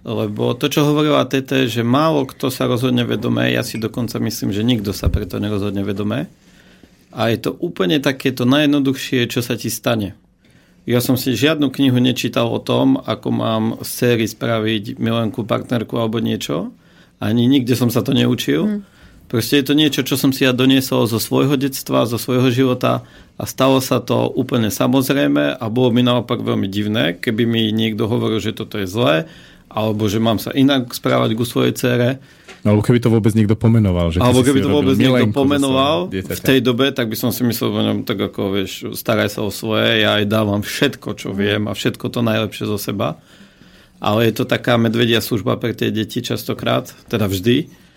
lebo 0.00 0.56
to, 0.56 0.72
čo 0.72 0.88
hovorila 0.88 1.28
Tete, 1.28 1.68
že 1.68 1.84
málo 1.84 2.24
kto 2.24 2.48
sa 2.48 2.64
rozhodne 2.64 3.04
vedomé, 3.04 3.52
ja 3.52 3.60
si 3.60 3.76
dokonca 3.76 4.16
myslím, 4.16 4.56
že 4.56 4.64
nikto 4.64 4.96
sa 4.96 5.12
preto 5.12 5.36
nerozhodne 5.36 5.84
vedomé. 5.84 6.32
A 7.12 7.28
je 7.28 7.44
to 7.44 7.52
úplne 7.60 8.00
takéto 8.00 8.48
najjednoduchšie, 8.48 9.28
čo 9.28 9.44
sa 9.44 9.60
ti 9.60 9.68
stane. 9.68 10.16
Ja 10.88 11.04
som 11.04 11.20
si 11.20 11.36
žiadnu 11.36 11.68
knihu 11.68 12.00
nečítal 12.00 12.48
o 12.48 12.56
tom, 12.56 12.96
ako 13.04 13.28
mám 13.28 13.64
z 13.84 13.88
sérii 13.88 14.28
spraviť 14.28 14.96
milenku, 14.96 15.44
partnerku 15.44 16.00
alebo 16.00 16.16
niečo. 16.16 16.72
Ani 17.20 17.44
nikde 17.44 17.76
som 17.76 17.92
sa 17.92 18.00
to 18.00 18.16
neučil. 18.16 18.64
Hmm 18.64 18.97
Proste 19.28 19.60
je 19.60 19.64
to 19.68 19.76
niečo, 19.76 20.00
čo 20.08 20.16
som 20.16 20.32
si 20.32 20.48
ja 20.48 20.56
doniesol 20.56 21.04
zo 21.04 21.20
svojho 21.20 21.60
detstva, 21.60 22.08
zo 22.08 22.16
svojho 22.16 22.48
života 22.48 23.04
a 23.36 23.44
stalo 23.44 23.76
sa 23.84 24.00
to 24.00 24.32
úplne 24.32 24.72
samozrejme 24.72 25.52
a 25.52 25.64
bolo 25.68 25.92
mi 25.92 26.00
naopak 26.00 26.40
veľmi 26.40 26.64
divné, 26.64 27.12
keby 27.20 27.44
mi 27.44 27.68
niekto 27.68 28.08
hovoril, 28.08 28.40
že 28.40 28.56
toto 28.56 28.80
je 28.80 28.88
zlé, 28.88 29.28
alebo 29.68 30.08
že 30.08 30.16
mám 30.16 30.40
sa 30.40 30.48
inak 30.56 30.88
správať 30.96 31.36
ku 31.36 31.44
svojej 31.44 31.76
cere. 31.76 32.24
Alebo 32.64 32.80
keby 32.80 33.04
to 33.04 33.12
vôbec 33.12 33.36
niekto 33.36 33.52
pomenoval. 33.52 34.16
Že 34.16 34.24
alebo 34.24 34.40
keby 34.40 34.60
to 34.64 34.72
vôbec 34.72 34.96
niekto 34.96 35.28
pomenoval 35.36 36.08
v 36.08 36.40
tej 36.40 36.64
dobe, 36.64 36.88
tak 36.96 37.12
by 37.12 37.16
som 37.20 37.28
si 37.28 37.44
myslel 37.44 37.68
o 37.68 37.84
ňom 37.84 38.08
tak 38.08 38.32
ako, 38.32 38.56
vieš, 38.56 38.96
staraj 38.96 39.28
sa 39.28 39.44
o 39.44 39.52
svoje, 39.52 40.08
ja 40.08 40.16
aj 40.16 40.24
dávam 40.24 40.64
všetko, 40.64 41.20
čo 41.20 41.36
viem 41.36 41.68
a 41.68 41.76
všetko 41.76 42.08
to 42.08 42.24
najlepšie 42.24 42.64
zo 42.64 42.80
seba. 42.80 43.20
Ale 44.00 44.24
je 44.24 44.40
to 44.40 44.48
taká 44.48 44.80
medvedia 44.80 45.20
služba 45.20 45.60
pre 45.60 45.76
tie 45.76 45.92
deti 45.92 46.24
častokrát, 46.24 46.88
teda 47.12 47.28
vždy 47.28 47.87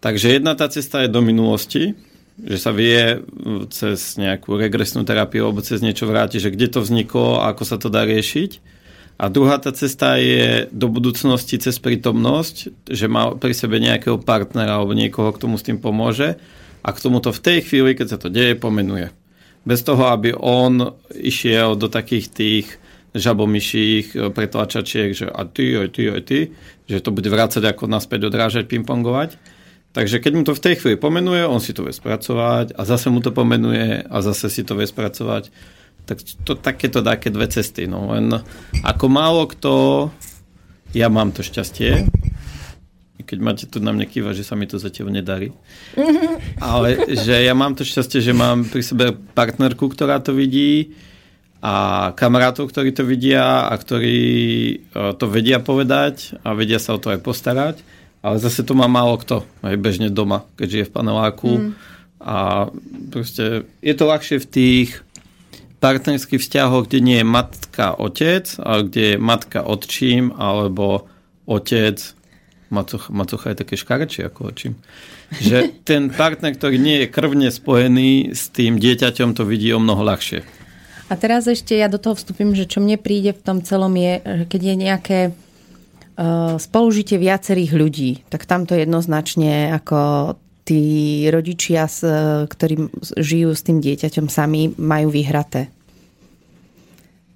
Takže 0.00 0.40
jedna 0.40 0.56
tá 0.56 0.64
cesta 0.72 1.04
je 1.04 1.12
do 1.12 1.20
minulosti, 1.20 1.92
že 2.40 2.56
sa 2.56 2.72
vie 2.72 3.20
cez 3.68 4.16
nejakú 4.16 4.56
regresnú 4.56 5.04
terapiu 5.04 5.44
alebo 5.44 5.60
cez 5.60 5.84
niečo 5.84 6.08
vrátiť, 6.08 6.40
že 6.40 6.52
kde 6.56 6.66
to 6.72 6.80
vzniklo 6.80 7.44
a 7.44 7.52
ako 7.52 7.64
sa 7.68 7.76
to 7.76 7.92
dá 7.92 8.08
riešiť. 8.08 8.80
A 9.20 9.28
druhá 9.28 9.60
tá 9.60 9.68
cesta 9.76 10.16
je 10.16 10.64
do 10.72 10.88
budúcnosti 10.88 11.60
cez 11.60 11.76
prítomnosť, 11.76 12.88
že 12.88 13.06
má 13.12 13.36
pri 13.36 13.52
sebe 13.52 13.76
nejakého 13.76 14.16
partnera 14.16 14.80
alebo 14.80 14.96
niekoho, 14.96 15.36
kto 15.36 15.52
mu 15.52 15.60
s 15.60 15.68
tým 15.68 15.76
pomôže 15.76 16.40
a 16.80 16.88
k 16.96 17.02
tomu 17.04 17.20
to 17.20 17.28
v 17.28 17.44
tej 17.44 17.58
chvíli, 17.68 17.92
keď 17.92 18.16
sa 18.16 18.18
to 18.18 18.32
deje, 18.32 18.56
pomenuje. 18.56 19.12
Bez 19.68 19.84
toho, 19.84 20.08
aby 20.08 20.32
on 20.32 20.96
išiel 21.12 21.76
do 21.76 21.92
takých 21.92 22.32
tých 22.32 22.66
žabomyších 23.12 24.32
pretlačačiek, 24.32 25.12
že 25.12 25.28
a 25.28 25.44
ty, 25.44 25.76
aj 25.76 25.88
ty, 25.92 26.02
aj 26.08 26.22
ty, 26.24 26.40
že 26.88 27.04
to 27.04 27.12
bude 27.12 27.28
vrácať 27.28 27.60
ako 27.68 27.84
naspäť 27.84 28.32
odrážať, 28.32 28.72
pingpongovať 28.72 29.36
Takže 29.90 30.22
keď 30.22 30.32
mu 30.38 30.42
to 30.46 30.54
v 30.54 30.62
tej 30.62 30.74
chvíli 30.78 30.94
pomenuje, 30.94 31.42
on 31.42 31.58
si 31.58 31.74
to 31.74 31.82
vie 31.82 31.90
spracovať 31.90 32.78
a 32.78 32.82
zase 32.86 33.10
mu 33.10 33.18
to 33.18 33.34
pomenuje 33.34 34.06
a 34.06 34.16
zase 34.22 34.46
si 34.46 34.62
to 34.62 34.78
vie 34.78 34.86
spracovať. 34.86 35.50
Tak 36.06 36.18
to 36.46 36.54
takéto 36.54 37.02
také 37.02 37.34
dve 37.34 37.50
cesty. 37.50 37.90
No. 37.90 38.14
Len 38.14 38.30
ako 38.86 39.06
málo 39.10 39.50
kto, 39.50 39.74
ja 40.94 41.10
mám 41.10 41.34
to 41.34 41.42
šťastie, 41.42 42.06
keď 43.30 43.38
máte 43.38 43.64
tu 43.70 43.78
na 43.78 43.94
mňa 43.94 44.06
kýva, 44.10 44.34
že 44.34 44.42
sa 44.42 44.58
mi 44.58 44.66
to 44.66 44.82
zatiaľ 44.82 45.14
nedarí. 45.14 45.54
Ale 46.58 47.14
že 47.14 47.46
ja 47.46 47.54
mám 47.54 47.78
to 47.78 47.86
šťastie, 47.86 48.18
že 48.18 48.34
mám 48.34 48.66
pri 48.66 48.82
sebe 48.82 49.14
partnerku, 49.14 49.86
ktorá 49.86 50.18
to 50.18 50.34
vidí 50.34 50.98
a 51.62 52.10
kamarátov, 52.18 52.74
ktorí 52.74 52.90
to 52.90 53.06
vidia 53.06 53.70
a 53.70 53.74
ktorí 53.76 54.18
e, 54.72 54.76
to 55.14 55.28
vedia 55.28 55.60
povedať 55.60 56.40
a 56.40 56.56
vedia 56.56 56.80
sa 56.80 56.96
o 56.96 56.98
to 56.98 57.12
aj 57.12 57.20
postarať 57.20 57.76
ale 58.20 58.36
zase 58.36 58.60
to 58.62 58.76
má 58.76 58.84
málo 58.86 59.16
kto, 59.16 59.48
aj 59.64 59.76
bežne 59.80 60.12
doma, 60.12 60.44
keď 60.60 60.68
žije 60.68 60.84
v 60.88 60.94
paneláku. 60.94 61.52
Mm. 61.56 61.70
A 62.20 62.68
proste 63.08 63.64
je 63.80 63.94
to 63.96 64.04
ľahšie 64.04 64.44
v 64.44 64.50
tých 64.50 64.88
partnerských 65.80 66.40
vzťahoch, 66.44 66.84
kde 66.84 67.00
nie 67.00 67.18
je 67.24 67.26
matka, 67.26 67.96
otec, 67.96 68.44
ale 68.60 68.84
kde 68.92 69.02
je 69.02 69.16
matka, 69.16 69.64
otčím, 69.64 70.36
alebo 70.36 71.08
otec, 71.48 71.96
macocha, 72.68 73.08
macocha 73.08 73.56
je 73.56 73.60
také 73.64 73.74
škarčie 73.80 74.28
ako 74.28 74.52
očím. 74.52 74.76
Že 75.40 75.80
ten 75.88 76.12
partner, 76.12 76.52
ktorý 76.52 76.76
nie 76.76 77.04
je 77.04 77.08
krvne 77.08 77.48
spojený 77.48 78.36
s 78.36 78.52
tým 78.52 78.76
dieťaťom, 78.76 79.32
to 79.32 79.48
vidí 79.48 79.72
o 79.72 79.80
mnoho 79.80 80.04
ľahšie. 80.04 80.44
A 81.10 81.18
teraz 81.18 81.48
ešte 81.50 81.74
ja 81.74 81.90
do 81.90 81.98
toho 81.98 82.14
vstúpim, 82.14 82.54
že 82.54 82.70
čo 82.70 82.78
mne 82.78 82.94
príde 82.94 83.34
v 83.34 83.42
tom 83.42 83.58
celom 83.66 83.90
je, 83.98 84.46
keď 84.46 84.60
je 84.62 84.74
nejaké 84.78 85.18
spolužitie 86.60 87.16
viacerých 87.16 87.72
ľudí, 87.72 88.10
tak 88.28 88.44
tamto 88.44 88.76
jednoznačne 88.76 89.72
ako 89.72 90.36
tí 90.68 91.24
rodičia, 91.32 91.88
ktorí 92.46 92.92
žijú 93.16 93.50
s 93.56 93.64
tým 93.64 93.80
dieťaťom 93.80 94.28
sami, 94.28 94.76
majú 94.76 95.08
vyhraté. 95.08 95.72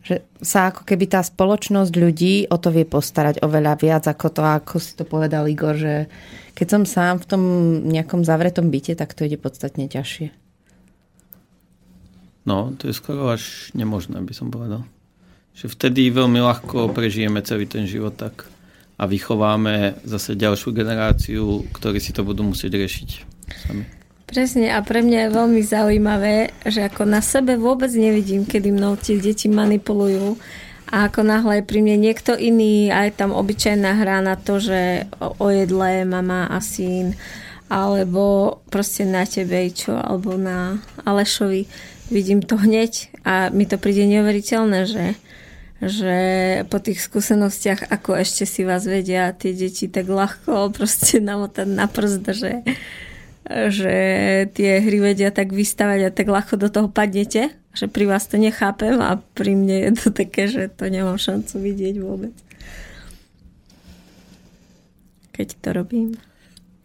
Že 0.04 0.20
sa 0.44 0.68
ako 0.68 0.84
keby 0.84 1.08
tá 1.08 1.24
spoločnosť 1.24 1.92
ľudí 1.96 2.44
o 2.52 2.60
to 2.60 2.68
vie 2.68 2.84
postarať 2.84 3.40
oveľa 3.40 3.80
viac 3.80 4.04
ako 4.04 4.26
to, 4.28 4.42
ako 4.44 4.76
si 4.76 4.92
to 4.92 5.08
povedal 5.08 5.48
Igor, 5.48 5.80
že 5.80 6.12
keď 6.52 6.66
som 6.68 6.82
sám 6.84 7.24
v 7.24 7.26
tom 7.26 7.42
nejakom 7.88 8.20
zavretom 8.20 8.68
byte, 8.68 9.00
tak 9.00 9.16
to 9.16 9.24
ide 9.24 9.40
podstatne 9.40 9.88
ťažšie. 9.88 10.28
No, 12.44 12.76
to 12.76 12.92
je 12.92 12.94
skoro 12.94 13.32
až 13.32 13.72
nemožné, 13.72 14.20
by 14.20 14.34
som 14.36 14.52
povedal. 14.52 14.84
Že 15.56 15.72
vtedy 15.72 16.12
veľmi 16.12 16.44
ľahko 16.44 16.92
prežijeme 16.92 17.40
celý 17.40 17.64
ten 17.64 17.88
život 17.88 18.12
tak 18.12 18.44
a 18.94 19.04
vychováme 19.10 19.98
zase 20.06 20.38
ďalšiu 20.38 20.70
generáciu, 20.70 21.66
ktorí 21.74 21.98
si 21.98 22.14
to 22.14 22.22
budú 22.22 22.46
musieť 22.46 22.78
riešiť 22.78 23.08
sami. 23.66 23.84
Presne 24.24 24.72
a 24.72 24.80
pre 24.80 25.04
mňa 25.04 25.28
je 25.28 25.36
veľmi 25.36 25.62
zaujímavé, 25.62 26.36
že 26.64 26.82
ako 26.88 27.04
na 27.04 27.20
sebe 27.20 27.60
vôbec 27.60 27.92
nevidím, 27.92 28.48
kedy 28.48 28.72
mnou 28.72 28.96
tie 28.96 29.20
deti 29.20 29.52
manipulujú 29.52 30.40
a 30.90 31.10
ako 31.10 31.20
náhle 31.26 31.60
je 31.60 31.68
pri 31.68 31.78
mne 31.84 31.96
niekto 32.00 32.32
iný, 32.34 32.88
aj 32.88 33.20
tam 33.20 33.36
obyčajná 33.36 33.94
hra 33.98 34.24
na 34.24 34.34
to, 34.38 34.58
že 34.58 35.10
o 35.20 35.46
jedle 35.50 36.06
mama 36.08 36.48
a 36.48 36.58
syn, 36.62 37.18
alebo 37.68 38.58
proste 38.68 39.08
na 39.08 39.26
tebe 39.28 39.70
čo, 39.72 39.96
alebo 39.96 40.36
na 40.38 40.80
Alešovi. 41.04 41.66
Vidím 42.12 42.44
to 42.44 42.60
hneď 42.60 43.10
a 43.24 43.48
mi 43.48 43.64
to 43.64 43.80
príde 43.80 44.04
neuveriteľné, 44.04 44.80
že 44.84 45.04
že 45.82 46.16
po 46.70 46.78
tých 46.78 47.02
skúsenostiach, 47.02 47.90
ako 47.90 48.14
ešte 48.14 48.46
si 48.46 48.62
vás 48.62 48.86
vedia 48.86 49.34
tie 49.34 49.50
deti 49.50 49.90
tak 49.90 50.06
ľahko 50.06 50.70
proste 50.76 51.18
namotať 51.18 51.66
na 51.66 51.90
prst, 51.90 52.24
že, 52.30 52.52
že 53.50 53.96
tie 54.54 54.70
hry 54.78 54.98
vedia 55.02 55.34
tak 55.34 55.50
vystavať 55.50 56.00
a 56.06 56.14
tak 56.14 56.30
ľahko 56.30 56.54
do 56.56 56.70
toho 56.70 56.86
padnete, 56.86 57.50
že 57.74 57.90
pri 57.90 58.06
vás 58.06 58.30
to 58.30 58.38
nechápem 58.38 59.02
a 59.02 59.18
pri 59.34 59.58
mne 59.58 59.90
je 59.90 59.92
to 59.98 60.08
také, 60.14 60.46
že 60.46 60.70
to 60.70 60.86
nemám 60.86 61.18
šancu 61.18 61.58
vidieť 61.58 61.94
vôbec. 61.98 62.34
Keď 65.34 65.48
to 65.58 65.68
robím. 65.74 66.14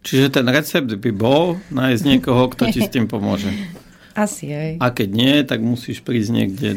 Čiže 0.02 0.42
ten 0.42 0.46
recept 0.50 0.90
by 0.90 1.10
bol 1.14 1.62
nájsť 1.70 2.02
niekoho, 2.02 2.50
kto 2.50 2.72
ti 2.74 2.82
s 2.82 2.90
tým 2.90 3.06
pomôže. 3.06 3.52
Asi 4.18 4.50
aj. 4.50 4.82
A 4.82 4.90
keď 4.90 5.08
nie, 5.14 5.34
tak 5.46 5.62
musíš 5.62 6.02
prísť 6.02 6.30
niekde 6.34 6.68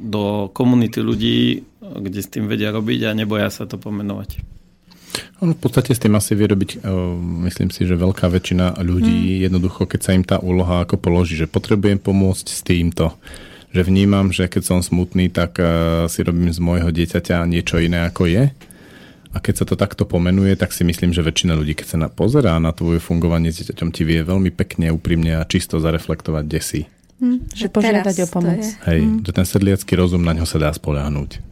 do 0.00 0.48
komunity 0.56 1.04
ľudí, 1.04 1.62
kde 1.80 2.20
s 2.24 2.32
tým 2.32 2.48
vedia 2.48 2.72
robiť 2.72 3.12
a 3.12 3.16
neboja 3.16 3.52
sa 3.52 3.68
to 3.68 3.76
pomenovať. 3.76 4.40
On 5.40 5.50
v 5.50 5.58
podstate 5.58 5.96
s 5.96 6.00
tým 6.00 6.14
asi 6.14 6.36
vie 6.38 6.46
robiť, 6.46 6.70
e, 6.80 6.92
myslím 7.50 7.72
si, 7.72 7.88
že 7.88 7.98
veľká 7.98 8.30
väčšina 8.30 8.78
ľudí 8.80 9.40
mm. 9.40 9.50
jednoducho, 9.50 9.88
keď 9.88 10.00
sa 10.00 10.14
im 10.14 10.24
tá 10.24 10.36
úloha 10.38 10.84
ako 10.86 11.00
položí, 11.00 11.34
že 11.34 11.50
potrebujem 11.50 11.98
pomôcť 11.98 12.46
s 12.46 12.60
týmto, 12.62 13.16
že 13.74 13.82
vnímam, 13.82 14.30
že 14.30 14.46
keď 14.46 14.62
som 14.62 14.78
smutný, 14.84 15.32
tak 15.32 15.58
e, 15.58 15.64
si 16.06 16.20
robím 16.22 16.52
z 16.52 16.60
môjho 16.62 16.92
dieťaťa 16.94 17.48
niečo 17.48 17.82
iné 17.82 18.06
ako 18.06 18.30
je. 18.30 18.44
A 19.30 19.38
keď 19.38 19.62
sa 19.62 19.64
to 19.66 19.78
takto 19.78 20.02
pomenuje, 20.02 20.58
tak 20.58 20.74
si 20.74 20.82
myslím, 20.82 21.14
že 21.14 21.22
väčšina 21.22 21.54
ľudí, 21.54 21.78
keď 21.78 21.86
sa 21.86 21.98
na 22.02 22.10
pozerá 22.10 22.58
na 22.58 22.74
tvoje 22.74 22.98
fungovanie 22.98 23.54
s 23.54 23.62
dieťaťom, 23.62 23.94
ti 23.94 24.02
vie 24.02 24.26
veľmi 24.26 24.50
pekne, 24.50 24.90
úprimne 24.90 25.38
a 25.38 25.46
čisto 25.46 25.78
zareflektovať, 25.78 26.44
kde 26.50 26.60
si. 26.60 26.80
Hm, 27.20 27.52
že 27.52 27.68
požiadať 27.68 28.16
o 28.24 28.26
pomoc. 28.32 28.64
Hej, 28.88 29.00
hm. 29.04 29.16
že 29.28 29.30
ten 29.36 29.44
sedliacký 29.44 29.92
rozum 29.92 30.24
na 30.24 30.32
ňo 30.32 30.48
sa 30.48 30.56
dá 30.56 30.72
spoľahnúť. 30.72 31.49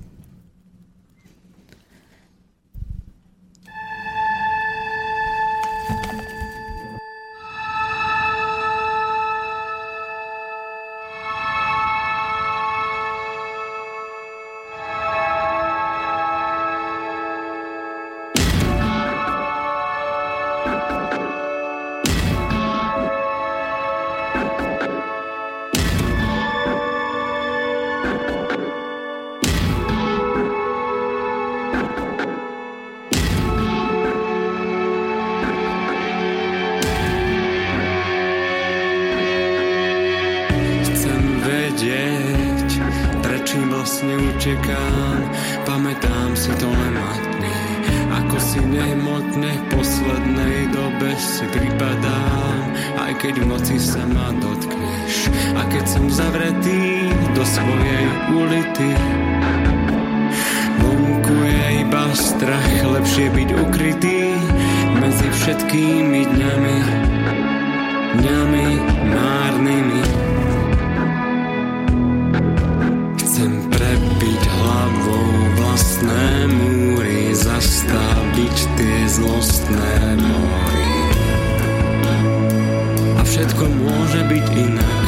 dňami, 66.38 66.76
dňami 68.22 68.68
márnymi. 69.10 70.04
Chcem 73.18 73.52
prebiť 73.66 74.42
hlavou 74.46 75.26
vlastné 75.58 76.26
múry, 76.46 77.34
zastaviť 77.34 78.56
tie 78.78 78.98
zlostné 79.10 80.14
mory. 80.14 80.94
A 83.18 83.20
všetko 83.26 83.64
môže 83.82 84.22
byť 84.30 84.46
inak. 84.62 85.06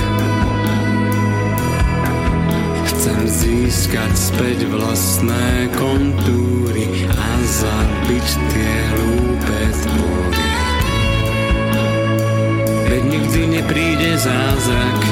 Chcem 2.91 3.21
získať 3.31 4.13
späť 4.19 4.59
vlastné 4.67 5.71
kontúry 5.79 7.07
a 7.07 7.29
zabiť 7.39 8.27
tie 8.51 8.75
hlúpe 8.99 9.59
tvory 9.79 10.70
veď 12.91 13.05
nikdy 13.05 13.47
nepríde 13.47 14.19
zázrak. 14.19 15.10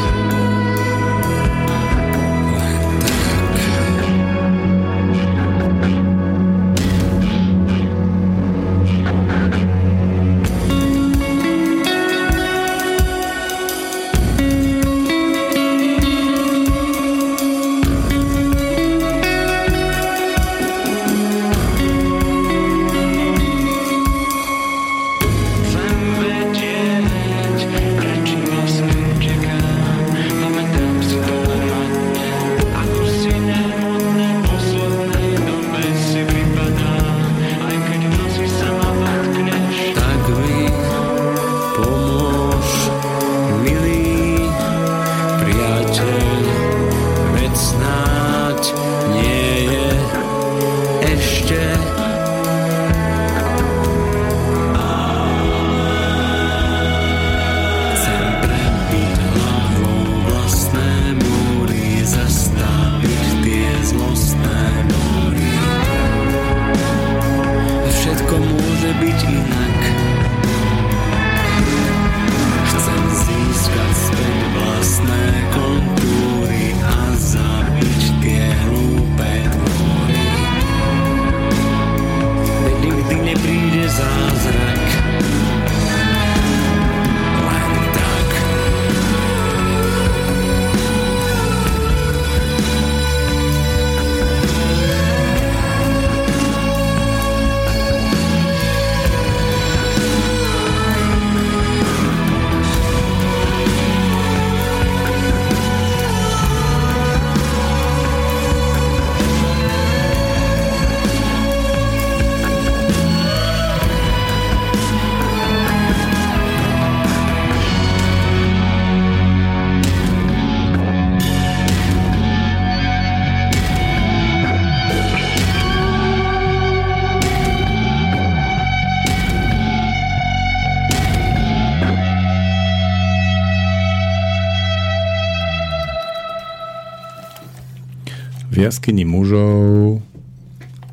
Jaskyni 138.68 139.08
mužov 139.08 140.04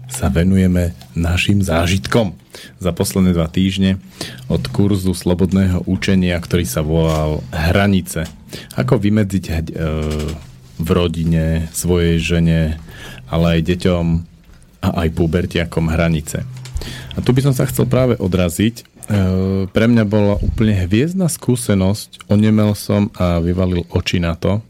sa 0.07 0.31
venujeme 0.31 0.95
našim 1.11 1.59
zážitkom 1.59 2.31
za 2.79 2.95
posledné 2.95 3.35
dva 3.35 3.51
týždne 3.51 3.99
od 4.47 4.63
kurzu 4.71 5.11
slobodného 5.11 5.83
učenia, 5.83 6.39
ktorý 6.39 6.63
sa 6.63 6.79
volal 6.79 7.43
Hranice. 7.51 8.31
Ako 8.79 8.95
vymedziť 8.95 9.43
e, 9.51 9.53
v 10.79 10.87
rodine, 10.87 11.67
svojej 11.75 12.15
žene, 12.23 12.79
ale 13.27 13.59
aj 13.59 13.61
deťom 13.75 14.05
a 14.79 14.89
aj 15.03 15.07
pubertiakom 15.11 15.91
hranice. 15.91 16.47
A 17.15 17.19
tu 17.19 17.35
by 17.35 17.43
som 17.43 17.53
sa 17.55 17.67
chcel 17.67 17.87
práve 17.91 18.15
odraziť. 18.15 18.75
E, 18.79 18.83
pre 19.67 19.85
mňa 19.91 20.03
bola 20.07 20.39
úplne 20.39 20.79
hviezdna 20.79 21.27
skúsenosť, 21.27 22.31
onemel 22.31 22.71
som 22.75 23.11
a 23.19 23.43
vyvalil 23.43 23.83
oči 23.91 24.23
na 24.23 24.35
to, 24.39 24.63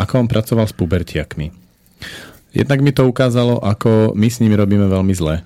ako 0.00 0.24
on 0.24 0.28
pracoval 0.30 0.64
s 0.64 0.76
pubertiakmi. 0.76 1.55
Jednak 2.56 2.80
mi 2.80 2.88
to 2.88 3.04
ukázalo, 3.04 3.60
ako 3.60 4.16
my 4.16 4.32
s 4.32 4.40
nimi 4.40 4.56
robíme 4.56 4.88
veľmi 4.88 5.12
zle. 5.12 5.44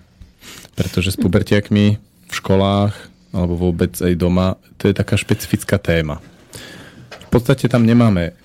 Pretože 0.79 1.11
s 1.11 1.19
pubertiakmi 1.19 1.99
v 1.99 2.33
školách 2.33 2.95
alebo 3.35 3.59
vôbec 3.59 3.99
aj 3.99 4.15
doma, 4.15 4.55
to 4.79 4.87
je 4.87 4.95
taká 4.95 5.19
špecifická 5.19 5.83
téma. 5.83 6.23
V 7.11 7.29
podstate 7.35 7.67
tam 7.67 7.83
nemáme 7.83 8.39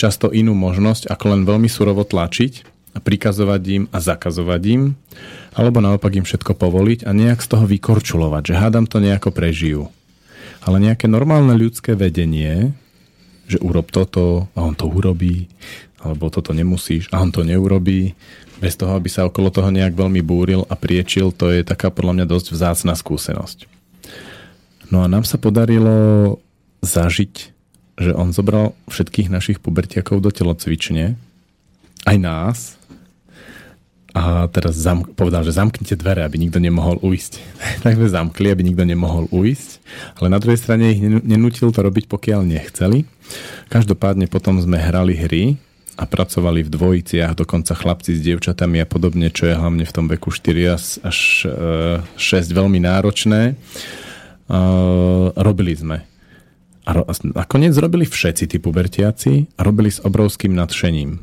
často 0.00 0.32
inú 0.32 0.56
možnosť, 0.56 1.12
ako 1.12 1.24
len 1.36 1.42
veľmi 1.44 1.68
surovo 1.68 2.08
tlačiť 2.08 2.52
a 2.96 2.98
prikazovať 3.00 3.62
im 3.68 3.82
a 3.92 4.00
zakazovať 4.00 4.62
im, 4.72 4.82
alebo 5.52 5.84
naopak 5.84 6.12
im 6.16 6.24
všetko 6.24 6.56
povoliť 6.56 7.04
a 7.04 7.12
nejak 7.12 7.44
z 7.44 7.48
toho 7.52 7.64
vykorčulovať, 7.68 8.52
že 8.52 8.58
hádam 8.60 8.88
to 8.88 9.00
nejako 9.00 9.28
prežijú. 9.28 9.92
Ale 10.64 10.80
nejaké 10.80 11.04
normálne 11.04 11.52
ľudské 11.56 11.96
vedenie, 11.96 12.72
že 13.48 13.60
urob 13.60 13.92
toto 13.92 14.48
a 14.56 14.64
on 14.64 14.76
to 14.76 14.88
urobí, 14.88 15.48
alebo 16.02 16.28
toto 16.28 16.50
nemusíš 16.50 17.06
a 17.14 17.22
on 17.22 17.30
to 17.30 17.46
neurobí, 17.46 18.12
bez 18.62 18.78
toho, 18.78 18.94
aby 18.94 19.10
sa 19.10 19.26
okolo 19.26 19.50
toho 19.50 19.74
nejak 19.74 19.98
veľmi 19.98 20.22
búril 20.22 20.62
a 20.70 20.78
priečil, 20.78 21.34
to 21.34 21.50
je 21.50 21.66
taká 21.66 21.90
podľa 21.90 22.22
mňa 22.22 22.26
dosť 22.30 22.46
vzácna 22.54 22.94
skúsenosť. 22.94 23.66
No 24.94 25.02
a 25.02 25.10
nám 25.10 25.26
sa 25.26 25.34
podarilo 25.34 26.38
zažiť, 26.86 27.34
že 27.98 28.10
on 28.14 28.30
zobral 28.30 28.78
všetkých 28.86 29.34
našich 29.34 29.58
pubertiakov 29.58 30.22
do 30.22 30.30
telocvične, 30.30 31.18
aj 32.06 32.16
nás, 32.18 32.58
a 34.12 34.44
teraz 34.52 34.76
zam, 34.76 35.08
povedal, 35.08 35.40
že 35.40 35.56
zamknite 35.56 35.96
dvere, 35.96 36.20
aby 36.20 36.36
nikto 36.36 36.60
nemohol 36.60 37.00
uísť. 37.00 37.40
tak 37.84 37.96
sme 37.96 38.12
zamkli, 38.12 38.52
aby 38.52 38.62
nikto 38.62 38.84
nemohol 38.84 39.24
uísť, 39.32 39.80
ale 40.20 40.28
na 40.28 40.38
druhej 40.38 40.60
strane 40.60 40.92
ich 40.92 41.00
nenútil 41.02 41.72
to 41.72 41.80
robiť, 41.80 42.06
pokiaľ 42.06 42.44
nechceli. 42.44 43.08
Každopádne 43.72 44.28
potom 44.28 44.60
sme 44.60 44.76
hrali 44.76 45.16
hry, 45.16 45.56
a 45.96 46.04
pracovali 46.08 46.64
v 46.64 46.72
dvojiciach, 46.72 47.36
dokonca 47.36 47.76
chlapci 47.76 48.16
s 48.16 48.24
dievčatami 48.24 48.80
a 48.80 48.86
podobne, 48.88 49.28
čo 49.28 49.48
je 49.50 49.58
hlavne 49.58 49.84
v 49.84 49.92
tom 49.92 50.06
veku 50.08 50.32
4 50.32 51.04
až 51.04 51.18
6 51.46 52.16
e, 52.16 52.52
veľmi 52.52 52.80
náročné. 52.80 53.56
Robili 55.36 55.74
sme. 55.76 56.04
A 56.82 56.90
nakoniec 57.36 57.78
robili 57.78 58.02
všetci 58.02 58.44
tí 58.50 58.56
pubertiaci 58.58 59.54
a 59.54 59.60
robili 59.62 59.92
s 59.92 60.02
obrovským 60.02 60.50
nadšením. 60.50 61.22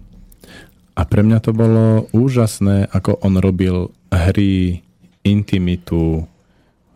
A 0.96 1.02
pre 1.04 1.24
mňa 1.24 1.40
to 1.44 1.52
bolo 1.52 2.08
úžasné, 2.16 2.88
ako 2.92 3.20
on 3.24 3.40
robil 3.40 3.92
hry, 4.12 4.84
intimitu, 5.24 6.28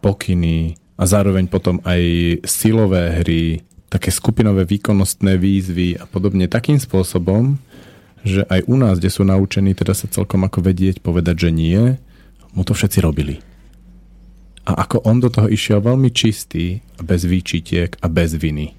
pokyny 0.03 0.76
a 0.99 1.03
zároveň 1.07 1.47
potom 1.47 1.80
aj 1.84 2.01
silové 2.43 3.24
hry, 3.24 3.63
také 3.94 4.10
skupinové 4.10 4.66
výkonnostné 4.66 5.38
výzvy 5.38 6.02
a 6.02 6.10
podobne 6.10 6.50
takým 6.50 6.82
spôsobom, 6.82 7.62
že 8.26 8.41
aj 8.50 8.66
u 8.66 8.74
nás, 8.74 8.98
kde 8.98 9.14
sú 9.14 9.22
naučení 9.22 9.78
teda 9.78 9.94
sa 9.94 10.10
celkom 10.10 10.41
ako 10.50 10.66
vedieť, 10.66 11.06
povedať, 11.06 11.46
že 11.46 11.50
nie, 11.54 12.02
mu 12.58 12.66
to 12.66 12.74
všetci 12.74 13.06
robili. 13.06 13.38
A 14.66 14.82
ako 14.82 15.06
on 15.06 15.22
do 15.22 15.30
toho 15.30 15.46
išiel 15.46 15.84
veľmi 15.84 16.10
čistý, 16.10 16.82
bez 16.98 17.28
výčitiek 17.28 17.94
a 18.02 18.10
bez 18.10 18.34
viny. 18.34 18.74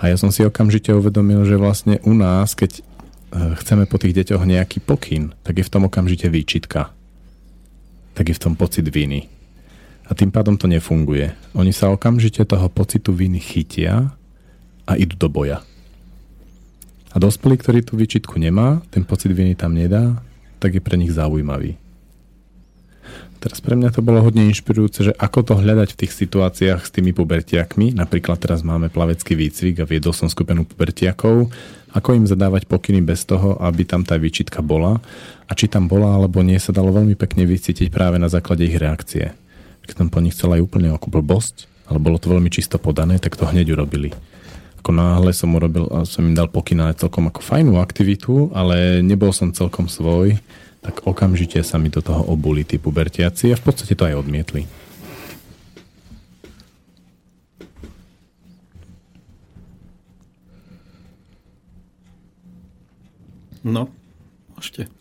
A 0.00 0.10
ja 0.10 0.16
som 0.18 0.34
si 0.34 0.42
okamžite 0.42 0.90
uvedomil, 0.90 1.46
že 1.46 1.60
vlastne 1.60 2.02
u 2.02 2.16
nás, 2.16 2.56
keď 2.56 2.80
e, 2.80 2.82
chceme 3.62 3.84
po 3.86 4.00
tých 4.00 4.16
deťoch 4.16 4.42
nejaký 4.42 4.82
pokyn, 4.82 5.36
tak 5.46 5.60
je 5.60 5.64
v 5.68 5.70
tom 5.70 5.86
okamžite 5.86 6.26
výčitka. 6.26 6.90
Tak 8.16 8.32
je 8.32 8.34
v 8.34 8.42
tom 8.42 8.56
pocit 8.56 8.88
viny. 8.88 9.28
A 10.08 10.16
tým 10.16 10.32
pádom 10.32 10.56
to 10.56 10.66
nefunguje. 10.66 11.36
Oni 11.52 11.70
sa 11.70 11.92
okamžite 11.92 12.42
toho 12.48 12.66
pocitu 12.72 13.12
viny 13.12 13.38
chytia 13.38 14.16
a 14.84 14.96
idú 14.96 15.16
do 15.16 15.28
boja. 15.32 15.64
A 17.14 17.16
dospelý, 17.22 17.54
ktorý 17.62 17.80
tú 17.86 17.94
výčitku 17.94 18.42
nemá, 18.42 18.82
ten 18.90 19.06
pocit 19.06 19.30
viny 19.30 19.54
tam 19.54 19.70
nedá, 19.70 20.18
tak 20.58 20.74
je 20.74 20.82
pre 20.82 20.98
nich 20.98 21.14
zaujímavý. 21.14 21.78
Teraz 23.38 23.60
pre 23.60 23.76
mňa 23.76 23.92
to 23.92 24.00
bolo 24.00 24.24
hodne 24.24 24.48
inšpirujúce, 24.48 25.12
že 25.12 25.12
ako 25.20 25.52
to 25.52 25.54
hľadať 25.60 25.94
v 25.94 26.00
tých 26.00 26.16
situáciách 26.16 26.80
s 26.80 26.90
tými 26.90 27.12
pubertiakmi. 27.12 27.92
Napríklad 27.92 28.40
teraz 28.40 28.64
máme 28.64 28.88
plavecký 28.88 29.36
výcvik 29.36 29.84
a 29.84 29.88
viedol 29.88 30.16
som 30.16 30.32
skupinu 30.32 30.64
pubertiakov. 30.64 31.52
Ako 31.92 32.16
im 32.16 32.24
zadávať 32.24 32.64
pokyny 32.64 33.04
bez 33.04 33.28
toho, 33.28 33.60
aby 33.60 33.84
tam 33.84 34.00
tá 34.00 34.16
výčitka 34.16 34.64
bola. 34.64 34.96
A 35.44 35.52
či 35.52 35.68
tam 35.68 35.86
bola 35.92 36.16
alebo 36.16 36.40
nie, 36.40 36.56
sa 36.56 36.72
dalo 36.72 36.88
veľmi 36.90 37.20
pekne 37.20 37.44
vycítiť 37.44 37.92
práve 37.92 38.16
na 38.16 38.32
základe 38.32 38.64
ich 38.64 38.80
reakcie. 38.80 39.36
Keď 39.84 39.92
som 39.92 40.08
po 40.08 40.24
nich 40.24 40.32
chcela 40.32 40.56
aj 40.56 40.64
úplne 40.64 40.96
ako 40.96 41.12
blbosť, 41.12 41.68
ale 41.92 42.00
bolo 42.00 42.16
to 42.16 42.32
veľmi 42.32 42.48
čisto 42.48 42.80
podané, 42.80 43.20
tak 43.20 43.36
to 43.36 43.44
hneď 43.44 43.76
urobili 43.76 44.16
ako 44.84 44.92
náhle 44.92 45.32
som 45.32 45.56
urobil, 45.56 45.88
som 46.04 46.28
im 46.28 46.36
dal 46.36 46.52
pokyn 46.52 46.76
na 46.76 46.92
celkom 46.92 47.32
ako 47.32 47.40
fajnú 47.40 47.80
aktivitu, 47.80 48.52
ale 48.52 49.00
nebol 49.00 49.32
som 49.32 49.48
celkom 49.48 49.88
svoj, 49.88 50.36
tak 50.84 51.08
okamžite 51.08 51.64
sa 51.64 51.80
mi 51.80 51.88
do 51.88 52.04
toho 52.04 52.20
obuli 52.28 52.68
tí 52.68 52.76
pubertiaci 52.76 53.48
a 53.48 53.56
v 53.56 53.64
podstate 53.64 53.96
to 53.96 54.04
aj 54.04 54.20
odmietli. 54.20 54.68
No, 63.64 63.88
môžete. 64.52 64.92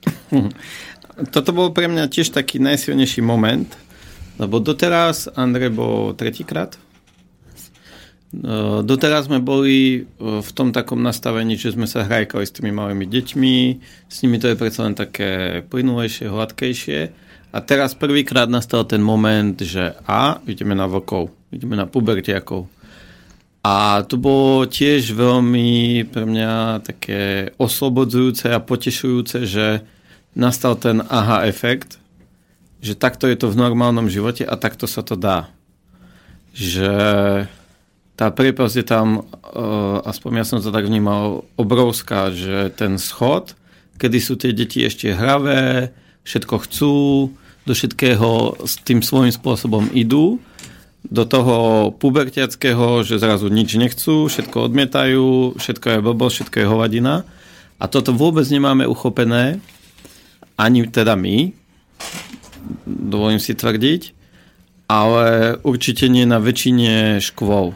Toto 1.35 1.51
bol 1.51 1.75
pre 1.75 1.91
mňa 1.91 2.07
tiež 2.07 2.31
taký 2.31 2.63
najsilnejší 2.63 3.19
moment, 3.19 3.67
lebo 4.39 4.63
doteraz 4.63 5.27
Andrej 5.35 5.75
bol 5.75 6.15
tretíkrát 6.15 6.79
doteraz 8.81 9.29
sme 9.29 9.37
boli 9.37 10.01
eh, 10.01 10.41
v 10.41 10.49
tom 10.57 10.73
takom 10.73 10.97
nastavení, 11.05 11.53
že 11.53 11.77
sme 11.77 11.85
sa 11.85 12.01
hrajkali 12.01 12.43
s 12.43 12.55
tými 12.55 12.73
malými 12.73 13.05
deťmi, 13.05 13.55
s 14.09 14.15
nimi 14.25 14.41
to 14.41 14.49
je 14.49 14.57
predsa 14.57 14.89
len 14.89 14.97
také 14.97 15.61
plynulejšie, 15.69 16.33
hladkejšie. 16.33 16.99
A 17.53 17.57
teraz 17.61 17.93
prvýkrát 17.93 18.49
nastal 18.49 18.81
ten 18.89 19.05
moment, 19.05 19.53
že 19.61 19.93
a, 20.09 20.41
ideme 20.49 20.73
na 20.73 20.89
vlkov, 20.89 21.29
ideme 21.53 21.77
na 21.77 21.85
pubertiakov. 21.85 22.65
A 23.61 24.01
to 24.09 24.17
bolo 24.17 24.65
tiež 24.65 25.13
veľmi 25.13 26.03
pre 26.09 26.25
mňa 26.25 26.83
také 26.83 27.53
oslobodzujúce 27.61 28.49
a 28.51 28.59
potešujúce, 28.59 29.45
že 29.45 29.85
nastal 30.33 30.75
ten 30.75 31.05
aha 31.05 31.45
efekt, 31.45 32.01
že 32.81 32.97
takto 32.97 33.29
je 33.29 33.37
to 33.37 33.53
v 33.53 33.55
normálnom 33.61 34.09
živote 34.09 34.43
a 34.43 34.57
takto 34.57 34.89
sa 34.89 35.05
to 35.05 35.13
dá. 35.13 35.47
Že 36.51 36.91
tá 38.13 38.29
priepasť 38.29 38.75
je 38.81 38.85
tam, 38.85 39.07
uh, 39.25 40.05
aspoň 40.05 40.31
ja 40.41 40.45
som 40.45 40.61
to 40.61 40.69
tak 40.69 40.85
vnímal, 40.85 41.49
obrovská, 41.57 42.29
že 42.29 42.69
ten 42.73 43.01
schod, 43.01 43.57
kedy 43.97 44.17
sú 44.21 44.33
tie 44.37 44.53
deti 44.53 44.85
ešte 44.85 45.13
hravé, 45.13 45.89
všetko 46.23 46.55
chcú, 46.63 46.95
do 47.63 47.71
všetkého 47.71 48.59
s 48.67 48.75
tým 48.83 48.99
svojím 48.99 49.31
spôsobom 49.31 49.87
idú, 49.95 50.39
do 51.03 51.23
toho 51.27 51.91
pubertiackého, 51.99 53.03
že 53.03 53.19
zrazu 53.19 53.51
nič 53.51 53.75
nechcú, 53.75 54.27
všetko 54.27 54.71
odmietajú, 54.71 55.59
všetko 55.59 55.87
je 55.99 55.99
blbo, 55.99 56.27
všetko 56.31 56.55
je 56.63 56.69
hovadina. 56.69 57.27
A 57.79 57.85
toto 57.91 58.15
vôbec 58.15 58.47
nemáme 58.47 58.87
uchopené, 58.87 59.59
ani 60.55 60.87
teda 60.87 61.19
my, 61.19 61.51
dovolím 62.87 63.43
si 63.43 63.51
tvrdiť, 63.51 64.15
ale 64.87 65.57
určite 65.67 66.07
nie 66.07 66.23
na 66.23 66.39
väčšine 66.39 67.19
škôl. 67.19 67.75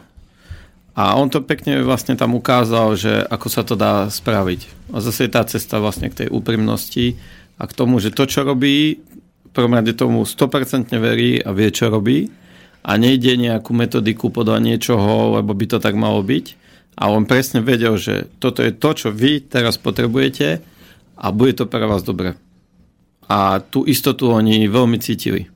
A 0.98 1.14
on 1.14 1.30
to 1.30 1.46
pekne 1.46 1.78
vlastne 1.86 2.18
tam 2.18 2.34
ukázal, 2.34 2.98
že 2.98 3.22
ako 3.30 3.46
sa 3.46 3.62
to 3.62 3.78
dá 3.78 4.10
spraviť. 4.10 4.90
A 4.90 4.98
zase 4.98 5.30
je 5.30 5.30
tá 5.30 5.46
cesta 5.46 5.78
vlastne 5.78 6.10
k 6.10 6.26
tej 6.26 6.28
úprimnosti 6.34 7.14
a 7.54 7.70
k 7.70 7.76
tomu, 7.76 8.02
že 8.02 8.10
to, 8.10 8.26
čo 8.26 8.42
robí, 8.42 8.98
prvom 9.58 9.74
rade 9.74 9.90
tomu 9.98 10.22
100% 10.22 10.94
verí 11.02 11.42
a 11.42 11.50
vie, 11.50 11.74
čo 11.74 11.90
robí 11.90 12.30
a 12.86 12.94
nejde 12.94 13.34
nejakú 13.34 13.74
metodiku 13.74 14.30
podľa 14.30 14.62
niečoho, 14.62 15.34
lebo 15.34 15.50
by 15.50 15.66
to 15.66 15.78
tak 15.82 15.98
malo 15.98 16.22
byť. 16.22 16.54
A 16.94 17.10
on 17.10 17.26
presne 17.26 17.58
vedel, 17.58 17.98
že 17.98 18.30
toto 18.38 18.62
je 18.62 18.70
to, 18.70 18.90
čo 18.94 19.08
vy 19.10 19.42
teraz 19.42 19.74
potrebujete 19.74 20.62
a 21.18 21.26
bude 21.34 21.58
to 21.58 21.66
pre 21.66 21.82
vás 21.90 22.06
dobre. 22.06 22.38
A 23.26 23.58
tú 23.58 23.82
istotu 23.82 24.30
oni 24.30 24.70
veľmi 24.70 25.02
cítili. 25.02 25.50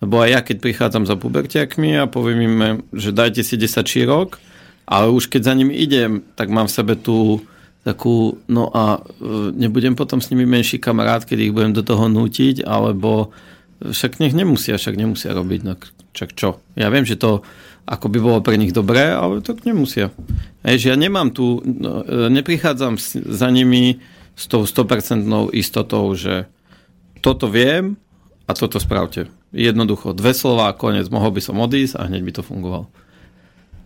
Lebo 0.00 0.20
aj 0.24 0.28
ja, 0.32 0.40
keď 0.40 0.56
prichádzam 0.60 1.04
za 1.04 1.20
pubertiakmi 1.20 1.96
a 1.96 2.08
poviem 2.08 2.40
im, 2.40 2.56
že 2.96 3.12
dajte 3.12 3.44
si 3.44 3.60
10 3.60 3.84
šírok, 3.84 4.40
ale 4.86 5.10
už 5.10 5.26
keď 5.26 5.42
za 5.42 5.54
ním 5.58 5.74
idem, 5.74 6.22
tak 6.38 6.48
mám 6.48 6.70
v 6.70 6.76
sebe 6.78 6.94
tú 6.94 7.42
takú, 7.86 8.42
no 8.50 8.70
a 8.74 8.98
e, 8.98 9.00
nebudem 9.54 9.94
potom 9.94 10.18
s 10.18 10.30
nimi 10.34 10.42
menší 10.42 10.82
kamarát, 10.82 11.22
keď 11.22 11.38
ich 11.50 11.54
budem 11.54 11.70
do 11.70 11.86
toho 11.86 12.10
nútiť, 12.10 12.66
alebo 12.66 13.30
však 13.78 14.18
nech 14.18 14.34
nemusia, 14.34 14.74
však 14.74 14.98
nemusia 14.98 15.30
robiť, 15.30 15.60
no 15.62 15.78
čak 16.10 16.34
čo. 16.34 16.58
Ja 16.74 16.90
viem, 16.90 17.06
že 17.06 17.14
to 17.14 17.46
ako 17.86 18.10
by 18.10 18.18
bolo 18.18 18.38
pre 18.42 18.58
nich 18.58 18.74
dobré, 18.74 19.14
ale 19.14 19.38
to 19.38 19.54
nemusia. 19.62 20.10
Hej, 20.66 20.82
že 20.82 20.86
ja 20.90 20.96
nemám 20.98 21.30
tu, 21.30 21.62
no, 21.62 22.02
e, 22.02 22.26
neprichádzam 22.26 22.98
za 23.30 23.48
nimi 23.54 24.02
s 24.34 24.50
tou 24.50 24.66
100% 24.66 25.54
istotou, 25.54 26.10
že 26.18 26.50
toto 27.22 27.46
viem 27.46 27.94
a 28.50 28.52
toto 28.58 28.82
spravte. 28.82 29.30
Jednoducho, 29.54 30.10
dve 30.10 30.34
slova, 30.34 30.74
koniec, 30.74 31.06
mohol 31.06 31.30
by 31.30 31.38
som 31.38 31.62
odísť 31.62 31.94
a 32.02 32.10
hneď 32.10 32.22
by 32.26 32.32
to 32.34 32.42
fungovalo. 32.42 32.90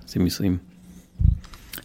Si 0.08 0.16
myslím. 0.16 0.69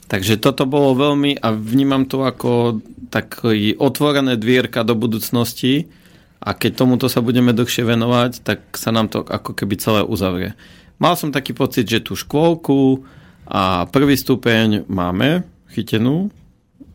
Takže 0.06 0.38
toto 0.38 0.70
bolo 0.70 0.94
veľmi, 0.94 1.42
a 1.42 1.50
vnímam 1.50 2.06
to 2.06 2.22
ako 2.22 2.82
taký 3.10 3.74
otvorené 3.74 4.38
dvierka 4.38 4.86
do 4.86 4.94
budúcnosti 4.94 5.90
a 6.38 6.54
keď 6.54 6.86
tomuto 6.86 7.10
sa 7.10 7.26
budeme 7.26 7.58
dlhšie 7.58 7.82
venovať, 7.82 8.46
tak 8.46 8.60
sa 8.78 8.94
nám 8.94 9.10
to 9.10 9.26
ako 9.26 9.58
keby 9.58 9.82
celé 9.82 10.02
uzavrie. 10.06 10.54
Mal 11.02 11.18
som 11.18 11.34
taký 11.34 11.58
pocit, 11.58 11.90
že 11.90 12.06
tú 12.06 12.14
škôlku 12.14 13.02
a 13.50 13.90
prvý 13.90 14.14
stupeň 14.14 14.86
máme 14.86 15.42
chytenú, 15.74 16.30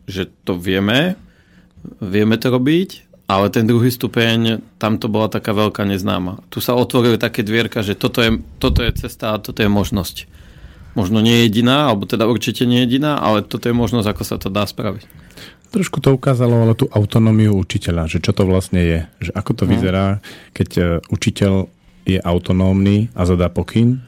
že 0.07 0.31
to 0.47 0.55
vieme, 0.55 1.19
vieme 1.99 2.39
to 2.39 2.47
robiť, 2.47 3.11
ale 3.27 3.47
ten 3.51 3.67
druhý 3.67 3.91
stupeň, 3.91 4.59
tam 4.79 4.99
to 4.99 5.07
bola 5.11 5.31
taká 5.31 5.51
veľká 5.55 5.83
neznáma. 5.87 6.43
Tu 6.51 6.59
sa 6.59 6.75
otvorili 6.75 7.15
také 7.15 7.43
dvierka, 7.43 7.83
že 7.83 7.95
toto 7.95 8.23
je, 8.23 8.39
toto 8.59 8.83
je 8.83 8.91
cesta 8.95 9.35
a 9.35 9.41
toto 9.41 9.63
je 9.63 9.71
možnosť 9.71 10.27
možno 10.93 11.23
nie 11.23 11.47
jediná, 11.47 11.91
alebo 11.91 12.03
teda 12.03 12.27
určite 12.27 12.67
nie 12.67 12.83
jediná, 12.83 13.19
ale 13.19 13.45
toto 13.45 13.71
je 13.71 13.75
možnosť, 13.75 14.07
ako 14.11 14.23
sa 14.27 14.35
to 14.39 14.51
dá 14.51 14.67
spraviť. 14.67 15.07
Trošku 15.71 16.03
to 16.03 16.11
ukázalo 16.11 16.67
ale 16.67 16.75
tú 16.75 16.91
autonómiu 16.91 17.55
učiteľa, 17.55 18.11
že 18.11 18.19
čo 18.19 18.35
to 18.35 18.43
vlastne 18.43 18.81
je, 18.83 18.99
že 19.23 19.31
ako 19.31 19.51
to 19.55 19.63
no. 19.63 19.69
vyzerá, 19.71 20.05
keď 20.51 20.69
e, 20.75 20.83
učiteľ 21.07 21.71
je 22.03 22.19
autonómny 22.19 23.07
a 23.15 23.23
zadá 23.23 23.47
pokyn 23.47 24.03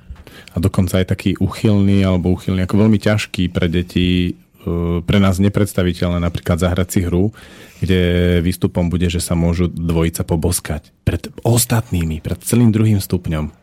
a 0.51 0.57
dokonca 0.59 0.99
aj 0.99 1.15
taký 1.15 1.39
uchylný 1.39 2.03
alebo 2.03 2.35
uchylný, 2.35 2.67
ako 2.67 2.83
veľmi 2.83 2.99
ťažký 2.99 3.47
pre 3.47 3.71
deti, 3.71 4.35
e, 4.35 4.99
pre 5.07 5.17
nás 5.23 5.39
nepredstaviteľné 5.39 6.19
napríklad 6.19 6.59
zahrať 6.59 6.87
si 6.91 6.99
hru, 7.07 7.31
kde 7.79 8.43
výstupom 8.43 8.91
bude, 8.91 9.07
že 9.07 9.23
sa 9.23 9.31
môžu 9.31 9.71
dvojica 9.71 10.27
poboskať 10.27 10.91
pred 11.07 11.31
ostatnými, 11.47 12.19
pred 12.19 12.43
celým 12.43 12.75
druhým 12.75 12.99
stupňom. 12.99 13.55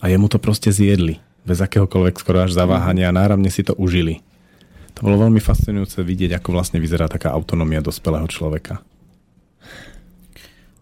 A 0.00 0.04
jemu 0.12 0.28
to 0.28 0.36
proste 0.36 0.68
zjedli 0.76 1.24
bez 1.44 1.58
akéhokoľvek 1.60 2.20
skoro 2.20 2.44
až 2.44 2.52
zaváhania 2.52 3.08
a 3.08 3.16
náramne 3.16 3.48
si 3.48 3.64
to 3.64 3.72
užili. 3.76 4.20
To 4.98 5.08
bolo 5.08 5.28
veľmi 5.28 5.40
fascinujúce 5.40 6.04
vidieť, 6.04 6.36
ako 6.36 6.52
vlastne 6.52 6.76
vyzerá 6.76 7.08
taká 7.08 7.32
autonómia 7.32 7.80
dospelého 7.80 8.28
človeka. 8.28 8.84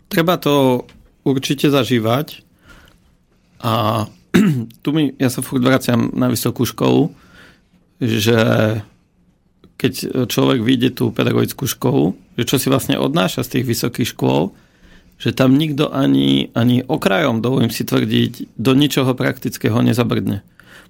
Treba 0.08 0.40
to 0.40 0.88
určite 1.22 1.68
zažívať 1.68 2.42
a 3.62 4.06
tu 4.82 4.88
mi, 4.90 5.14
ja 5.20 5.28
sa 5.30 5.44
furt 5.44 5.62
vraciam 5.62 6.10
na 6.16 6.26
vysokú 6.32 6.64
školu, 6.66 7.12
že 8.02 8.38
keď 9.78 10.26
človek 10.26 10.58
vyjde 10.58 10.90
tú 10.98 11.14
pedagogickú 11.14 11.70
školu, 11.70 12.18
že 12.34 12.44
čo 12.46 12.56
si 12.58 12.66
vlastne 12.66 12.98
odnáša 12.98 13.46
z 13.46 13.58
tých 13.58 13.64
vysokých 13.70 14.18
škôl, 14.18 14.50
že 15.18 15.34
tam 15.34 15.58
nikto 15.58 15.90
ani, 15.90 16.54
ani 16.54 16.86
okrajom, 16.86 17.42
dovolím 17.42 17.74
si 17.74 17.82
tvrdiť, 17.82 18.54
do 18.54 18.72
ničoho 18.78 19.18
praktického 19.18 19.82
nezabrdne. 19.82 20.46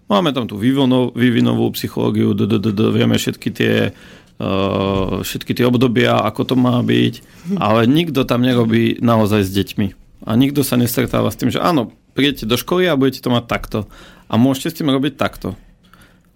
Máme 0.09 0.33
tam 0.37 0.49
tú 0.49 0.61
vývinovú, 0.61 1.17
vývinovú 1.17 1.73
psychológiu, 1.73 2.37
d, 2.37 2.45
d, 2.49 2.61
d, 2.61 2.69
d, 2.73 2.81
vieme 2.93 3.17
všetky 3.17 3.49
tie, 3.53 3.75
uh, 3.93 5.21
všetky 5.25 5.53
tie 5.57 5.65
obdobia, 5.65 6.21
ako 6.21 6.53
to 6.53 6.55
má 6.57 6.81
byť, 6.81 7.15
ale 7.57 7.89
nikto 7.89 8.25
tam 8.29 8.45
nerobí 8.45 9.01
naozaj 9.01 9.49
s 9.49 9.51
deťmi. 9.53 9.89
A 10.29 10.37
nikto 10.37 10.61
sa 10.61 10.77
nestretáva 10.77 11.33
s 11.33 11.41
tým, 11.41 11.49
že 11.49 11.61
áno, 11.61 11.93
prídete 12.13 12.45
do 12.45 12.61
školy 12.61 12.89
a 12.89 13.01
budete 13.01 13.25
to 13.25 13.33
mať 13.33 13.45
takto. 13.49 13.79
A 14.29 14.37
môžete 14.37 14.69
s 14.73 14.79
tým 14.81 14.93
robiť 14.93 15.17
takto. 15.17 15.57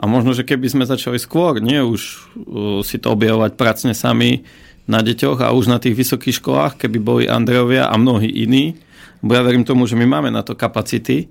A 0.01 0.09
možno, 0.09 0.32
že 0.32 0.48
keby 0.48 0.69
sme 0.69 0.85
začali 0.89 1.20
skôr, 1.20 1.60
nie 1.60 1.81
už 1.85 2.01
uh, 2.01 2.81
si 2.81 2.97
to 2.97 3.12
objavovať 3.12 3.56
pracne 3.56 3.93
sami, 3.93 4.48
na 4.87 5.01
deťoch 5.01 5.39
a 5.43 5.55
už 5.55 5.71
na 5.71 5.79
tých 5.79 5.95
vysokých 5.95 6.43
školách, 6.43 6.73
keby 6.79 6.99
boli 6.99 7.23
Andrejovia 7.31 7.87
a 7.87 7.95
mnohí 7.95 8.27
iní, 8.27 8.79
bo 9.23 9.39
ja 9.39 9.47
verím 9.47 9.63
tomu, 9.63 9.87
že 9.87 9.95
my 9.95 10.07
máme 10.07 10.35
na 10.35 10.43
to 10.43 10.59
kapacity, 10.59 11.31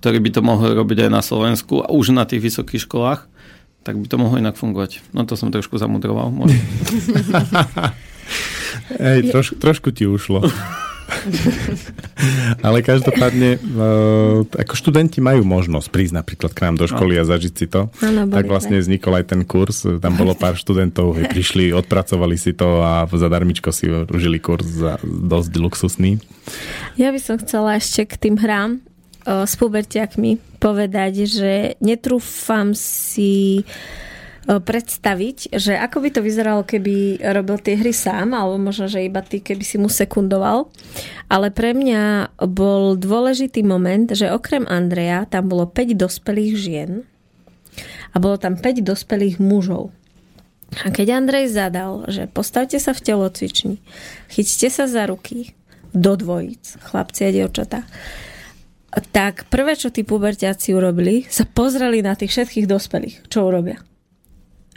ktorí 0.00 0.20
by 0.20 0.30
to 0.32 0.40
mohli 0.40 0.72
robiť 0.72 1.08
aj 1.08 1.10
na 1.12 1.22
Slovensku 1.24 1.84
a 1.84 1.92
už 1.92 2.16
na 2.16 2.24
tých 2.24 2.40
vysokých 2.40 2.88
školách, 2.88 3.28
tak 3.84 4.00
by 4.00 4.06
to 4.08 4.16
mohlo 4.18 4.40
inak 4.40 4.56
fungovať. 4.58 5.14
No 5.14 5.28
to 5.28 5.38
som 5.38 5.52
trošku 5.52 5.78
zamudroval. 5.78 6.32
Hej, 8.98 9.30
troš, 9.30 9.54
trošku 9.60 9.94
ti 9.94 10.08
ušlo. 10.08 10.42
Ale 12.66 12.82
každopádne, 12.82 13.58
uh, 13.58 14.42
ako 14.46 14.74
študenti 14.74 15.22
majú 15.22 15.46
možnosť 15.46 15.88
prísť 15.90 16.14
napríklad 16.18 16.50
k 16.52 16.62
nám 16.66 16.74
do 16.80 16.86
školy 16.90 17.18
a 17.18 17.28
zažiť 17.28 17.54
si 17.54 17.66
to. 17.70 17.88
Ano, 18.02 18.26
tak 18.26 18.50
vlastne 18.50 18.78
vznikol 18.78 19.22
aj 19.22 19.34
ten 19.34 19.42
kurz. 19.46 19.86
Tam 19.86 20.14
bolo 20.18 20.34
pár 20.34 20.58
študentov, 20.62 21.14
prišli, 21.30 21.70
odpracovali 21.70 22.34
si 22.34 22.52
to 22.52 22.82
a 22.82 23.06
zadarmičko 23.06 23.70
si 23.70 23.86
užili 23.90 24.42
kurz 24.42 24.66
za 24.66 24.92
dosť 25.04 25.52
luxusný. 25.58 26.18
Ja 26.98 27.10
by 27.14 27.20
som 27.22 27.36
chcela 27.42 27.78
ešte 27.78 28.06
k 28.06 28.14
tým 28.28 28.36
hrám 28.38 28.82
uh, 29.26 29.46
s 29.46 29.54
pubertiakmi 29.58 30.58
povedať, 30.58 31.26
že 31.26 31.52
netrúfam 31.82 32.74
si 32.74 33.62
E, 33.62 34.05
predstaviť, 34.46 35.58
že 35.58 35.74
ako 35.74 36.06
by 36.06 36.08
to 36.14 36.20
vyzeralo, 36.22 36.62
keby 36.62 37.18
robil 37.34 37.58
tie 37.58 37.74
hry 37.74 37.90
sám, 37.90 38.30
alebo 38.30 38.62
možno, 38.62 38.86
že 38.86 39.02
iba 39.02 39.18
ty, 39.18 39.42
keby 39.42 39.64
si 39.66 39.76
mu 39.76 39.90
sekundoval. 39.90 40.70
Ale 41.26 41.50
pre 41.50 41.74
mňa 41.74 42.34
bol 42.46 42.94
dôležitý 42.94 43.66
moment, 43.66 44.06
že 44.14 44.30
okrem 44.30 44.62
Andreja 44.70 45.26
tam 45.26 45.50
bolo 45.50 45.66
5 45.66 45.98
dospelých 45.98 46.54
žien 46.54 46.90
a 48.14 48.22
bolo 48.22 48.38
tam 48.38 48.54
5 48.54 48.86
dospelých 48.86 49.42
mužov. 49.42 49.90
A 50.86 50.94
keď 50.94 51.18
Andrej 51.18 51.50
zadal, 51.50 52.06
že 52.06 52.30
postavte 52.30 52.78
sa 52.78 52.94
v 52.94 53.02
telocvični, 53.02 53.74
chyťte 54.30 54.68
sa 54.70 54.84
za 54.86 55.06
ruky 55.06 55.54
do 55.94 56.14
dvojic, 56.14 56.82
chlapci 56.86 57.20
a 57.26 57.30
dievčatá, 57.30 57.86
tak 59.10 59.46
prvé, 59.50 59.74
čo 59.74 59.92
tí 59.92 60.02
pubertiaci 60.06 60.72
urobili, 60.72 61.26
sa 61.28 61.44
pozreli 61.44 62.00
na 62.00 62.14
tých 62.16 62.32
všetkých 62.32 62.66
dospelých, 62.66 63.16
čo 63.28 63.46
urobia. 63.46 63.82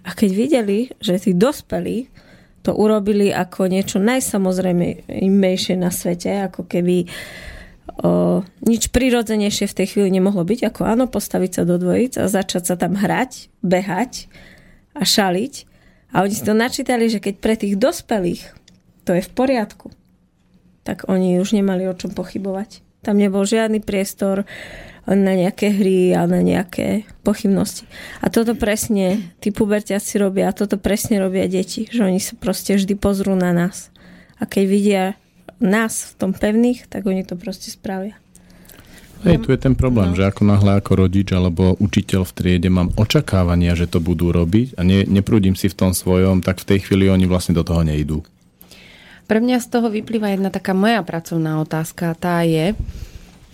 A 0.07 0.15
keď 0.15 0.29
videli, 0.31 0.79
že 1.03 1.19
tí 1.19 1.35
dospelí 1.35 2.07
to 2.63 2.75
urobili 2.75 3.31
ako 3.31 3.71
niečo 3.71 3.97
najsamozrejmejšie 4.03 5.75
na 5.79 5.91
svete, 5.91 6.51
ako 6.51 6.67
keby 6.67 7.07
o, 8.03 8.43
nič 8.67 8.91
prirodzenejšie 8.91 9.71
v 9.71 9.77
tej 9.79 9.87
chvíli 9.95 10.09
nemohlo 10.19 10.43
byť, 10.43 10.59
ako 10.67 10.81
áno, 10.83 11.05
postaviť 11.07 11.51
sa 11.51 11.63
do 11.63 11.79
dvojic 11.79 12.19
a 12.19 12.27
začať 12.27 12.63
sa 12.67 12.75
tam 12.75 12.99
hrať, 12.99 13.47
behať 13.63 14.27
a 14.95 15.07
šaliť. 15.07 15.53
A 16.11 16.25
oni 16.25 16.33
si 16.35 16.43
to 16.43 16.57
načítali, 16.57 17.07
že 17.07 17.23
keď 17.23 17.35
pre 17.39 17.55
tých 17.55 17.79
dospelých 17.79 18.43
to 19.07 19.15
je 19.15 19.23
v 19.23 19.31
poriadku, 19.31 19.89
tak 20.83 21.07
oni 21.07 21.39
už 21.39 21.55
nemali 21.55 21.87
o 21.87 21.95
čom 21.95 22.11
pochybovať. 22.11 22.83
Tam 22.99 23.15
nebol 23.15 23.47
žiadny 23.47 23.79
priestor 23.79 24.43
na 25.17 25.33
nejaké 25.33 25.73
hry 25.73 26.13
a 26.13 26.29
na 26.29 26.45
nejaké 26.45 27.07
pochybnosti. 27.25 27.89
A 28.21 28.29
toto 28.29 28.53
presne 28.53 29.33
tí 29.41 29.49
pubertiaci 29.49 30.21
robia 30.21 30.49
a 30.49 30.55
toto 30.55 30.77
presne 30.77 31.17
robia 31.17 31.49
deti, 31.49 31.89
že 31.89 32.05
oni 32.05 32.21
sa 32.21 32.37
proste 32.37 32.77
vždy 32.77 32.93
pozrú 32.93 33.33
na 33.33 33.49
nás. 33.49 33.89
A 34.37 34.45
keď 34.45 34.63
vidia 34.69 35.03
nás 35.57 36.13
v 36.13 36.13
tom 36.15 36.31
pevných, 36.31 36.87
tak 36.87 37.09
oni 37.09 37.25
to 37.25 37.35
proste 37.35 37.73
spravia. 37.73 38.15
Hej, 39.19 39.43
tu 39.43 39.51
je 39.51 39.59
ten 39.59 39.75
problém, 39.75 40.15
no. 40.15 40.15
že 40.15 40.23
ako 40.23 40.47
náhle 40.47 40.79
ako 40.79 40.91
rodič 40.95 41.27
alebo 41.35 41.75
učiteľ 41.75 42.23
v 42.23 42.35
triede 42.39 42.69
mám 42.71 42.95
očakávania, 42.95 43.75
že 43.75 43.91
to 43.91 43.99
budú 43.99 44.31
robiť 44.31 44.79
a 44.79 44.81
ne, 44.87 45.03
neprúdim 45.03 45.59
si 45.59 45.67
v 45.67 45.75
tom 45.75 45.91
svojom, 45.91 46.39
tak 46.39 46.63
v 46.63 46.75
tej 46.75 46.87
chvíli 46.87 47.11
oni 47.11 47.27
vlastne 47.27 47.51
do 47.51 47.67
toho 47.67 47.83
nejdú. 47.83 48.23
Pre 49.27 49.39
mňa 49.43 49.59
z 49.59 49.67
toho 49.67 49.91
vyplýva 49.91 50.31
jedna 50.31 50.49
taká 50.49 50.71
moja 50.71 51.03
pracovná 51.03 51.59
otázka. 51.59 52.15
Tá 52.15 52.47
je, 52.47 52.79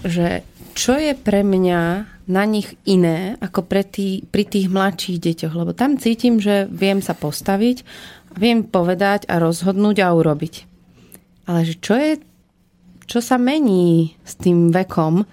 že 0.06 0.46
čo 0.76 1.00
je 1.00 1.16
pre 1.16 1.42
mňa 1.42 1.82
na 2.28 2.44
nich 2.44 2.76
iné 2.84 3.40
ako 3.40 3.64
pre 3.64 3.88
tý, 3.88 4.28
pri 4.28 4.44
tých 4.44 4.68
mladších 4.68 5.22
deťoch, 5.24 5.54
lebo 5.56 5.72
tam 5.72 5.96
cítim, 5.96 6.44
že 6.44 6.68
viem 6.68 7.00
sa 7.00 7.16
postaviť, 7.16 7.88
viem 8.36 8.68
povedať 8.68 9.26
a 9.32 9.40
rozhodnúť 9.40 10.04
a 10.04 10.12
urobiť. 10.12 10.54
Ale 11.48 11.64
že 11.64 11.80
čo 11.80 11.96
je, 11.96 12.20
čo 13.08 13.24
sa 13.24 13.40
mení 13.40 14.18
s 14.26 14.36
tým 14.36 14.74
vekom, 14.74 15.24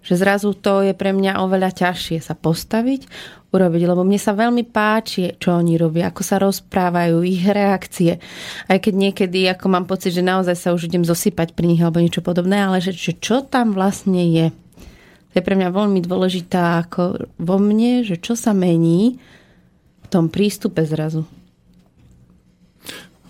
že 0.00 0.16
zrazu 0.16 0.56
to 0.56 0.80
je 0.80 0.96
pre 0.96 1.12
mňa 1.12 1.44
oveľa 1.44 1.76
ťažšie 1.76 2.24
sa 2.24 2.32
postaviť, 2.32 3.04
urobiť, 3.52 3.82
lebo 3.84 4.00
mne 4.00 4.16
sa 4.16 4.32
veľmi 4.32 4.64
páči, 4.64 5.36
čo 5.36 5.60
oni 5.60 5.76
robia, 5.76 6.08
ako 6.08 6.22
sa 6.24 6.40
rozprávajú, 6.40 7.20
ich 7.20 7.44
reakcie. 7.44 8.16
Aj 8.64 8.78
keď 8.80 8.94
niekedy, 8.96 9.44
ako 9.52 9.66
mám 9.68 9.84
pocit, 9.84 10.16
že 10.16 10.24
naozaj 10.24 10.56
sa 10.56 10.72
už 10.72 10.88
idem 10.88 11.04
zosypať 11.04 11.52
pri 11.52 11.68
nich 11.68 11.82
alebo 11.84 12.00
niečo 12.00 12.24
podobné, 12.24 12.64
ale 12.64 12.80
že, 12.80 12.96
že 12.96 13.12
čo 13.12 13.44
tam 13.44 13.76
vlastne 13.76 14.24
je. 14.24 14.46
To 15.30 15.38
je 15.38 15.46
pre 15.46 15.54
mňa 15.54 15.70
veľmi 15.70 16.02
dôležitá 16.02 16.86
ako 16.86 17.30
vo 17.38 17.56
mne, 17.62 18.02
že 18.02 18.18
čo 18.18 18.34
sa 18.34 18.50
mení 18.50 19.22
v 20.02 20.06
tom 20.10 20.26
prístupe 20.26 20.82
zrazu. 20.82 21.22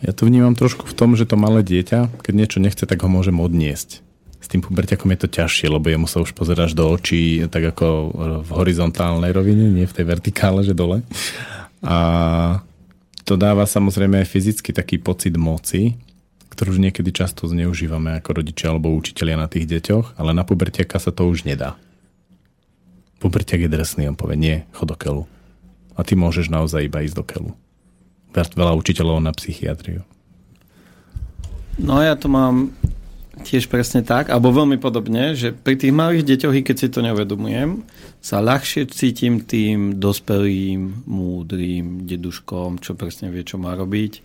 Ja 0.01 0.17
to 0.17 0.25
vnímam 0.25 0.57
trošku 0.57 0.89
v 0.89 0.97
tom, 0.97 1.13
že 1.13 1.29
to 1.29 1.37
malé 1.37 1.61
dieťa, 1.61 2.25
keď 2.25 2.33
niečo 2.33 2.57
nechce, 2.57 2.89
tak 2.89 3.05
ho 3.05 3.09
môžem 3.13 3.37
odniesť. 3.37 4.01
S 4.41 4.49
tým 4.49 4.65
puberťakom 4.65 5.13
je 5.13 5.21
to 5.21 5.29
ťažšie, 5.29 5.69
lebo 5.69 5.93
jemu 5.93 6.09
sa 6.09 6.25
už 6.25 6.33
pozeráš 6.33 6.73
do 6.73 6.89
očí, 6.89 7.45
tak 7.53 7.77
ako 7.77 7.87
v 8.41 8.51
horizontálnej 8.57 9.37
rovine, 9.37 9.69
nie 9.69 9.85
v 9.85 9.93
tej 9.93 10.09
vertikále, 10.09 10.65
že 10.65 10.73
dole. 10.73 11.05
A 11.85 11.99
to 13.29 13.37
dáva 13.37 13.69
samozrejme 13.69 14.25
aj 14.25 14.33
fyzicky 14.33 14.73
taký 14.73 14.97
pocit 14.97 15.37
moci, 15.37 16.01
ktorú 16.49 16.77
už 16.77 16.81
niekedy 16.81 17.13
často 17.13 17.45
zneužívame 17.45 18.17
ako 18.17 18.41
rodičia 18.41 18.73
alebo 18.73 18.97
učitelia 18.97 19.37
na 19.37 19.53
tých 19.53 19.69
deťoch, 19.69 20.17
ale 20.17 20.33
na 20.33 20.49
pubertiaka 20.49 20.97
sa 20.97 21.13
to 21.13 21.29
už 21.29 21.45
nedá. 21.45 21.77
Pubertiak 23.21 23.61
je 23.61 23.71
drsný, 23.71 24.09
on 24.09 24.17
povie, 24.17 24.41
nie, 24.41 24.57
chod 24.73 24.91
do 24.91 24.97
keľu. 24.97 25.29
A 25.95 26.03
ty 26.03 26.17
môžeš 26.17 26.49
naozaj 26.49 26.89
iba 26.89 27.05
ísť 27.05 27.17
do 27.17 27.25
keľu 27.25 27.53
veľa 28.35 28.73
učiteľov 28.79 29.19
na 29.23 29.33
psychiatriu. 29.35 30.07
No 31.81 31.99
ja 32.05 32.15
to 32.15 32.29
mám 32.29 32.77
tiež 33.41 33.73
presne 33.73 34.05
tak, 34.05 34.29
alebo 34.29 34.53
veľmi 34.53 34.77
podobne, 34.77 35.33
že 35.33 35.57
pri 35.57 35.81
tých 35.81 35.97
malých 35.97 36.29
deťoch, 36.29 36.55
keď 36.61 36.77
si 36.77 36.89
to 36.93 37.01
neuvedomujem, 37.01 37.89
sa 38.21 38.45
ľahšie 38.45 38.85
cítim 38.93 39.41
tým 39.41 39.97
dospelým, 39.97 41.09
múdrym 41.09 42.05
deduškom, 42.05 42.85
čo 42.85 42.93
presne 42.93 43.33
vie, 43.33 43.41
čo 43.41 43.57
má 43.57 43.73
robiť. 43.73 44.21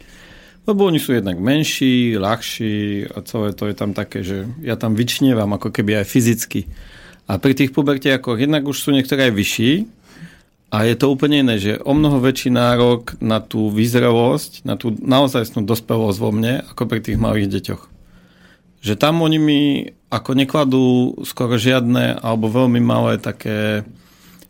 Lebo 0.67 0.89
oni 0.89 0.99
sú 0.99 1.15
jednak 1.15 1.39
menší, 1.39 2.19
ľahší 2.19 3.07
a 3.07 3.23
celé 3.23 3.55
to 3.55 3.69
je 3.72 3.76
tam 3.77 3.95
také, 3.95 4.26
že 4.26 4.49
ja 4.65 4.76
tam 4.76 4.97
vyčnievam 4.97 5.53
ako 5.55 5.72
keby 5.72 6.03
aj 6.03 6.05
fyzicky. 6.09 6.67
A 7.26 7.41
pri 7.41 7.57
tých 7.57 7.73
pubertiakoch 7.73 8.38
jednak 8.38 8.65
už 8.69 8.77
sú 8.77 8.89
niektoré 8.93 9.30
aj 9.30 9.34
vyšší, 9.34 9.72
a 10.76 10.84
je 10.84 10.95
to 10.99 11.07
úplne 11.07 11.39
iné, 11.45 11.56
že 11.56 11.80
o 11.88 11.95
mnoho 11.95 12.19
väčší 12.19 12.52
nárok 12.52 13.15
na 13.23 13.39
tú 13.39 13.72
vyzrelosť, 13.72 14.68
na 14.68 14.76
tú 14.76 14.91
naozajstnú 14.91 15.64
dospelosť 15.64 16.18
vo 16.19 16.35
mne, 16.35 16.68
ako 16.68 16.84
pri 16.89 16.99
tých 16.99 17.15
malých 17.15 17.47
deťoch. 17.47 17.84
Že 18.84 18.93
tam 18.99 19.23
oni 19.23 19.39
mi 19.39 19.61
ako 20.11 20.31
nekladú 20.35 20.85
skoro 21.23 21.56
žiadne 21.56 22.19
alebo 22.19 22.52
veľmi 22.52 22.84
malé 22.84 23.22
také 23.23 23.88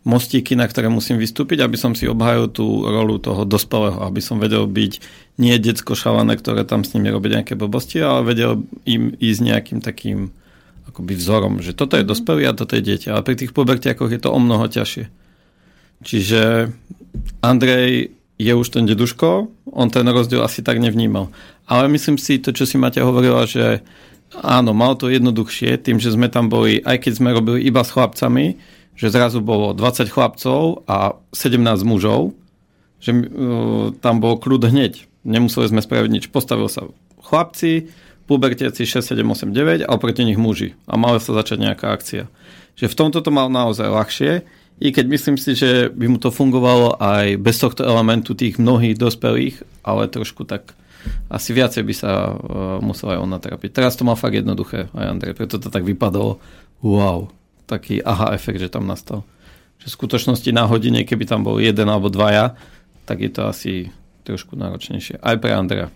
mostíky, 0.06 0.58
na 0.58 0.66
ktoré 0.66 0.90
musím 0.90 1.18
vystúpiť, 1.18 1.62
aby 1.62 1.78
som 1.78 1.94
si 1.94 2.10
obhajil 2.10 2.50
tú 2.50 2.86
rolu 2.86 3.22
toho 3.22 3.46
dospelého, 3.46 4.02
aby 4.02 4.18
som 4.18 4.42
vedel 4.42 4.66
byť 4.66 4.92
nie 5.38 5.54
decko 5.62 5.94
šalané, 5.94 6.38
ktoré 6.38 6.66
tam 6.66 6.82
s 6.82 6.94
nimi 6.94 7.10
robí 7.10 7.30
nejaké 7.30 7.58
blbosti, 7.58 8.02
ale 8.02 8.26
vedel 8.26 8.66
im 8.86 9.14
ísť 9.14 9.40
nejakým 9.42 9.78
takým 9.78 10.34
akoby 10.88 11.18
vzorom, 11.18 11.60
že 11.60 11.74
toto 11.74 11.98
je 11.98 12.06
dospelý 12.06 12.48
a 12.48 12.56
toto 12.56 12.78
je 12.78 12.82
dieťa. 12.82 13.12
Ale 13.14 13.26
pri 13.26 13.36
tých 13.36 13.52
pubertiakoch 13.52 14.10
je 14.10 14.20
to 14.22 14.30
o 14.32 14.38
mnoho 14.38 14.70
ťažšie. 14.70 15.06
Čiže 16.04 16.70
Andrej 17.40 18.16
je 18.36 18.52
už 18.52 18.68
ten 18.68 18.84
deduško, 18.84 19.48
on 19.72 19.88
ten 19.88 20.04
rozdiel 20.04 20.44
asi 20.44 20.60
tak 20.60 20.76
nevnímal. 20.76 21.32
Ale 21.64 21.88
myslím 21.88 22.20
si, 22.20 22.36
to, 22.36 22.52
čo 22.52 22.68
si 22.68 22.76
Maťa 22.76 23.00
hovorila, 23.02 23.48
že 23.48 23.80
áno, 24.44 24.76
mal 24.76 24.94
to 25.00 25.08
jednoduchšie, 25.08 25.80
tým, 25.80 25.96
že 25.96 26.12
sme 26.12 26.28
tam 26.28 26.52
boli, 26.52 26.84
aj 26.84 27.00
keď 27.00 27.12
sme 27.16 27.32
robili 27.32 27.64
iba 27.64 27.80
s 27.80 27.96
chlapcami, 27.96 28.60
že 28.96 29.12
zrazu 29.12 29.40
bolo 29.40 29.72
20 29.72 30.08
chlapcov 30.08 30.84
a 30.88 31.16
17 31.32 31.60
mužov, 31.84 32.36
že 33.00 33.12
uh, 33.12 33.92
tam 34.00 34.20
bol 34.20 34.40
kľud 34.40 34.68
hneď. 34.68 35.04
Nemuseli 35.26 35.68
sme 35.68 35.84
spraviť 35.84 36.10
nič. 36.12 36.24
Postavil 36.32 36.68
sa 36.68 36.88
chlapci, 37.20 37.92
pubertiaci 38.26 38.82
6, 38.82 39.14
7, 39.14 39.22
8, 39.22 39.54
9 39.54 39.86
a 39.86 39.90
oproti 39.94 40.26
nich 40.26 40.38
muži. 40.38 40.74
A 40.90 40.98
mala 40.98 41.22
sa 41.22 41.34
začať 41.34 41.62
nejaká 41.62 41.94
akcia. 41.94 42.26
Že 42.76 42.86
v 42.92 42.98
tomto 42.98 43.18
to 43.22 43.30
mal 43.32 43.48
naozaj 43.48 43.86
ľahšie 43.86 44.32
i 44.76 44.92
keď 44.92 45.06
myslím 45.08 45.36
si, 45.40 45.56
že 45.56 45.88
by 45.88 46.06
mu 46.10 46.18
to 46.20 46.28
fungovalo 46.28 47.00
aj 47.00 47.40
bez 47.40 47.56
tohto 47.56 47.80
elementu 47.80 48.36
tých 48.36 48.60
mnohých 48.60 49.00
dospelých, 49.00 49.64
ale 49.80 50.12
trošku 50.12 50.44
tak 50.44 50.76
asi 51.30 51.54
viacej 51.56 51.82
by 51.86 51.94
sa 51.96 52.12
uh, 52.34 52.36
musel 52.84 53.16
aj 53.16 53.22
on 53.22 53.30
natrapiť. 53.30 53.72
Teraz 53.72 53.96
to 53.96 54.04
má 54.04 54.18
fakt 54.18 54.36
jednoduché 54.36 54.92
aj 54.92 55.06
Andrej, 55.16 55.38
preto 55.38 55.56
to 55.56 55.72
tak 55.72 55.86
vypadalo 55.86 56.36
wow, 56.84 57.30
taký 57.64 58.04
aha 58.04 58.36
efekt, 58.36 58.60
že 58.60 58.68
tam 58.68 58.84
nastal. 58.84 59.24
Že 59.80 59.86
v 59.88 59.96
skutočnosti 59.96 60.50
na 60.52 60.68
hodine, 60.68 61.08
keby 61.08 61.24
tam 61.24 61.40
bol 61.40 61.56
jeden 61.56 61.88
alebo 61.88 62.12
dvaja, 62.12 62.58
tak 63.08 63.22
je 63.22 63.30
to 63.32 63.48
asi 63.48 63.72
trošku 64.28 64.58
náročnejšie. 64.58 65.22
Aj 65.22 65.38
pre 65.38 65.54
Andreja. 65.54 65.88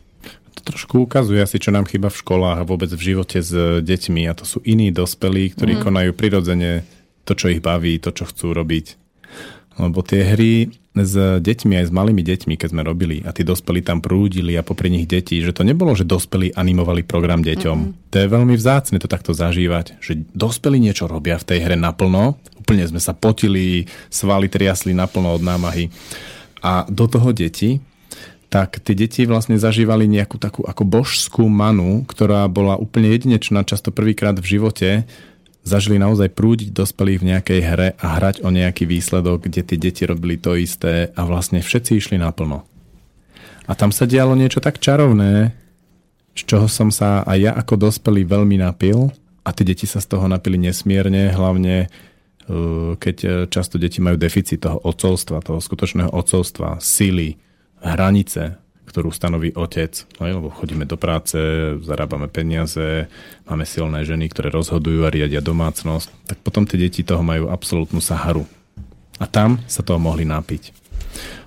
Trošku 0.61 1.09
ukazuje 1.09 1.41
asi, 1.41 1.57
čo 1.57 1.73
nám 1.73 1.89
chýba 1.89 2.13
v 2.13 2.21
školách 2.21 2.59
a 2.61 2.69
vôbec 2.69 2.93
v 2.93 3.15
živote 3.15 3.41
s 3.41 3.53
deťmi 3.81 4.29
a 4.29 4.37
to 4.37 4.45
sú 4.45 4.61
iní 4.63 4.93
dospelí, 4.93 5.53
ktorí 5.57 5.79
mm. 5.79 5.83
konajú 5.83 6.11
prirodzene 6.13 6.85
to, 7.25 7.33
čo 7.33 7.53
ich 7.53 7.65
baví, 7.65 7.97
to, 7.99 8.13
čo 8.13 8.29
chcú 8.29 8.53
robiť. 8.53 9.01
Lebo 9.81 10.05
tie 10.05 10.27
hry 10.27 10.69
s 10.91 11.15
deťmi, 11.41 11.79
aj 11.79 11.87
s 11.89 11.93
malými 11.95 12.21
deťmi, 12.21 12.59
keď 12.59 12.69
sme 12.75 12.83
robili 12.83 13.23
a 13.23 13.31
tí 13.31 13.47
dospelí 13.47 13.81
tam 13.81 14.03
prúdili 14.03 14.59
a 14.59 14.67
popri 14.67 14.91
nich 14.91 15.07
deti, 15.07 15.39
že 15.39 15.55
to 15.55 15.63
nebolo, 15.63 15.95
že 15.95 16.03
dospelí 16.03 16.51
animovali 16.59 17.07
program 17.07 17.47
deťom. 17.47 17.79
Mm-hmm. 17.79 18.11
To 18.11 18.17
je 18.19 18.27
veľmi 18.27 18.55
vzácne 18.59 18.99
to 18.99 19.07
takto 19.07 19.31
zažívať, 19.31 20.03
že 20.03 20.27
dospelí 20.35 20.83
niečo 20.83 21.07
robia 21.07 21.39
v 21.39 21.47
tej 21.47 21.59
hre 21.63 21.77
naplno, 21.79 22.37
úplne 22.59 22.83
sme 22.91 22.99
sa 22.99 23.15
potili, 23.15 23.87
svaly 24.11 24.51
triasli 24.51 24.91
naplno 24.91 25.39
od 25.39 25.43
námahy 25.47 25.95
a 26.61 26.85
do 26.91 27.07
toho 27.07 27.31
deti 27.31 27.79
tak 28.51 28.83
tie 28.83 28.99
deti 28.99 29.23
vlastne 29.31 29.63
zažívali 29.63 30.11
nejakú 30.11 30.35
takú 30.35 30.67
ako 30.67 30.83
božskú 30.83 31.47
manu, 31.47 32.03
ktorá 32.03 32.51
bola 32.51 32.75
úplne 32.75 33.15
jedinečná, 33.15 33.63
často 33.63 33.95
prvýkrát 33.95 34.35
v 34.43 34.59
živote, 34.59 34.89
zažili 35.63 36.03
naozaj 36.03 36.35
prúdiť 36.35 36.75
dospelých 36.75 37.21
v 37.23 37.29
nejakej 37.31 37.61
hre 37.63 37.89
a 37.95 38.07
hrať 38.19 38.43
o 38.43 38.51
nejaký 38.51 38.91
výsledok, 38.91 39.47
kde 39.47 39.63
tie 39.63 39.79
deti 39.79 40.03
robili 40.03 40.35
to 40.35 40.59
isté 40.59 41.15
a 41.15 41.23
vlastne 41.23 41.63
všetci 41.63 42.03
išli 42.03 42.17
naplno. 42.19 42.67
A 43.71 43.73
tam 43.79 43.95
sa 43.95 44.03
dialo 44.03 44.35
niečo 44.35 44.59
tak 44.59 44.83
čarovné, 44.83 45.55
z 46.35 46.43
čoho 46.43 46.67
som 46.67 46.91
sa 46.91 47.23
aj 47.23 47.39
ja 47.39 47.53
ako 47.55 47.87
dospelý 47.87 48.27
veľmi 48.27 48.59
napil 48.59 49.15
a 49.47 49.55
tie 49.55 49.63
deti 49.63 49.87
sa 49.87 50.03
z 50.03 50.11
toho 50.11 50.27
napili 50.27 50.59
nesmierne, 50.59 51.31
hlavne 51.31 51.87
e, 51.87 51.89
keď 52.99 53.17
e, 53.23 53.29
často 53.47 53.79
deti 53.79 54.03
majú 54.03 54.19
deficit 54.19 54.67
toho 54.67 54.83
ocovstva, 54.83 55.45
toho 55.45 55.63
skutočného 55.63 56.11
ocovstva, 56.11 56.83
síly, 56.83 57.39
hranice, 57.85 58.61
ktorú 58.91 59.15
stanoví 59.15 59.55
otec, 59.55 59.95
no, 60.19 60.27
lebo 60.27 60.51
chodíme 60.51 60.83
do 60.83 60.99
práce, 60.99 61.39
zarábame 61.87 62.27
peniaze, 62.27 63.07
máme 63.47 63.63
silné 63.63 64.03
ženy, 64.03 64.27
ktoré 64.27 64.51
rozhodujú 64.51 65.07
a 65.07 65.15
riadia 65.15 65.39
domácnosť, 65.39 66.11
tak 66.27 66.39
potom 66.43 66.67
tie 66.67 66.77
deti 66.77 67.07
toho 67.07 67.23
majú 67.23 67.47
absolútnu 67.47 68.03
saharu. 68.03 68.43
A 69.23 69.31
tam 69.31 69.63
sa 69.71 69.87
toho 69.87 70.03
mohli 70.03 70.27
napiť. 70.27 70.75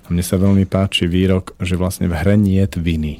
A 0.04 0.12
mne 0.12 0.24
sa 0.24 0.40
veľmi 0.40 0.64
páči 0.64 1.04
výrok, 1.04 1.52
že 1.60 1.76
vlastne 1.76 2.08
v 2.08 2.16
hre 2.16 2.36
nie 2.40 2.64
je 2.64 2.80
viny. 2.80 3.14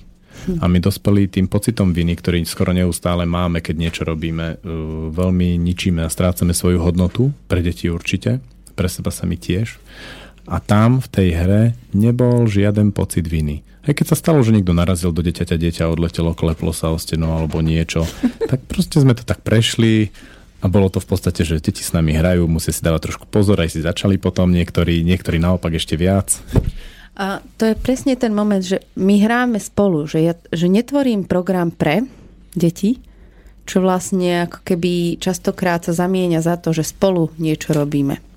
A 0.61 0.69
my 0.69 0.77
dospelí 0.77 1.24
tým 1.32 1.49
pocitom 1.49 1.97
viny, 1.97 2.20
ktorý 2.20 2.45
skoro 2.45 2.77
neustále 2.77 3.24
máme, 3.24 3.65
keď 3.65 3.77
niečo 3.81 4.03
robíme, 4.05 4.61
uh, 4.61 5.09
veľmi 5.09 5.57
ničíme 5.57 6.05
a 6.05 6.12
strácame 6.12 6.53
svoju 6.53 6.85
hodnotu, 6.85 7.32
pre 7.49 7.65
deti 7.65 7.89
určite, 7.89 8.45
pre 8.77 8.89
seba 8.93 9.09
sa 9.09 9.24
mi 9.24 9.41
tiež. 9.41 9.81
A 10.45 10.61
tam 10.61 11.01
v 11.01 11.09
tej 11.09 11.29
hre 11.35 11.62
nebol 11.97 12.45
žiaden 12.45 12.93
pocit 12.93 13.25
viny. 13.25 13.65
Aj 13.85 13.93
keď 13.93 14.12
sa 14.12 14.16
stalo, 14.16 14.41
že 14.41 14.53
niekto 14.53 14.73
narazil 14.73 15.12
do 15.12 15.21
dieťaťa, 15.21 15.61
dieťa 15.61 15.93
odletelo, 15.93 16.33
kleplo 16.33 16.73
sa 16.73 16.89
o 16.93 16.97
stenu 16.97 17.29
alebo 17.29 17.61
niečo, 17.61 18.09
tak 18.51 18.65
proste 18.65 19.01
sme 19.01 19.12
to 19.12 19.25
tak 19.25 19.45
prešli 19.45 20.12
a 20.65 20.66
bolo 20.73 20.89
to 20.89 21.01
v 21.01 21.09
podstate, 21.09 21.45
že 21.45 21.61
deti 21.61 21.85
s 21.85 21.93
nami 21.93 22.16
hrajú, 22.16 22.49
musia 22.49 22.73
si 22.73 22.81
dávať 22.81 23.12
trošku 23.12 23.29
pozor, 23.29 23.61
aj 23.61 23.77
si 23.77 23.85
začali 23.85 24.16
potom 24.16 24.49
niektorí, 24.49 25.05
niektorí 25.05 25.37
naopak 25.37 25.77
ešte 25.77 26.01
viac. 26.01 26.41
A 27.15 27.45
to 27.61 27.69
je 27.69 27.77
presne 27.77 28.16
ten 28.16 28.33
moment, 28.33 28.65
že 28.65 28.81
my 28.97 29.21
hráme 29.21 29.61
spolu, 29.61 30.09
že, 30.09 30.25
ja, 30.25 30.35
že 30.51 30.66
netvorím 30.66 31.29
program 31.29 31.69
pre 31.69 32.09
deti, 32.57 32.99
čo 33.69 33.85
vlastne 33.85 34.49
ako 34.49 34.65
keby 34.65 35.21
častokrát 35.21 35.85
sa 35.85 35.93
zamieňa 35.93 36.41
za 36.41 36.57
to, 36.57 36.73
že 36.73 36.89
spolu 36.89 37.33
niečo 37.37 37.77
robíme. 37.77 38.34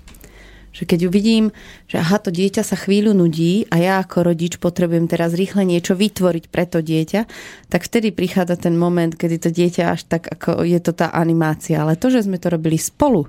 Že 0.78 0.84
keď 0.86 1.00
uvidím, 1.10 1.44
že 1.90 1.98
aha, 1.98 2.22
to 2.22 2.30
dieťa 2.30 2.62
sa 2.62 2.78
chvíľu 2.78 3.10
nudí 3.10 3.66
a 3.66 3.82
ja 3.82 3.94
ako 3.98 4.30
rodič 4.30 4.62
potrebujem 4.62 5.10
teraz 5.10 5.34
rýchle 5.34 5.66
niečo 5.66 5.98
vytvoriť 5.98 6.44
pre 6.46 6.70
to 6.70 6.78
dieťa, 6.78 7.26
tak 7.66 7.82
vtedy 7.82 8.14
prichádza 8.14 8.54
ten 8.62 8.78
moment, 8.78 9.10
kedy 9.10 9.42
to 9.42 9.50
dieťa 9.50 9.98
až 9.98 10.06
tak, 10.06 10.30
ako 10.30 10.62
je 10.62 10.78
to 10.78 10.94
tá 10.94 11.10
animácia. 11.10 11.82
Ale 11.82 11.98
to, 11.98 12.14
že 12.14 12.30
sme 12.30 12.38
to 12.38 12.54
robili 12.54 12.78
spolu, 12.78 13.26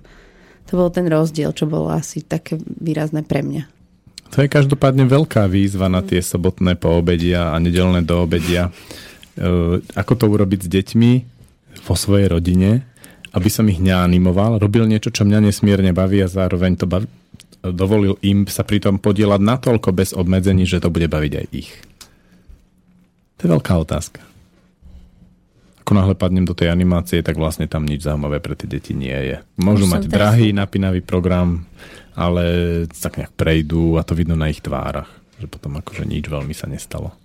to 0.69 0.77
bol 0.77 0.93
ten 0.93 1.09
rozdiel, 1.09 1.49
čo 1.49 1.65
bolo 1.65 1.89
asi 1.89 2.21
také 2.21 2.61
výrazné 2.61 3.25
pre 3.25 3.41
mňa. 3.41 3.65
To 4.37 4.45
je 4.45 4.53
každopádne 4.53 5.09
veľká 5.09 5.49
výzva 5.49 5.89
na 5.89 6.05
tie 6.05 6.21
sobotné 6.21 6.77
poobedia 6.77 7.49
a 7.49 7.57
nedelné 7.57 8.05
doobedia. 8.05 8.69
E, 8.69 8.71
ako 9.81 10.13
to 10.13 10.29
urobiť 10.29 10.59
s 10.61 10.69
deťmi 10.69 11.11
vo 11.81 11.95
svojej 11.97 12.29
rodine, 12.29 12.85
aby 13.33 13.49
som 13.49 13.65
ich 13.65 13.81
neanimoval, 13.81 14.61
robil 14.61 14.85
niečo, 14.85 15.09
čo 15.09 15.25
mňa 15.25 15.49
nesmierne 15.49 15.97
baví 15.97 16.21
a 16.21 16.29
zároveň 16.29 16.77
to 16.77 16.85
baví, 16.85 17.09
dovolil 17.63 18.15
im 18.23 18.47
sa 18.47 18.63
pritom 18.63 18.99
podielať 18.99 19.41
natoľko 19.43 19.89
bez 19.91 20.15
obmedzení, 20.15 20.63
že 20.63 20.79
to 20.79 20.91
bude 20.91 21.07
baviť 21.11 21.33
aj 21.35 21.45
ich? 21.51 21.71
To 23.39 23.47
je 23.47 23.49
veľká 23.55 23.73
otázka. 23.79 24.19
Ako 25.83 25.95
náhle 25.95 26.13
padnem 26.13 26.45
do 26.45 26.53
tej 26.53 26.69
animácie, 26.69 27.23
tak 27.23 27.39
vlastne 27.39 27.65
tam 27.65 27.87
nič 27.87 28.05
zaujímavé 28.05 28.43
pre 28.43 28.53
tie 28.53 28.69
deti 28.69 28.93
nie 28.93 29.15
je. 29.15 29.37
Môžu 29.57 29.87
Už 29.87 29.93
mať 29.95 30.03
drahý, 30.11 30.51
napínavý 30.51 31.01
program, 31.01 31.65
ale 32.13 32.85
tak 32.91 33.17
nejak 33.17 33.33
prejdú 33.33 33.95
a 33.95 34.03
to 34.03 34.13
vidno 34.13 34.35
na 34.35 34.51
ich 34.51 34.59
tvárach, 34.59 35.09
že 35.39 35.47
potom 35.47 35.79
akože 35.79 36.03
nič 36.03 36.27
veľmi 36.27 36.53
sa 36.53 36.67
nestalo. 36.67 37.15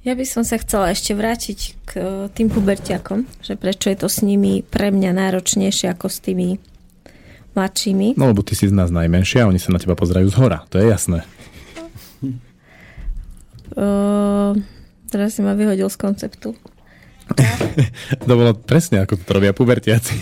Ja 0.00 0.16
by 0.16 0.24
som 0.24 0.48
sa 0.48 0.56
chcela 0.56 0.96
ešte 0.96 1.12
vrátiť 1.12 1.58
k 1.84 1.90
e, 2.00 2.04
tým 2.32 2.48
pubertiakom, 2.48 3.28
že 3.44 3.52
prečo 3.60 3.92
je 3.92 4.00
to 4.00 4.08
s 4.08 4.24
nimi 4.24 4.64
pre 4.64 4.88
mňa 4.88 5.12
náročnejšie 5.12 5.92
ako 5.92 6.08
s 6.08 6.24
tými 6.24 6.56
mladšími. 7.54 8.14
No 8.16 8.30
lebo 8.30 8.42
ty 8.46 8.54
si 8.54 8.70
z 8.70 8.74
nás 8.74 8.92
najmenšia 8.94 9.46
a 9.46 9.50
oni 9.50 9.58
sa 9.58 9.74
na 9.74 9.80
teba 9.82 9.98
pozerajú 9.98 10.30
z 10.30 10.36
hora, 10.38 10.64
to 10.70 10.78
je 10.78 10.86
jasné. 10.90 11.26
Uh, 13.70 14.58
teraz 15.14 15.38
si 15.38 15.40
ma 15.46 15.54
vyhodil 15.54 15.86
z 15.86 15.98
konceptu. 15.98 16.58
to 18.26 18.32
bolo 18.34 18.58
presne 18.58 19.06
ako 19.06 19.14
to 19.22 19.30
robia 19.30 19.54
pubertiaci. 19.54 20.18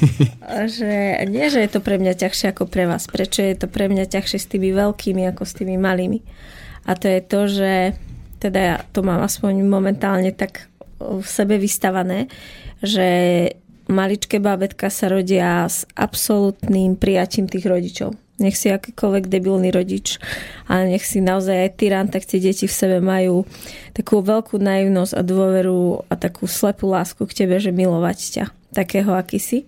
že 0.69 1.25
nie, 1.25 1.49
že 1.49 1.65
je 1.65 1.71
to 1.73 1.81
pre 1.81 1.97
mňa 1.97 2.13
ťažšie 2.13 2.53
ako 2.53 2.69
pre 2.69 2.85
vás. 2.85 3.09
Prečo 3.09 3.41
je 3.41 3.57
to 3.57 3.65
pre 3.65 3.89
mňa 3.89 4.05
ťažšie 4.05 4.39
s 4.39 4.51
tými 4.53 4.77
veľkými 4.77 5.25
ako 5.33 5.43
s 5.49 5.57
tými 5.57 5.81
malými? 5.81 6.21
A 6.85 6.93
to 6.97 7.09
je 7.09 7.21
to, 7.25 7.41
že 7.49 7.73
teda 8.39 8.61
ja 8.61 8.77
to 8.93 9.01
mám 9.01 9.25
aspoň 9.25 9.65
momentálne 9.65 10.31
tak 10.37 10.69
v 11.01 11.25
sebe 11.25 11.57
vystavané, 11.57 12.29
že 12.85 13.07
maličké 13.89 14.39
bábetka 14.39 14.93
sa 14.93 15.09
rodia 15.09 15.65
s 15.65 15.89
absolútnym 15.97 16.95
prijatím 16.95 17.49
tých 17.49 17.65
rodičov. 17.67 18.15
Nech 18.39 18.55
si 18.55 18.71
akýkoľvek 18.71 19.27
debilný 19.27 19.75
rodič, 19.75 20.23
ale 20.71 20.95
nech 20.95 21.03
si 21.03 21.19
naozaj 21.19 21.59
aj 21.59 21.71
tyran, 21.75 22.07
tak 22.07 22.23
tie 22.23 22.39
deti 22.39 22.71
v 22.71 22.79
sebe 22.79 23.03
majú 23.03 23.43
takú 23.91 24.23
veľkú 24.23 24.63
naivnosť 24.63 25.19
a 25.19 25.27
dôveru 25.27 26.07
a 26.07 26.15
takú 26.15 26.47
slepú 26.47 26.87
lásku 26.87 27.19
k 27.27 27.35
tebe, 27.45 27.59
že 27.59 27.75
milovať 27.75 28.19
ťa, 28.39 28.45
takého, 28.79 29.11
aký 29.19 29.43
si. 29.43 29.67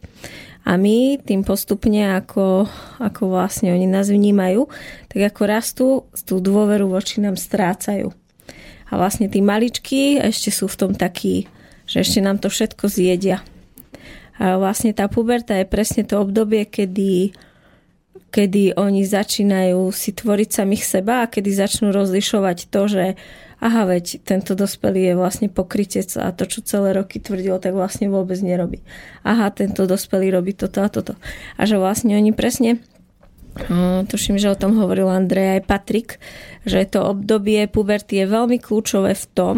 A 0.63 0.79
my 0.79 1.19
tým 1.19 1.43
postupne, 1.43 2.15
ako, 2.15 2.71
ako 3.03 3.23
vlastne 3.33 3.75
oni 3.75 3.91
nás 3.91 4.07
vnímajú, 4.07 4.71
tak 5.11 5.35
ako 5.35 5.43
rastú, 5.51 5.87
tú 6.23 6.39
dôveru 6.39 6.87
voči 6.87 7.19
nám 7.19 7.35
strácajú. 7.35 8.15
A 8.87 8.93
vlastne 8.95 9.27
tí 9.27 9.43
maličky 9.43 10.23
ešte 10.23 10.55
sú 10.55 10.71
v 10.71 10.79
tom 10.79 10.93
takí, 10.95 11.51
že 11.91 12.07
ešte 12.07 12.23
nám 12.23 12.39
to 12.39 12.47
všetko 12.47 12.87
zjedia. 12.87 13.43
A 14.41 14.57
vlastne 14.57 14.97
tá 14.97 15.05
puberta 15.07 15.53
je 15.53 15.69
presne 15.69 16.03
to 16.03 16.17
obdobie, 16.25 16.65
kedy, 16.65 17.37
kedy 18.33 18.73
oni 18.75 19.05
začínajú 19.05 19.93
si 19.93 20.17
tvoriť 20.17 20.49
samých 20.49 20.85
seba 20.89 21.15
a 21.23 21.31
kedy 21.31 21.53
začnú 21.53 21.93
rozlišovať 21.93 22.73
to, 22.73 22.83
že 22.89 23.05
aha, 23.61 23.85
veď 23.85 24.25
tento 24.25 24.57
dospelý 24.57 25.13
je 25.13 25.15
vlastne 25.21 25.49
pokrytec 25.53 26.09
a 26.17 26.33
to, 26.33 26.49
čo 26.49 26.65
celé 26.65 26.97
roky 26.97 27.21
tvrdil, 27.21 27.61
tak 27.61 27.77
vlastne 27.77 28.09
vôbec 28.09 28.41
nerobí. 28.41 28.81
Aha, 29.29 29.53
tento 29.53 29.85
dospelý 29.85 30.33
robí 30.33 30.57
toto 30.57 30.81
a 30.81 30.89
toto. 30.89 31.21
A 31.61 31.69
že 31.69 31.77
vlastne 31.77 32.17
oni 32.17 32.33
presne 32.33 32.81
tuším, 34.09 34.41
že 34.41 34.49
o 34.49 34.57
tom 34.57 34.79
hovoril 34.79 35.11
Andrej 35.11 35.61
aj 35.61 35.67
Patrik, 35.69 36.09
že 36.65 36.87
to 36.89 37.05
obdobie 37.05 37.67
puberty 37.69 38.25
je 38.25 38.27
veľmi 38.31 38.57
kľúčové 38.57 39.13
v 39.13 39.25
tom, 39.37 39.57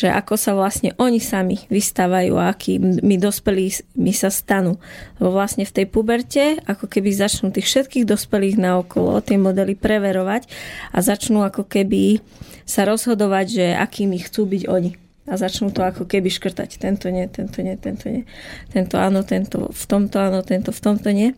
že 0.00 0.08
ako 0.08 0.34
sa 0.40 0.56
vlastne 0.56 0.96
oni 0.96 1.20
sami 1.20 1.60
vystávajú 1.68 2.40
a 2.40 2.48
aký 2.48 2.80
my 2.80 3.20
dospelí 3.20 3.68
my 4.00 4.12
sa 4.16 4.32
stanú. 4.32 4.80
Lebo 5.20 5.36
vlastne 5.36 5.68
v 5.68 5.76
tej 5.76 5.86
puberte, 5.92 6.56
ako 6.64 6.88
keby 6.88 7.12
začnú 7.12 7.52
tých 7.52 7.68
všetkých 7.68 8.08
dospelých 8.08 8.56
naokolo 8.56 9.20
tie 9.20 9.36
modely 9.36 9.76
preverovať 9.76 10.48
a 10.96 11.04
začnú 11.04 11.44
ako 11.44 11.68
keby 11.68 12.24
sa 12.64 12.88
rozhodovať, 12.88 13.46
že 13.52 13.66
akými 13.76 14.16
chcú 14.24 14.48
byť 14.48 14.62
oni 14.72 15.09
a 15.28 15.36
začnú 15.36 15.68
to 15.70 15.84
ako 15.84 16.08
keby 16.08 16.32
škrtať. 16.32 16.80
Tento 16.80 17.12
nie, 17.12 17.28
tento 17.28 17.60
nie, 17.60 17.76
tento 17.76 18.08
nie. 18.08 18.24
Tento 18.72 18.96
áno, 18.96 19.20
tento 19.22 19.68
v 19.68 19.84
tomto 19.84 20.16
áno, 20.16 20.40
tento 20.40 20.72
v 20.72 20.80
tomto 20.80 21.12
nie. 21.12 21.36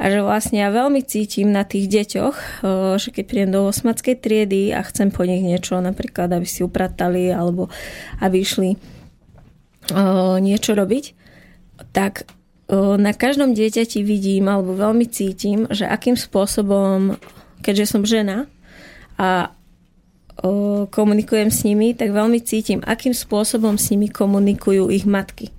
A 0.00 0.08
že 0.10 0.24
vlastne 0.24 0.64
ja 0.64 0.72
veľmi 0.72 1.04
cítim 1.04 1.52
na 1.52 1.62
tých 1.62 1.86
deťoch, 1.92 2.64
že 2.98 3.08
keď 3.12 3.24
prídem 3.28 3.50
do 3.54 3.68
osmackej 3.68 4.16
triedy 4.18 4.72
a 4.74 4.82
chcem 4.82 5.12
po 5.12 5.22
nich 5.28 5.44
niečo, 5.44 5.78
napríklad, 5.78 6.32
aby 6.34 6.48
si 6.48 6.64
upratali 6.64 7.30
alebo 7.30 7.68
aby 8.18 8.42
išli 8.42 8.74
niečo 10.42 10.72
robiť, 10.74 11.04
tak 11.94 12.26
na 12.72 13.12
každom 13.16 13.56
dieťati 13.56 14.04
vidím 14.04 14.50
alebo 14.50 14.76
veľmi 14.76 15.06
cítim, 15.08 15.64
že 15.72 15.88
akým 15.88 16.16
spôsobom, 16.18 17.16
keďže 17.64 17.86
som 17.86 18.02
žena 18.04 18.44
a 19.16 19.52
komunikujem 20.94 21.50
s 21.50 21.66
nimi, 21.66 21.94
tak 21.98 22.14
veľmi 22.14 22.38
cítim, 22.38 22.78
akým 22.86 23.10
spôsobom 23.10 23.74
s 23.74 23.90
nimi 23.90 24.06
komunikujú 24.06 24.86
ich 24.88 25.02
matky. 25.02 25.50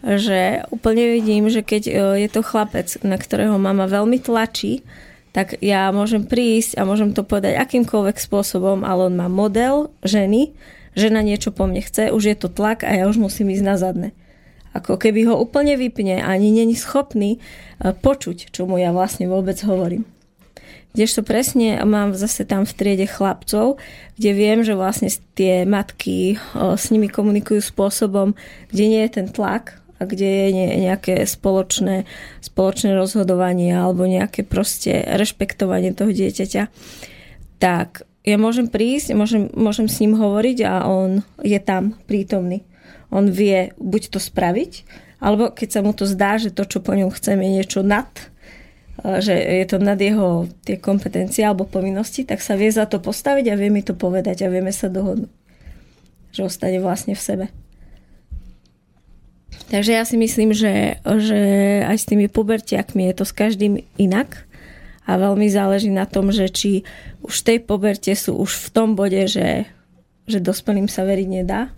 Že 0.00 0.66
úplne 0.74 1.12
vidím, 1.12 1.46
že 1.52 1.60
keď 1.62 1.82
je 2.18 2.28
to 2.32 2.40
chlapec, 2.42 2.88
na 3.06 3.20
ktorého 3.20 3.60
mama 3.60 3.86
veľmi 3.86 4.18
tlačí, 4.18 4.82
tak 5.30 5.62
ja 5.62 5.86
môžem 5.94 6.26
prísť 6.26 6.74
a 6.74 6.82
môžem 6.82 7.14
to 7.14 7.22
povedať 7.22 7.54
akýmkoľvek 7.54 8.18
spôsobom, 8.18 8.82
ale 8.82 9.06
on 9.06 9.14
má 9.14 9.30
model 9.30 9.94
ženy, 10.02 10.50
žena 10.98 11.22
niečo 11.22 11.54
po 11.54 11.70
mne 11.70 11.86
chce, 11.86 12.10
už 12.10 12.22
je 12.26 12.36
to 12.40 12.50
tlak 12.50 12.82
a 12.82 12.90
ja 12.90 13.06
už 13.06 13.22
musím 13.22 13.54
ísť 13.54 13.62
na 13.62 13.78
zadne. 13.78 14.10
Ako 14.74 14.98
keby 14.98 15.30
ho 15.30 15.38
úplne 15.38 15.78
vypne, 15.78 16.18
ani 16.18 16.50
není 16.50 16.74
schopný 16.74 17.38
počuť, 17.78 18.50
čo 18.50 18.66
mu 18.66 18.78
ja 18.78 18.90
vlastne 18.90 19.30
vôbec 19.30 19.58
hovorím. 19.62 20.02
Kdežto 20.90 21.22
presne 21.22 21.78
mám 21.86 22.18
zase 22.18 22.42
tam 22.42 22.66
v 22.66 22.74
triede 22.74 23.06
chlapcov, 23.06 23.78
kde 24.18 24.30
viem, 24.34 24.66
že 24.66 24.74
vlastne 24.74 25.06
tie 25.38 25.62
matky 25.62 26.34
o, 26.58 26.74
s 26.74 26.90
nimi 26.90 27.06
komunikujú 27.06 27.62
spôsobom, 27.62 28.34
kde 28.74 28.84
nie 28.90 29.00
je 29.06 29.22
ten 29.22 29.26
tlak 29.30 29.78
a 30.02 30.08
kde 30.08 30.50
je 30.50 30.78
nejaké 30.82 31.22
spoločné, 31.30 32.10
spoločné 32.42 32.96
rozhodovanie 32.98 33.70
alebo 33.70 34.02
nejaké 34.02 34.42
proste 34.42 35.06
rešpektovanie 35.14 35.94
toho 35.94 36.10
dieťaťa, 36.10 36.66
tak 37.62 38.02
ja 38.26 38.36
môžem 38.40 38.66
prísť, 38.66 39.14
môžem, 39.14 39.46
môžem 39.54 39.86
s 39.86 40.00
ním 40.02 40.18
hovoriť 40.18 40.58
a 40.66 40.90
on 40.90 41.22
je 41.40 41.60
tam 41.62 41.94
prítomný. 42.10 42.66
On 43.14 43.30
vie 43.30 43.70
buď 43.78 44.16
to 44.16 44.18
spraviť, 44.18 44.84
alebo 45.20 45.52
keď 45.52 45.68
sa 45.68 45.80
mu 45.84 45.92
to 45.92 46.08
zdá, 46.08 46.40
že 46.40 46.50
to, 46.50 46.64
čo 46.64 46.80
po 46.80 46.96
ňom 46.96 47.12
chcem, 47.12 47.36
je 47.36 47.50
niečo 47.60 47.80
nad, 47.84 48.08
že 49.00 49.32
je 49.32 49.66
to 49.66 49.80
nad 49.80 49.96
jeho 49.96 50.44
tie 50.64 50.76
kompetencie 50.76 51.40
alebo 51.40 51.64
povinnosti, 51.68 52.28
tak 52.28 52.44
sa 52.44 52.56
vie 52.56 52.68
za 52.68 52.84
to 52.84 53.00
postaviť 53.00 53.52
a 53.52 53.58
vie 53.58 53.72
mi 53.72 53.80
to 53.80 53.96
povedať 53.96 54.44
a 54.44 54.52
vieme 54.52 54.72
sa 54.72 54.92
dohodnúť. 54.92 55.32
Že 56.30 56.40
ostane 56.46 56.78
vlastne 56.78 57.16
v 57.16 57.22
sebe. 57.24 57.46
Takže 59.70 59.92
ja 59.94 60.02
si 60.02 60.18
myslím, 60.18 60.50
že, 60.50 60.98
že 61.02 61.40
aj 61.86 61.96
s 61.96 62.08
tými 62.10 62.26
pubertiakmi 62.26 63.06
je 63.10 63.14
to 63.14 63.24
s 63.24 63.32
každým 63.34 63.86
inak 64.02 64.50
a 65.06 65.14
veľmi 65.14 65.46
záleží 65.46 65.90
na 65.90 66.10
tom, 66.10 66.34
že 66.34 66.50
či 66.50 66.82
už 67.22 67.42
v 67.42 67.46
tej 67.46 67.58
poberte 67.62 68.12
sú 68.14 68.34
už 68.38 68.50
v 68.50 68.68
tom 68.74 68.98
bode, 68.98 69.30
že, 69.30 69.70
že 70.26 70.38
dospelým 70.42 70.90
sa 70.90 71.06
veriť 71.06 71.28
nedá, 71.30 71.70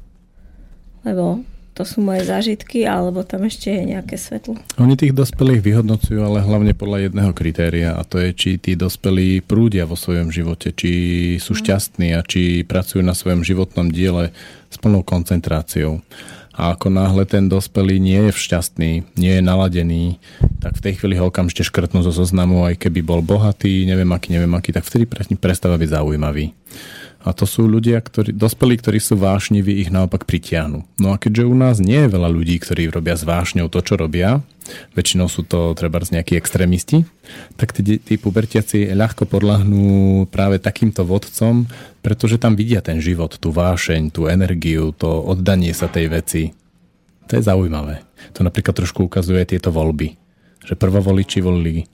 lebo 1.05 1.45
to 1.73 1.89
sú 1.89 2.05
moje 2.05 2.29
zážitky, 2.29 2.85
alebo 2.85 3.25
tam 3.25 3.49
ešte 3.49 3.73
je 3.73 3.97
nejaké 3.97 4.21
svetlo. 4.21 4.61
Oni 4.77 4.93
tých 4.93 5.17
dospelých 5.17 5.65
vyhodnocujú, 5.65 6.21
ale 6.21 6.45
hlavne 6.45 6.77
podľa 6.77 7.09
jedného 7.09 7.33
kritéria 7.33 7.97
a 7.97 8.05
to 8.05 8.21
je, 8.21 8.31
či 8.37 8.51
tí 8.61 8.77
dospelí 8.77 9.41
prúdia 9.41 9.89
vo 9.89 9.97
svojom 9.97 10.29
živote, 10.29 10.77
či 10.77 10.93
sú 11.41 11.57
mhm. 11.57 11.61
šťastní 11.65 12.09
a 12.13 12.21
či 12.21 12.69
pracujú 12.69 13.01
na 13.01 13.17
svojom 13.17 13.41
životnom 13.41 13.89
diele 13.89 14.37
s 14.69 14.77
plnou 14.77 15.01
koncentráciou. 15.01 16.05
A 16.53 16.77
ako 16.77 16.93
náhle 16.93 17.25
ten 17.25 17.49
dospelý 17.49 17.97
nie 17.97 18.29
je 18.29 18.37
šťastný, 18.37 19.17
nie 19.17 19.41
je 19.41 19.43
naladený, 19.43 20.21
tak 20.61 20.77
v 20.77 20.85
tej 20.85 21.01
chvíli 21.01 21.17
ho 21.17 21.33
okamžite 21.33 21.65
škrtnú 21.65 22.05
zo 22.05 22.13
zoznamu, 22.13 22.69
aj 22.69 22.77
keby 22.77 23.01
bol 23.01 23.25
bohatý, 23.25 23.89
neviem 23.89 24.13
aký, 24.13 24.37
neviem 24.37 24.53
aký, 24.53 24.69
tak 24.77 24.85
vtedy 24.85 25.09
prestáva 25.41 25.81
byť 25.81 25.97
zaujímavý. 25.97 26.53
A 27.23 27.31
to 27.31 27.47
sú 27.47 27.71
ľudia, 27.71 28.03
ktorí, 28.03 28.35
dospelí, 28.35 28.83
ktorí 28.83 28.99
sú 28.99 29.15
vášniví, 29.15 29.79
ich 29.79 29.95
naopak 29.95 30.27
pritiahnu. 30.27 30.83
No 30.99 31.15
a 31.15 31.17
keďže 31.23 31.47
u 31.47 31.55
nás 31.55 31.79
nie 31.79 32.03
je 32.03 32.11
veľa 32.11 32.27
ľudí, 32.27 32.59
ktorí 32.59 32.91
robia 32.91 33.15
s 33.15 33.23
vášňou 33.23 33.71
to, 33.71 33.79
čo 33.79 33.95
robia, 33.95 34.43
väčšinou 34.99 35.31
sú 35.31 35.47
to 35.47 35.71
treba 35.79 36.03
nejakí 36.03 36.35
extrémisti, 36.35 37.07
tak 37.55 37.79
tí, 37.79 38.03
tí 38.03 38.19
pubertiaci 38.19 38.91
ľahko 38.91 39.31
podľahnú 39.31 40.27
práve 40.35 40.59
takýmto 40.59 41.07
vodcom, 41.07 41.71
pretože 42.03 42.43
tam 42.43 42.59
vidia 42.59 42.83
ten 42.83 42.99
život, 42.99 43.39
tú 43.39 43.55
vášeň, 43.55 44.11
tú 44.11 44.27
energiu, 44.27 44.91
to 44.91 45.07
oddanie 45.07 45.71
sa 45.71 45.87
tej 45.87 46.11
veci. 46.11 46.43
To 47.31 47.39
je 47.39 47.43
zaujímavé. 47.47 48.03
To 48.35 48.43
napríklad 48.43 48.75
trošku 48.83 49.07
ukazuje 49.07 49.47
tieto 49.47 49.71
voľby. 49.71 50.19
Že 50.67 50.75
prvovoliči 50.75 51.39
volili 51.39 51.87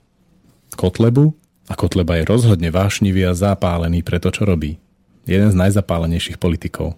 Kotlebu 0.73 1.29
a 1.69 1.73
Kotleba 1.77 2.17
je 2.17 2.25
rozhodne 2.25 2.73
vášnivý 2.73 3.29
a 3.29 3.37
zapálený 3.37 4.01
pre 4.01 4.17
to, 4.17 4.33
čo 4.33 4.49
robí 4.49 4.81
jeden 5.29 5.53
z 5.53 5.55
najzapálenejších 5.55 6.41
politikov. 6.41 6.97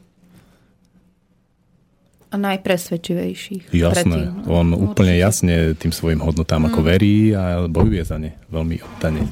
A 2.32 2.40
najpresvedčivejších. 2.40 3.76
Jasné. 3.76 4.32
Predtým. 4.32 4.48
On 4.48 4.72
Určite. 4.72 4.84
úplne 4.88 5.14
jasne 5.20 5.76
tým 5.76 5.92
svojim 5.92 6.24
hodnotám 6.24 6.64
mm. 6.64 6.68
ako 6.72 6.80
verí 6.80 7.36
a 7.36 7.68
bojuje 7.68 8.04
za 8.08 8.16
ne. 8.16 8.40
Veľmi 8.48 8.80
oddane. 8.80 9.28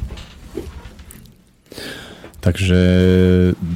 Takže 2.39 2.81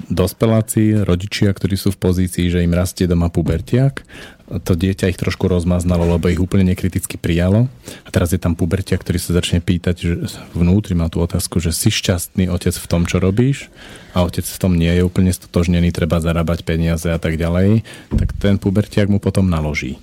dospeláci, 0.08 0.96
rodičia, 1.04 1.52
ktorí 1.52 1.76
sú 1.76 1.92
v 1.92 2.00
pozícii, 2.00 2.48
že 2.48 2.64
im 2.64 2.72
rastie 2.72 3.08
doma 3.08 3.28
pubertiak, 3.28 4.08
to 4.44 4.76
dieťa 4.76 5.08
ich 5.08 5.20
trošku 5.20 5.48
rozmaznalo, 5.48 6.04
lebo 6.04 6.28
ich 6.28 6.42
úplne 6.42 6.76
nekriticky 6.76 7.16
prijalo. 7.16 7.72
A 8.04 8.10
teraz 8.12 8.36
je 8.36 8.40
tam 8.42 8.60
pubertia, 8.60 9.00
ktorý 9.00 9.16
sa 9.16 9.40
začne 9.40 9.64
pýtať, 9.64 9.96
že 9.96 10.12
vnútri 10.52 10.94
má 10.94 11.08
tú 11.08 11.24
otázku, 11.24 11.64
že 11.64 11.72
si 11.72 11.88
šťastný 11.88 12.52
otec 12.52 12.76
v 12.76 12.90
tom, 12.92 13.08
čo 13.08 13.24
robíš 13.24 13.72
a 14.12 14.28
otec 14.28 14.44
v 14.44 14.60
tom 14.60 14.76
nie 14.76 14.92
je 14.92 15.08
úplne 15.08 15.32
stotožnený, 15.32 15.96
treba 15.96 16.20
zarábať 16.20 16.68
peniaze 16.68 17.08
a 17.08 17.18
tak 17.18 17.40
ďalej, 17.40 17.88
tak 18.12 18.36
ten 18.36 18.60
pubertiak 18.60 19.08
mu 19.08 19.24
potom 19.24 19.48
naloží. 19.48 19.96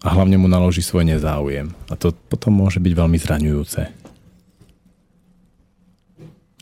A 0.00 0.16
hlavne 0.16 0.40
mu 0.40 0.48
naloží 0.48 0.80
svoj 0.80 1.04
nezáujem. 1.04 1.76
A 1.92 1.98
to 1.98 2.16
potom 2.32 2.56
môže 2.56 2.80
byť 2.80 2.92
veľmi 2.96 3.18
zraňujúce. 3.20 3.80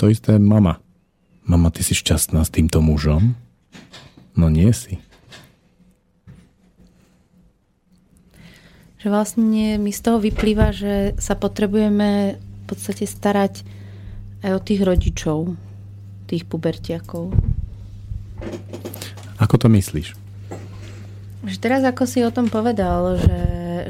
To 0.02 0.10
isté 0.10 0.38
mama. 0.42 0.82
Mama, 1.46 1.70
ty 1.70 1.86
si 1.86 1.94
šťastná 1.94 2.42
s 2.42 2.50
týmto 2.50 2.82
mužom? 2.82 3.38
No 4.34 4.50
nie 4.50 4.70
si. 4.74 4.98
Že 8.98 9.08
vlastne 9.14 9.78
mi 9.78 9.94
z 9.94 10.00
toho 10.02 10.18
vyplýva, 10.18 10.74
že 10.74 11.14
sa 11.22 11.38
potrebujeme 11.38 12.34
v 12.38 12.64
podstate 12.66 13.06
starať 13.06 13.62
aj 14.42 14.50
o 14.54 14.60
tých 14.62 14.80
rodičov, 14.82 15.54
tých 16.26 16.42
pubertiakov. 16.46 17.30
Ako 19.38 19.54
to 19.54 19.70
myslíš? 19.70 20.18
Že 21.46 21.56
teraz, 21.62 21.86
ako 21.86 22.04
si 22.10 22.26
o 22.26 22.34
tom 22.34 22.50
povedal, 22.50 23.22
že, 23.22 23.42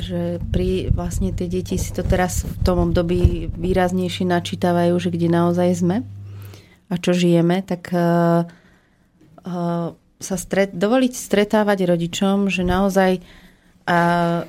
že 0.04 0.20
pri 0.52 0.92
vlastne 0.92 1.32
tie 1.32 1.48
deti 1.48 1.80
si 1.80 1.96
to 1.96 2.04
teraz 2.04 2.44
v 2.44 2.56
tom 2.60 2.92
období 2.92 3.48
výraznejšie 3.56 4.28
načítavajú, 4.28 4.92
že 5.00 5.08
kde 5.08 5.28
naozaj 5.32 5.68
sme 5.80 5.96
a 6.88 6.94
čo 6.96 7.16
žijeme, 7.16 7.64
tak 7.64 7.88
uh, 7.92 8.44
uh, 9.44 9.88
sa 10.20 10.36
stret, 10.36 10.76
dovoliť 10.76 11.12
stretávať 11.16 11.88
rodičom, 11.88 12.52
že 12.52 12.64
naozaj 12.64 13.20
uh, 13.20 14.44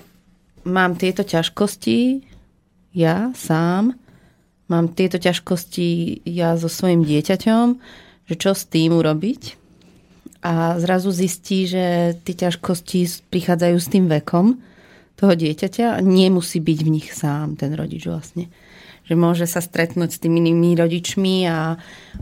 mám 0.69 0.95
tieto 0.95 1.25
ťažkosti, 1.25 2.23
ja 2.93 3.33
sám, 3.33 3.97
mám 4.69 4.93
tieto 4.93 5.17
ťažkosti 5.17 6.21
ja 6.29 6.55
so 6.55 6.69
svojim 6.69 7.01
dieťaťom, 7.03 7.65
že 8.29 8.35
čo 8.37 8.53
s 8.53 8.69
tým 8.69 8.93
urobiť. 8.93 9.57
A 10.39 10.79
zrazu 10.79 11.11
zistí, 11.11 11.67
že 11.67 12.15
tie 12.23 12.35
ťažkosti 12.47 13.27
prichádzajú 13.27 13.75
s 13.75 13.91
tým 13.91 14.07
vekom 14.07 14.55
toho 15.19 15.35
dieťaťa 15.35 15.99
a 15.99 15.99
nemusí 15.99 16.63
byť 16.63 16.79
v 16.79 16.93
nich 16.95 17.11
sám 17.11 17.59
ten 17.59 17.75
rodič 17.75 18.07
vlastne. 18.07 18.47
Že 19.03 19.19
môže 19.19 19.45
sa 19.49 19.59
stretnúť 19.59 20.15
s 20.15 20.21
tými 20.21 20.39
inými 20.39 20.79
rodičmi 20.79 21.43
a 21.49 21.75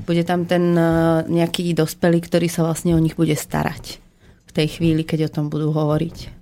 bude 0.08 0.26
tam 0.26 0.50
ten 0.50 0.74
e, 0.74 0.82
nejaký 1.30 1.78
dospelý, 1.78 2.26
ktorý 2.26 2.48
sa 2.50 2.66
vlastne 2.66 2.98
o 2.98 3.04
nich 3.04 3.14
bude 3.14 3.38
starať 3.38 4.02
v 4.50 4.52
tej 4.56 4.82
chvíli, 4.82 5.06
keď 5.06 5.30
o 5.30 5.34
tom 5.38 5.54
budú 5.54 5.70
hovoriť. 5.70 6.37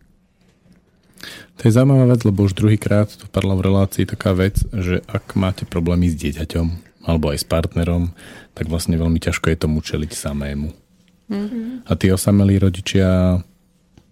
To 1.56 1.61
je 1.64 1.72
zaujímavá 1.72 2.11
vec, 2.11 2.22
lebo 2.27 2.44
už 2.44 2.53
druhýkrát 2.53 3.07
tu 3.07 3.26
padla 3.32 3.56
v 3.56 3.72
relácii 3.72 4.03
taká 4.03 4.36
vec, 4.36 4.60
že 4.76 4.99
ak 5.07 5.40
máte 5.40 5.64
problémy 5.64 6.11
s 6.11 6.15
dieťaťom 6.19 6.68
alebo 7.06 7.32
aj 7.32 7.41
s 7.41 7.45
partnerom, 7.48 8.11
tak 8.57 8.68
vlastne 8.68 8.99
veľmi 8.99 9.22
ťažko 9.22 9.53
je 9.53 9.57
tomu 9.61 9.80
čeliť 9.80 10.11
samému. 10.11 10.73
Mm-hmm. 11.30 11.88
A 11.88 11.91
tí 11.95 12.11
osamelí 12.11 12.60
rodičia, 12.60 13.40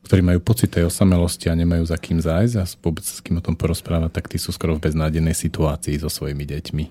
ktorí 0.07 0.21
majú 0.23 0.39
pocit 0.39 0.71
tej 0.71 0.87
osamelosti 0.87 1.49
a 1.49 1.57
nemajú 1.57 1.83
za 1.83 1.97
kým 1.97 2.21
zájsť 2.21 2.55
a 2.61 2.63
vôbec 2.79 3.03
s 3.03 3.19
kým 3.19 3.41
o 3.41 3.43
tom 3.43 3.57
porozprávať, 3.57 4.13
tak 4.13 4.29
tí 4.29 4.37
sú 4.37 4.53
skoro 4.53 4.77
v 4.77 4.85
beznádenej 4.87 5.35
situácii 5.35 5.99
so 5.99 6.07
svojimi 6.07 6.45
deťmi. 6.47 6.85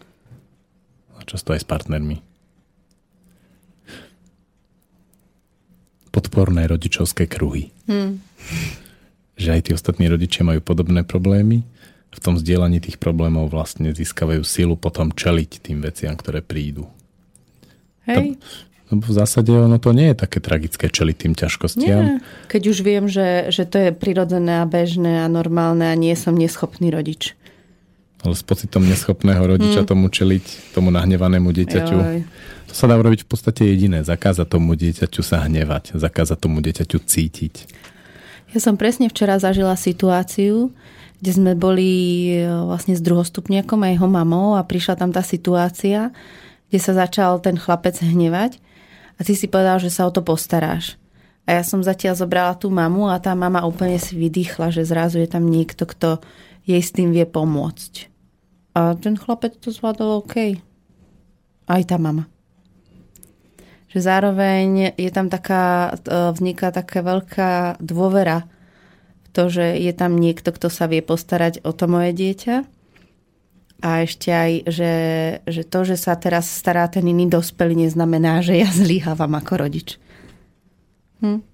A 1.17 1.25
často 1.25 1.55
aj 1.55 1.63
s 1.63 1.67
partnermi. 1.71 2.19
Podporné 6.13 6.69
rodičovské 6.69 7.25
kruhy. 7.25 7.73
Mm 7.89 8.82
že 9.43 9.51
aj 9.59 9.63
tí 9.67 9.71
ostatní 9.75 10.07
rodičia 10.07 10.47
majú 10.47 10.63
podobné 10.63 11.03
problémy. 11.03 11.67
V 12.13 12.21
tom 12.21 12.37
zdieľaní 12.39 12.79
tých 12.79 13.01
problémov 13.01 13.51
vlastne 13.51 13.91
získavajú 13.91 14.45
silu 14.47 14.79
potom 14.79 15.11
čeliť 15.11 15.65
tým 15.65 15.83
veciam, 15.83 16.15
ktoré 16.15 16.45
prídu. 16.45 16.87
Hej. 18.07 18.37
To, 18.93 19.01
v 19.01 19.13
zásade 19.13 19.49
ono 19.49 19.81
to 19.81 19.97
nie 19.97 20.13
je 20.13 20.21
také 20.21 20.39
tragické 20.45 20.93
čeliť 20.93 21.17
tým 21.17 21.33
ťažkostiam. 21.33 22.21
Nie. 22.21 22.21
Keď 22.53 22.63
už 22.69 22.79
viem, 22.85 23.09
že, 23.09 23.49
že 23.49 23.65
to 23.65 23.89
je 23.89 23.91
prirodzené 23.97 24.61
a 24.61 24.69
bežné 24.69 25.25
a 25.25 25.33
normálne 25.33 25.89
a 25.89 25.97
nie 25.97 26.13
som 26.13 26.37
neschopný 26.37 26.93
rodič. 26.93 27.33
Ale 28.21 28.37
s 28.37 28.45
pocitom 28.45 28.85
neschopného 28.85 29.41
rodiča 29.41 29.83
hmm. 29.83 29.89
tomu 29.89 30.07
čeliť, 30.13 30.77
tomu 30.77 30.93
nahnevanému 30.93 31.49
dieťaťu. 31.51 31.97
Joj. 31.97 32.21
To 32.71 32.75
sa 32.77 32.87
dá 32.87 32.95
urobiť 32.95 33.25
v 33.25 33.29
podstate 33.29 33.67
jediné. 33.67 34.07
Zakázať 34.07 34.47
tomu 34.47 34.79
dieťaťu 34.79 35.21
sa 35.25 35.43
hnevať. 35.45 35.99
Zakázať 35.99 36.39
tomu 36.39 36.63
dieťaťu 36.63 37.03
cítiť. 37.03 37.55
Ja 38.53 38.61
som 38.61 38.77
presne 38.77 39.09
včera 39.09 39.41
zažila 39.41 39.81
situáciu, 39.81 40.77
kde 41.25 41.31
sme 41.33 41.53
boli 41.57 41.91
e, 42.37 42.45
vlastne 42.69 42.93
s 42.93 43.01
druhostupniakom 43.01 43.81
a 43.81 43.93
jeho 43.97 44.05
mamou 44.05 44.53
a 44.53 44.67
prišla 44.67 45.01
tam 45.01 45.09
tá 45.09 45.25
situácia, 45.25 46.13
kde 46.69 46.79
sa 46.79 46.93
začal 46.93 47.41
ten 47.41 47.57
chlapec 47.57 47.97
hnevať 47.97 48.61
a 49.17 49.21
ty 49.25 49.33
si 49.33 49.49
povedal, 49.49 49.81
že 49.81 49.89
sa 49.89 50.05
o 50.05 50.13
to 50.13 50.21
postaráš. 50.21 51.01
A 51.49 51.59
ja 51.59 51.63
som 51.65 51.81
zatiaľ 51.81 52.15
zobrala 52.21 52.53
tú 52.55 52.69
mamu 52.69 53.09
a 53.09 53.17
tá 53.17 53.33
mama 53.33 53.65
úplne 53.65 53.97
si 53.97 54.15
vydýchla, 54.21 54.69
že 54.69 54.85
zrazu 54.85 55.25
je 55.25 55.29
tam 55.33 55.49
niekto, 55.49 55.89
kto 55.89 56.21
jej 56.69 56.79
s 56.79 56.93
tým 56.93 57.11
vie 57.11 57.25
pomôcť. 57.25 58.13
A 58.77 58.95
ten 59.01 59.17
chlapec 59.17 59.57
to 59.59 59.73
zvládol 59.73 60.23
OK. 60.23 60.61
Aj 61.67 61.83
tá 61.89 61.97
mama 61.97 62.29
že 63.93 64.01
zároveň 64.01 64.97
je 64.97 65.11
tam 65.13 65.29
taká, 65.29 65.93
e, 66.01 66.33
vzniká 66.33 66.73
taká 66.73 67.05
veľká 67.05 67.77
dôvera 67.79 68.49
v 69.23 69.29
to, 69.37 69.53
že 69.53 69.77
je 69.77 69.93
tam 69.93 70.17
niekto, 70.17 70.49
kto 70.49 70.73
sa 70.73 70.89
vie 70.89 71.05
postarať 71.05 71.61
o 71.61 71.77
to 71.77 71.85
moje 71.89 72.17
dieťa. 72.17 72.57
A 73.83 74.07
ešte 74.07 74.31
aj, 74.31 74.53
že, 74.71 74.95
že 75.45 75.63
to, 75.67 75.83
že 75.83 75.99
sa 75.99 76.15
teraz 76.17 76.47
stará 76.49 76.87
ten 76.87 77.03
iný 77.05 77.29
dospelý, 77.29 77.85
neznamená, 77.85 78.41
že 78.41 78.63
ja 78.63 78.71
zlyhávam 78.71 79.37
ako 79.37 79.53
rodič. 79.69 80.01
Hm? 81.21 81.52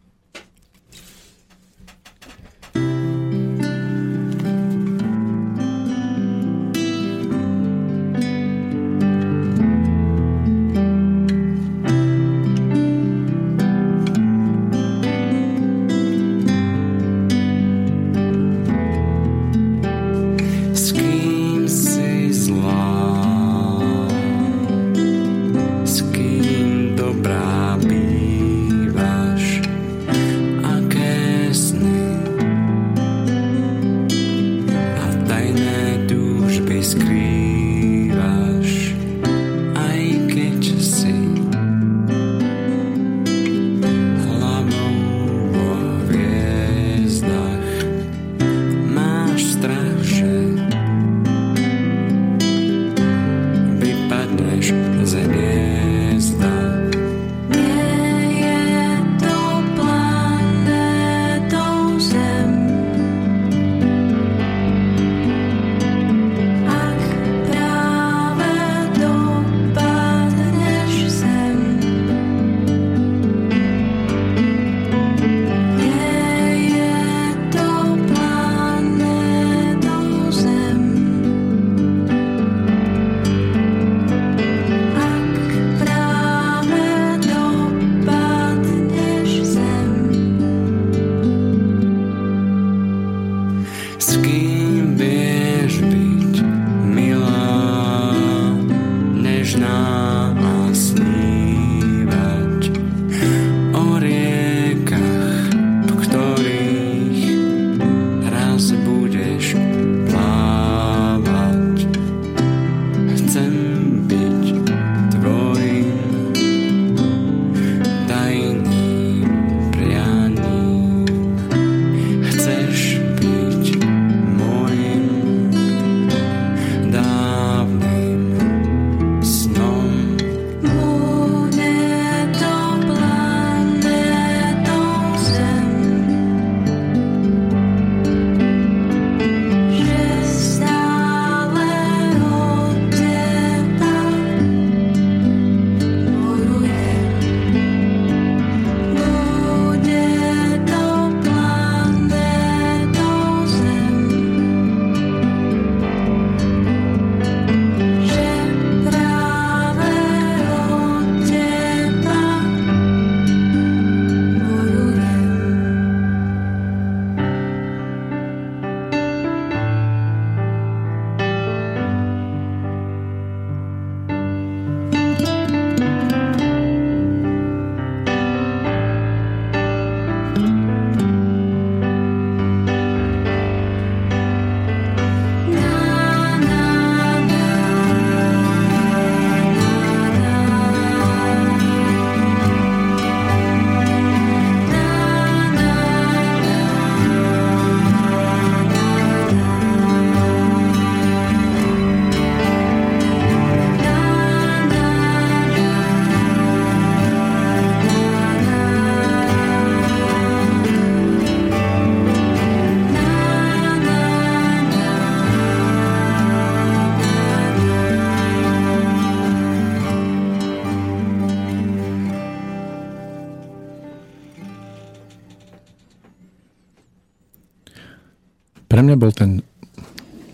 Pre 228.79 228.87
mňa 228.87 229.03
bol 229.03 229.11
ten 229.11 229.43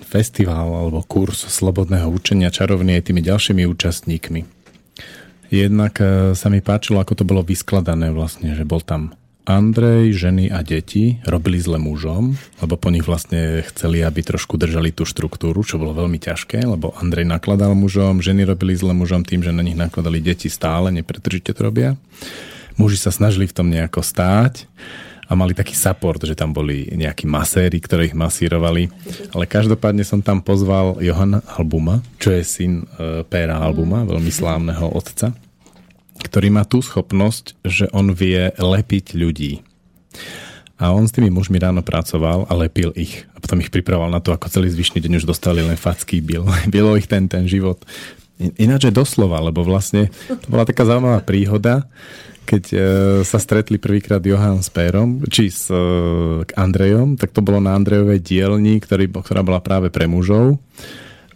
festival 0.05 0.69
alebo 0.69 1.01
kurz 1.01 1.49
slobodného 1.49 2.13
učenia 2.13 2.53
čarovný 2.53 3.01
aj 3.01 3.09
tými 3.09 3.25
ďalšími 3.25 3.65
účastníkmi. 3.65 4.45
Jednak 5.49 5.97
e, 6.05 6.37
sa 6.37 6.53
mi 6.53 6.61
páčilo, 6.61 7.01
ako 7.01 7.17
to 7.17 7.25
bolo 7.25 7.41
vyskladané 7.41 8.13
vlastne, 8.13 8.53
že 8.53 8.69
bol 8.69 8.85
tam 8.85 9.17
Andrej, 9.49 10.13
ženy 10.29 10.53
a 10.53 10.61
deti 10.61 11.25
robili 11.25 11.57
zle 11.57 11.81
mužom, 11.81 12.37
lebo 12.61 12.77
po 12.77 12.93
nich 12.93 13.09
vlastne 13.09 13.65
chceli, 13.73 14.05
aby 14.05 14.21
trošku 14.21 14.61
držali 14.61 14.93
tú 14.93 15.09
štruktúru, 15.09 15.65
čo 15.65 15.81
bolo 15.81 15.97
veľmi 15.97 16.21
ťažké, 16.21 16.69
lebo 16.69 16.93
Andrej 17.01 17.25
nakladal 17.25 17.73
mužom, 17.73 18.21
ženy 18.21 18.45
robili 18.45 18.77
zle 18.77 18.93
mužom 18.93 19.25
tým, 19.25 19.41
že 19.41 19.57
na 19.57 19.65
nich 19.65 19.81
nakladali 19.81 20.21
deti 20.21 20.53
stále, 20.53 20.93
nepretržite 20.93 21.57
to 21.57 21.65
robia. 21.65 21.97
Muži 22.77 23.01
sa 23.01 23.09
snažili 23.09 23.49
v 23.49 23.57
tom 23.57 23.73
nejako 23.73 24.05
stáť 24.05 24.69
a 25.25 25.33
mali 25.33 25.57
taký 25.57 25.73
support, 25.73 26.21
že 26.21 26.37
tam 26.37 26.53
boli 26.53 26.89
nejakí 26.93 27.25
maséri, 27.25 27.81
ktorí 27.81 28.13
ich 28.13 28.17
masírovali. 28.17 28.93
Ale 29.33 29.49
každopádne 29.49 30.05
som 30.05 30.21
tam 30.21 30.45
pozval 30.45 31.01
Johana 31.01 31.41
Albuma, 31.57 32.05
čo 32.21 32.33
je 32.33 32.43
syn 32.45 32.85
e, 32.85 33.25
Péra 33.25 33.61
Albuma, 33.61 34.05
veľmi 34.05 34.29
slávneho 34.29 34.93
otca 34.93 35.33
ktorý 36.25 36.49
má 36.49 36.65
tú 36.65 36.81
schopnosť, 36.81 37.61
že 37.67 37.85
on 37.93 38.17
vie 38.17 38.49
lepiť 38.57 39.13
ľudí. 39.13 39.61
A 40.81 40.91
on 40.91 41.07
s 41.07 41.15
tými 41.15 41.31
mužmi 41.31 41.61
ráno 41.61 41.85
pracoval 41.85 42.51
a 42.51 42.53
lepil 42.57 42.91
ich. 42.99 43.29
A 43.37 43.39
potom 43.39 43.61
ich 43.63 43.71
pripravoval 43.71 44.11
na 44.11 44.19
to, 44.19 44.35
ako 44.35 44.51
celý 44.51 44.73
zvyšný 44.73 44.99
deň 45.05 45.23
už 45.23 45.29
dostali 45.29 45.63
len 45.63 45.79
facky, 45.79 46.25
bil, 46.25 46.49
bilo 46.75 46.97
ich 46.97 47.07
ten, 47.07 47.29
ten 47.29 47.47
život. 47.47 47.79
Ináč 48.59 48.91
je 48.91 48.93
doslova, 48.95 49.39
lebo 49.39 49.63
vlastne 49.63 50.11
to 50.27 50.47
bola 50.51 50.67
taká 50.67 50.83
zaujímavá 50.83 51.23
príhoda, 51.23 51.87
keď 52.45 52.65
e, 52.71 52.77
sa 53.25 53.41
stretli 53.41 53.81
prvýkrát 53.81 54.21
Johan 54.21 54.61
s 54.61 54.69
Pérom, 54.69 55.25
či 55.27 55.49
s 55.49 55.73
e, 55.73 55.77
Andrejom, 56.55 57.17
tak 57.17 57.33
to 57.33 57.41
bolo 57.41 57.59
na 57.59 57.75
Andrejovej 57.75 58.21
dielni, 58.21 58.79
ktorý, 58.79 59.09
ktorá 59.09 59.41
bola 59.41 59.65
práve 59.65 59.89
pre 59.89 60.05
mužov. 60.05 60.61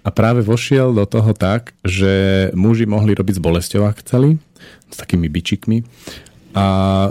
A 0.05 0.09
práve 0.15 0.45
vošiel 0.45 0.95
do 0.95 1.05
toho 1.09 1.35
tak, 1.35 1.75
že 1.83 2.49
muži 2.55 2.87
mohli 2.89 3.13
robiť 3.17 3.41
s 3.41 3.45
bolesťou, 3.45 3.83
ak 3.89 4.05
chceli, 4.05 4.39
s 4.89 4.97
takými 4.97 5.27
bičikmi. 5.27 5.85
A 6.57 6.67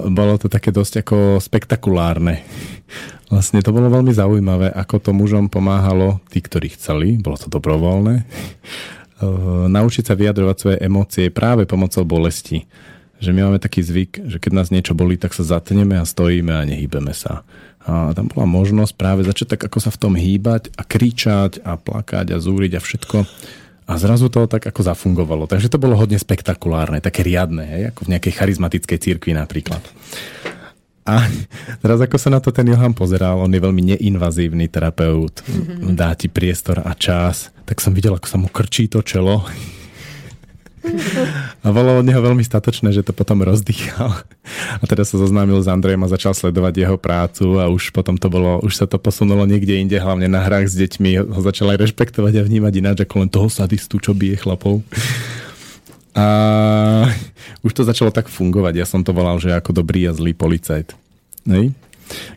bolo 0.08 0.38
to 0.42 0.50
také 0.50 0.74
dosť 0.74 1.06
ako 1.06 1.18
spektakulárne. 1.42 2.42
Vlastne 3.34 3.60
to 3.60 3.76
bolo 3.76 3.92
veľmi 3.92 4.16
zaujímavé, 4.16 4.72
ako 4.72 5.04
to 5.04 5.12
mužom 5.12 5.52
pomáhalo 5.52 6.24
tí, 6.32 6.40
ktorí 6.40 6.72
chceli, 6.80 7.20
bolo 7.20 7.36
to 7.36 7.52
dobrovoľné, 7.52 8.24
naučiť 9.78 10.04
sa 10.08 10.16
vyjadrovať 10.16 10.56
svoje 10.56 10.78
emócie 10.80 11.26
práve 11.34 11.68
pomocou 11.68 12.06
bolesti. 12.06 12.64
Že 13.18 13.30
my 13.34 13.40
máme 13.50 13.60
taký 13.60 13.82
zvyk, 13.82 14.30
že 14.30 14.38
keď 14.38 14.52
nás 14.54 14.70
niečo 14.70 14.94
bolí, 14.94 15.18
tak 15.18 15.34
sa 15.34 15.42
zatneme 15.42 15.98
a 15.98 16.06
stojíme 16.06 16.54
a 16.54 16.68
nehýbeme 16.68 17.14
sa. 17.18 17.42
A 17.88 18.12
tam 18.14 18.30
bola 18.30 18.46
možnosť 18.46 18.94
práve 19.00 19.24
začať 19.24 19.58
tak 19.58 19.62
ako 19.72 19.80
sa 19.80 19.90
v 19.90 20.02
tom 20.02 20.14
hýbať 20.14 20.70
a 20.76 20.84
kričať 20.84 21.64
a 21.64 21.80
plakať 21.80 22.36
a 22.36 22.38
zúriť 22.38 22.78
a 22.78 22.82
všetko 22.84 23.18
a 23.88 23.94
zrazu 23.96 24.28
to 24.28 24.52
tak 24.52 24.68
ako 24.68 24.84
zafungovalo. 24.84 25.48
Takže 25.48 25.72
to 25.72 25.80
bolo 25.80 25.96
hodne 25.96 26.20
spektakulárne, 26.20 27.00
také 27.00 27.24
riadne, 27.24 27.64
hej, 27.64 27.84
ako 27.96 28.04
v 28.04 28.12
nejakej 28.20 28.34
charizmatickej 28.36 29.00
cirkvi 29.00 29.32
napríklad. 29.32 29.80
A 31.08 31.24
teraz 31.80 32.04
ako 32.04 32.20
sa 32.20 32.28
na 32.28 32.44
to 32.44 32.52
ten 32.52 32.68
Johan 32.68 32.92
pozeral, 32.92 33.40
on 33.40 33.56
je 33.56 33.64
veľmi 33.64 33.96
neinvazívny 33.96 34.68
terapeut, 34.68 35.40
dá 35.96 36.12
ti 36.20 36.28
priestor 36.28 36.84
a 36.84 36.92
čas, 37.00 37.48
tak 37.64 37.80
som 37.80 37.96
videl, 37.96 38.12
ako 38.20 38.28
sa 38.28 38.36
mu 38.36 38.52
krčí 38.52 38.92
to 38.92 39.00
čelo 39.00 39.48
a 41.64 41.68
bolo 41.72 42.00
od 42.00 42.06
neho 42.06 42.22
veľmi 42.22 42.44
statočné, 42.44 42.94
že 42.94 43.04
to 43.04 43.12
potom 43.12 43.44
rozdýchal. 43.44 44.14
A 44.80 44.84
teda 44.88 45.04
sa 45.04 45.20
zoznámil 45.20 45.60
s 45.60 45.68
Andrejom 45.68 46.06
a 46.06 46.14
začal 46.14 46.32
sledovať 46.34 46.74
jeho 46.88 46.98
prácu 46.98 47.60
a 47.60 47.68
už 47.68 47.92
potom 47.92 48.16
to 48.16 48.28
bolo, 48.32 48.60
už 48.64 48.74
sa 48.78 48.86
to 48.86 49.02
posunulo 49.02 49.44
niekde 49.44 49.78
inde, 49.78 49.98
hlavne 50.00 50.32
na 50.32 50.44
hrách 50.44 50.72
s 50.72 50.76
deťmi. 50.80 51.32
Ho 51.32 51.42
začal 51.44 51.76
aj 51.76 51.88
rešpektovať 51.90 52.34
a 52.40 52.46
vnímať 52.46 52.74
ináč 52.80 52.98
ako 53.04 53.16
len 53.26 53.30
toho 53.30 53.50
sadistu, 53.52 54.00
čo 54.00 54.16
bije 54.16 54.40
chlapov. 54.40 54.84
A 56.18 56.26
už 57.62 57.72
to 57.78 57.86
začalo 57.86 58.10
tak 58.10 58.26
fungovať. 58.26 58.74
Ja 58.82 58.90
som 58.90 59.06
to 59.06 59.14
volal, 59.14 59.38
že 59.38 59.54
ako 59.54 59.84
dobrý 59.84 60.10
a 60.10 60.18
zlý 60.18 60.34
policajt. 60.34 60.98
Nej? 61.46 61.72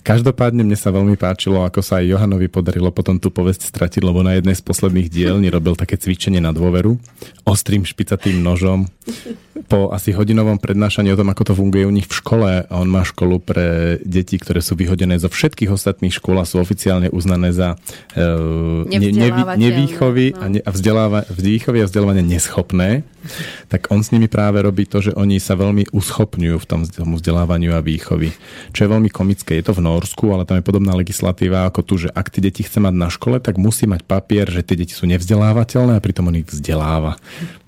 Každopádne 0.02 0.66
mne 0.66 0.78
sa 0.78 0.90
veľmi 0.90 1.14
páčilo, 1.14 1.62
ako 1.62 1.80
sa 1.84 2.02
aj 2.02 2.10
Johanovi 2.10 2.50
podarilo 2.50 2.90
potom 2.90 3.20
tú 3.20 3.30
povesť 3.30 3.70
stratiť, 3.70 4.02
lebo 4.02 4.24
na 4.24 4.36
jednej 4.38 4.56
z 4.56 4.62
posledných 4.64 5.08
dielní 5.08 5.48
robil 5.52 5.78
také 5.78 5.96
cvičenie 5.96 6.42
na 6.42 6.50
dôveru 6.50 6.98
ostrým 7.46 7.86
špicatým 7.86 8.42
nožom 8.42 8.90
po 9.66 9.92
asi 9.94 10.10
hodinovom 10.10 10.56
prednášaní 10.56 11.12
o 11.12 11.18
tom, 11.18 11.28
ako 11.30 11.52
to 11.52 11.54
funguje 11.54 11.84
u 11.84 11.92
nich 11.92 12.08
v 12.08 12.18
škole 12.18 12.50
a 12.66 12.74
on 12.74 12.88
má 12.88 13.04
školu 13.04 13.38
pre 13.42 13.98
deti, 14.02 14.34
ktoré 14.34 14.64
sú 14.64 14.74
vyhodené 14.74 15.20
zo 15.20 15.28
všetkých 15.28 15.70
ostatných 15.70 16.14
škôl 16.14 16.40
a 16.40 16.48
sú 16.48 16.58
oficiálne 16.62 17.12
uznané 17.12 17.54
za 17.54 17.76
ne, 18.16 18.98
nevý, 18.98 19.42
nevýchovy 19.58 20.26
no. 20.34 20.40
a, 20.40 20.44
ne, 20.48 20.60
a 20.64 20.70
vzdeláva, 20.70 21.28
výchovy 21.30 21.84
a 21.84 21.86
vzdelávanie 21.86 22.24
neschopné, 22.24 23.06
tak 23.68 23.92
on 23.92 24.00
s 24.00 24.10
nimi 24.10 24.26
práve 24.26 24.64
robí 24.64 24.88
to, 24.88 25.04
že 25.04 25.12
oni 25.12 25.36
sa 25.38 25.54
veľmi 25.54 25.92
uschopňujú 25.92 26.56
v 26.56 26.66
tom 26.66 26.80
vzdelávaniu 27.20 27.76
a 27.76 27.84
výchovy. 27.84 28.32
Čo 28.72 28.80
je 28.86 28.92
veľmi 28.96 29.10
komické. 29.12 29.59
Je 29.60 29.68
to 29.68 29.76
v 29.76 29.84
Norsku, 29.84 30.24
ale 30.32 30.48
tam 30.48 30.56
je 30.56 30.64
podobná 30.64 30.96
legislatíva 30.96 31.68
ako 31.68 31.84
tu, 31.84 32.00
že 32.00 32.08
ak 32.08 32.32
tie 32.32 32.40
deti 32.40 32.64
chce 32.64 32.80
mať 32.80 32.96
na 32.96 33.12
škole, 33.12 33.36
tak 33.44 33.60
musí 33.60 33.84
mať 33.84 34.08
papier, 34.08 34.48
že 34.48 34.64
tie 34.64 34.72
deti 34.72 34.96
sú 34.96 35.04
nevzdelávateľné 35.04 36.00
a 36.00 36.04
pritom 36.04 36.32
on 36.32 36.40
ich 36.40 36.48
vzdeláva. 36.48 37.20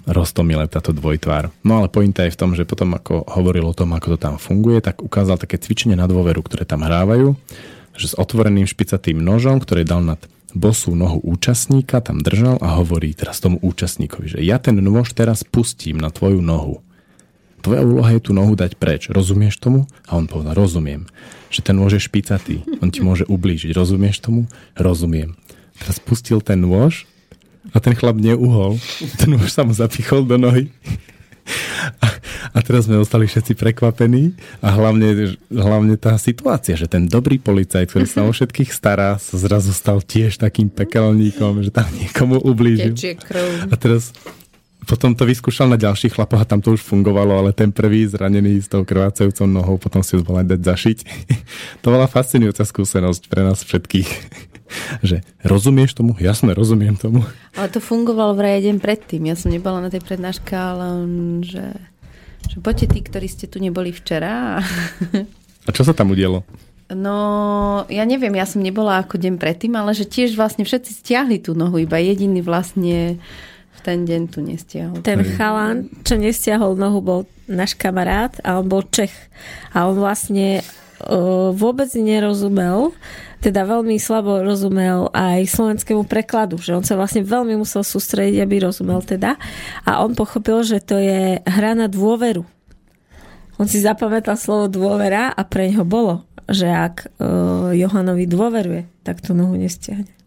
Rostomile 0.08 0.64
táto 0.72 0.96
dvojtvár. 0.96 1.52
No 1.60 1.84
ale 1.84 1.92
pointa 1.92 2.24
je 2.24 2.32
v 2.32 2.40
tom, 2.40 2.56
že 2.56 2.64
potom 2.64 2.96
ako 2.96 3.28
hovoril 3.28 3.68
o 3.68 3.76
tom, 3.76 3.92
ako 3.92 4.16
to 4.16 4.18
tam 4.24 4.40
funguje, 4.40 4.80
tak 4.80 5.04
ukázal 5.04 5.36
také 5.36 5.60
cvičenie 5.60 5.92
na 5.92 6.08
dôveru, 6.08 6.40
ktoré 6.40 6.64
tam 6.64 6.80
hrávajú, 6.80 7.36
že 7.92 8.06
s 8.08 8.16
otvoreným 8.16 8.64
špicatým 8.64 9.20
nožom, 9.20 9.60
ktorý 9.60 9.84
dal 9.84 10.00
nad 10.00 10.24
bosú 10.56 10.96
nohu 10.96 11.20
účastníka, 11.20 12.00
tam 12.00 12.24
držal 12.24 12.56
a 12.64 12.80
hovorí 12.80 13.12
teraz 13.12 13.36
tomu 13.36 13.60
účastníkovi, 13.60 14.32
že 14.32 14.40
ja 14.40 14.56
ten 14.56 14.80
nôž 14.80 15.12
teraz 15.12 15.44
pustím 15.44 16.00
na 16.00 16.08
tvoju 16.08 16.40
nohu. 16.40 16.80
Tvoja 17.62 17.86
úloha 17.86 18.10
je 18.10 18.20
tú 18.26 18.34
nohu 18.34 18.58
dať 18.58 18.74
preč. 18.74 19.06
Rozumieš 19.06 19.62
tomu? 19.62 19.86
A 20.10 20.18
on 20.18 20.26
povedal, 20.26 20.58
rozumiem. 20.58 21.06
Že 21.54 21.60
ten 21.62 21.74
nôž 21.78 21.94
je 21.96 22.02
špicatý. 22.02 22.66
On 22.82 22.90
ti 22.90 23.00
môže 23.06 23.22
ublížiť. 23.30 23.70
Rozumieš 23.70 24.18
tomu? 24.18 24.50
Rozumiem. 24.74 25.38
Teraz 25.78 26.02
pustil 26.02 26.42
ten 26.42 26.58
nôž 26.58 27.06
a 27.70 27.78
ten 27.78 27.94
chlap 27.94 28.18
neuhol. 28.18 28.82
Ten 29.22 29.38
už 29.38 29.54
sa 29.54 29.62
mu 29.62 29.70
zapichol 29.70 30.26
do 30.26 30.34
nohy. 30.34 30.74
A, 31.98 32.06
a 32.54 32.58
teraz 32.62 32.86
sme 32.86 33.02
ostali 33.02 33.26
všetci 33.26 33.58
prekvapení 33.58 34.38
a 34.62 34.70
hlavne, 34.70 35.34
hlavne 35.50 35.98
tá 35.98 36.14
situácia, 36.14 36.78
že 36.78 36.86
ten 36.86 37.10
dobrý 37.10 37.42
policajt, 37.42 37.90
ktorý 37.90 38.06
sa 38.06 38.22
o 38.22 38.30
všetkých 38.30 38.70
stará, 38.70 39.18
sa 39.18 39.34
zrazu 39.38 39.74
stal 39.74 39.98
tiež 39.98 40.38
takým 40.38 40.70
pekelníkom, 40.70 41.66
že 41.66 41.74
tam 41.74 41.90
niekomu 41.98 42.38
ublížil. 42.38 42.94
A 43.70 43.74
teraz 43.74 44.14
potom 44.86 45.14
to 45.14 45.22
vyskúšal 45.22 45.70
na 45.70 45.78
ďalších 45.78 46.18
chlapoch 46.18 46.42
a 46.42 46.48
tam 46.48 46.58
to 46.58 46.74
už 46.74 46.82
fungovalo, 46.82 47.38
ale 47.38 47.50
ten 47.54 47.70
prvý 47.70 48.06
zranený 48.06 48.62
s 48.62 48.68
tou 48.68 48.82
krvácajúcou 48.82 49.46
nohou 49.46 49.76
potom 49.78 50.02
si 50.02 50.18
už 50.18 50.26
bol 50.26 50.42
dať 50.42 50.58
zašiť. 50.58 50.98
to 51.82 51.86
bola 51.88 52.10
fascinujúca 52.10 52.66
skúsenosť 52.66 53.30
pre 53.30 53.46
nás 53.46 53.62
všetkých 53.62 54.10
že 55.08 55.20
rozumieš 55.44 55.96
tomu? 55.96 56.16
Jasne, 56.18 56.56
rozumiem 56.56 56.96
tomu. 56.96 57.24
Ale 57.56 57.68
to 57.68 57.80
fungovalo 57.80 58.32
vraj 58.36 58.64
deň 58.64 58.80
predtým. 58.80 59.28
Ja 59.28 59.36
som 59.36 59.52
nebola 59.52 59.84
na 59.84 59.92
tej 59.92 60.02
prednáške, 60.02 60.52
ale 60.56 61.06
že, 61.44 61.66
že 62.48 62.56
poďte 62.60 62.96
tí, 62.96 63.00
ktorí 63.04 63.26
ste 63.28 63.46
tu 63.48 63.60
neboli 63.60 63.92
včera. 63.92 64.60
A 65.62 65.70
čo 65.70 65.86
sa 65.86 65.92
tam 65.94 66.12
udialo? 66.12 66.42
No, 66.92 67.16
ja 67.88 68.04
neviem, 68.04 68.36
ja 68.36 68.44
som 68.44 68.60
nebola 68.60 69.00
ako 69.00 69.16
deň 69.16 69.40
predtým, 69.40 69.72
ale 69.80 69.96
že 69.96 70.04
tiež 70.04 70.36
vlastne 70.36 70.68
všetci 70.68 71.00
stiahli 71.00 71.40
tú 71.40 71.56
nohu, 71.56 71.80
iba 71.80 71.96
jediný 71.96 72.44
vlastne 72.44 73.16
v 73.16 73.51
ten 73.82 74.06
deň 74.06 74.22
tu 74.30 74.38
nestiahol. 74.40 75.02
Ten 75.02 75.26
chalan, 75.36 75.90
čo 76.06 76.14
nestiahol 76.16 76.78
nohu, 76.78 77.02
bol 77.02 77.20
náš 77.50 77.74
kamarát 77.74 78.32
a 78.46 78.62
on 78.62 78.66
bol 78.70 78.86
Čech. 78.86 79.12
A 79.74 79.90
on 79.90 79.98
vlastne 79.98 80.62
uh, 81.06 81.50
vôbec 81.50 81.90
nerozumel 81.98 82.94
teda 83.42 83.66
veľmi 83.66 83.98
slabo 83.98 84.38
rozumel 84.38 85.10
aj 85.10 85.50
slovenskému 85.50 86.06
prekladu, 86.06 86.62
že 86.62 86.78
on 86.78 86.86
sa 86.86 86.94
vlastne 86.94 87.26
veľmi 87.26 87.58
musel 87.58 87.82
sústrediť, 87.82 88.38
aby 88.38 88.62
rozumel 88.62 89.02
teda. 89.02 89.34
A 89.82 89.98
on 90.06 90.14
pochopil, 90.14 90.62
že 90.62 90.78
to 90.78 90.94
je 90.94 91.42
hra 91.42 91.74
na 91.74 91.90
dôveru. 91.90 92.46
On 93.58 93.66
si 93.66 93.82
zapamätal 93.82 94.38
slovo 94.38 94.70
dôvera 94.70 95.34
a 95.34 95.42
pre 95.42 95.74
neho 95.74 95.82
bolo, 95.82 96.22
že 96.46 96.70
ak 96.70 97.18
uh, 97.18 97.74
Johanovi 97.74 98.30
dôveruje, 98.30 98.86
tak 99.02 99.18
to 99.18 99.34
nohu 99.34 99.58
nestiahne. 99.58 100.21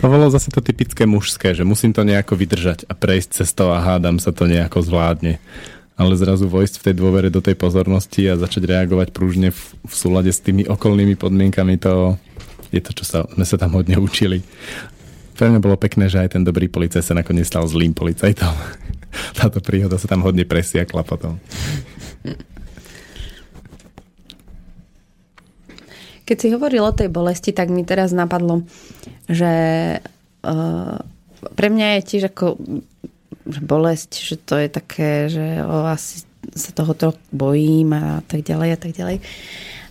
To 0.00 0.04
bolo 0.04 0.28
zase 0.28 0.52
to 0.52 0.60
typické 0.60 1.08
mužské, 1.08 1.56
že 1.56 1.64
musím 1.64 1.96
to 1.96 2.04
nejako 2.04 2.36
vydržať 2.36 2.84
a 2.84 2.92
prejsť 2.92 3.44
cestou 3.44 3.72
a 3.72 3.80
hádam 3.80 4.20
sa 4.20 4.30
to 4.30 4.44
nejako 4.44 4.84
zvládne 4.84 5.40
ale 6.00 6.16
zrazu 6.16 6.48
vojsť 6.48 6.80
v 6.80 6.84
tej 6.88 6.94
dôvere 6.96 7.28
do 7.28 7.44
tej 7.44 7.60
pozornosti 7.60 8.24
a 8.24 8.40
začať 8.40 8.72
reagovať 8.72 9.12
prúžne 9.12 9.52
v, 9.52 9.60
v 9.84 9.92
súlade 9.92 10.32
s 10.32 10.40
tými 10.40 10.64
okolnými 10.64 11.12
podmienkami, 11.12 11.76
to 11.76 12.16
je 12.72 12.80
to, 12.80 12.96
čo 12.96 13.04
sa, 13.04 13.18
sme 13.36 13.44
sa 13.44 13.60
tam 13.60 13.76
hodne 13.76 14.00
učili. 14.00 14.40
Pre 15.36 15.52
mňa 15.52 15.60
bolo 15.60 15.76
pekné, 15.76 16.08
že 16.08 16.24
aj 16.24 16.40
ten 16.40 16.42
dobrý 16.44 16.72
policajt 16.72 17.04
sa 17.04 17.12
nakoniec 17.12 17.44
stal 17.44 17.68
zlým 17.68 17.92
policajtom. 17.92 18.56
Táto 19.38 19.60
príhoda 19.60 20.00
sa 20.00 20.08
tam 20.08 20.24
hodne 20.24 20.48
presiakla 20.48 21.04
potom. 21.04 21.36
Keď 26.30 26.38
si 26.38 26.54
hovoril 26.54 26.86
o 26.86 26.94
tej 26.94 27.10
bolesti, 27.10 27.50
tak 27.50 27.74
mi 27.74 27.82
teraz 27.82 28.14
napadlo, 28.14 28.62
že 29.26 29.50
uh, 30.46 30.96
pre 31.58 31.68
mňa 31.74 31.98
je 31.98 32.06
tiež 32.06 32.30
ako 32.30 32.54
že 33.50 33.60
bolesť, 33.66 34.10
že 34.22 34.36
to 34.38 34.54
je 34.54 34.68
také, 34.70 35.26
že 35.26 35.64
o, 35.64 35.82
asi 35.88 36.22
sa 36.54 36.70
toho 36.70 36.94
trochu 36.94 37.18
bojím 37.34 37.90
a 37.96 38.22
tak 38.30 38.46
ďalej 38.46 38.68
a 38.74 38.78
tak 38.78 38.92
ďalej. 38.94 39.16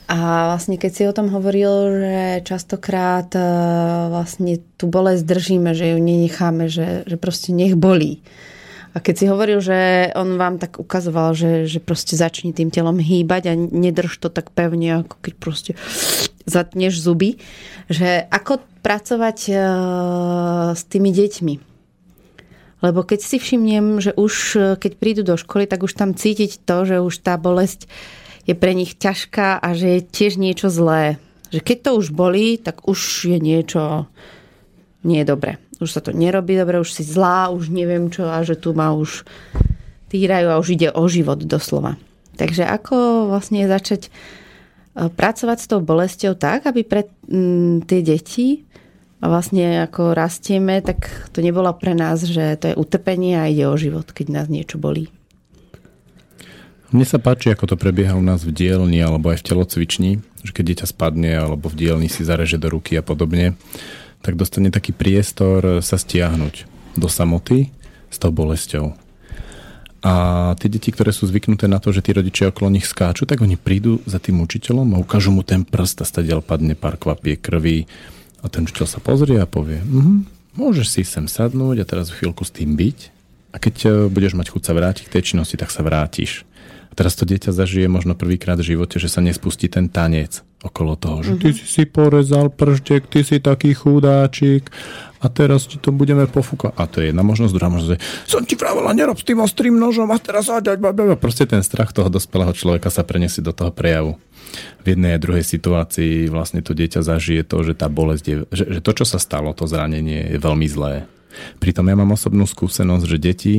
A 0.09 0.17
vlastne 0.49 0.81
keď 0.81 0.91
si 0.95 1.03
o 1.05 1.13
tom 1.13 1.29
hovoril, 1.29 1.69
že 2.01 2.17
častokrát 2.41 3.29
uh, 3.37 4.09
vlastne 4.09 4.57
tú 4.79 4.89
bolesť 4.89 5.21
držíme, 5.21 5.77
že 5.77 5.93
ju 5.93 5.97
nenecháme, 6.01 6.65
že, 6.65 7.05
že 7.05 7.15
proste 7.19 7.53
nech 7.53 7.77
bolí. 7.77 8.23
A 8.89 8.97
keď 8.97 9.15
si 9.15 9.25
hovoril, 9.29 9.61
že 9.61 10.09
on 10.17 10.41
vám 10.41 10.57
tak 10.57 10.81
ukazoval, 10.81 11.37
že, 11.37 11.69
že 11.69 11.77
proste 11.77 12.17
začni 12.17 12.57
tým 12.57 12.73
telom 12.73 12.97
hýbať 12.97 13.43
a 13.49 13.53
nedrž 13.53 14.17
to 14.17 14.33
tak 14.33 14.49
pevne, 14.49 15.05
ako 15.05 15.15
keď 15.21 15.33
proste 15.37 15.71
zatneš 16.49 16.97
zuby, 16.97 17.37
že 17.85 18.25
ako 18.33 18.65
pracovať 18.81 19.37
uh, 19.53 19.59
s 20.73 20.81
tými 20.89 21.13
deťmi. 21.13 21.55
Lebo 22.79 23.03
keď 23.03 23.19
si 23.21 23.37
všimnem, 23.37 23.99
že 23.99 24.15
už 24.15 24.33
keď 24.79 24.91
prídu 24.97 25.21
do 25.21 25.35
školy, 25.35 25.67
tak 25.67 25.83
už 25.83 25.93
tam 25.93 26.15
cítiť 26.15 26.63
to, 26.63 26.87
že 26.87 26.97
už 27.03 27.13
tá 27.21 27.35
bolesť 27.35 27.91
je 28.47 28.55
pre 28.55 28.71
nich 28.73 28.95
ťažká 28.97 29.59
a 29.59 29.67
že 29.75 29.99
je 29.99 30.07
tiež 30.07 30.41
niečo 30.41 30.71
zlé. 30.71 31.21
Že 31.51 31.59
keď 31.61 31.77
to 31.85 31.91
už 31.99 32.07
bolí, 32.15 32.55
tak 32.57 32.87
už 32.87 33.29
je 33.29 33.37
niečo 33.37 34.07
nie 35.03 35.21
je 35.21 35.27
dobre. 35.27 35.59
Už 35.79 35.95
sa 35.95 36.03
to 36.03 36.11
nerobí 36.11 36.59
dobre, 36.59 36.79
už 36.79 36.91
si 36.91 37.07
zlá, 37.07 37.47
už 37.49 37.71
neviem 37.71 38.11
čo 38.11 38.27
a 38.27 38.43
že 38.43 38.59
tu 38.59 38.75
ma 38.75 38.91
už 38.91 39.23
týrajú 40.11 40.47
a 40.51 40.59
už 40.59 40.75
ide 40.75 40.91
o 40.91 41.03
život 41.07 41.39
doslova. 41.39 41.95
Takže 42.35 42.67
ako 42.67 43.27
vlastne 43.31 43.67
začať 43.67 44.11
pracovať 44.95 45.57
s 45.59 45.69
tou 45.71 45.79
bolesťou 45.79 46.35
tak, 46.35 46.67
aby 46.67 46.83
pre 46.83 47.07
tie 47.87 47.99
deti 48.03 48.67
vlastne 49.19 49.83
ako 49.87 50.15
rastieme, 50.15 50.79
tak 50.79 51.31
to 51.35 51.43
nebolo 51.43 51.71
pre 51.75 51.91
nás, 51.91 52.23
že 52.23 52.55
to 52.59 52.71
je 52.71 52.79
utrpenie 52.79 53.35
a 53.35 53.51
ide 53.51 53.67
o 53.67 53.75
život, 53.75 54.07
keď 54.11 54.31
nás 54.31 54.47
niečo 54.47 54.79
bolí. 54.79 55.11
Mne 56.89 57.05
sa 57.05 57.21
páči, 57.21 57.53
ako 57.53 57.69
to 57.69 57.75
prebieha 57.77 58.17
u 58.17 58.23
nás 58.23 58.41
v 58.41 58.49
dielni 58.49 58.97
alebo 58.97 59.29
aj 59.29 59.45
v 59.45 59.47
telocvični, 59.53 60.11
že 60.41 60.51
keď 60.55 60.63
dieťa 60.73 60.87
spadne 60.89 61.31
alebo 61.37 61.69
v 61.69 61.77
dielni 61.85 62.09
si 62.09 62.25
zareže 62.25 62.57
do 62.57 62.71
ruky 62.73 62.97
a 62.97 63.05
podobne, 63.05 63.53
tak 64.21 64.35
dostane 64.35 64.69
taký 64.69 64.91
priestor 64.91 65.79
sa 65.79 65.95
stiahnuť 65.95 66.67
do 66.99 67.07
samoty 67.07 67.71
s 68.09 68.17
tou 68.17 68.33
bolesťou. 68.33 68.97
A 69.99 70.13
tie 70.55 70.71
deti, 70.71 70.95
ktoré 70.95 71.11
sú 71.11 71.27
zvyknuté 71.27 71.67
na 71.67 71.83
to, 71.83 71.91
že 71.91 71.99
tí 71.99 72.15
rodičia 72.15 72.55
okolo 72.55 72.71
nich 72.71 72.87
skáču, 72.87 73.27
tak 73.27 73.43
oni 73.43 73.59
prídu 73.59 73.99
za 74.07 74.15
tým 74.15 74.39
učiteľom 74.39 74.95
a 74.95 75.01
ukážu 75.03 75.35
mu 75.35 75.43
ten 75.43 75.67
prst 75.67 76.03
a 76.03 76.05
stadiaľ 76.07 76.39
padne 76.39 76.71
pár 76.71 76.95
kvapie 76.95 77.35
krvi. 77.35 77.83
A 78.39 78.47
ten 78.47 78.63
učiteľ 78.63 78.87
sa 78.87 79.03
pozrie 79.03 79.35
a 79.35 79.43
povie, 79.43 79.83
mm, 79.83 80.55
môžeš 80.55 80.87
si 80.87 81.01
sem 81.03 81.27
sadnúť 81.27 81.83
a 81.83 81.89
teraz 81.89 82.15
chvíľku 82.15 82.47
s 82.47 82.55
tým 82.55 82.79
byť. 82.79 82.97
A 83.51 83.59
keď 83.59 83.75
e, 83.83 83.87
budeš 84.07 84.39
mať 84.39 84.55
chuť 84.55 84.63
sa 84.63 84.71
vrátiť 84.71 85.11
k 85.11 85.13
tej 85.19 85.35
činnosti, 85.35 85.59
tak 85.59 85.67
sa 85.67 85.83
vrátiš. 85.83 86.47
Teraz 86.99 87.15
to 87.15 87.23
dieťa 87.23 87.55
zažije 87.55 87.87
možno 87.87 88.11
prvýkrát 88.11 88.59
v 88.59 88.75
živote, 88.75 88.99
že 88.99 89.07
sa 89.07 89.23
nespustí 89.23 89.71
ten 89.71 89.87
tanec 89.87 90.43
okolo 90.59 90.99
toho, 90.99 91.23
že 91.23 91.39
ty 91.39 91.55
mhm. 91.55 91.55
si 91.55 91.65
si 91.71 91.83
porezal 91.87 92.51
prštek, 92.51 93.07
ty 93.07 93.23
si 93.23 93.39
taký 93.39 93.71
chudáčik 93.71 94.67
a 95.23 95.31
teraz 95.31 95.63
ti 95.71 95.79
to 95.79 95.95
budeme 95.95 96.27
pofúkať. 96.27 96.75
A 96.75 96.83
to 96.91 96.99
je 96.99 97.15
jedna 97.15 97.23
možnosť, 97.23 97.55
druhá 97.55 97.71
možnosť, 97.71 98.03
som 98.27 98.43
ti 98.43 98.59
vravela, 98.59 98.91
nerob 98.91 99.15
s 99.15 99.23
tým 99.23 99.39
ostrým 99.39 99.79
nožom 99.79 100.11
a 100.11 100.19
teraz 100.19 100.51
proste 101.15 101.47
ten 101.47 101.63
strach 101.63 101.95
toho 101.95 102.11
dospelého 102.11 102.51
človeka 102.51 102.91
sa 102.91 103.07
preniesie 103.07 103.39
do 103.39 103.55
toho 103.55 103.71
prejavu. 103.71 104.19
V 104.83 104.85
jednej 104.91 105.15
a 105.15 105.23
druhej 105.23 105.47
situácii 105.47 106.27
vlastne 106.27 106.59
to 106.59 106.75
dieťa 106.75 106.99
zažije 106.99 107.47
to, 107.47 107.63
že 107.63 107.79
tá 107.79 107.87
bolesť 107.87 108.25
je, 108.27 108.35
že, 108.51 108.65
že 108.75 108.79
to, 108.83 108.91
čo 108.91 109.05
sa 109.07 109.23
stalo, 109.23 109.55
to 109.55 109.63
zranenie 109.71 110.35
je 110.35 110.39
veľmi 110.41 110.67
zlé. 110.67 111.07
Pritom 111.63 111.87
ja 111.87 111.95
mám 111.95 112.11
osobnú 112.11 112.43
skúsenosť, 112.43 113.05
že 113.07 113.17
deti 113.23 113.55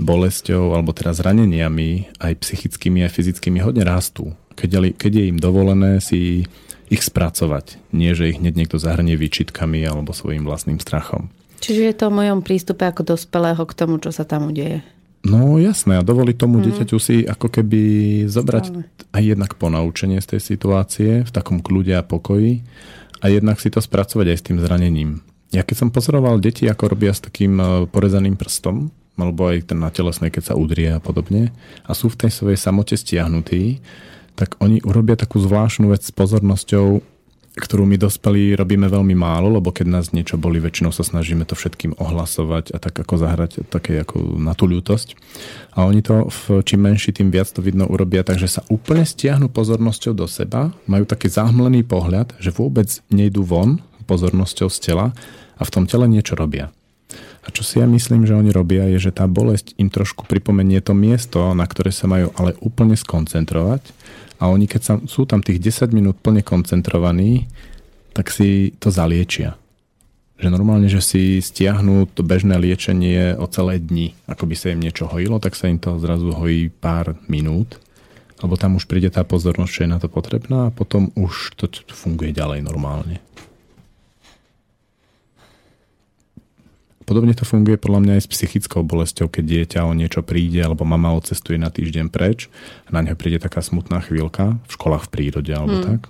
bolesťou 0.00 0.72
alebo 0.72 0.96
teda 0.96 1.12
zraneniami 1.12 2.16
aj 2.18 2.32
psychickými, 2.40 3.04
aj 3.04 3.12
fyzickými 3.12 3.60
hodne 3.60 3.84
rastú. 3.84 4.32
Keď, 4.56 4.96
keď 4.96 5.12
je 5.20 5.24
im 5.28 5.38
dovolené 5.38 6.00
si 6.00 6.48
ich 6.90 7.06
spracovať. 7.06 7.78
Nie, 7.94 8.18
že 8.18 8.34
ich 8.34 8.42
hneď 8.42 8.58
niekto 8.58 8.82
zahrnie 8.82 9.14
výčitkami 9.14 9.78
alebo 9.86 10.10
svojim 10.10 10.42
vlastným 10.42 10.82
strachom. 10.82 11.30
Čiže 11.62 11.82
je 11.86 11.94
to 11.94 12.10
o 12.10 12.16
mojom 12.16 12.42
prístupe 12.42 12.82
ako 12.82 13.14
dospelého 13.14 13.62
k 13.62 13.76
tomu, 13.78 14.02
čo 14.02 14.10
sa 14.10 14.26
tam 14.26 14.50
udeje. 14.50 14.82
No 15.20 15.60
jasné, 15.60 16.00
a 16.00 16.02
dovoliť 16.02 16.36
tomu 16.40 16.58
mm. 16.58 16.64
dieťaťu 16.64 16.96
si 16.96 17.22
ako 17.28 17.52
keby 17.52 17.80
zobrať 18.26 18.64
Stále. 18.72 18.88
aj 19.12 19.22
jednak 19.22 19.52
ponaučenie 19.60 20.18
z 20.24 20.36
tej 20.36 20.40
situácie 20.40 21.10
v 21.22 21.30
takom 21.30 21.60
kľude 21.60 21.92
a 21.92 22.02
pokoji 22.02 22.64
a 23.20 23.28
jednak 23.28 23.60
si 23.60 23.68
to 23.68 23.84
spracovať 23.84 24.32
aj 24.32 24.38
s 24.40 24.46
tým 24.48 24.58
zranením. 24.64 25.20
Ja 25.52 25.60
keď 25.60 25.76
som 25.84 25.92
pozoroval 25.92 26.40
deti, 26.40 26.64
ako 26.64 26.96
robia 26.96 27.12
s 27.12 27.20
takým 27.20 27.60
e, 27.60 27.64
porezaným 27.92 28.40
prstom, 28.40 28.88
alebo 29.20 29.52
aj 29.52 29.70
ten 29.70 29.78
na 29.78 29.92
telesnej, 29.92 30.32
keď 30.32 30.52
sa 30.52 30.58
udrie 30.58 30.90
a 30.90 31.00
podobne, 31.00 31.52
a 31.84 31.92
sú 31.92 32.08
v 32.08 32.26
tej 32.26 32.32
svojej 32.32 32.58
samote 32.58 32.96
stiahnutí, 32.96 33.78
tak 34.34 34.56
oni 34.58 34.80
urobia 34.82 35.20
takú 35.20 35.36
zvláštnu 35.36 35.92
vec 35.92 36.00
s 36.00 36.12
pozornosťou, 36.16 37.04
ktorú 37.50 37.82
my 37.82 37.98
dospelí 37.98 38.54
robíme 38.54 38.86
veľmi 38.86 39.12
málo, 39.12 39.50
lebo 39.50 39.74
keď 39.74 39.86
nás 39.90 40.06
niečo 40.14 40.38
boli, 40.38 40.62
väčšinou 40.62 40.94
sa 40.94 41.02
snažíme 41.02 41.42
to 41.44 41.58
všetkým 41.58 41.98
ohlasovať 41.98 42.72
a 42.72 42.78
tak 42.78 42.94
ako 43.02 43.14
zahrať 43.20 43.66
také 43.68 44.00
ako 44.00 44.38
na 44.38 44.54
tú 44.54 44.70
ľútosť. 44.70 45.18
A 45.74 45.84
oni 45.84 46.00
to 46.00 46.30
v, 46.30 46.62
čím 46.62 46.86
menší, 46.86 47.10
tým 47.10 47.28
viac 47.28 47.50
to 47.50 47.60
vidno 47.60 47.90
urobia, 47.90 48.22
takže 48.22 48.48
sa 48.48 48.62
úplne 48.70 49.02
stiahnu 49.02 49.50
pozornosťou 49.50 50.14
do 50.14 50.30
seba, 50.30 50.70
majú 50.86 51.04
taký 51.04 51.26
zahmlený 51.26 51.84
pohľad, 51.84 52.38
že 52.38 52.54
vôbec 52.54 52.88
nejdú 53.10 53.42
von 53.42 53.82
pozornosťou 54.06 54.66
z 54.70 54.78
tela 54.80 55.06
a 55.58 55.62
v 55.62 55.70
tom 55.70 55.84
tele 55.84 56.06
niečo 56.06 56.34
robia. 56.38 56.70
A 57.40 57.48
čo 57.48 57.64
si 57.64 57.80
ja 57.80 57.88
myslím, 57.88 58.28
že 58.28 58.36
oni 58.36 58.52
robia, 58.52 58.84
je, 58.92 59.10
že 59.10 59.16
tá 59.16 59.24
bolesť 59.24 59.72
im 59.80 59.88
trošku 59.88 60.28
pripomenie 60.28 60.84
to 60.84 60.92
miesto, 60.92 61.56
na 61.56 61.64
ktoré 61.64 61.88
sa 61.88 62.04
majú 62.04 62.28
ale 62.36 62.52
úplne 62.60 62.94
skoncentrovať 63.00 63.80
a 64.40 64.48
oni, 64.48 64.64
keď 64.64 64.80
sa, 64.80 64.94
sú 65.04 65.28
tam 65.28 65.44
tých 65.44 65.60
10 65.60 65.92
minút 65.92 66.16
plne 66.20 66.40
koncentrovaní, 66.40 67.48
tak 68.16 68.32
si 68.32 68.72
to 68.80 68.88
zaliečia. 68.88 69.60
Že 70.40 70.48
normálne, 70.56 70.88
že 70.88 71.04
si 71.04 71.44
stiahnu 71.44 72.08
to 72.16 72.24
bežné 72.24 72.56
liečenie 72.56 73.36
o 73.36 73.44
celé 73.44 73.76
dni. 73.76 74.16
Ako 74.24 74.48
by 74.48 74.56
sa 74.56 74.72
im 74.72 74.80
niečo 74.80 75.04
hojilo, 75.04 75.36
tak 75.36 75.52
sa 75.52 75.68
im 75.68 75.76
to 75.76 76.00
zrazu 76.00 76.32
hojí 76.32 76.72
pár 76.72 77.20
minút. 77.28 77.76
Lebo 78.40 78.56
tam 78.56 78.80
už 78.80 78.88
príde 78.88 79.12
tá 79.12 79.20
pozornosť, 79.20 79.68
čo 79.68 79.82
je 79.84 79.92
na 79.92 80.00
to 80.00 80.08
potrebná 80.08 80.72
a 80.72 80.74
potom 80.74 81.12
už 81.12 81.60
to 81.60 81.68
funguje 81.92 82.32
ďalej 82.32 82.64
normálne. 82.64 83.20
Podobne 87.10 87.34
to 87.34 87.42
funguje 87.42 87.74
podľa 87.74 88.06
mňa 88.06 88.12
aj 88.14 88.22
s 88.22 88.30
psychickou 88.30 88.86
bolesťou, 88.86 89.26
keď 89.26 89.42
dieťa 89.42 89.80
o 89.82 89.90
niečo 89.98 90.22
príde 90.22 90.62
alebo 90.62 90.86
mama 90.86 91.10
odcestuje 91.18 91.58
na 91.58 91.66
týždeň 91.66 92.06
preč 92.06 92.46
a 92.86 92.94
na 92.94 93.02
neho 93.02 93.18
príde 93.18 93.42
taká 93.42 93.66
smutná 93.66 93.98
chvíľka 93.98 94.62
v 94.62 94.70
školách 94.78 95.10
v 95.10 95.12
prírode 95.18 95.50
alebo 95.50 95.74
hmm. 95.74 95.86
tak. 95.90 96.00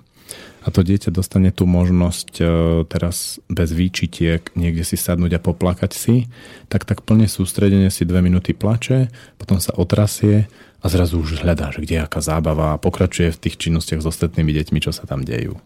A 0.61 0.69
to 0.69 0.85
dieťa 0.85 1.09
dostane 1.09 1.49
tú 1.49 1.65
možnosť 1.65 2.31
e, 2.37 2.43
teraz 2.85 3.41
bez 3.49 3.73
výčitiek 3.73 4.45
niekde 4.53 4.85
si 4.85 4.93
sadnúť 4.93 5.41
a 5.41 5.43
poplakať 5.43 5.89
si, 5.89 6.29
tak 6.69 6.85
tak 6.85 7.01
plne 7.01 7.25
sústredenie 7.25 7.89
si 7.89 8.05
dve 8.05 8.21
minúty 8.21 8.53
plače, 8.53 9.09
potom 9.41 9.57
sa 9.57 9.73
otrasie 9.81 10.45
a 10.81 10.85
zrazu 10.85 11.17
už 11.17 11.41
hľadá, 11.41 11.73
že 11.73 11.81
kde 11.81 11.97
je 11.97 12.05
aká 12.05 12.21
zábava 12.21 12.77
a 12.77 12.81
pokračuje 12.81 13.33
v 13.33 13.41
tých 13.41 13.57
činnostiach 13.57 14.05
s 14.05 14.09
ostatnými 14.13 14.53
deťmi, 14.53 14.77
čo 14.77 14.93
sa 14.93 15.09
tam 15.09 15.25
dejú. 15.25 15.57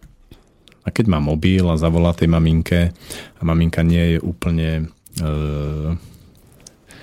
A 0.88 0.96
keď 0.96 1.12
má 1.12 1.20
mobil 1.20 1.68
a 1.68 1.76
zavolá 1.76 2.16
tej 2.16 2.32
maminke 2.32 2.96
a 3.36 3.42
maminka 3.44 3.84
nie 3.84 4.16
je 4.16 4.20
úplne 4.24 4.96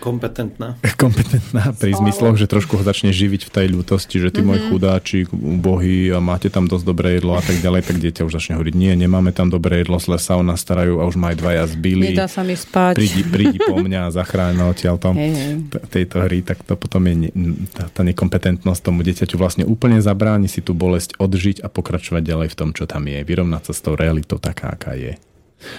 kompetentná. 0.03 0.75
Kompetentná 1.03 1.71
pri 1.79 1.95
zmysloch, 1.95 2.35
že 2.35 2.51
trošku 2.51 2.75
ho 2.75 2.83
začne 2.83 3.15
živiť 3.15 3.47
v 3.47 3.51
tej 3.55 3.67
ľútosti, 3.71 4.19
že 4.19 4.35
ty 4.35 4.43
mm-hmm. 4.43 4.51
môj 4.51 4.59
mhm. 4.59 4.67
chudáčik, 4.75 5.27
ubohý 5.31 6.11
a 6.11 6.19
máte 6.19 6.51
tam 6.51 6.67
dosť 6.67 6.83
dobré 6.83 7.23
jedlo 7.23 7.39
a 7.39 7.43
tak 7.43 7.63
ďalej, 7.63 7.87
tak 7.87 7.97
dieťa 8.03 8.27
už 8.27 8.35
začne 8.35 8.59
hovoriť, 8.59 8.75
nie, 8.75 8.93
nemáme 8.99 9.31
tam 9.31 9.47
dobré 9.47 9.87
jedlo, 9.87 10.03
zle 10.03 10.19
sa 10.19 10.35
o 10.35 10.43
nás 10.43 10.59
starajú 10.59 10.99
a 10.99 11.07
už 11.07 11.15
ma 11.15 11.31
aj 11.31 11.37
dvaja 11.39 11.65
zbili. 11.71 12.11
Nedá 12.11 12.27
sa 12.27 12.43
mi 12.43 12.59
spať. 12.59 12.99
Prídi, 12.99 13.23
prídi 13.23 13.59
po 13.63 13.79
mňa 13.79 14.11
a 14.11 14.13
zachráň 14.13 14.67
odtiaľ 14.67 14.99
tom 14.99 15.15
hey, 15.15 15.31
hey. 15.31 15.55
tejto 15.87 16.27
hry, 16.27 16.43
tak 16.43 16.67
to 16.67 16.75
potom 16.75 17.07
je 17.07 17.31
tá, 17.71 17.87
tá 17.87 18.03
nekompetentnosť 18.03 18.81
tomu 18.83 19.07
dieťaťu 19.07 19.39
vlastne 19.39 19.63
úplne 19.63 20.03
zabráni 20.03 20.51
si 20.51 20.59
tú 20.59 20.75
bolesť 20.75 21.15
odžiť 21.23 21.63
a 21.63 21.71
pokračovať 21.71 22.23
ďalej 22.27 22.49
v 22.51 22.59
tom, 22.59 22.71
čo 22.75 22.91
tam 22.91 23.07
je. 23.07 23.23
Vyrovnať 23.23 23.71
sa 23.71 23.73
s 23.73 23.81
tou 23.87 23.95
realitou 23.95 24.43
taká, 24.43 24.75
aká 24.75 24.99
je. 24.99 25.15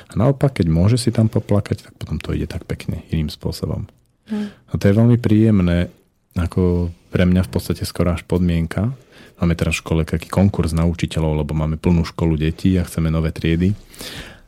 A 0.09 0.13
naopak, 0.15 0.59
keď 0.61 0.67
môže 0.71 0.97
si 0.99 1.09
tam 1.11 1.27
poplakať, 1.27 1.89
tak 1.89 1.93
potom 1.99 2.17
to 2.17 2.35
ide 2.35 2.47
tak 2.47 2.63
pekne, 2.63 3.03
iným 3.11 3.29
spôsobom. 3.31 3.87
Hmm. 4.27 4.49
A 4.71 4.73
to 4.79 4.87
je 4.87 4.97
veľmi 4.97 5.17
príjemné, 5.19 5.91
ako 6.39 6.89
pre 7.13 7.29
mňa 7.29 7.45
v 7.45 7.51
podstate 7.51 7.85
skoro 7.85 8.15
až 8.15 8.25
podmienka. 8.25 8.89
Máme 9.37 9.53
teraz 9.53 9.77
v 9.77 9.83
škole 9.83 10.01
taký 10.07 10.31
konkurs 10.31 10.71
na 10.71 10.87
učiteľov, 10.87 11.45
lebo 11.45 11.53
máme 11.53 11.75
plnú 11.77 12.07
školu 12.07 12.39
detí 12.39 12.73
a 12.79 12.87
chceme 12.87 13.11
nové 13.11 13.35
triedy. 13.35 13.75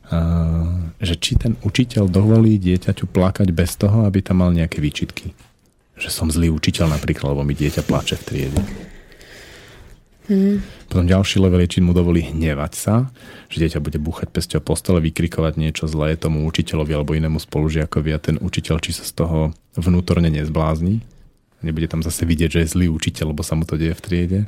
A, 0.06 0.18
že 1.02 1.18
či 1.18 1.34
ten 1.36 1.58
učiteľ 1.60 2.06
dovolí 2.06 2.56
dieťaťu 2.62 3.10
plakať 3.10 3.48
bez 3.50 3.74
toho, 3.76 4.06
aby 4.06 4.22
tam 4.22 4.42
mal 4.42 4.54
nejaké 4.54 4.78
výčitky. 4.78 5.34
Že 5.98 6.08
som 6.10 6.26
zlý 6.30 6.48
učiteľ 6.54 6.96
napríklad, 6.96 7.34
lebo 7.34 7.42
mi 7.42 7.52
dieťa 7.52 7.82
plače 7.84 8.16
v 8.18 8.26
triede. 8.26 8.60
Mm. 10.26 10.58
Potom 10.90 11.06
ďalší 11.06 11.38
level 11.38 11.62
je, 11.62 11.78
či 11.78 11.84
mu 11.84 11.94
dovolí 11.94 12.26
hnevať 12.34 12.72
sa, 12.74 12.94
že 13.46 13.62
dieťa 13.62 13.78
bude 13.78 14.02
búchať 14.02 14.30
pesťou 14.34 14.60
po 14.62 14.74
stole, 14.74 14.98
vykrikovať 14.98 15.54
niečo 15.54 15.86
zlé 15.86 16.18
tomu 16.18 16.42
učiteľovi 16.50 16.92
alebo 16.94 17.14
inému 17.14 17.38
spolužiakovi 17.38 18.10
a 18.10 18.18
ten 18.18 18.36
učiteľ, 18.42 18.82
či 18.82 18.90
sa 18.90 19.06
z 19.06 19.12
toho 19.14 19.38
vnútorne 19.78 20.26
nezblázni. 20.26 21.02
Nebude 21.62 21.86
tam 21.86 22.02
zase 22.02 22.26
vidieť, 22.26 22.58
že 22.58 22.60
je 22.66 22.72
zlý 22.74 22.86
učiteľ, 22.90 23.32
lebo 23.32 23.46
sa 23.46 23.54
mu 23.54 23.62
to 23.62 23.78
deje 23.78 23.94
v 23.94 24.02
triede. 24.02 24.40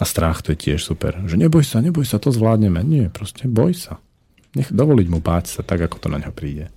A 0.00 0.08
strach 0.08 0.40
to 0.40 0.56
je 0.56 0.58
tiež 0.58 0.80
super. 0.80 1.12
Že 1.28 1.36
neboj 1.36 1.60
sa, 1.60 1.84
neboj 1.84 2.08
sa, 2.08 2.16
to 2.16 2.32
zvládneme. 2.32 2.80
Nie, 2.80 3.12
proste 3.12 3.44
boj 3.44 3.76
sa. 3.76 4.00
Nech 4.56 4.72
dovoliť 4.72 5.06
mu 5.12 5.20
báť 5.20 5.44
sa 5.46 5.60
tak, 5.60 5.84
ako 5.84 6.00
to 6.00 6.08
na 6.08 6.18
ňo 6.18 6.32
príde. 6.32 6.72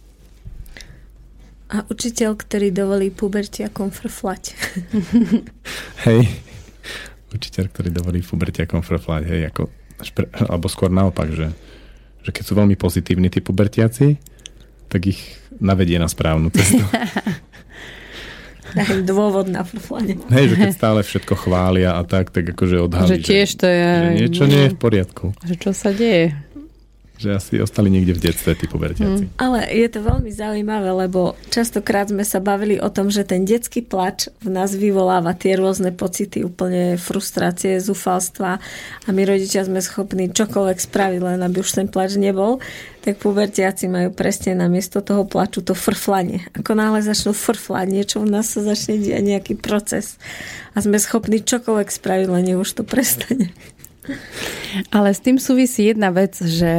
A 1.74 1.82
učiteľ, 1.90 2.38
ktorý 2.38 2.70
dovolí 2.70 3.10
pubertiakom 3.10 3.90
frflať. 3.90 4.54
Hej, 6.06 6.30
učiteľ, 7.34 7.66
ktorý 7.74 7.90
dovolí 7.90 8.20
pubertiakom 8.22 8.86
frflať, 8.86 9.24
hej, 9.26 9.42
ako, 9.50 9.68
alebo 10.48 10.66
skôr 10.70 10.94
naopak, 10.94 11.34
že, 11.34 11.50
že 12.22 12.30
keď 12.30 12.44
sú 12.46 12.54
veľmi 12.54 12.78
pozitívni 12.78 13.28
tí 13.34 13.42
pubertiaci, 13.42 14.18
tak 14.88 15.10
ich 15.10 15.20
navedie 15.58 15.98
na 15.98 16.06
správnu 16.06 16.54
cestu. 16.54 16.86
Im 18.74 19.06
dôvod 19.06 19.54
na 19.54 19.62
frflanie. 19.62 20.18
Hej, 20.34 20.54
že 20.54 20.56
keď 20.58 20.72
stále 20.74 21.00
všetko 21.06 21.34
chvália 21.38 21.94
a 21.94 22.02
tak, 22.02 22.34
tak 22.34 22.58
akože 22.58 22.82
odhalí, 22.82 23.06
že, 23.06 23.18
tiež 23.22 23.50
to 23.62 23.70
je, 23.70 23.86
že 23.86 24.10
niečo 24.18 24.44
nie 24.50 24.62
je 24.66 24.70
v 24.74 24.80
poriadku. 24.82 25.26
Že 25.46 25.56
čo 25.62 25.72
sa 25.78 25.94
deje? 25.94 26.34
Že 27.14 27.30
asi 27.38 27.54
ostali 27.62 27.94
niekde 27.94 28.18
v 28.18 28.24
detstve 28.30 28.58
tí 28.58 28.66
pubertiaci. 28.66 29.30
Mm. 29.30 29.38
Ale 29.38 29.70
je 29.70 29.88
to 29.90 30.00
veľmi 30.02 30.34
zaujímavé, 30.34 30.90
lebo 31.06 31.38
častokrát 31.54 32.10
sme 32.10 32.26
sa 32.26 32.42
bavili 32.42 32.82
o 32.82 32.90
tom, 32.90 33.14
že 33.14 33.22
ten 33.22 33.46
detský 33.46 33.86
plač 33.86 34.34
v 34.42 34.50
nás 34.50 34.74
vyvoláva 34.74 35.38
tie 35.38 35.54
rôzne 35.54 35.94
pocity, 35.94 36.42
úplne 36.42 36.98
frustrácie, 36.98 37.78
zúfalstva 37.78 38.58
a 39.06 39.10
my 39.14 39.22
rodičia 39.30 39.62
sme 39.62 39.80
schopní 39.80 40.34
čokoľvek 40.34 40.78
spraviť, 40.82 41.20
len 41.22 41.40
aby 41.46 41.62
už 41.62 41.70
ten 41.78 41.88
plač 41.88 42.18
nebol 42.18 42.58
tak 43.04 43.20
pubertiaci 43.20 43.92
majú 43.92 44.16
presne 44.16 44.56
namiesto 44.56 45.04
toho 45.04 45.28
plaču 45.28 45.60
to 45.60 45.76
frflanie. 45.76 46.48
Ako 46.56 46.72
náhle 46.72 47.04
začnú 47.04 47.36
frflať, 47.36 47.92
niečo 47.92 48.24
u 48.24 48.28
nás 48.28 48.48
sa 48.56 48.64
začne 48.64 48.96
diať 48.96 49.24
nejaký 49.28 49.54
proces 49.60 50.16
a 50.72 50.80
sme 50.80 50.96
schopní 50.96 51.44
čokoľvek 51.44 51.90
spraviť, 51.92 52.28
len 52.32 52.56
už 52.56 52.80
to 52.80 52.88
prestane. 52.88 53.52
Ale 54.90 55.14
s 55.14 55.22
tým 55.22 55.38
súvisí 55.38 55.90
jedna 55.90 56.10
vec, 56.10 56.36
že 56.42 56.74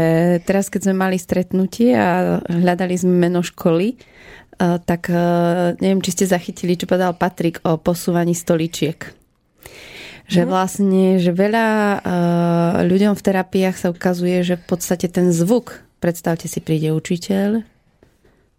teraz 0.44 0.68
keď 0.68 0.90
sme 0.90 0.94
mali 0.98 1.16
stretnutie 1.16 1.94
a 1.94 2.40
hľadali 2.44 2.94
sme 2.98 3.30
meno 3.30 3.40
školy, 3.40 3.94
eh, 3.94 4.78
tak 4.82 5.08
eh, 5.08 5.78
neviem, 5.78 6.02
či 6.02 6.14
ste 6.14 6.30
zachytili, 6.30 6.74
čo 6.76 6.90
povedal 6.90 7.14
Patrik 7.14 7.62
o 7.64 7.78
posúvaní 7.78 8.34
stoličiek. 8.34 8.98
Že 10.24 10.42
mhm. 10.44 10.48
vlastne, 10.48 11.04
že 11.22 11.30
veľa 11.32 11.66
eh, 11.68 11.98
ľuďom 12.88 13.14
v 13.16 13.24
terapiách 13.24 13.76
sa 13.78 13.88
ukazuje, 13.94 14.42
že 14.44 14.60
v 14.60 14.64
podstate 14.64 15.08
ten 15.08 15.32
zvuk 15.32 15.84
Predstavte 16.04 16.52
si, 16.52 16.60
príde 16.60 16.92
učiteľ 16.92 17.64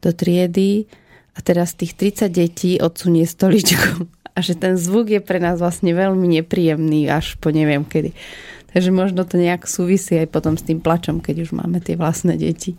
do 0.01 0.09
triedy 0.09 0.89
a 1.37 1.45
teraz 1.45 1.77
tých 1.77 1.93
30 1.93 2.33
detí 2.33 2.81
odsunie 2.81 3.29
stoličku. 3.29 4.09
A 4.35 4.43
že 4.43 4.57
ten 4.57 4.75
zvuk 4.75 5.13
je 5.13 5.23
pre 5.23 5.39
nás 5.39 5.61
vlastne 5.63 5.95
veľmi 5.95 6.27
nepríjemný 6.41 7.07
až 7.07 7.39
po 7.39 7.55
neviem 7.55 7.87
kedy. 7.87 8.11
Takže 8.75 8.91
možno 8.91 9.23
to 9.23 9.39
nejak 9.39 9.71
súvisí 9.71 10.19
aj 10.19 10.27
potom 10.35 10.59
s 10.59 10.67
tým 10.67 10.83
plačom, 10.83 11.23
keď 11.23 11.47
už 11.47 11.55
máme 11.55 11.79
tie 11.79 11.95
vlastné 11.95 12.35
deti. 12.35 12.75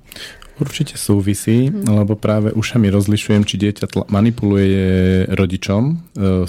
Určite 0.57 0.97
súvisí, 1.01 1.73
hmm. 1.73 2.05
lebo 2.05 2.17
práve 2.17 2.53
ušami 2.53 2.89
rozlišujem, 2.89 3.45
či 3.49 3.57
dieťa 3.61 3.85
tla- 3.89 4.09
manipuluje 4.09 5.25
rodičom 5.29 5.83
e, 5.89 5.95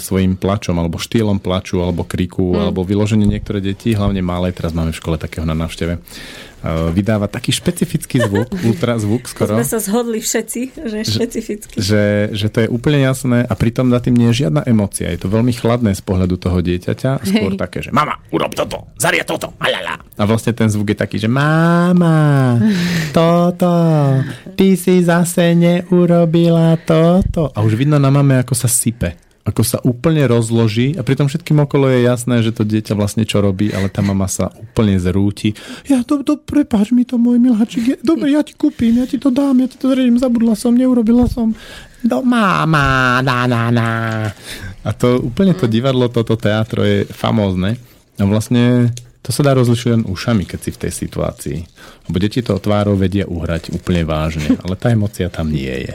svojim 0.00 0.36
plačom, 0.36 0.76
alebo 0.76 1.00
štýlom 1.00 1.40
plaču, 1.40 1.80
alebo 1.80 2.04
kriku, 2.04 2.56
hmm. 2.56 2.60
alebo 2.60 2.84
vyloženie 2.84 3.24
niektoré 3.24 3.60
deti, 3.60 3.92
hlavne 3.96 4.20
malé, 4.20 4.52
teraz 4.52 4.76
máme 4.76 4.92
v 4.92 5.00
škole 5.00 5.16
takého 5.20 5.44
na 5.44 5.56
návšteve, 5.56 6.00
vydáva 6.66 7.30
taký 7.30 7.54
špecifický 7.54 8.18
zvuk, 8.26 8.50
ultrazvuk 8.68 9.30
skoro. 9.30 9.54
To 9.54 9.62
sme 9.62 9.68
sa 9.68 9.78
zhodli 9.78 10.18
všetci, 10.18 10.60
že 10.74 10.98
špecifický. 11.06 11.76
Že, 11.78 12.04
že 12.34 12.46
to 12.50 12.58
je 12.66 12.68
úplne 12.68 13.00
jasné 13.02 13.46
a 13.46 13.52
pritom 13.54 13.94
za 13.94 14.02
tým 14.02 14.18
nie 14.18 14.28
je 14.34 14.46
žiadna 14.46 14.66
emocia. 14.66 15.10
Je 15.10 15.20
to 15.22 15.30
veľmi 15.30 15.54
chladné 15.54 15.94
z 15.94 16.02
pohľadu 16.02 16.34
toho 16.36 16.58
dieťaťa. 16.58 17.22
Skôr 17.22 17.52
Hej. 17.54 17.60
také, 17.60 17.78
že 17.84 17.90
mama, 17.94 18.18
urob 18.34 18.52
toto, 18.52 18.90
zaria 18.98 19.22
toto, 19.22 19.54
alala. 19.62 20.02
A 20.18 20.22
vlastne 20.26 20.50
ten 20.50 20.66
zvuk 20.66 20.90
je 20.92 20.98
taký, 20.98 21.16
že 21.22 21.30
mama, 21.30 22.58
toto, 23.16 23.70
ty 24.58 24.74
si 24.74 25.00
zase 25.06 25.54
neurobila 25.54 26.74
toto. 26.82 27.54
A 27.54 27.62
už 27.62 27.78
vidno 27.78 28.02
na 28.02 28.10
mame, 28.10 28.34
ako 28.42 28.58
sa 28.58 28.66
sype 28.66 29.27
ako 29.48 29.62
sa 29.64 29.80
úplne 29.80 30.28
rozloží 30.28 30.92
a 31.00 31.00
pritom 31.00 31.24
všetkým 31.24 31.64
okolo 31.64 31.88
je 31.88 32.04
jasné, 32.04 32.44
že 32.44 32.52
to 32.52 32.68
dieťa 32.68 32.92
vlastne 32.92 33.24
čo 33.24 33.40
robí, 33.40 33.72
ale 33.72 33.88
tá 33.88 34.04
mama 34.04 34.28
sa 34.28 34.52
úplne 34.52 35.00
zrúti. 35.00 35.56
Ja 35.88 36.04
to, 36.04 36.20
to 36.20 36.36
prepáč 36.36 36.92
mi 36.92 37.08
to, 37.08 37.16
môj 37.16 37.40
milhačik. 37.40 38.04
Dobre, 38.04 38.36
ja 38.36 38.44
ti 38.44 38.52
kúpim, 38.52 39.00
ja 39.00 39.08
ti 39.08 39.16
to 39.16 39.32
dám, 39.32 39.64
ja 39.64 39.66
ti 39.72 39.80
to 39.80 39.88
zrejím, 39.88 40.20
zabudla 40.20 40.52
som, 40.52 40.76
neurobila 40.76 41.24
som. 41.24 41.56
Do 42.04 42.20
mama, 42.20 43.24
na, 43.24 43.48
na, 43.48 43.72
na. 43.72 43.88
A 44.84 44.90
to 44.92 45.24
úplne 45.24 45.56
to 45.56 45.64
divadlo, 45.64 46.12
toto 46.12 46.36
teatro 46.36 46.84
je 46.84 47.08
famózne. 47.08 47.80
A 48.20 48.28
vlastne 48.28 48.92
to 49.24 49.32
sa 49.32 49.42
dá 49.42 49.56
rozlišovať 49.56 49.92
len 49.96 50.04
ušami, 50.04 50.44
keď 50.44 50.58
si 50.60 50.70
v 50.76 50.80
tej 50.84 50.92
situácii. 50.92 51.58
Lebo 52.06 52.16
deti 52.20 52.44
to 52.44 52.60
tvárou 52.60 53.00
vedia 53.00 53.24
uhrať 53.24 53.72
úplne 53.72 54.04
vážne, 54.04 54.60
ale 54.62 54.76
tá 54.76 54.92
emocia 54.92 55.32
tam 55.32 55.48
nie 55.48 55.88
je. 55.88 55.94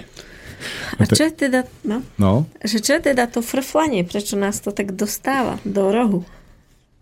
A 0.99 1.03
čo 1.05 1.29
je 1.29 1.33
teda, 1.33 1.69
no, 1.85 2.03
no? 2.17 2.49
Že 2.59 2.77
čo 2.81 2.91
je 2.97 3.01
teda 3.13 3.29
to 3.29 3.39
frflanie? 3.45 4.03
Prečo 4.03 4.35
nás 4.35 4.59
to 4.59 4.73
tak 4.73 4.97
dostáva 4.97 5.61
do 5.63 5.93
rohu, 5.93 6.21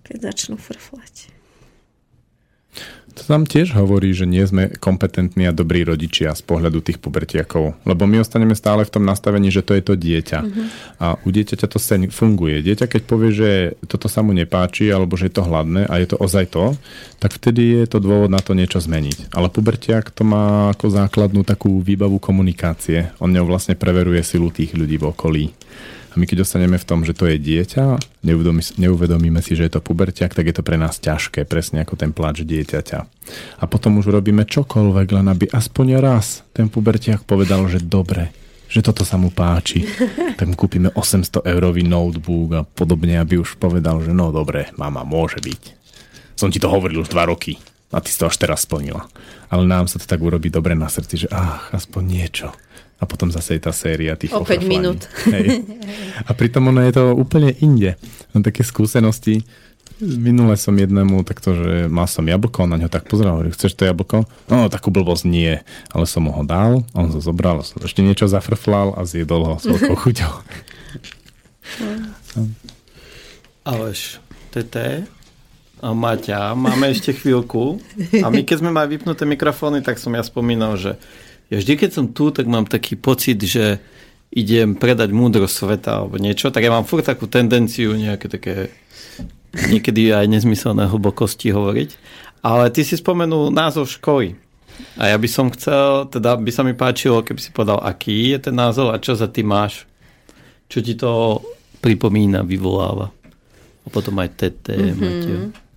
keď 0.06 0.32
začnú 0.32 0.60
frflať? 0.60 1.31
To 3.12 3.22
tam 3.28 3.44
tiež 3.44 3.76
hovorí, 3.76 4.16
že 4.16 4.24
nie 4.24 4.44
sme 4.48 4.72
kompetentní 4.80 5.44
a 5.50 5.56
dobrí 5.56 5.84
rodičia 5.84 6.32
z 6.32 6.44
pohľadu 6.48 6.80
tých 6.80 6.98
pubertiakov. 7.04 7.76
Lebo 7.84 8.04
my 8.08 8.24
ostaneme 8.24 8.56
stále 8.56 8.88
v 8.88 8.94
tom 8.94 9.04
nastavení, 9.04 9.52
že 9.52 9.66
to 9.66 9.76
je 9.76 9.84
to 9.84 10.00
dieťa. 10.00 10.40
Uh-huh. 10.40 10.66
A 10.98 11.08
u 11.20 11.30
dieťaťa 11.30 11.68
to 11.68 11.76
sa 11.76 12.00
funguje. 12.08 12.64
Dieťa, 12.64 12.88
keď 12.88 13.02
povie, 13.04 13.32
že 13.36 13.50
toto 13.86 14.08
sa 14.08 14.24
mu 14.24 14.32
nepáči, 14.32 14.88
alebo 14.90 15.20
že 15.20 15.28
je 15.28 15.36
to 15.36 15.48
hladné 15.48 15.92
a 15.92 15.94
je 16.00 16.08
to 16.08 16.18
ozaj 16.24 16.48
to, 16.50 16.74
tak 17.20 17.36
vtedy 17.36 17.84
je 17.84 17.88
to 17.92 18.00
dôvod 18.00 18.32
na 18.32 18.40
to 18.40 18.56
niečo 18.56 18.80
zmeniť. 18.80 19.36
Ale 19.36 19.52
pubertiak 19.52 20.10
to 20.16 20.24
má 20.24 20.72
ako 20.72 20.90
základnú 20.90 21.44
takú 21.44 21.84
výbavu 21.84 22.18
komunikácie. 22.18 23.12
On 23.20 23.28
ňou 23.28 23.46
vlastne 23.46 23.76
preveruje 23.76 24.24
silu 24.24 24.50
tých 24.50 24.72
ľudí 24.72 24.96
v 24.96 25.12
okolí. 25.12 25.46
A 26.12 26.20
my 26.20 26.28
keď 26.28 26.44
dostaneme 26.44 26.76
v 26.76 26.84
tom, 26.84 27.08
že 27.08 27.16
to 27.16 27.24
je 27.24 27.40
dieťa, 27.40 28.20
neuvedomíme 28.76 29.40
si, 29.40 29.56
že 29.56 29.64
je 29.64 29.72
to 29.72 29.80
puberťak, 29.80 30.36
tak 30.36 30.44
je 30.44 30.56
to 30.60 30.64
pre 30.64 30.76
nás 30.76 31.00
ťažké, 31.00 31.48
presne 31.48 31.88
ako 31.88 31.96
ten 31.96 32.12
pláč 32.12 32.44
dieťaťa. 32.44 33.00
A 33.60 33.64
potom 33.64 33.96
už 33.96 34.12
robíme 34.12 34.44
čokoľvek, 34.44 35.08
len 35.16 35.32
aby 35.32 35.48
aspoň 35.48 36.04
raz 36.04 36.44
ten 36.52 36.68
puberťak 36.68 37.24
povedal, 37.24 37.64
že 37.72 37.80
dobre, 37.80 38.36
že 38.68 38.84
toto 38.84 39.08
sa 39.08 39.16
mu 39.16 39.32
páči. 39.32 39.84
Tak 40.42 40.50
mu 40.50 40.58
kúpime 40.58 40.90
800 40.90 41.46
eurový 41.46 41.86
notebook 41.86 42.50
a 42.58 42.66
podobne, 42.66 43.22
aby 43.22 43.38
už 43.38 43.62
povedal, 43.62 44.02
že 44.02 44.10
no 44.10 44.34
dobre, 44.34 44.74
mama, 44.74 45.06
môže 45.06 45.38
byť. 45.38 45.64
Som 46.34 46.50
ti 46.50 46.58
to 46.58 46.66
hovoril 46.66 47.06
už 47.06 47.14
dva 47.14 47.30
roky 47.30 47.62
a 47.94 48.02
ty 48.02 48.10
si 48.10 48.18
to 48.18 48.26
až 48.26 48.42
teraz 48.42 48.66
splnila. 48.66 49.06
Ale 49.54 49.70
nám 49.70 49.86
sa 49.86 50.02
to 50.02 50.10
tak 50.10 50.18
urobí 50.18 50.50
dobre 50.50 50.74
na 50.74 50.90
srdci, 50.90 51.24
že 51.24 51.28
ach, 51.30 51.70
aspoň 51.70 52.04
niečo 52.04 52.48
a 53.02 53.04
potom 53.10 53.34
zase 53.34 53.58
je 53.58 53.66
tá 53.66 53.74
séria 53.74 54.14
tých 54.14 54.30
O 54.30 54.46
5 54.46 54.62
minút. 54.70 55.10
Hej. 55.34 55.66
A 56.22 56.38
pritom 56.38 56.70
ono 56.70 56.86
je 56.86 56.94
to 56.94 57.18
úplne 57.18 57.50
inde. 57.58 57.98
Mám 58.38 58.46
také 58.46 58.62
skúsenosti. 58.62 59.42
Minule 60.02 60.58
som 60.58 60.74
jednému 60.74 61.22
takto, 61.26 61.54
že 61.54 61.86
mal 61.90 62.06
som 62.10 62.26
jablko, 62.26 62.66
na 62.66 62.78
ňo 62.78 62.90
tak 62.90 63.06
pozeral, 63.06 63.38
hovorí, 63.38 63.54
chceš 63.54 63.78
to 63.78 63.86
jablko? 63.86 64.26
No, 64.50 64.66
takú 64.66 64.90
blbosť 64.90 65.30
nie, 65.30 65.62
ale 65.94 66.06
som 66.10 66.26
mu 66.26 66.34
ho 66.34 66.42
dal, 66.42 66.82
on 66.98 67.06
ho 67.10 67.20
zobral, 67.22 67.62
som 67.62 67.78
ešte 67.86 68.02
niečo 68.02 68.26
zafrflal 68.26 68.98
a 68.98 69.06
zjedol 69.06 69.46
ho 69.46 69.56
s 69.62 69.70
veľkou 69.70 69.98
chuťou. 70.06 70.34
Aleš, 73.62 74.18
Tete 74.50 75.06
a 75.82 75.94
Maťa, 75.94 76.58
máme 76.58 76.90
ešte 76.90 77.14
chvíľku 77.14 77.78
a 78.26 78.28
my 78.34 78.42
keď 78.42 78.58
sme 78.58 78.74
mali 78.74 78.98
vypnuté 78.98 79.30
mikrofóny, 79.30 79.86
tak 79.86 80.02
som 80.02 80.18
ja 80.18 80.26
spomínal, 80.26 80.82
že 80.82 80.98
ja 81.52 81.60
vždy, 81.60 81.74
keď 81.76 81.90
som 81.92 82.06
tu, 82.16 82.32
tak 82.32 82.48
mám 82.48 82.64
taký 82.64 82.96
pocit, 82.96 83.36
že 83.44 83.84
idem 84.32 84.80
predať 84.80 85.12
múdrosť 85.12 85.56
sveta 85.68 85.92
alebo 86.00 86.16
niečo, 86.16 86.48
tak 86.48 86.64
ja 86.64 86.72
mám 86.72 86.88
furt 86.88 87.04
takú 87.04 87.28
tendenciu 87.28 87.92
nejaké 88.00 88.32
také 88.32 88.72
niekedy 89.52 90.16
aj 90.16 90.32
nezmyselné 90.32 90.88
hlbokosti 90.88 91.52
hovoriť. 91.52 91.90
Ale 92.42 92.72
ty 92.72 92.82
si 92.88 92.96
spomenul 92.96 93.52
názov 93.52 93.92
školy. 93.92 94.34
A 94.98 95.14
ja 95.14 95.18
by 95.20 95.30
som 95.30 95.52
chcel, 95.54 96.10
teda 96.10 96.40
by 96.40 96.52
sa 96.56 96.64
mi 96.64 96.74
páčilo, 96.74 97.22
keby 97.22 97.38
si 97.44 97.54
povedal, 97.54 97.84
aký 97.84 98.34
je 98.34 98.50
ten 98.50 98.56
názov 98.56 98.96
a 98.96 98.98
čo 98.98 99.14
za 99.14 99.28
ty 99.28 99.44
máš. 99.44 99.86
Čo 100.72 100.80
ti 100.80 100.96
to 100.96 101.44
pripomína, 101.84 102.48
vyvoláva. 102.48 103.12
A 103.84 103.88
potom 103.92 104.16
aj 104.24 104.30
Tete, 104.40 104.74
mm-hmm. 104.80 105.71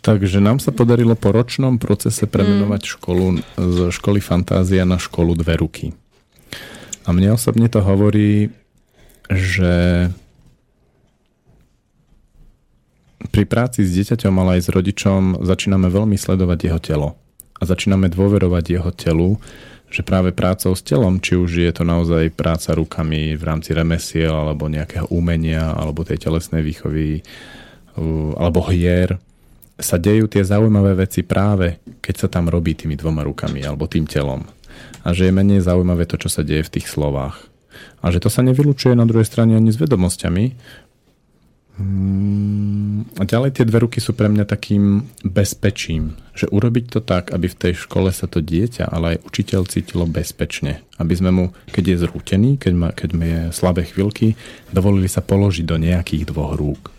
Takže 0.00 0.40
nám 0.40 0.64
sa 0.64 0.72
podarilo 0.72 1.12
po 1.12 1.28
ročnom 1.28 1.76
procese 1.76 2.24
premenovať 2.24 2.82
mm. 2.84 2.90
školu 2.96 3.26
z 3.60 3.76
školy 3.92 4.20
Fantázia 4.24 4.88
na 4.88 4.96
školu 4.96 5.36
Dve 5.36 5.60
ruky. 5.60 5.92
A 7.04 7.12
mne 7.12 7.36
osobne 7.36 7.68
to 7.68 7.84
hovorí, 7.84 8.48
že 9.28 10.08
pri 13.30 13.44
práci 13.44 13.84
s 13.84 13.92
dieťaťom, 13.92 14.34
ale 14.40 14.58
aj 14.58 14.62
s 14.66 14.68
rodičom 14.72 15.22
začíname 15.44 15.92
veľmi 15.92 16.16
sledovať 16.16 16.58
jeho 16.64 16.80
telo. 16.80 17.08
A 17.60 17.68
začíname 17.68 18.08
dôverovať 18.08 18.64
jeho 18.72 18.90
telu, 18.96 19.36
že 19.92 20.00
práve 20.00 20.32
prácou 20.32 20.72
s 20.72 20.80
telom, 20.80 21.20
či 21.20 21.36
už 21.36 21.60
je 21.60 21.72
to 21.76 21.84
naozaj 21.84 22.32
práca 22.32 22.72
rukami 22.72 23.36
v 23.36 23.42
rámci 23.44 23.76
remesiel, 23.76 24.32
alebo 24.32 24.70
nejakého 24.70 25.12
umenia, 25.12 25.76
alebo 25.76 26.06
tej 26.06 26.24
telesnej 26.24 26.64
výchovy, 26.64 27.20
alebo 28.38 28.64
hier, 28.72 29.20
sa 29.80 29.96
dejú 29.96 30.28
tie 30.28 30.44
zaujímavé 30.44 30.94
veci 30.94 31.24
práve, 31.24 31.80
keď 31.98 32.14
sa 32.14 32.28
tam 32.28 32.52
robí 32.52 32.76
tými 32.76 32.94
dvoma 32.94 33.24
rukami, 33.24 33.64
alebo 33.64 33.88
tým 33.88 34.04
telom. 34.04 34.44
A 35.04 35.16
že 35.16 35.28
je 35.28 35.34
menej 35.34 35.64
zaujímavé 35.64 36.04
to, 36.04 36.20
čo 36.20 36.28
sa 36.28 36.44
deje 36.44 36.64
v 36.64 36.72
tých 36.80 36.86
slovách. 36.86 37.48
A 38.04 38.12
že 38.12 38.20
to 38.20 38.28
sa 38.28 38.44
nevylučuje 38.44 38.92
na 38.92 39.08
druhej 39.08 39.28
strane 39.28 39.56
ani 39.56 39.72
s 39.72 39.80
vedomosťami, 39.80 40.44
Mm, 41.80 43.08
a 43.16 43.24
ďalej 43.24 43.56
tie 43.56 43.64
dve 43.64 43.88
ruky 43.88 44.04
sú 44.04 44.12
pre 44.12 44.28
mňa 44.28 44.44
takým 44.44 45.08
bezpečím, 45.24 46.12
že 46.36 46.44
urobiť 46.52 46.84
to 46.92 47.00
tak, 47.00 47.32
aby 47.32 47.48
v 47.48 47.56
tej 47.56 47.88
škole 47.88 48.12
sa 48.12 48.28
to 48.28 48.44
dieťa, 48.44 48.84
ale 48.84 49.16
aj 49.16 49.24
učiteľ 49.24 49.60
cítilo 49.64 50.04
bezpečne. 50.04 50.84
Aby 51.00 51.14
sme 51.16 51.30
mu, 51.32 51.44
keď 51.72 51.96
je 51.96 52.00
zrútený, 52.04 52.60
keď, 52.60 52.74
má, 52.76 52.88
keď 52.92 53.10
má 53.16 53.32
slabé 53.48 53.88
chvíľky, 53.88 54.36
dovolili 54.68 55.08
sa 55.08 55.24
položiť 55.24 55.64
do 55.64 55.80
nejakých 55.80 56.28
dvoch 56.28 56.52
rúk. 56.52 56.92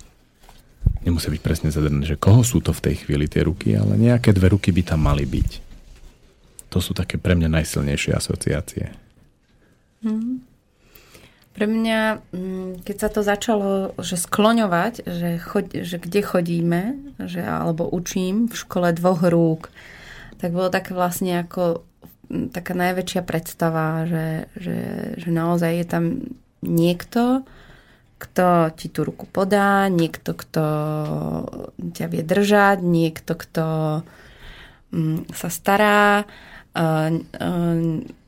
Nemusí 1.01 1.33
byť 1.33 1.41
presne 1.41 1.69
zadané, 1.73 2.05
že 2.05 2.19
koho 2.19 2.45
sú 2.45 2.61
to 2.61 2.69
v 2.69 2.83
tej 2.91 2.95
chvíli 3.05 3.25
tie 3.25 3.41
ruky, 3.41 3.73
ale 3.73 3.97
nejaké 3.97 4.29
dve 4.37 4.53
ruky 4.53 4.69
by 4.69 4.85
tam 4.85 5.01
mali 5.01 5.25
byť. 5.25 5.51
To 6.71 6.77
sú 6.77 6.93
také 6.93 7.17
pre 7.17 7.33
mňa 7.33 7.49
najsilnejšie 7.49 8.13
asociácie. 8.13 8.93
Mm. 10.05 10.45
Pre 11.51 11.65
mňa, 11.67 11.99
mm, 12.31 12.87
keď 12.87 12.95
sa 12.95 13.09
to 13.11 13.21
začalo 13.27 13.91
že 13.99 14.15
skloňovať, 14.15 15.03
že, 15.03 15.29
chod, 15.43 15.75
že 15.75 15.99
kde 15.99 16.21
chodíme, 16.23 16.81
že, 17.19 17.43
alebo 17.43 17.83
učím 17.91 18.47
v 18.47 18.55
škole 18.55 18.95
dvoch 18.95 19.19
rúk, 19.27 19.67
tak 20.39 20.55
bolo 20.55 20.71
také 20.71 20.95
vlastne 20.95 21.43
ako 21.43 21.83
mm, 22.31 22.55
taká 22.55 22.71
najväčšia 22.71 23.21
predstava, 23.27 24.07
že, 24.07 24.47
že, 24.55 24.79
že 25.19 25.29
naozaj 25.29 25.71
je 25.83 25.85
tam 25.85 26.03
niekto, 26.63 27.43
kto 28.21 28.69
ti 28.77 28.85
tú 28.93 29.01
ruku 29.01 29.25
podá, 29.25 29.89
niekto, 29.89 30.37
kto 30.37 30.65
ťa 31.81 32.05
vie 32.05 32.21
držať, 32.21 32.77
niekto, 32.85 33.33
kto 33.33 33.65
mm, 34.93 35.33
sa 35.33 35.49
stará. 35.49 36.29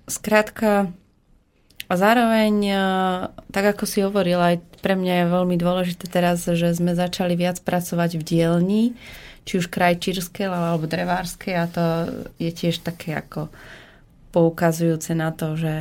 Skrátka, 0.10 0.90
a 1.88 1.94
zároveň, 1.94 2.53
tak 3.53 3.78
ako 3.78 3.84
si 3.86 4.02
hovorila, 4.02 4.56
aj 4.56 4.57
pre 4.82 4.98
mňa 4.98 5.14
je 5.14 5.34
veľmi 5.36 5.56
dôležité 5.61 6.10
teraz, 6.10 6.48
že 6.49 6.74
sme 6.74 6.98
začali 6.98 7.38
viac 7.38 7.61
pracovať 7.61 8.18
v 8.18 8.24
dielni, 8.24 8.84
či 9.44 9.60
už 9.60 9.70
krajčírskej 9.70 10.48
alebo 10.48 10.90
drevárskej 10.90 11.53
a 11.53 11.65
to 11.68 11.86
je 12.40 12.52
tiež 12.52 12.82
také 12.82 13.20
ako 13.20 13.52
poukazujúce 14.32 15.14
na 15.14 15.30
to, 15.36 15.53
že, 15.60 15.80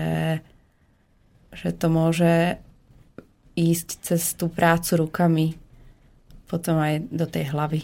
že 1.55 1.71
to 1.73 1.87
môže 1.89 2.59
ísť 3.55 3.89
cez 4.01 4.33
tú 4.37 4.49
prácu 4.49 5.05
rukami 5.07 5.47
potom 6.53 6.77
aj 6.77 7.09
do 7.09 7.25
tej 7.25 7.49
hlavy. 7.49 7.81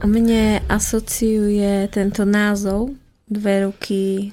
Mne 0.00 0.64
asociuje 0.64 1.84
tento 1.92 2.24
názov 2.24 2.96
dve 3.28 3.68
ruky 3.68 4.32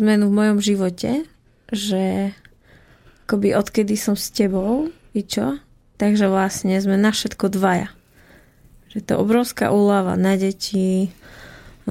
zmenu 0.00 0.32
v 0.32 0.36
mojom 0.40 0.58
živote, 0.64 1.28
že 1.68 2.32
akoby 3.28 3.52
odkedy 3.52 3.92
som 4.00 4.16
s 4.16 4.32
tebou, 4.32 4.88
i 5.12 5.20
čo? 5.20 5.60
Takže 6.00 6.32
vlastne 6.32 6.80
sme 6.80 6.96
na 6.96 7.12
všetko 7.12 7.52
dvaja. 7.52 7.92
Že 8.88 8.98
to 9.04 9.14
obrovská 9.20 9.68
úlava 9.68 10.16
na 10.16 10.40
deti, 10.40 11.12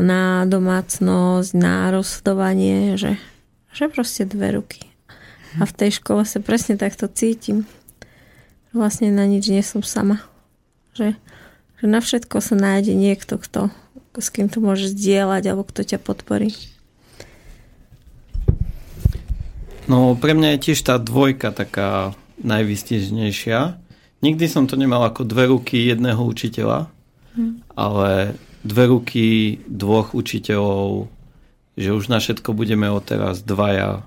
na 0.02 0.46
domácnosť, 0.46 1.52
na 1.58 1.90
rozhodovanie, 1.90 2.98
že, 2.98 3.18
že 3.74 3.90
proste 3.90 4.26
dve 4.26 4.58
ruky. 4.58 4.82
A 5.58 5.66
v 5.66 5.74
tej 5.74 6.02
škole 6.02 6.22
sa 6.28 6.38
presne 6.44 6.78
takto 6.78 7.10
cítim. 7.10 7.66
Vlastne 8.76 9.10
na 9.10 9.26
nič 9.26 9.50
nie 9.50 9.64
som 9.66 9.82
sama. 9.82 10.22
Že 10.94 11.18
že 11.78 11.86
na 11.86 12.02
všetko 12.02 12.42
sa 12.42 12.58
nájde 12.58 12.98
niekto, 12.98 13.38
kto, 13.38 13.70
s 14.18 14.28
kým 14.34 14.50
to 14.50 14.58
môže 14.58 14.90
zdieľať 14.90 15.44
alebo 15.46 15.64
kto 15.66 15.86
ťa 15.86 16.00
podporí. 16.02 16.50
No 19.86 20.18
pre 20.18 20.34
mňa 20.34 20.58
je 20.58 20.64
tiež 20.70 20.80
tá 20.84 20.98
dvojka 20.98 21.54
taká 21.54 22.18
najvystižnejšia. 22.42 23.78
Nikdy 24.26 24.46
som 24.50 24.66
to 24.66 24.74
nemal 24.76 25.06
ako 25.06 25.24
dve 25.24 25.54
ruky 25.54 25.86
jedného 25.86 26.20
učiteľa, 26.26 26.90
hm. 27.38 27.62
ale 27.78 28.34
dve 28.68 28.92
ruky 28.92 29.26
dvoch 29.66 30.12
učiteľov, 30.12 31.08
že 31.80 31.96
už 31.96 32.12
na 32.12 32.20
všetko 32.20 32.52
budeme 32.52 32.92
odteraz 32.92 33.40
dvaja. 33.42 34.04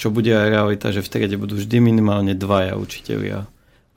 Čo 0.00 0.08
bude 0.14 0.30
aj 0.32 0.48
realita, 0.48 0.88
že 0.94 1.04
v 1.04 1.10
triede 1.10 1.36
budú 1.36 1.60
vždy 1.60 1.76
minimálne 1.84 2.32
dvaja 2.32 2.80
učiteľia. 2.80 3.44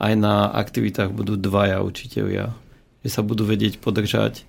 Aj 0.01 0.13
na 0.17 0.49
aktivitách 0.51 1.13
budú 1.13 1.39
dvaja 1.39 1.79
učiteľia 1.85 2.57
že 3.01 3.09
sa 3.09 3.25
budú 3.25 3.45
vedieť 3.45 3.81
podržať 3.81 4.45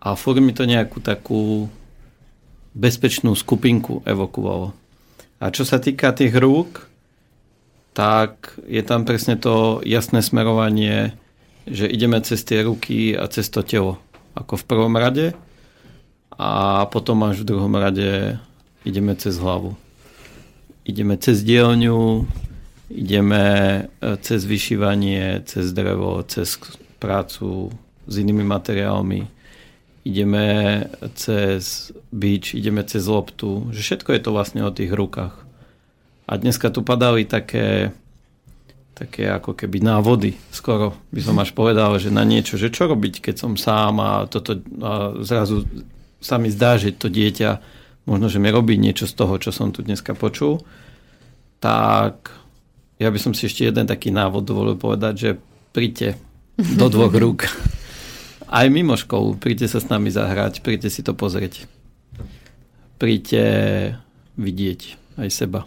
a 0.00 0.16
furt 0.16 0.40
mi 0.40 0.52
to 0.52 0.68
nejakú 0.68 1.00
takú 1.00 1.68
bezpečnú 2.76 3.34
skupinku 3.34 4.04
evokovalo. 4.06 4.76
A 5.40 5.48
čo 5.48 5.64
sa 5.64 5.80
týka 5.80 6.12
tých 6.12 6.36
rúk, 6.36 6.86
tak 7.96 8.54
je 8.68 8.80
tam 8.84 9.08
presne 9.08 9.40
to 9.40 9.80
jasné 9.82 10.20
smerovanie, 10.20 11.16
že 11.66 11.88
ideme 11.88 12.20
cez 12.22 12.44
tie 12.44 12.62
ruky 12.62 13.16
a 13.16 13.26
cez 13.26 13.48
to 13.48 13.64
telo. 13.64 13.98
Ako 14.34 14.56
v 14.60 14.64
prvom 14.64 14.94
rade 14.96 15.34
a 16.40 16.84
potom 16.88 17.26
až 17.26 17.42
v 17.42 17.48
druhom 17.52 17.74
rade 17.76 18.40
ideme 18.84 19.12
cez 19.16 19.36
hlavu. 19.36 19.76
Ideme 20.88 21.20
cez 21.20 21.44
dielňu, 21.44 22.24
ideme 22.88 23.44
e, 24.00 24.16
cez 24.24 24.42
vyšívanie, 24.48 25.44
cez 25.44 25.70
drevo, 25.76 26.24
cez 26.24 26.56
prácu 26.98 27.70
s 28.08 28.14
inými 28.18 28.42
materiálmi, 28.42 29.28
ideme 30.04 30.46
cez 31.14 31.92
bič, 32.10 32.56
ideme 32.56 32.82
cez 32.82 33.04
loptu, 33.06 33.68
že 33.70 33.84
všetko 33.84 34.10
je 34.16 34.20
to 34.20 34.30
vlastne 34.32 34.62
o 34.64 34.74
tých 34.74 34.90
rukách. 34.90 35.36
A 36.26 36.32
dneska 36.38 36.70
tu 36.70 36.82
padali 36.82 37.26
také, 37.26 37.92
také 39.00 39.32
ako 39.32 39.56
keby 39.56 39.80
návody, 39.80 40.36
skoro 40.52 40.92
by 41.08 41.24
som 41.24 41.40
až 41.40 41.56
povedal, 41.56 41.96
že 41.96 42.12
na 42.12 42.20
niečo, 42.20 42.60
že 42.60 42.68
čo 42.68 42.84
robiť, 42.84 43.24
keď 43.24 43.34
som 43.40 43.56
sám 43.56 43.96
a, 43.96 44.12
toto, 44.28 44.60
a 44.60 45.16
zrazu 45.24 45.64
sa 46.20 46.36
mi 46.36 46.52
zdá, 46.52 46.76
že 46.76 46.92
to 46.92 47.08
dieťa 47.08 47.80
možno, 48.04 48.28
že 48.28 48.36
mi 48.36 48.52
robí 48.52 48.76
niečo 48.76 49.08
z 49.08 49.16
toho, 49.16 49.40
čo 49.40 49.56
som 49.56 49.72
tu 49.72 49.80
dneska 49.80 50.12
počul, 50.12 50.60
tak 51.64 52.28
ja 53.00 53.08
by 53.08 53.16
som 53.16 53.32
si 53.32 53.48
ešte 53.48 53.64
jeden 53.64 53.88
taký 53.88 54.12
návod 54.12 54.44
dovolil 54.44 54.76
povedať, 54.76 55.14
že 55.16 55.30
príďte 55.72 56.20
do 56.60 56.92
dvoch 56.92 57.16
rúk. 57.24 57.48
Aj 58.50 58.66
mimo 58.68 58.98
školu. 58.98 59.40
Príďte 59.40 59.72
sa 59.72 59.78
s 59.80 59.88
nami 59.88 60.12
zahrať, 60.12 60.60
príďte 60.60 60.92
si 60.92 61.00
to 61.00 61.16
pozrieť. 61.16 61.64
Príďte 63.00 63.42
vidieť 64.36 64.80
aj 65.16 65.28
seba. 65.32 65.64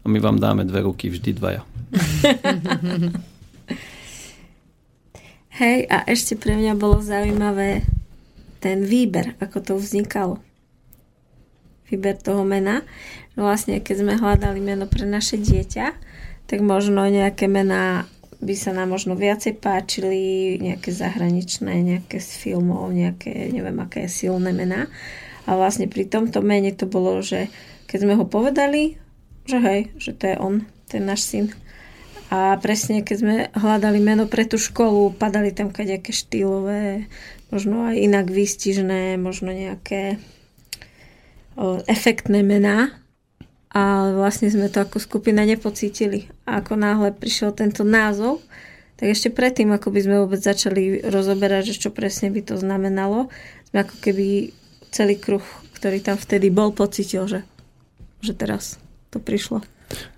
A 0.00 0.06
my 0.08 0.16
vám 0.16 0.40
dáme 0.40 0.64
dve 0.64 0.88
ruky, 0.88 1.12
vždy 1.12 1.36
dvaja. 1.36 1.60
Hej, 5.60 5.84
a 5.92 6.08
ešte 6.08 6.40
pre 6.40 6.56
mňa 6.56 6.72
bolo 6.80 7.04
zaujímavé 7.04 7.84
ten 8.62 8.86
výber, 8.88 9.34
ako 9.42 9.60
to 9.60 9.76
vznikalo. 9.76 10.38
Výber 11.92 12.16
toho 12.16 12.48
mena. 12.48 12.80
Vlastne, 13.36 13.84
keď 13.84 13.96
sme 14.00 14.16
hľadali 14.16 14.64
meno 14.64 14.88
pre 14.88 15.04
naše 15.04 15.36
dieťa, 15.36 15.92
tak 16.48 16.64
možno 16.64 17.04
nejaké 17.04 17.48
mená 17.48 18.06
by 18.42 18.54
sa 18.58 18.74
nám 18.74 18.90
možno 18.90 19.14
viacej 19.14 19.62
páčili 19.62 20.58
nejaké 20.58 20.90
zahraničné, 20.90 21.78
nejaké 21.78 22.18
z 22.18 22.30
filmov, 22.42 22.90
nejaké, 22.90 23.54
neviem, 23.54 23.78
aké 23.78 24.10
silné 24.10 24.50
mená. 24.50 24.90
A 25.46 25.54
vlastne 25.54 25.86
pri 25.86 26.10
tomto 26.10 26.42
mene 26.42 26.74
to 26.74 26.90
bolo, 26.90 27.22
že 27.22 27.46
keď 27.86 27.98
sme 28.02 28.14
ho 28.18 28.26
povedali, 28.26 28.98
že 29.46 29.62
hej, 29.62 29.80
že 29.94 30.10
to 30.18 30.26
je 30.26 30.36
on, 30.42 30.66
ten 30.90 31.06
náš 31.06 31.30
syn. 31.30 31.54
A 32.32 32.56
presne, 32.56 33.04
keď 33.04 33.16
sme 33.20 33.34
hľadali 33.52 34.00
meno 34.00 34.24
pre 34.24 34.48
tú 34.48 34.56
školu, 34.56 35.12
padali 35.12 35.52
tam 35.52 35.68
kadejaké 35.68 36.16
štýlové, 36.16 37.04
možno 37.52 37.92
aj 37.92 38.00
inak 38.00 38.32
výstižné, 38.32 39.20
možno 39.20 39.52
nejaké 39.52 40.16
o, 41.60 41.84
efektné 41.84 42.40
mená, 42.40 42.96
ale 43.68 44.16
vlastne 44.16 44.48
sme 44.48 44.72
to 44.72 44.80
ako 44.80 44.96
skupina 44.96 45.44
nepocítili. 45.44 46.32
A 46.48 46.64
ako 46.64 46.80
náhle 46.80 47.12
prišiel 47.12 47.52
tento 47.52 47.84
názov, 47.84 48.40
tak 48.96 49.12
ešte 49.12 49.28
predtým, 49.28 49.68
ako 49.68 49.92
by 49.92 50.00
sme 50.00 50.16
vôbec 50.24 50.40
začali 50.40 51.04
rozoberať, 51.04 51.76
že 51.76 51.84
čo 51.84 51.90
presne 51.92 52.32
by 52.32 52.48
to 52.48 52.56
znamenalo, 52.56 53.28
sme 53.68 53.84
ako 53.84 53.96
keby 54.00 54.56
celý 54.88 55.20
kruh, 55.20 55.44
ktorý 55.76 56.00
tam 56.00 56.16
vtedy 56.16 56.48
bol, 56.48 56.72
pocítil, 56.72 57.28
že, 57.28 57.44
že 58.24 58.32
teraz 58.32 58.80
to 59.12 59.20
prišlo. 59.20 59.60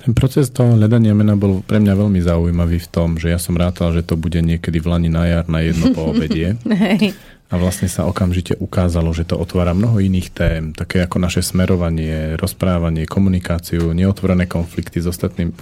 Ten 0.02 0.12
proces 0.12 0.52
toho 0.52 0.76
hľadania 0.76 1.16
mena 1.16 1.34
bol 1.34 1.64
pre 1.64 1.80
mňa 1.80 1.94
veľmi 1.96 2.20
zaujímavý 2.20 2.78
v 2.82 2.88
tom, 2.92 3.16
že 3.16 3.32
ja 3.32 3.40
som 3.40 3.56
rátal, 3.56 3.94
že 3.96 4.04
to 4.04 4.18
bude 4.18 4.36
niekedy 4.38 4.78
v 4.80 4.86
Lani 4.90 5.10
na 5.10 5.24
jar 5.24 5.44
na 5.48 5.64
jedno 5.64 5.94
po 5.96 6.12
obedie. 6.12 6.54
A 7.52 7.60
vlastne 7.60 7.86
sa 7.86 8.08
okamžite 8.08 8.56
ukázalo, 8.58 9.14
že 9.14 9.28
to 9.28 9.38
otvára 9.38 9.76
mnoho 9.76 10.02
iných 10.02 10.28
tém, 10.32 10.62
také 10.74 11.04
ako 11.04 11.22
naše 11.22 11.44
smerovanie, 11.44 12.34
rozprávanie, 12.34 13.06
komunikáciu, 13.06 13.94
neotvorené 13.94 14.50
konflikty 14.50 14.98
s 14.98 15.06
ostatným. 15.06 15.54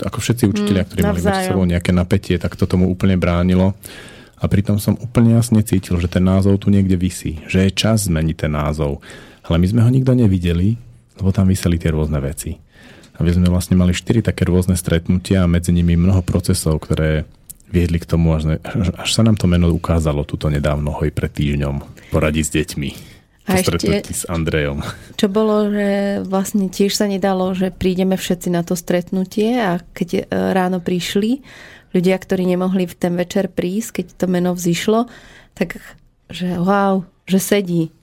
Ako 0.00 0.16
všetci 0.22 0.48
učiteľia, 0.48 0.86
ktorí 0.88 1.00
mm, 1.02 1.08
mali 1.10 1.20
medzi 1.20 1.42
sebou 1.50 1.66
nejaké 1.68 1.90
napätie, 1.92 2.40
tak 2.40 2.54
to 2.56 2.64
tomu 2.64 2.88
úplne 2.88 3.20
bránilo. 3.20 3.76
A 4.40 4.48
pritom 4.48 4.80
som 4.80 4.96
úplne 4.96 5.36
jasne 5.36 5.60
cítil, 5.60 6.00
že 6.00 6.08
ten 6.08 6.24
názov 6.24 6.56
tu 6.62 6.72
niekde 6.72 6.96
vysí, 6.96 7.42
že 7.50 7.68
je 7.68 7.74
čas 7.74 8.08
zmeniť 8.08 8.46
ten 8.46 8.52
názov. 8.56 9.04
Ale 9.44 9.60
my 9.60 9.66
sme 9.68 9.84
ho 9.84 9.90
nikto 9.92 10.16
nevideli, 10.16 10.78
lebo 11.20 11.36
tam 11.36 11.52
vyseli 11.52 11.76
tie 11.76 11.92
rôzne 11.92 12.16
veci. 12.22 12.56
A 13.16 13.24
my 13.24 13.30
sme 13.32 13.48
vlastne 13.48 13.80
mali 13.80 13.96
štyri 13.96 14.20
také 14.20 14.44
rôzne 14.44 14.76
stretnutia 14.76 15.44
a 15.44 15.50
medzi 15.50 15.72
nimi 15.72 15.96
mnoho 15.96 16.20
procesov, 16.20 16.84
ktoré 16.84 17.24
viedli 17.72 17.98
k 17.98 18.06
tomu, 18.06 18.36
až, 18.36 18.60
až 18.94 19.10
sa 19.10 19.26
nám 19.26 19.40
to 19.40 19.50
meno 19.50 19.72
ukázalo 19.72 20.22
tuto 20.22 20.46
nedávno, 20.52 20.94
hoj 20.94 21.10
pred 21.10 21.32
týždňom, 21.32 21.82
poradí 22.14 22.44
s 22.44 22.52
deťmi. 22.54 23.16
A 23.46 23.62
ešte, 23.62 24.02
s 24.02 24.26
Andrejom. 24.26 24.82
Čo 25.14 25.30
bolo, 25.30 25.70
že 25.70 26.18
vlastne 26.26 26.66
tiež 26.66 26.98
sa 26.98 27.06
nedalo, 27.06 27.54
že 27.54 27.70
prídeme 27.70 28.18
všetci 28.18 28.50
na 28.50 28.66
to 28.66 28.74
stretnutie 28.74 29.54
a 29.54 29.78
keď 29.94 30.08
e, 30.18 30.22
ráno 30.50 30.82
prišli 30.82 31.46
ľudia, 31.94 32.18
ktorí 32.18 32.42
nemohli 32.42 32.90
v 32.90 32.98
ten 32.98 33.14
večer 33.14 33.46
prísť, 33.46 34.02
keď 34.02 34.06
to 34.18 34.26
meno 34.26 34.50
vzýšlo, 34.50 35.06
tak 35.54 35.78
že 36.26 36.58
wow, 36.58 37.06
že 37.22 37.38
sedí, 37.38 37.94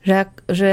že, 0.00 0.28
že 0.48 0.72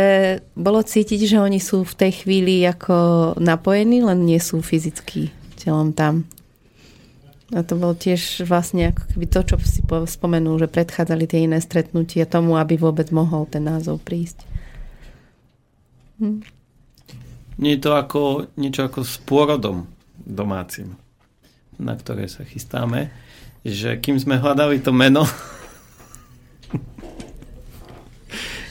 bolo 0.56 0.80
cítiť, 0.84 1.28
že 1.28 1.38
oni 1.44 1.60
sú 1.60 1.84
v 1.84 1.98
tej 1.98 2.12
chvíli 2.24 2.64
ako 2.64 3.36
napojení, 3.40 3.99
len 4.04 4.24
nie 4.24 4.40
sú 4.40 4.64
fyzicky 4.64 5.32
telom 5.60 5.91
tam. 5.91 6.24
A 7.56 7.64
to 7.64 7.80
bolo 7.80 7.95
tiež 7.95 8.44
vlastne 8.44 8.91
ako 8.91 9.04
keby 9.16 9.26
to, 9.32 9.40
čo 9.44 9.56
si 9.64 9.80
spomenul, 9.88 10.60
že 10.60 10.68
predchádzali 10.68 11.24
tie 11.28 11.48
iné 11.48 11.64
stretnutia 11.64 12.28
tomu, 12.28 12.60
aby 12.60 12.76
vôbec 12.76 13.08
mohol 13.16 13.48
ten 13.48 13.64
názov 13.64 14.04
prísť. 14.04 14.44
Hm. 16.20 16.44
Nie 17.58 17.80
je 17.80 17.84
to 17.84 17.91
ako, 17.95 18.52
niečo 18.60 18.86
ako 18.86 18.99
s 19.02 19.16
pôrodom 19.24 19.88
domácim, 20.20 20.99
na 21.80 21.95
ktoré 21.95 22.28
sa 22.28 22.44
chystáme, 22.44 23.10
že 23.64 23.95
kým 23.98 24.20
sme 24.20 24.40
hľadali 24.40 24.84
to 24.84 24.91
meno, 24.91 25.24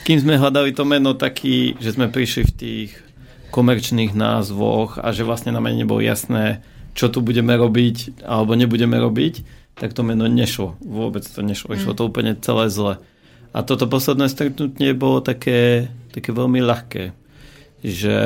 kým 0.07 0.23
sme 0.23 0.39
hľadali 0.39 0.71
to 0.71 0.87
meno 0.87 1.11
taký, 1.19 1.75
že 1.83 1.99
sme 1.99 2.07
prišli 2.07 2.47
v 2.47 2.55
tých 2.55 2.91
komerčných 3.51 4.15
názvoch 4.15 4.95
a 5.03 5.11
že 5.11 5.27
vlastne 5.27 5.51
na 5.51 5.59
mene 5.59 5.83
nebolo 5.83 5.99
jasné, 5.99 6.63
čo 6.95 7.11
tu 7.11 7.19
budeme 7.19 7.51
robiť 7.51 8.23
alebo 8.23 8.55
nebudeme 8.55 8.95
robiť, 8.95 9.43
tak 9.75 9.91
to 9.91 10.07
meno 10.07 10.23
nešlo. 10.31 10.79
Vôbec 10.79 11.27
to 11.27 11.43
nešlo. 11.43 11.75
Išlo 11.75 11.91
to 11.91 12.07
mm. 12.07 12.09
úplne 12.09 12.31
celé 12.39 12.71
zle. 12.71 13.03
A 13.51 13.67
toto 13.67 13.83
posledné 13.83 14.31
stretnutie 14.31 14.95
bolo 14.95 15.19
také, 15.19 15.91
také 16.15 16.31
veľmi 16.31 16.63
ľahké. 16.63 17.11
Že 17.83 18.17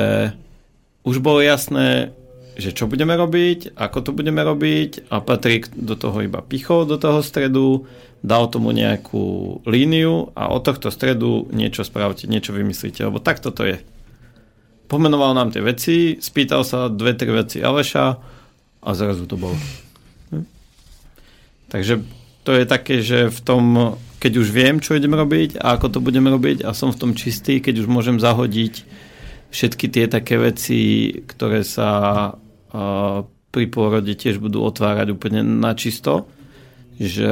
už 1.02 1.18
bolo 1.18 1.42
jasné, 1.42 2.14
že 2.56 2.76
čo 2.76 2.84
budeme 2.84 3.16
robiť, 3.16 3.76
ako 3.76 3.98
to 4.04 4.10
budeme 4.12 4.44
robiť 4.44 5.08
a 5.08 5.24
Patrik 5.24 5.72
do 5.72 5.96
toho 5.96 6.20
iba 6.20 6.44
pichol 6.44 6.84
do 6.84 7.00
toho 7.00 7.24
stredu, 7.24 7.88
dal 8.22 8.46
tomu 8.52 8.70
nejakú 8.70 9.58
líniu 9.66 10.30
a 10.36 10.52
od 10.52 10.62
tohto 10.62 10.92
stredu 10.92 11.48
niečo 11.50 11.82
spravte, 11.82 12.30
niečo 12.30 12.54
vymyslíte, 12.54 13.02
lebo 13.02 13.18
takto 13.18 13.50
to 13.50 13.66
je. 13.66 13.78
Pomenoval 14.86 15.32
nám 15.32 15.50
tie 15.50 15.64
veci, 15.64 16.20
spýtal 16.20 16.62
sa 16.62 16.92
dve, 16.92 17.16
tri 17.16 17.32
veci 17.32 17.64
Aleša 17.64 18.06
a 18.84 18.88
zrazu 18.92 19.24
to 19.24 19.40
bolo. 19.40 19.56
Hm? 20.30 20.46
Takže 21.72 21.94
to 22.44 22.50
je 22.52 22.64
také, 22.68 23.00
že 23.00 23.32
v 23.32 23.40
tom, 23.40 23.64
keď 24.20 24.32
už 24.38 24.48
viem, 24.52 24.78
čo 24.78 24.94
idem 24.94 25.16
robiť 25.16 25.58
a 25.58 25.80
ako 25.80 25.98
to 25.98 25.98
budeme 26.04 26.28
robiť 26.28 26.62
a 26.62 26.76
som 26.76 26.92
v 26.92 27.00
tom 27.00 27.12
čistý, 27.16 27.58
keď 27.58 27.86
už 27.86 27.88
môžem 27.88 28.20
zahodiť 28.20 28.84
všetky 29.52 29.86
tie 29.92 30.04
také 30.08 30.40
veci, 30.40 31.12
ktoré 31.28 31.62
sa 31.62 32.32
pri 33.52 33.64
pôrode 33.68 34.12
tiež 34.16 34.40
budú 34.40 34.64
otvárať 34.64 35.12
úplne 35.12 35.44
na 35.44 35.76
čisto, 35.76 36.24
že 36.96 37.28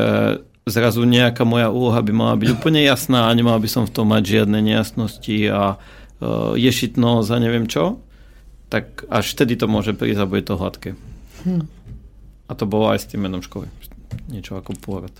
zrazu 0.68 1.08
nejaká 1.08 1.48
moja 1.48 1.72
úloha 1.72 1.98
by 2.04 2.12
mala 2.12 2.34
byť 2.36 2.48
úplne 2.60 2.84
jasná 2.84 3.28
a 3.28 3.36
nemal 3.36 3.56
by 3.56 3.68
som 3.68 3.88
v 3.88 3.94
tom 3.96 4.12
mať 4.12 4.38
žiadne 4.38 4.60
nejasnosti 4.60 5.36
a 5.48 5.80
uh, 5.80 6.52
ješitnosť 6.54 7.28
a 7.32 7.36
neviem 7.40 7.64
čo, 7.64 8.04
tak 8.68 9.08
až 9.08 9.32
vtedy 9.34 9.56
to 9.56 9.66
môže 9.66 9.96
prísť 9.96 10.20
a 10.20 10.30
bude 10.30 10.44
to 10.44 10.60
hladké. 10.60 10.94
Hm. 11.48 11.64
A 12.46 12.52
to 12.52 12.68
bolo 12.68 12.92
aj 12.92 13.02
s 13.02 13.08
tým 13.08 13.24
menom 13.24 13.40
školy. 13.40 13.66
Niečo 14.28 14.58
ako 14.60 14.76
pôrod. 14.76 15.14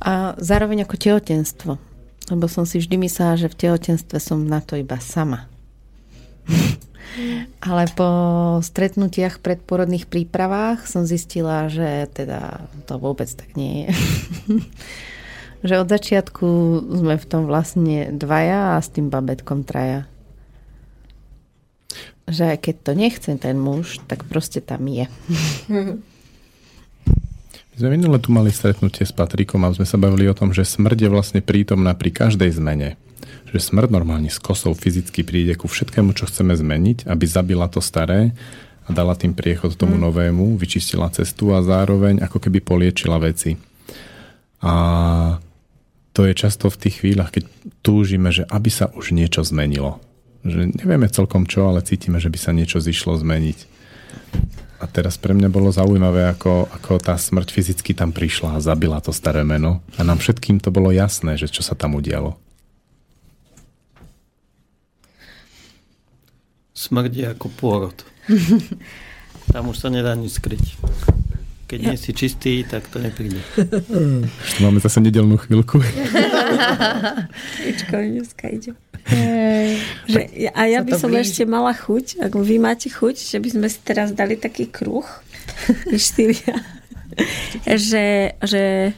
A 0.00 0.32
zároveň 0.40 0.88
ako 0.88 0.96
tehotenstvo. 0.96 1.72
Lebo 2.30 2.46
som 2.46 2.62
si 2.62 2.78
vždy 2.78 2.94
myslela, 3.04 3.34
že 3.34 3.50
v 3.50 3.58
tehotenstve 3.66 4.16
som 4.22 4.38
na 4.46 4.62
to 4.62 4.78
iba 4.78 4.96
sama. 5.02 5.50
Ale 7.60 7.90
po 7.98 8.10
stretnutiach 8.62 9.42
predporodných 9.42 10.06
prípravách 10.06 10.86
som 10.86 11.02
zistila, 11.02 11.66
že 11.66 12.06
teda 12.14 12.62
to 12.86 12.96
vôbec 13.02 13.26
tak 13.26 13.58
nie 13.58 13.86
je. 13.86 13.88
že 15.68 15.74
od 15.82 15.88
začiatku 15.90 16.46
sme 17.02 17.16
v 17.18 17.26
tom 17.26 17.50
vlastne 17.50 18.14
dvaja 18.14 18.78
a 18.78 18.82
s 18.82 18.88
tým 18.94 19.10
babetkom 19.10 19.66
traja. 19.66 20.06
Že 22.30 22.56
aj 22.56 22.58
keď 22.62 22.76
to 22.80 22.92
nechce 22.94 23.30
ten 23.42 23.56
muž, 23.58 23.98
tak 24.06 24.24
proste 24.30 24.62
tam 24.62 24.86
je. 24.86 25.10
My 27.70 27.76
sme 27.88 27.96
minule 27.96 28.20
tu 28.20 28.28
mali 28.28 28.52
stretnutie 28.52 29.08
s 29.08 29.14
Patrikom 29.14 29.64
a 29.64 29.72
sme 29.72 29.88
sa 29.88 29.96
bavili 29.96 30.28
o 30.28 30.36
tom, 30.36 30.52
že 30.52 30.68
smrť 30.68 30.98
je 31.00 31.08
vlastne 31.08 31.40
prítomná 31.40 31.96
pri 31.96 32.12
každej 32.12 32.52
zmene 32.60 33.00
že 33.50 33.58
smrť 33.58 33.90
normálne 33.90 34.30
s 34.30 34.38
kosou 34.38 34.72
fyzicky 34.72 35.26
príde 35.26 35.58
ku 35.58 35.66
všetkému, 35.66 36.14
čo 36.14 36.30
chceme 36.30 36.54
zmeniť, 36.54 37.10
aby 37.10 37.24
zabila 37.26 37.66
to 37.66 37.82
staré 37.82 38.30
a 38.86 38.90
dala 38.94 39.18
tým 39.18 39.34
priechod 39.34 39.74
tomu 39.74 39.98
mm. 39.98 40.02
novému, 40.06 40.54
vyčistila 40.54 41.10
cestu 41.10 41.50
a 41.54 41.62
zároveň 41.62 42.22
ako 42.22 42.38
keby 42.38 42.62
poliečila 42.62 43.18
veci. 43.18 43.58
A 44.62 44.74
to 46.14 46.26
je 46.26 46.34
často 46.34 46.70
v 46.70 46.80
tých 46.86 47.02
chvíľach, 47.02 47.30
keď 47.34 47.46
túžime, 47.82 48.30
že 48.34 48.46
aby 48.50 48.70
sa 48.70 48.90
už 48.94 49.14
niečo 49.14 49.42
zmenilo. 49.42 50.02
Že 50.42 50.74
nevieme 50.82 51.06
celkom 51.10 51.46
čo, 51.46 51.70
ale 51.70 51.84
cítime, 51.84 52.18
že 52.18 52.32
by 52.32 52.38
sa 52.38 52.50
niečo 52.54 52.82
zišlo 52.82 53.18
zmeniť. 53.18 53.58
A 54.80 54.88
teraz 54.88 55.20
pre 55.20 55.36
mňa 55.36 55.52
bolo 55.52 55.68
zaujímavé, 55.68 56.24
ako, 56.32 56.66
ako 56.72 56.92
tá 57.04 57.12
smrť 57.14 57.52
fyzicky 57.52 57.92
tam 57.92 58.16
prišla 58.16 58.56
a 58.56 58.64
zabila 58.64 58.96
to 59.04 59.12
staré 59.12 59.44
meno. 59.44 59.84
A 60.00 60.02
nám 60.02 60.18
všetkým 60.18 60.56
to 60.56 60.72
bolo 60.72 60.88
jasné, 60.88 61.36
že 61.36 61.52
čo 61.52 61.60
sa 61.60 61.76
tam 61.76 62.00
udialo. 62.00 62.40
Smrdí 66.80 67.28
ako 67.28 67.52
pôrod. 67.60 67.96
Tam 69.52 69.68
už 69.68 69.76
sa 69.76 69.88
nedá 69.92 70.16
nič 70.16 70.40
skryť. 70.40 70.64
Keď 71.68 71.78
ja. 71.78 71.86
nie 71.92 71.98
si 72.00 72.10
čistý, 72.10 72.66
tak 72.66 72.88
to 72.90 72.98
nepríde. 72.98 73.38
Máme 74.58 74.82
zase 74.82 74.98
nedelnú 74.98 75.38
chvíľku. 75.38 75.78
Chvíľčko, 77.54 77.94
dneska 77.94 78.50
ide. 78.50 78.74
Že, 80.10 80.50
a 80.50 80.60
ja 80.66 80.80
by 80.82 80.92
som 80.98 81.14
ešte 81.14 81.46
mala 81.46 81.70
chuť, 81.70 82.26
ak 82.26 82.32
vy 82.34 82.58
máte 82.58 82.90
chuť, 82.90 83.22
že 83.22 83.38
by 83.38 83.48
sme 83.54 83.66
si 83.70 83.78
teraz 83.86 84.10
dali 84.10 84.34
taký 84.34 84.66
kruh, 84.66 85.06
štyria, 85.94 86.58
že, 87.86 88.34
že 88.42 88.94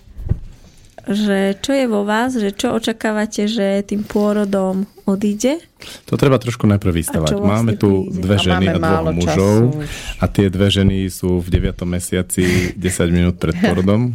že 1.10 1.58
čo 1.58 1.74
je 1.74 1.86
vo 1.90 2.06
vás, 2.06 2.34
že 2.38 2.54
čo 2.54 2.78
očakávate, 2.78 3.50
že 3.50 3.82
tým 3.82 4.06
pôrodom 4.06 4.86
odíde? 5.02 5.58
To 6.06 6.14
treba 6.14 6.38
trošku 6.38 6.66
najprv 6.70 6.92
vystavať. 7.02 7.34
Vlastne 7.34 7.50
máme 7.50 7.72
tu 7.74 8.06
príde? 8.06 8.22
dve 8.22 8.36
ženy 8.38 8.66
a, 8.70 8.72
a 8.72 8.78
dvoch 8.78 9.10
mužov 9.10 9.58
času. 9.74 9.82
a 10.22 10.24
tie 10.30 10.46
dve 10.46 10.68
ženy 10.70 10.96
sú 11.10 11.42
v 11.42 11.48
9. 11.50 11.82
mesiaci 11.82 12.74
10 12.78 12.82
minút 13.10 13.42
pred 13.42 13.54
pôrodom. 13.58 14.14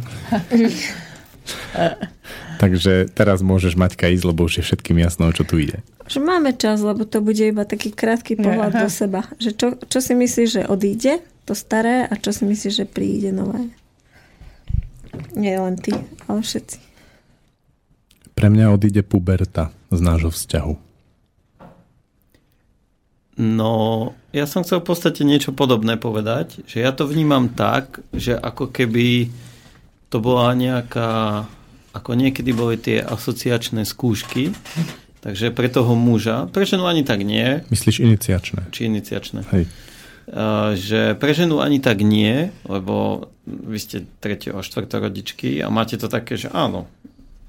Takže 2.58 3.06
teraz 3.14 3.40
môžeš 3.40 3.78
Maťka 3.78 4.10
ísť, 4.10 4.24
lebo 4.26 4.50
už 4.50 4.60
je 4.60 4.66
všetkým 4.66 4.98
jasno, 4.98 5.30
čo 5.30 5.46
tu 5.46 5.62
ide. 5.62 5.84
Že 6.08 6.24
máme 6.24 6.50
čas, 6.56 6.82
lebo 6.82 7.04
to 7.04 7.20
bude 7.20 7.40
iba 7.40 7.62
taký 7.68 7.92
krátky 7.94 8.34
pohľad 8.40 8.72
Aha. 8.74 8.82
do 8.84 8.88
seba. 8.90 9.22
Že 9.38 9.50
čo, 9.54 9.66
čo 9.86 9.98
si 10.02 10.12
myslíš, 10.16 10.48
že 10.48 10.62
odíde 10.66 11.20
to 11.46 11.52
staré 11.54 12.08
a 12.08 12.14
čo 12.18 12.34
si 12.34 12.48
myslíš, 12.48 12.74
že 12.84 12.86
príde 12.88 13.30
nové? 13.30 13.70
Nie 15.34 15.58
len 15.58 15.78
ty, 15.78 15.94
ale 16.26 16.40
všetci. 16.42 16.78
Pre 18.34 18.48
mňa 18.50 18.70
odíde 18.70 19.02
puberta 19.02 19.74
z 19.90 20.00
nášho 20.02 20.30
vzťahu. 20.30 20.74
No, 23.38 23.72
ja 24.34 24.50
som 24.50 24.66
chcel 24.66 24.82
v 24.82 24.88
podstate 24.90 25.22
niečo 25.22 25.54
podobné 25.54 25.94
povedať, 25.94 26.66
že 26.66 26.82
ja 26.82 26.90
to 26.90 27.06
vnímam 27.06 27.54
tak, 27.54 28.02
že 28.10 28.34
ako 28.34 28.74
keby 28.74 29.30
to 30.10 30.18
bola 30.18 30.50
nejaká, 30.58 31.46
ako 31.94 32.10
niekedy 32.18 32.50
boli 32.50 32.74
tie 32.82 32.98
asociačné 32.98 33.86
skúšky, 33.86 34.50
Takže 35.18 35.50
pre 35.50 35.66
toho 35.66 35.98
muža, 35.98 36.46
pre 36.46 36.62
ženu 36.62 36.86
ani 36.86 37.02
tak 37.02 37.26
nie. 37.26 37.60
Myslíš 37.74 38.06
iniciačné? 38.06 38.70
Či 38.70 38.86
iniciačné. 38.86 39.42
Hej. 39.50 39.66
Uh, 40.28 40.76
že 40.76 41.16
pre 41.16 41.32
ženu 41.32 41.64
ani 41.64 41.80
tak 41.80 42.04
nie, 42.04 42.52
lebo 42.68 43.28
vy 43.48 43.78
ste 43.80 44.04
tretie 44.20 44.52
a 44.52 44.60
štvrtorodičky 44.60 45.64
a 45.64 45.72
máte 45.72 45.96
to 45.96 46.04
také, 46.04 46.36
že 46.36 46.52
áno, 46.52 46.84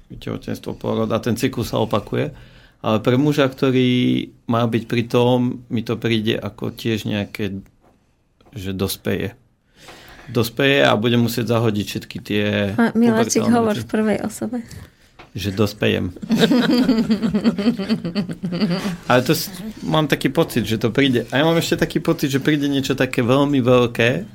tehotenstvo, 0.08 0.80
porod 0.80 1.12
a 1.12 1.20
ten 1.20 1.36
cyklus 1.36 1.76
sa 1.76 1.78
opakuje. 1.84 2.32
Ale 2.80 2.96
pre 3.04 3.20
muža, 3.20 3.44
ktorý 3.44 4.32
má 4.48 4.64
byť 4.64 4.88
pri 4.88 5.02
tom, 5.04 5.60
mi 5.68 5.84
to 5.84 6.00
príde 6.00 6.40
ako 6.40 6.72
tiež 6.72 7.04
nejaké, 7.04 7.60
že 8.56 8.72
dospeje. 8.72 9.36
Dospeje 10.32 10.88
a 10.88 10.96
bude 10.96 11.20
musieť 11.20 11.52
zahodiť 11.52 11.84
všetky 11.84 12.18
tie... 12.24 12.72
Miláčik, 12.96 13.44
hovor 13.44 13.76
v 13.76 13.84
prvej 13.84 14.18
osobe. 14.24 14.64
Že 15.30 15.54
dospejem. 15.54 16.10
Ale 19.10 19.20
to 19.22 19.30
mám 19.86 20.10
taký 20.10 20.34
pocit, 20.34 20.66
že 20.66 20.82
to 20.82 20.90
príde. 20.90 21.30
A 21.30 21.38
ja 21.38 21.46
mám 21.46 21.54
ešte 21.54 21.78
taký 21.78 22.02
pocit, 22.02 22.34
že 22.34 22.42
príde 22.42 22.66
niečo 22.66 22.98
také 22.98 23.22
veľmi 23.22 23.62
veľké, 23.62 24.26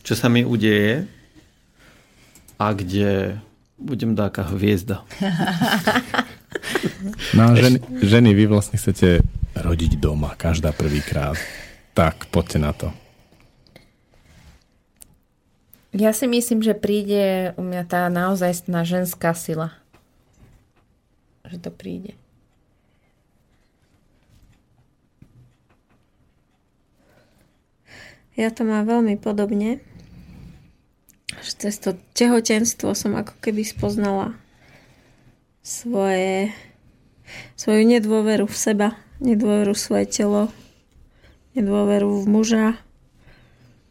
čo 0.00 0.14
sa 0.16 0.32
mi 0.32 0.40
udeje 0.40 1.04
a 2.56 2.72
kde 2.72 3.36
budem 3.76 4.16
taká 4.16 4.48
hviezda. 4.48 5.04
No 7.34 7.50
a 7.50 7.58
ženy, 7.58 7.82
ženy, 8.00 8.30
vy 8.32 8.46
vlastne 8.46 8.78
chcete 8.78 9.20
rodiť 9.58 9.98
doma, 9.98 10.38
každá 10.38 10.70
prvýkrát. 10.70 11.34
Tak, 11.92 12.30
poďte 12.30 12.58
na 12.62 12.72
to. 12.72 12.94
Ja 15.94 16.10
si 16.10 16.26
myslím, 16.26 16.58
že 16.58 16.74
príde 16.74 17.54
u 17.54 17.62
mňa 17.62 17.82
tá 17.86 18.10
naozaj 18.10 18.66
ženská 18.66 19.30
sila. 19.30 19.78
Že 21.46 21.56
to 21.62 21.70
príde. 21.70 22.18
Ja 28.34 28.50
to 28.50 28.66
mám 28.66 28.90
veľmi 28.90 29.14
podobne. 29.22 29.78
Že 31.38 31.52
cez 31.62 31.78
to 31.78 31.94
tehotenstvo 32.18 32.90
som 32.98 33.14
ako 33.14 33.38
keby 33.38 33.62
spoznala 33.62 34.34
svoje, 35.62 36.50
svoju 37.54 37.86
nedôveru 37.86 38.50
v 38.50 38.56
seba, 38.58 38.98
nedôveru 39.22 39.70
v 39.70 39.84
svoje 39.86 40.06
telo, 40.10 40.50
nedôveru 41.54 42.18
v 42.18 42.26
muža, 42.26 42.82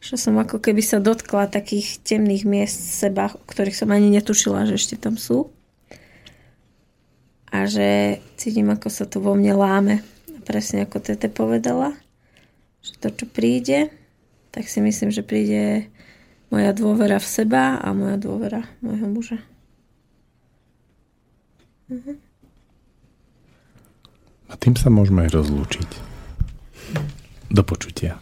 že 0.03 0.19
som 0.19 0.35
ako 0.35 0.59
keby 0.59 0.83
sa 0.83 0.99
dotkla 0.99 1.47
takých 1.47 2.03
temných 2.03 2.43
miest 2.43 2.99
seba, 2.99 3.31
o 3.31 3.47
ktorých 3.47 3.79
som 3.79 3.87
ani 3.87 4.11
netušila, 4.11 4.67
že 4.67 4.75
ešte 4.75 4.99
tam 4.99 5.15
sú. 5.15 5.47
A 7.47 7.63
že 7.63 8.19
cítim, 8.35 8.67
ako 8.67 8.91
sa 8.91 9.07
to 9.07 9.23
vo 9.23 9.31
mne 9.31 9.55
láme. 9.55 9.95
Presne 10.43 10.83
ako 10.83 10.99
Tete 10.99 11.31
povedala, 11.31 11.95
že 12.83 12.99
to, 12.99 13.15
čo 13.15 13.25
príde, 13.31 13.95
tak 14.51 14.67
si 14.67 14.83
myslím, 14.83 15.07
že 15.07 15.23
príde 15.23 15.87
moja 16.51 16.75
dôvera 16.75 17.15
v 17.15 17.31
seba 17.39 17.79
a 17.79 17.87
moja 17.95 18.19
dôvera 18.19 18.67
môjho 18.83 19.07
muža. 19.07 19.39
Mhm. 21.87 22.19
A 24.51 24.53
tým 24.59 24.75
sa 24.75 24.91
môžeme 24.91 25.23
aj 25.23 25.31
rozlúčiť. 25.31 25.89
Do 27.47 27.63
počutia. 27.63 28.19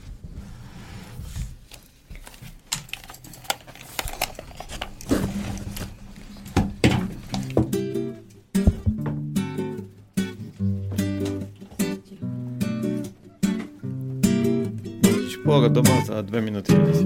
Шпора 15.42 15.70
дома 15.70 16.04
за 16.08 16.22
2 16.22 16.42
минути 16.42 16.74
50. 16.74 17.06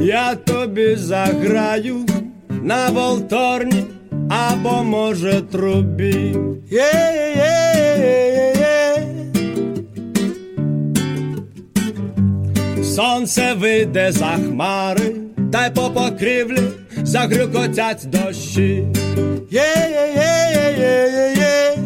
Я 0.00 0.34
тобі 0.34 0.96
заграю 0.96 1.96
на 2.62 2.90
волторні 2.90 3.84
або 4.28 4.84
може 4.84 5.42
трубі. 5.52 6.36
Є-є-є-є-є. 6.70 9.06
Сонце 12.84 13.54
вийде 13.54 14.12
за 14.12 14.26
хмари, 14.26 15.14
та 15.52 15.66
й 15.66 15.70
по 15.70 15.90
покрівлі 15.90 16.62
загрюкотять 17.02 18.06
дощі. 18.10 18.84
Є-є-є-є-є-є. 19.50 21.78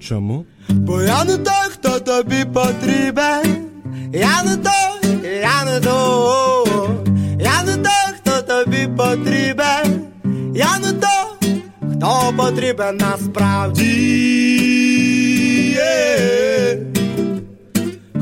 Чому? 0.00 0.44
Бо 0.68 1.02
я 1.02 1.24
не 1.24 1.36
той, 1.36 1.63
хто 1.84 2.00
тобі 2.00 2.44
потрібен. 2.44 3.56
Я 4.12 4.42
не 4.42 4.56
той, 4.56 5.32
я 5.42 5.64
не 5.64 5.80
той, 5.80 6.88
я 7.40 7.62
не 7.62 7.76
той, 7.76 8.14
хто 8.18 8.42
тобі 8.42 8.88
потрібен. 8.96 10.00
Я 10.54 10.78
не 10.78 10.92
той, 10.92 11.62
хто 11.96 12.32
потрібен 12.36 12.96
насправді. 12.96 13.84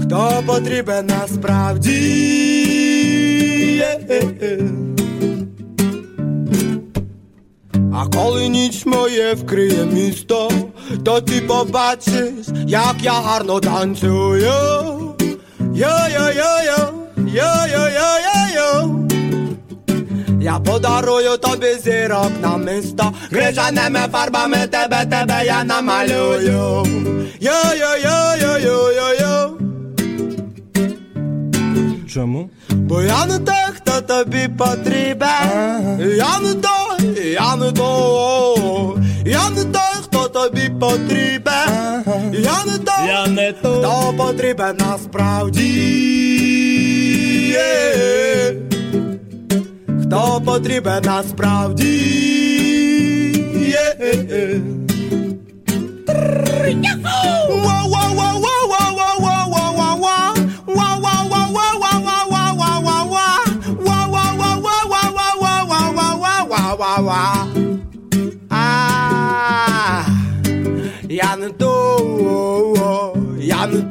Хто 0.03 0.43
потрібен 0.47 1.07
насправді. 1.07 1.93
А 7.95 8.07
коли 8.07 8.49
ніч 8.49 8.87
моє 8.87 9.35
вкриє 9.35 9.85
місто, 9.85 10.51
то 11.05 11.21
ти 11.21 11.41
побачиш, 11.41 12.47
як 12.67 12.95
я 13.03 13.13
гарно 13.13 13.61
танцюю. 13.61 14.53
Йо-йо-йо-йо, 15.61 16.89
йо-йо-йо-йо-йо. 17.17 18.99
Я 20.41 20.59
подарую 20.59 21.37
тобі 21.39 21.75
зірок 21.85 22.31
на 22.43 22.57
місто, 22.57 23.13
крижаними 23.31 24.01
фарбами 24.13 24.57
тебе, 24.71 25.07
тебе 25.11 25.43
я 25.47 25.65
намалюю. 25.65 26.85
Йо-йо-йо-йо-йо-йо-йо. 27.41 29.51
Чому? 32.15 32.51
Бо 32.71 33.03
я 33.03 33.27
не 33.27 33.39
той, 33.39 33.55
хто 33.77 34.01
тобі 34.01 34.49
потрібен. 34.59 36.13
Я 36.17 36.41
не 36.41 36.55
той, 36.55 37.33
я 37.33 37.57
не 37.57 37.73
той. 37.73 38.97
Я 39.25 39.51
не 39.51 39.65
той, 39.65 39.82
тобі 40.33 40.71
потрібен. 40.81 42.03
Я 42.33 42.65
не 42.65 42.79
той, 42.79 43.07
я 43.07 43.27
не 43.27 43.53
той. 43.53 43.79
хто 43.79 44.15
потрібен 44.17 44.77
насправді. 44.77 46.13
Хто 50.03 50.43
потрібен 50.45 51.03
насправді. 51.05 51.99
Я 53.69 53.95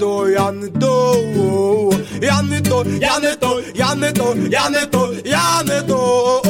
то, 0.02 0.28
я 0.28 0.52
не 0.52 0.68
то, 0.68 1.94
я 2.22 2.42
не 2.42 2.60
то, 2.60 2.84
я 2.84 3.20
не 3.20 3.36
то, 3.36 3.62
я 3.76 3.96
не 3.96 4.12
то, 4.12 4.36
я 4.50 4.70
не 4.70 4.86
то, 4.88 5.14
я 5.24 5.64
не 5.64 5.82
то. 5.88 6.42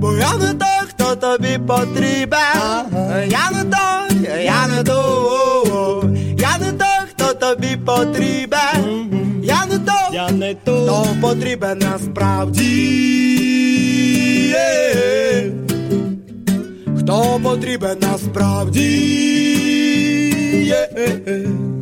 Бо 0.00 0.12
я 0.16 0.32
не 0.36 0.54
той, 0.54 0.86
хто 0.88 1.16
тобі 1.16 1.58
потрібен. 1.66 2.86
Я 3.28 3.50
не 3.50 3.64
той, 3.64 4.44
я 4.44 4.68
не 4.68 4.84
то, 4.84 6.04
я 6.38 6.58
не 6.58 6.72
той, 6.72 7.00
хто 7.10 7.34
тобі 7.34 7.76
потрібен. 7.86 9.42
Я 9.42 9.66
не 9.66 9.78
той, 9.78 10.12
я 10.12 10.30
не 10.30 10.54
той, 10.54 10.86
хто 10.86 11.06
потрібен 11.20 11.78
насправді. 11.78 12.66
Хто 16.98 17.40
потрібен 17.42 17.98
насправді. 18.00 19.40
yeah. 20.50 21.79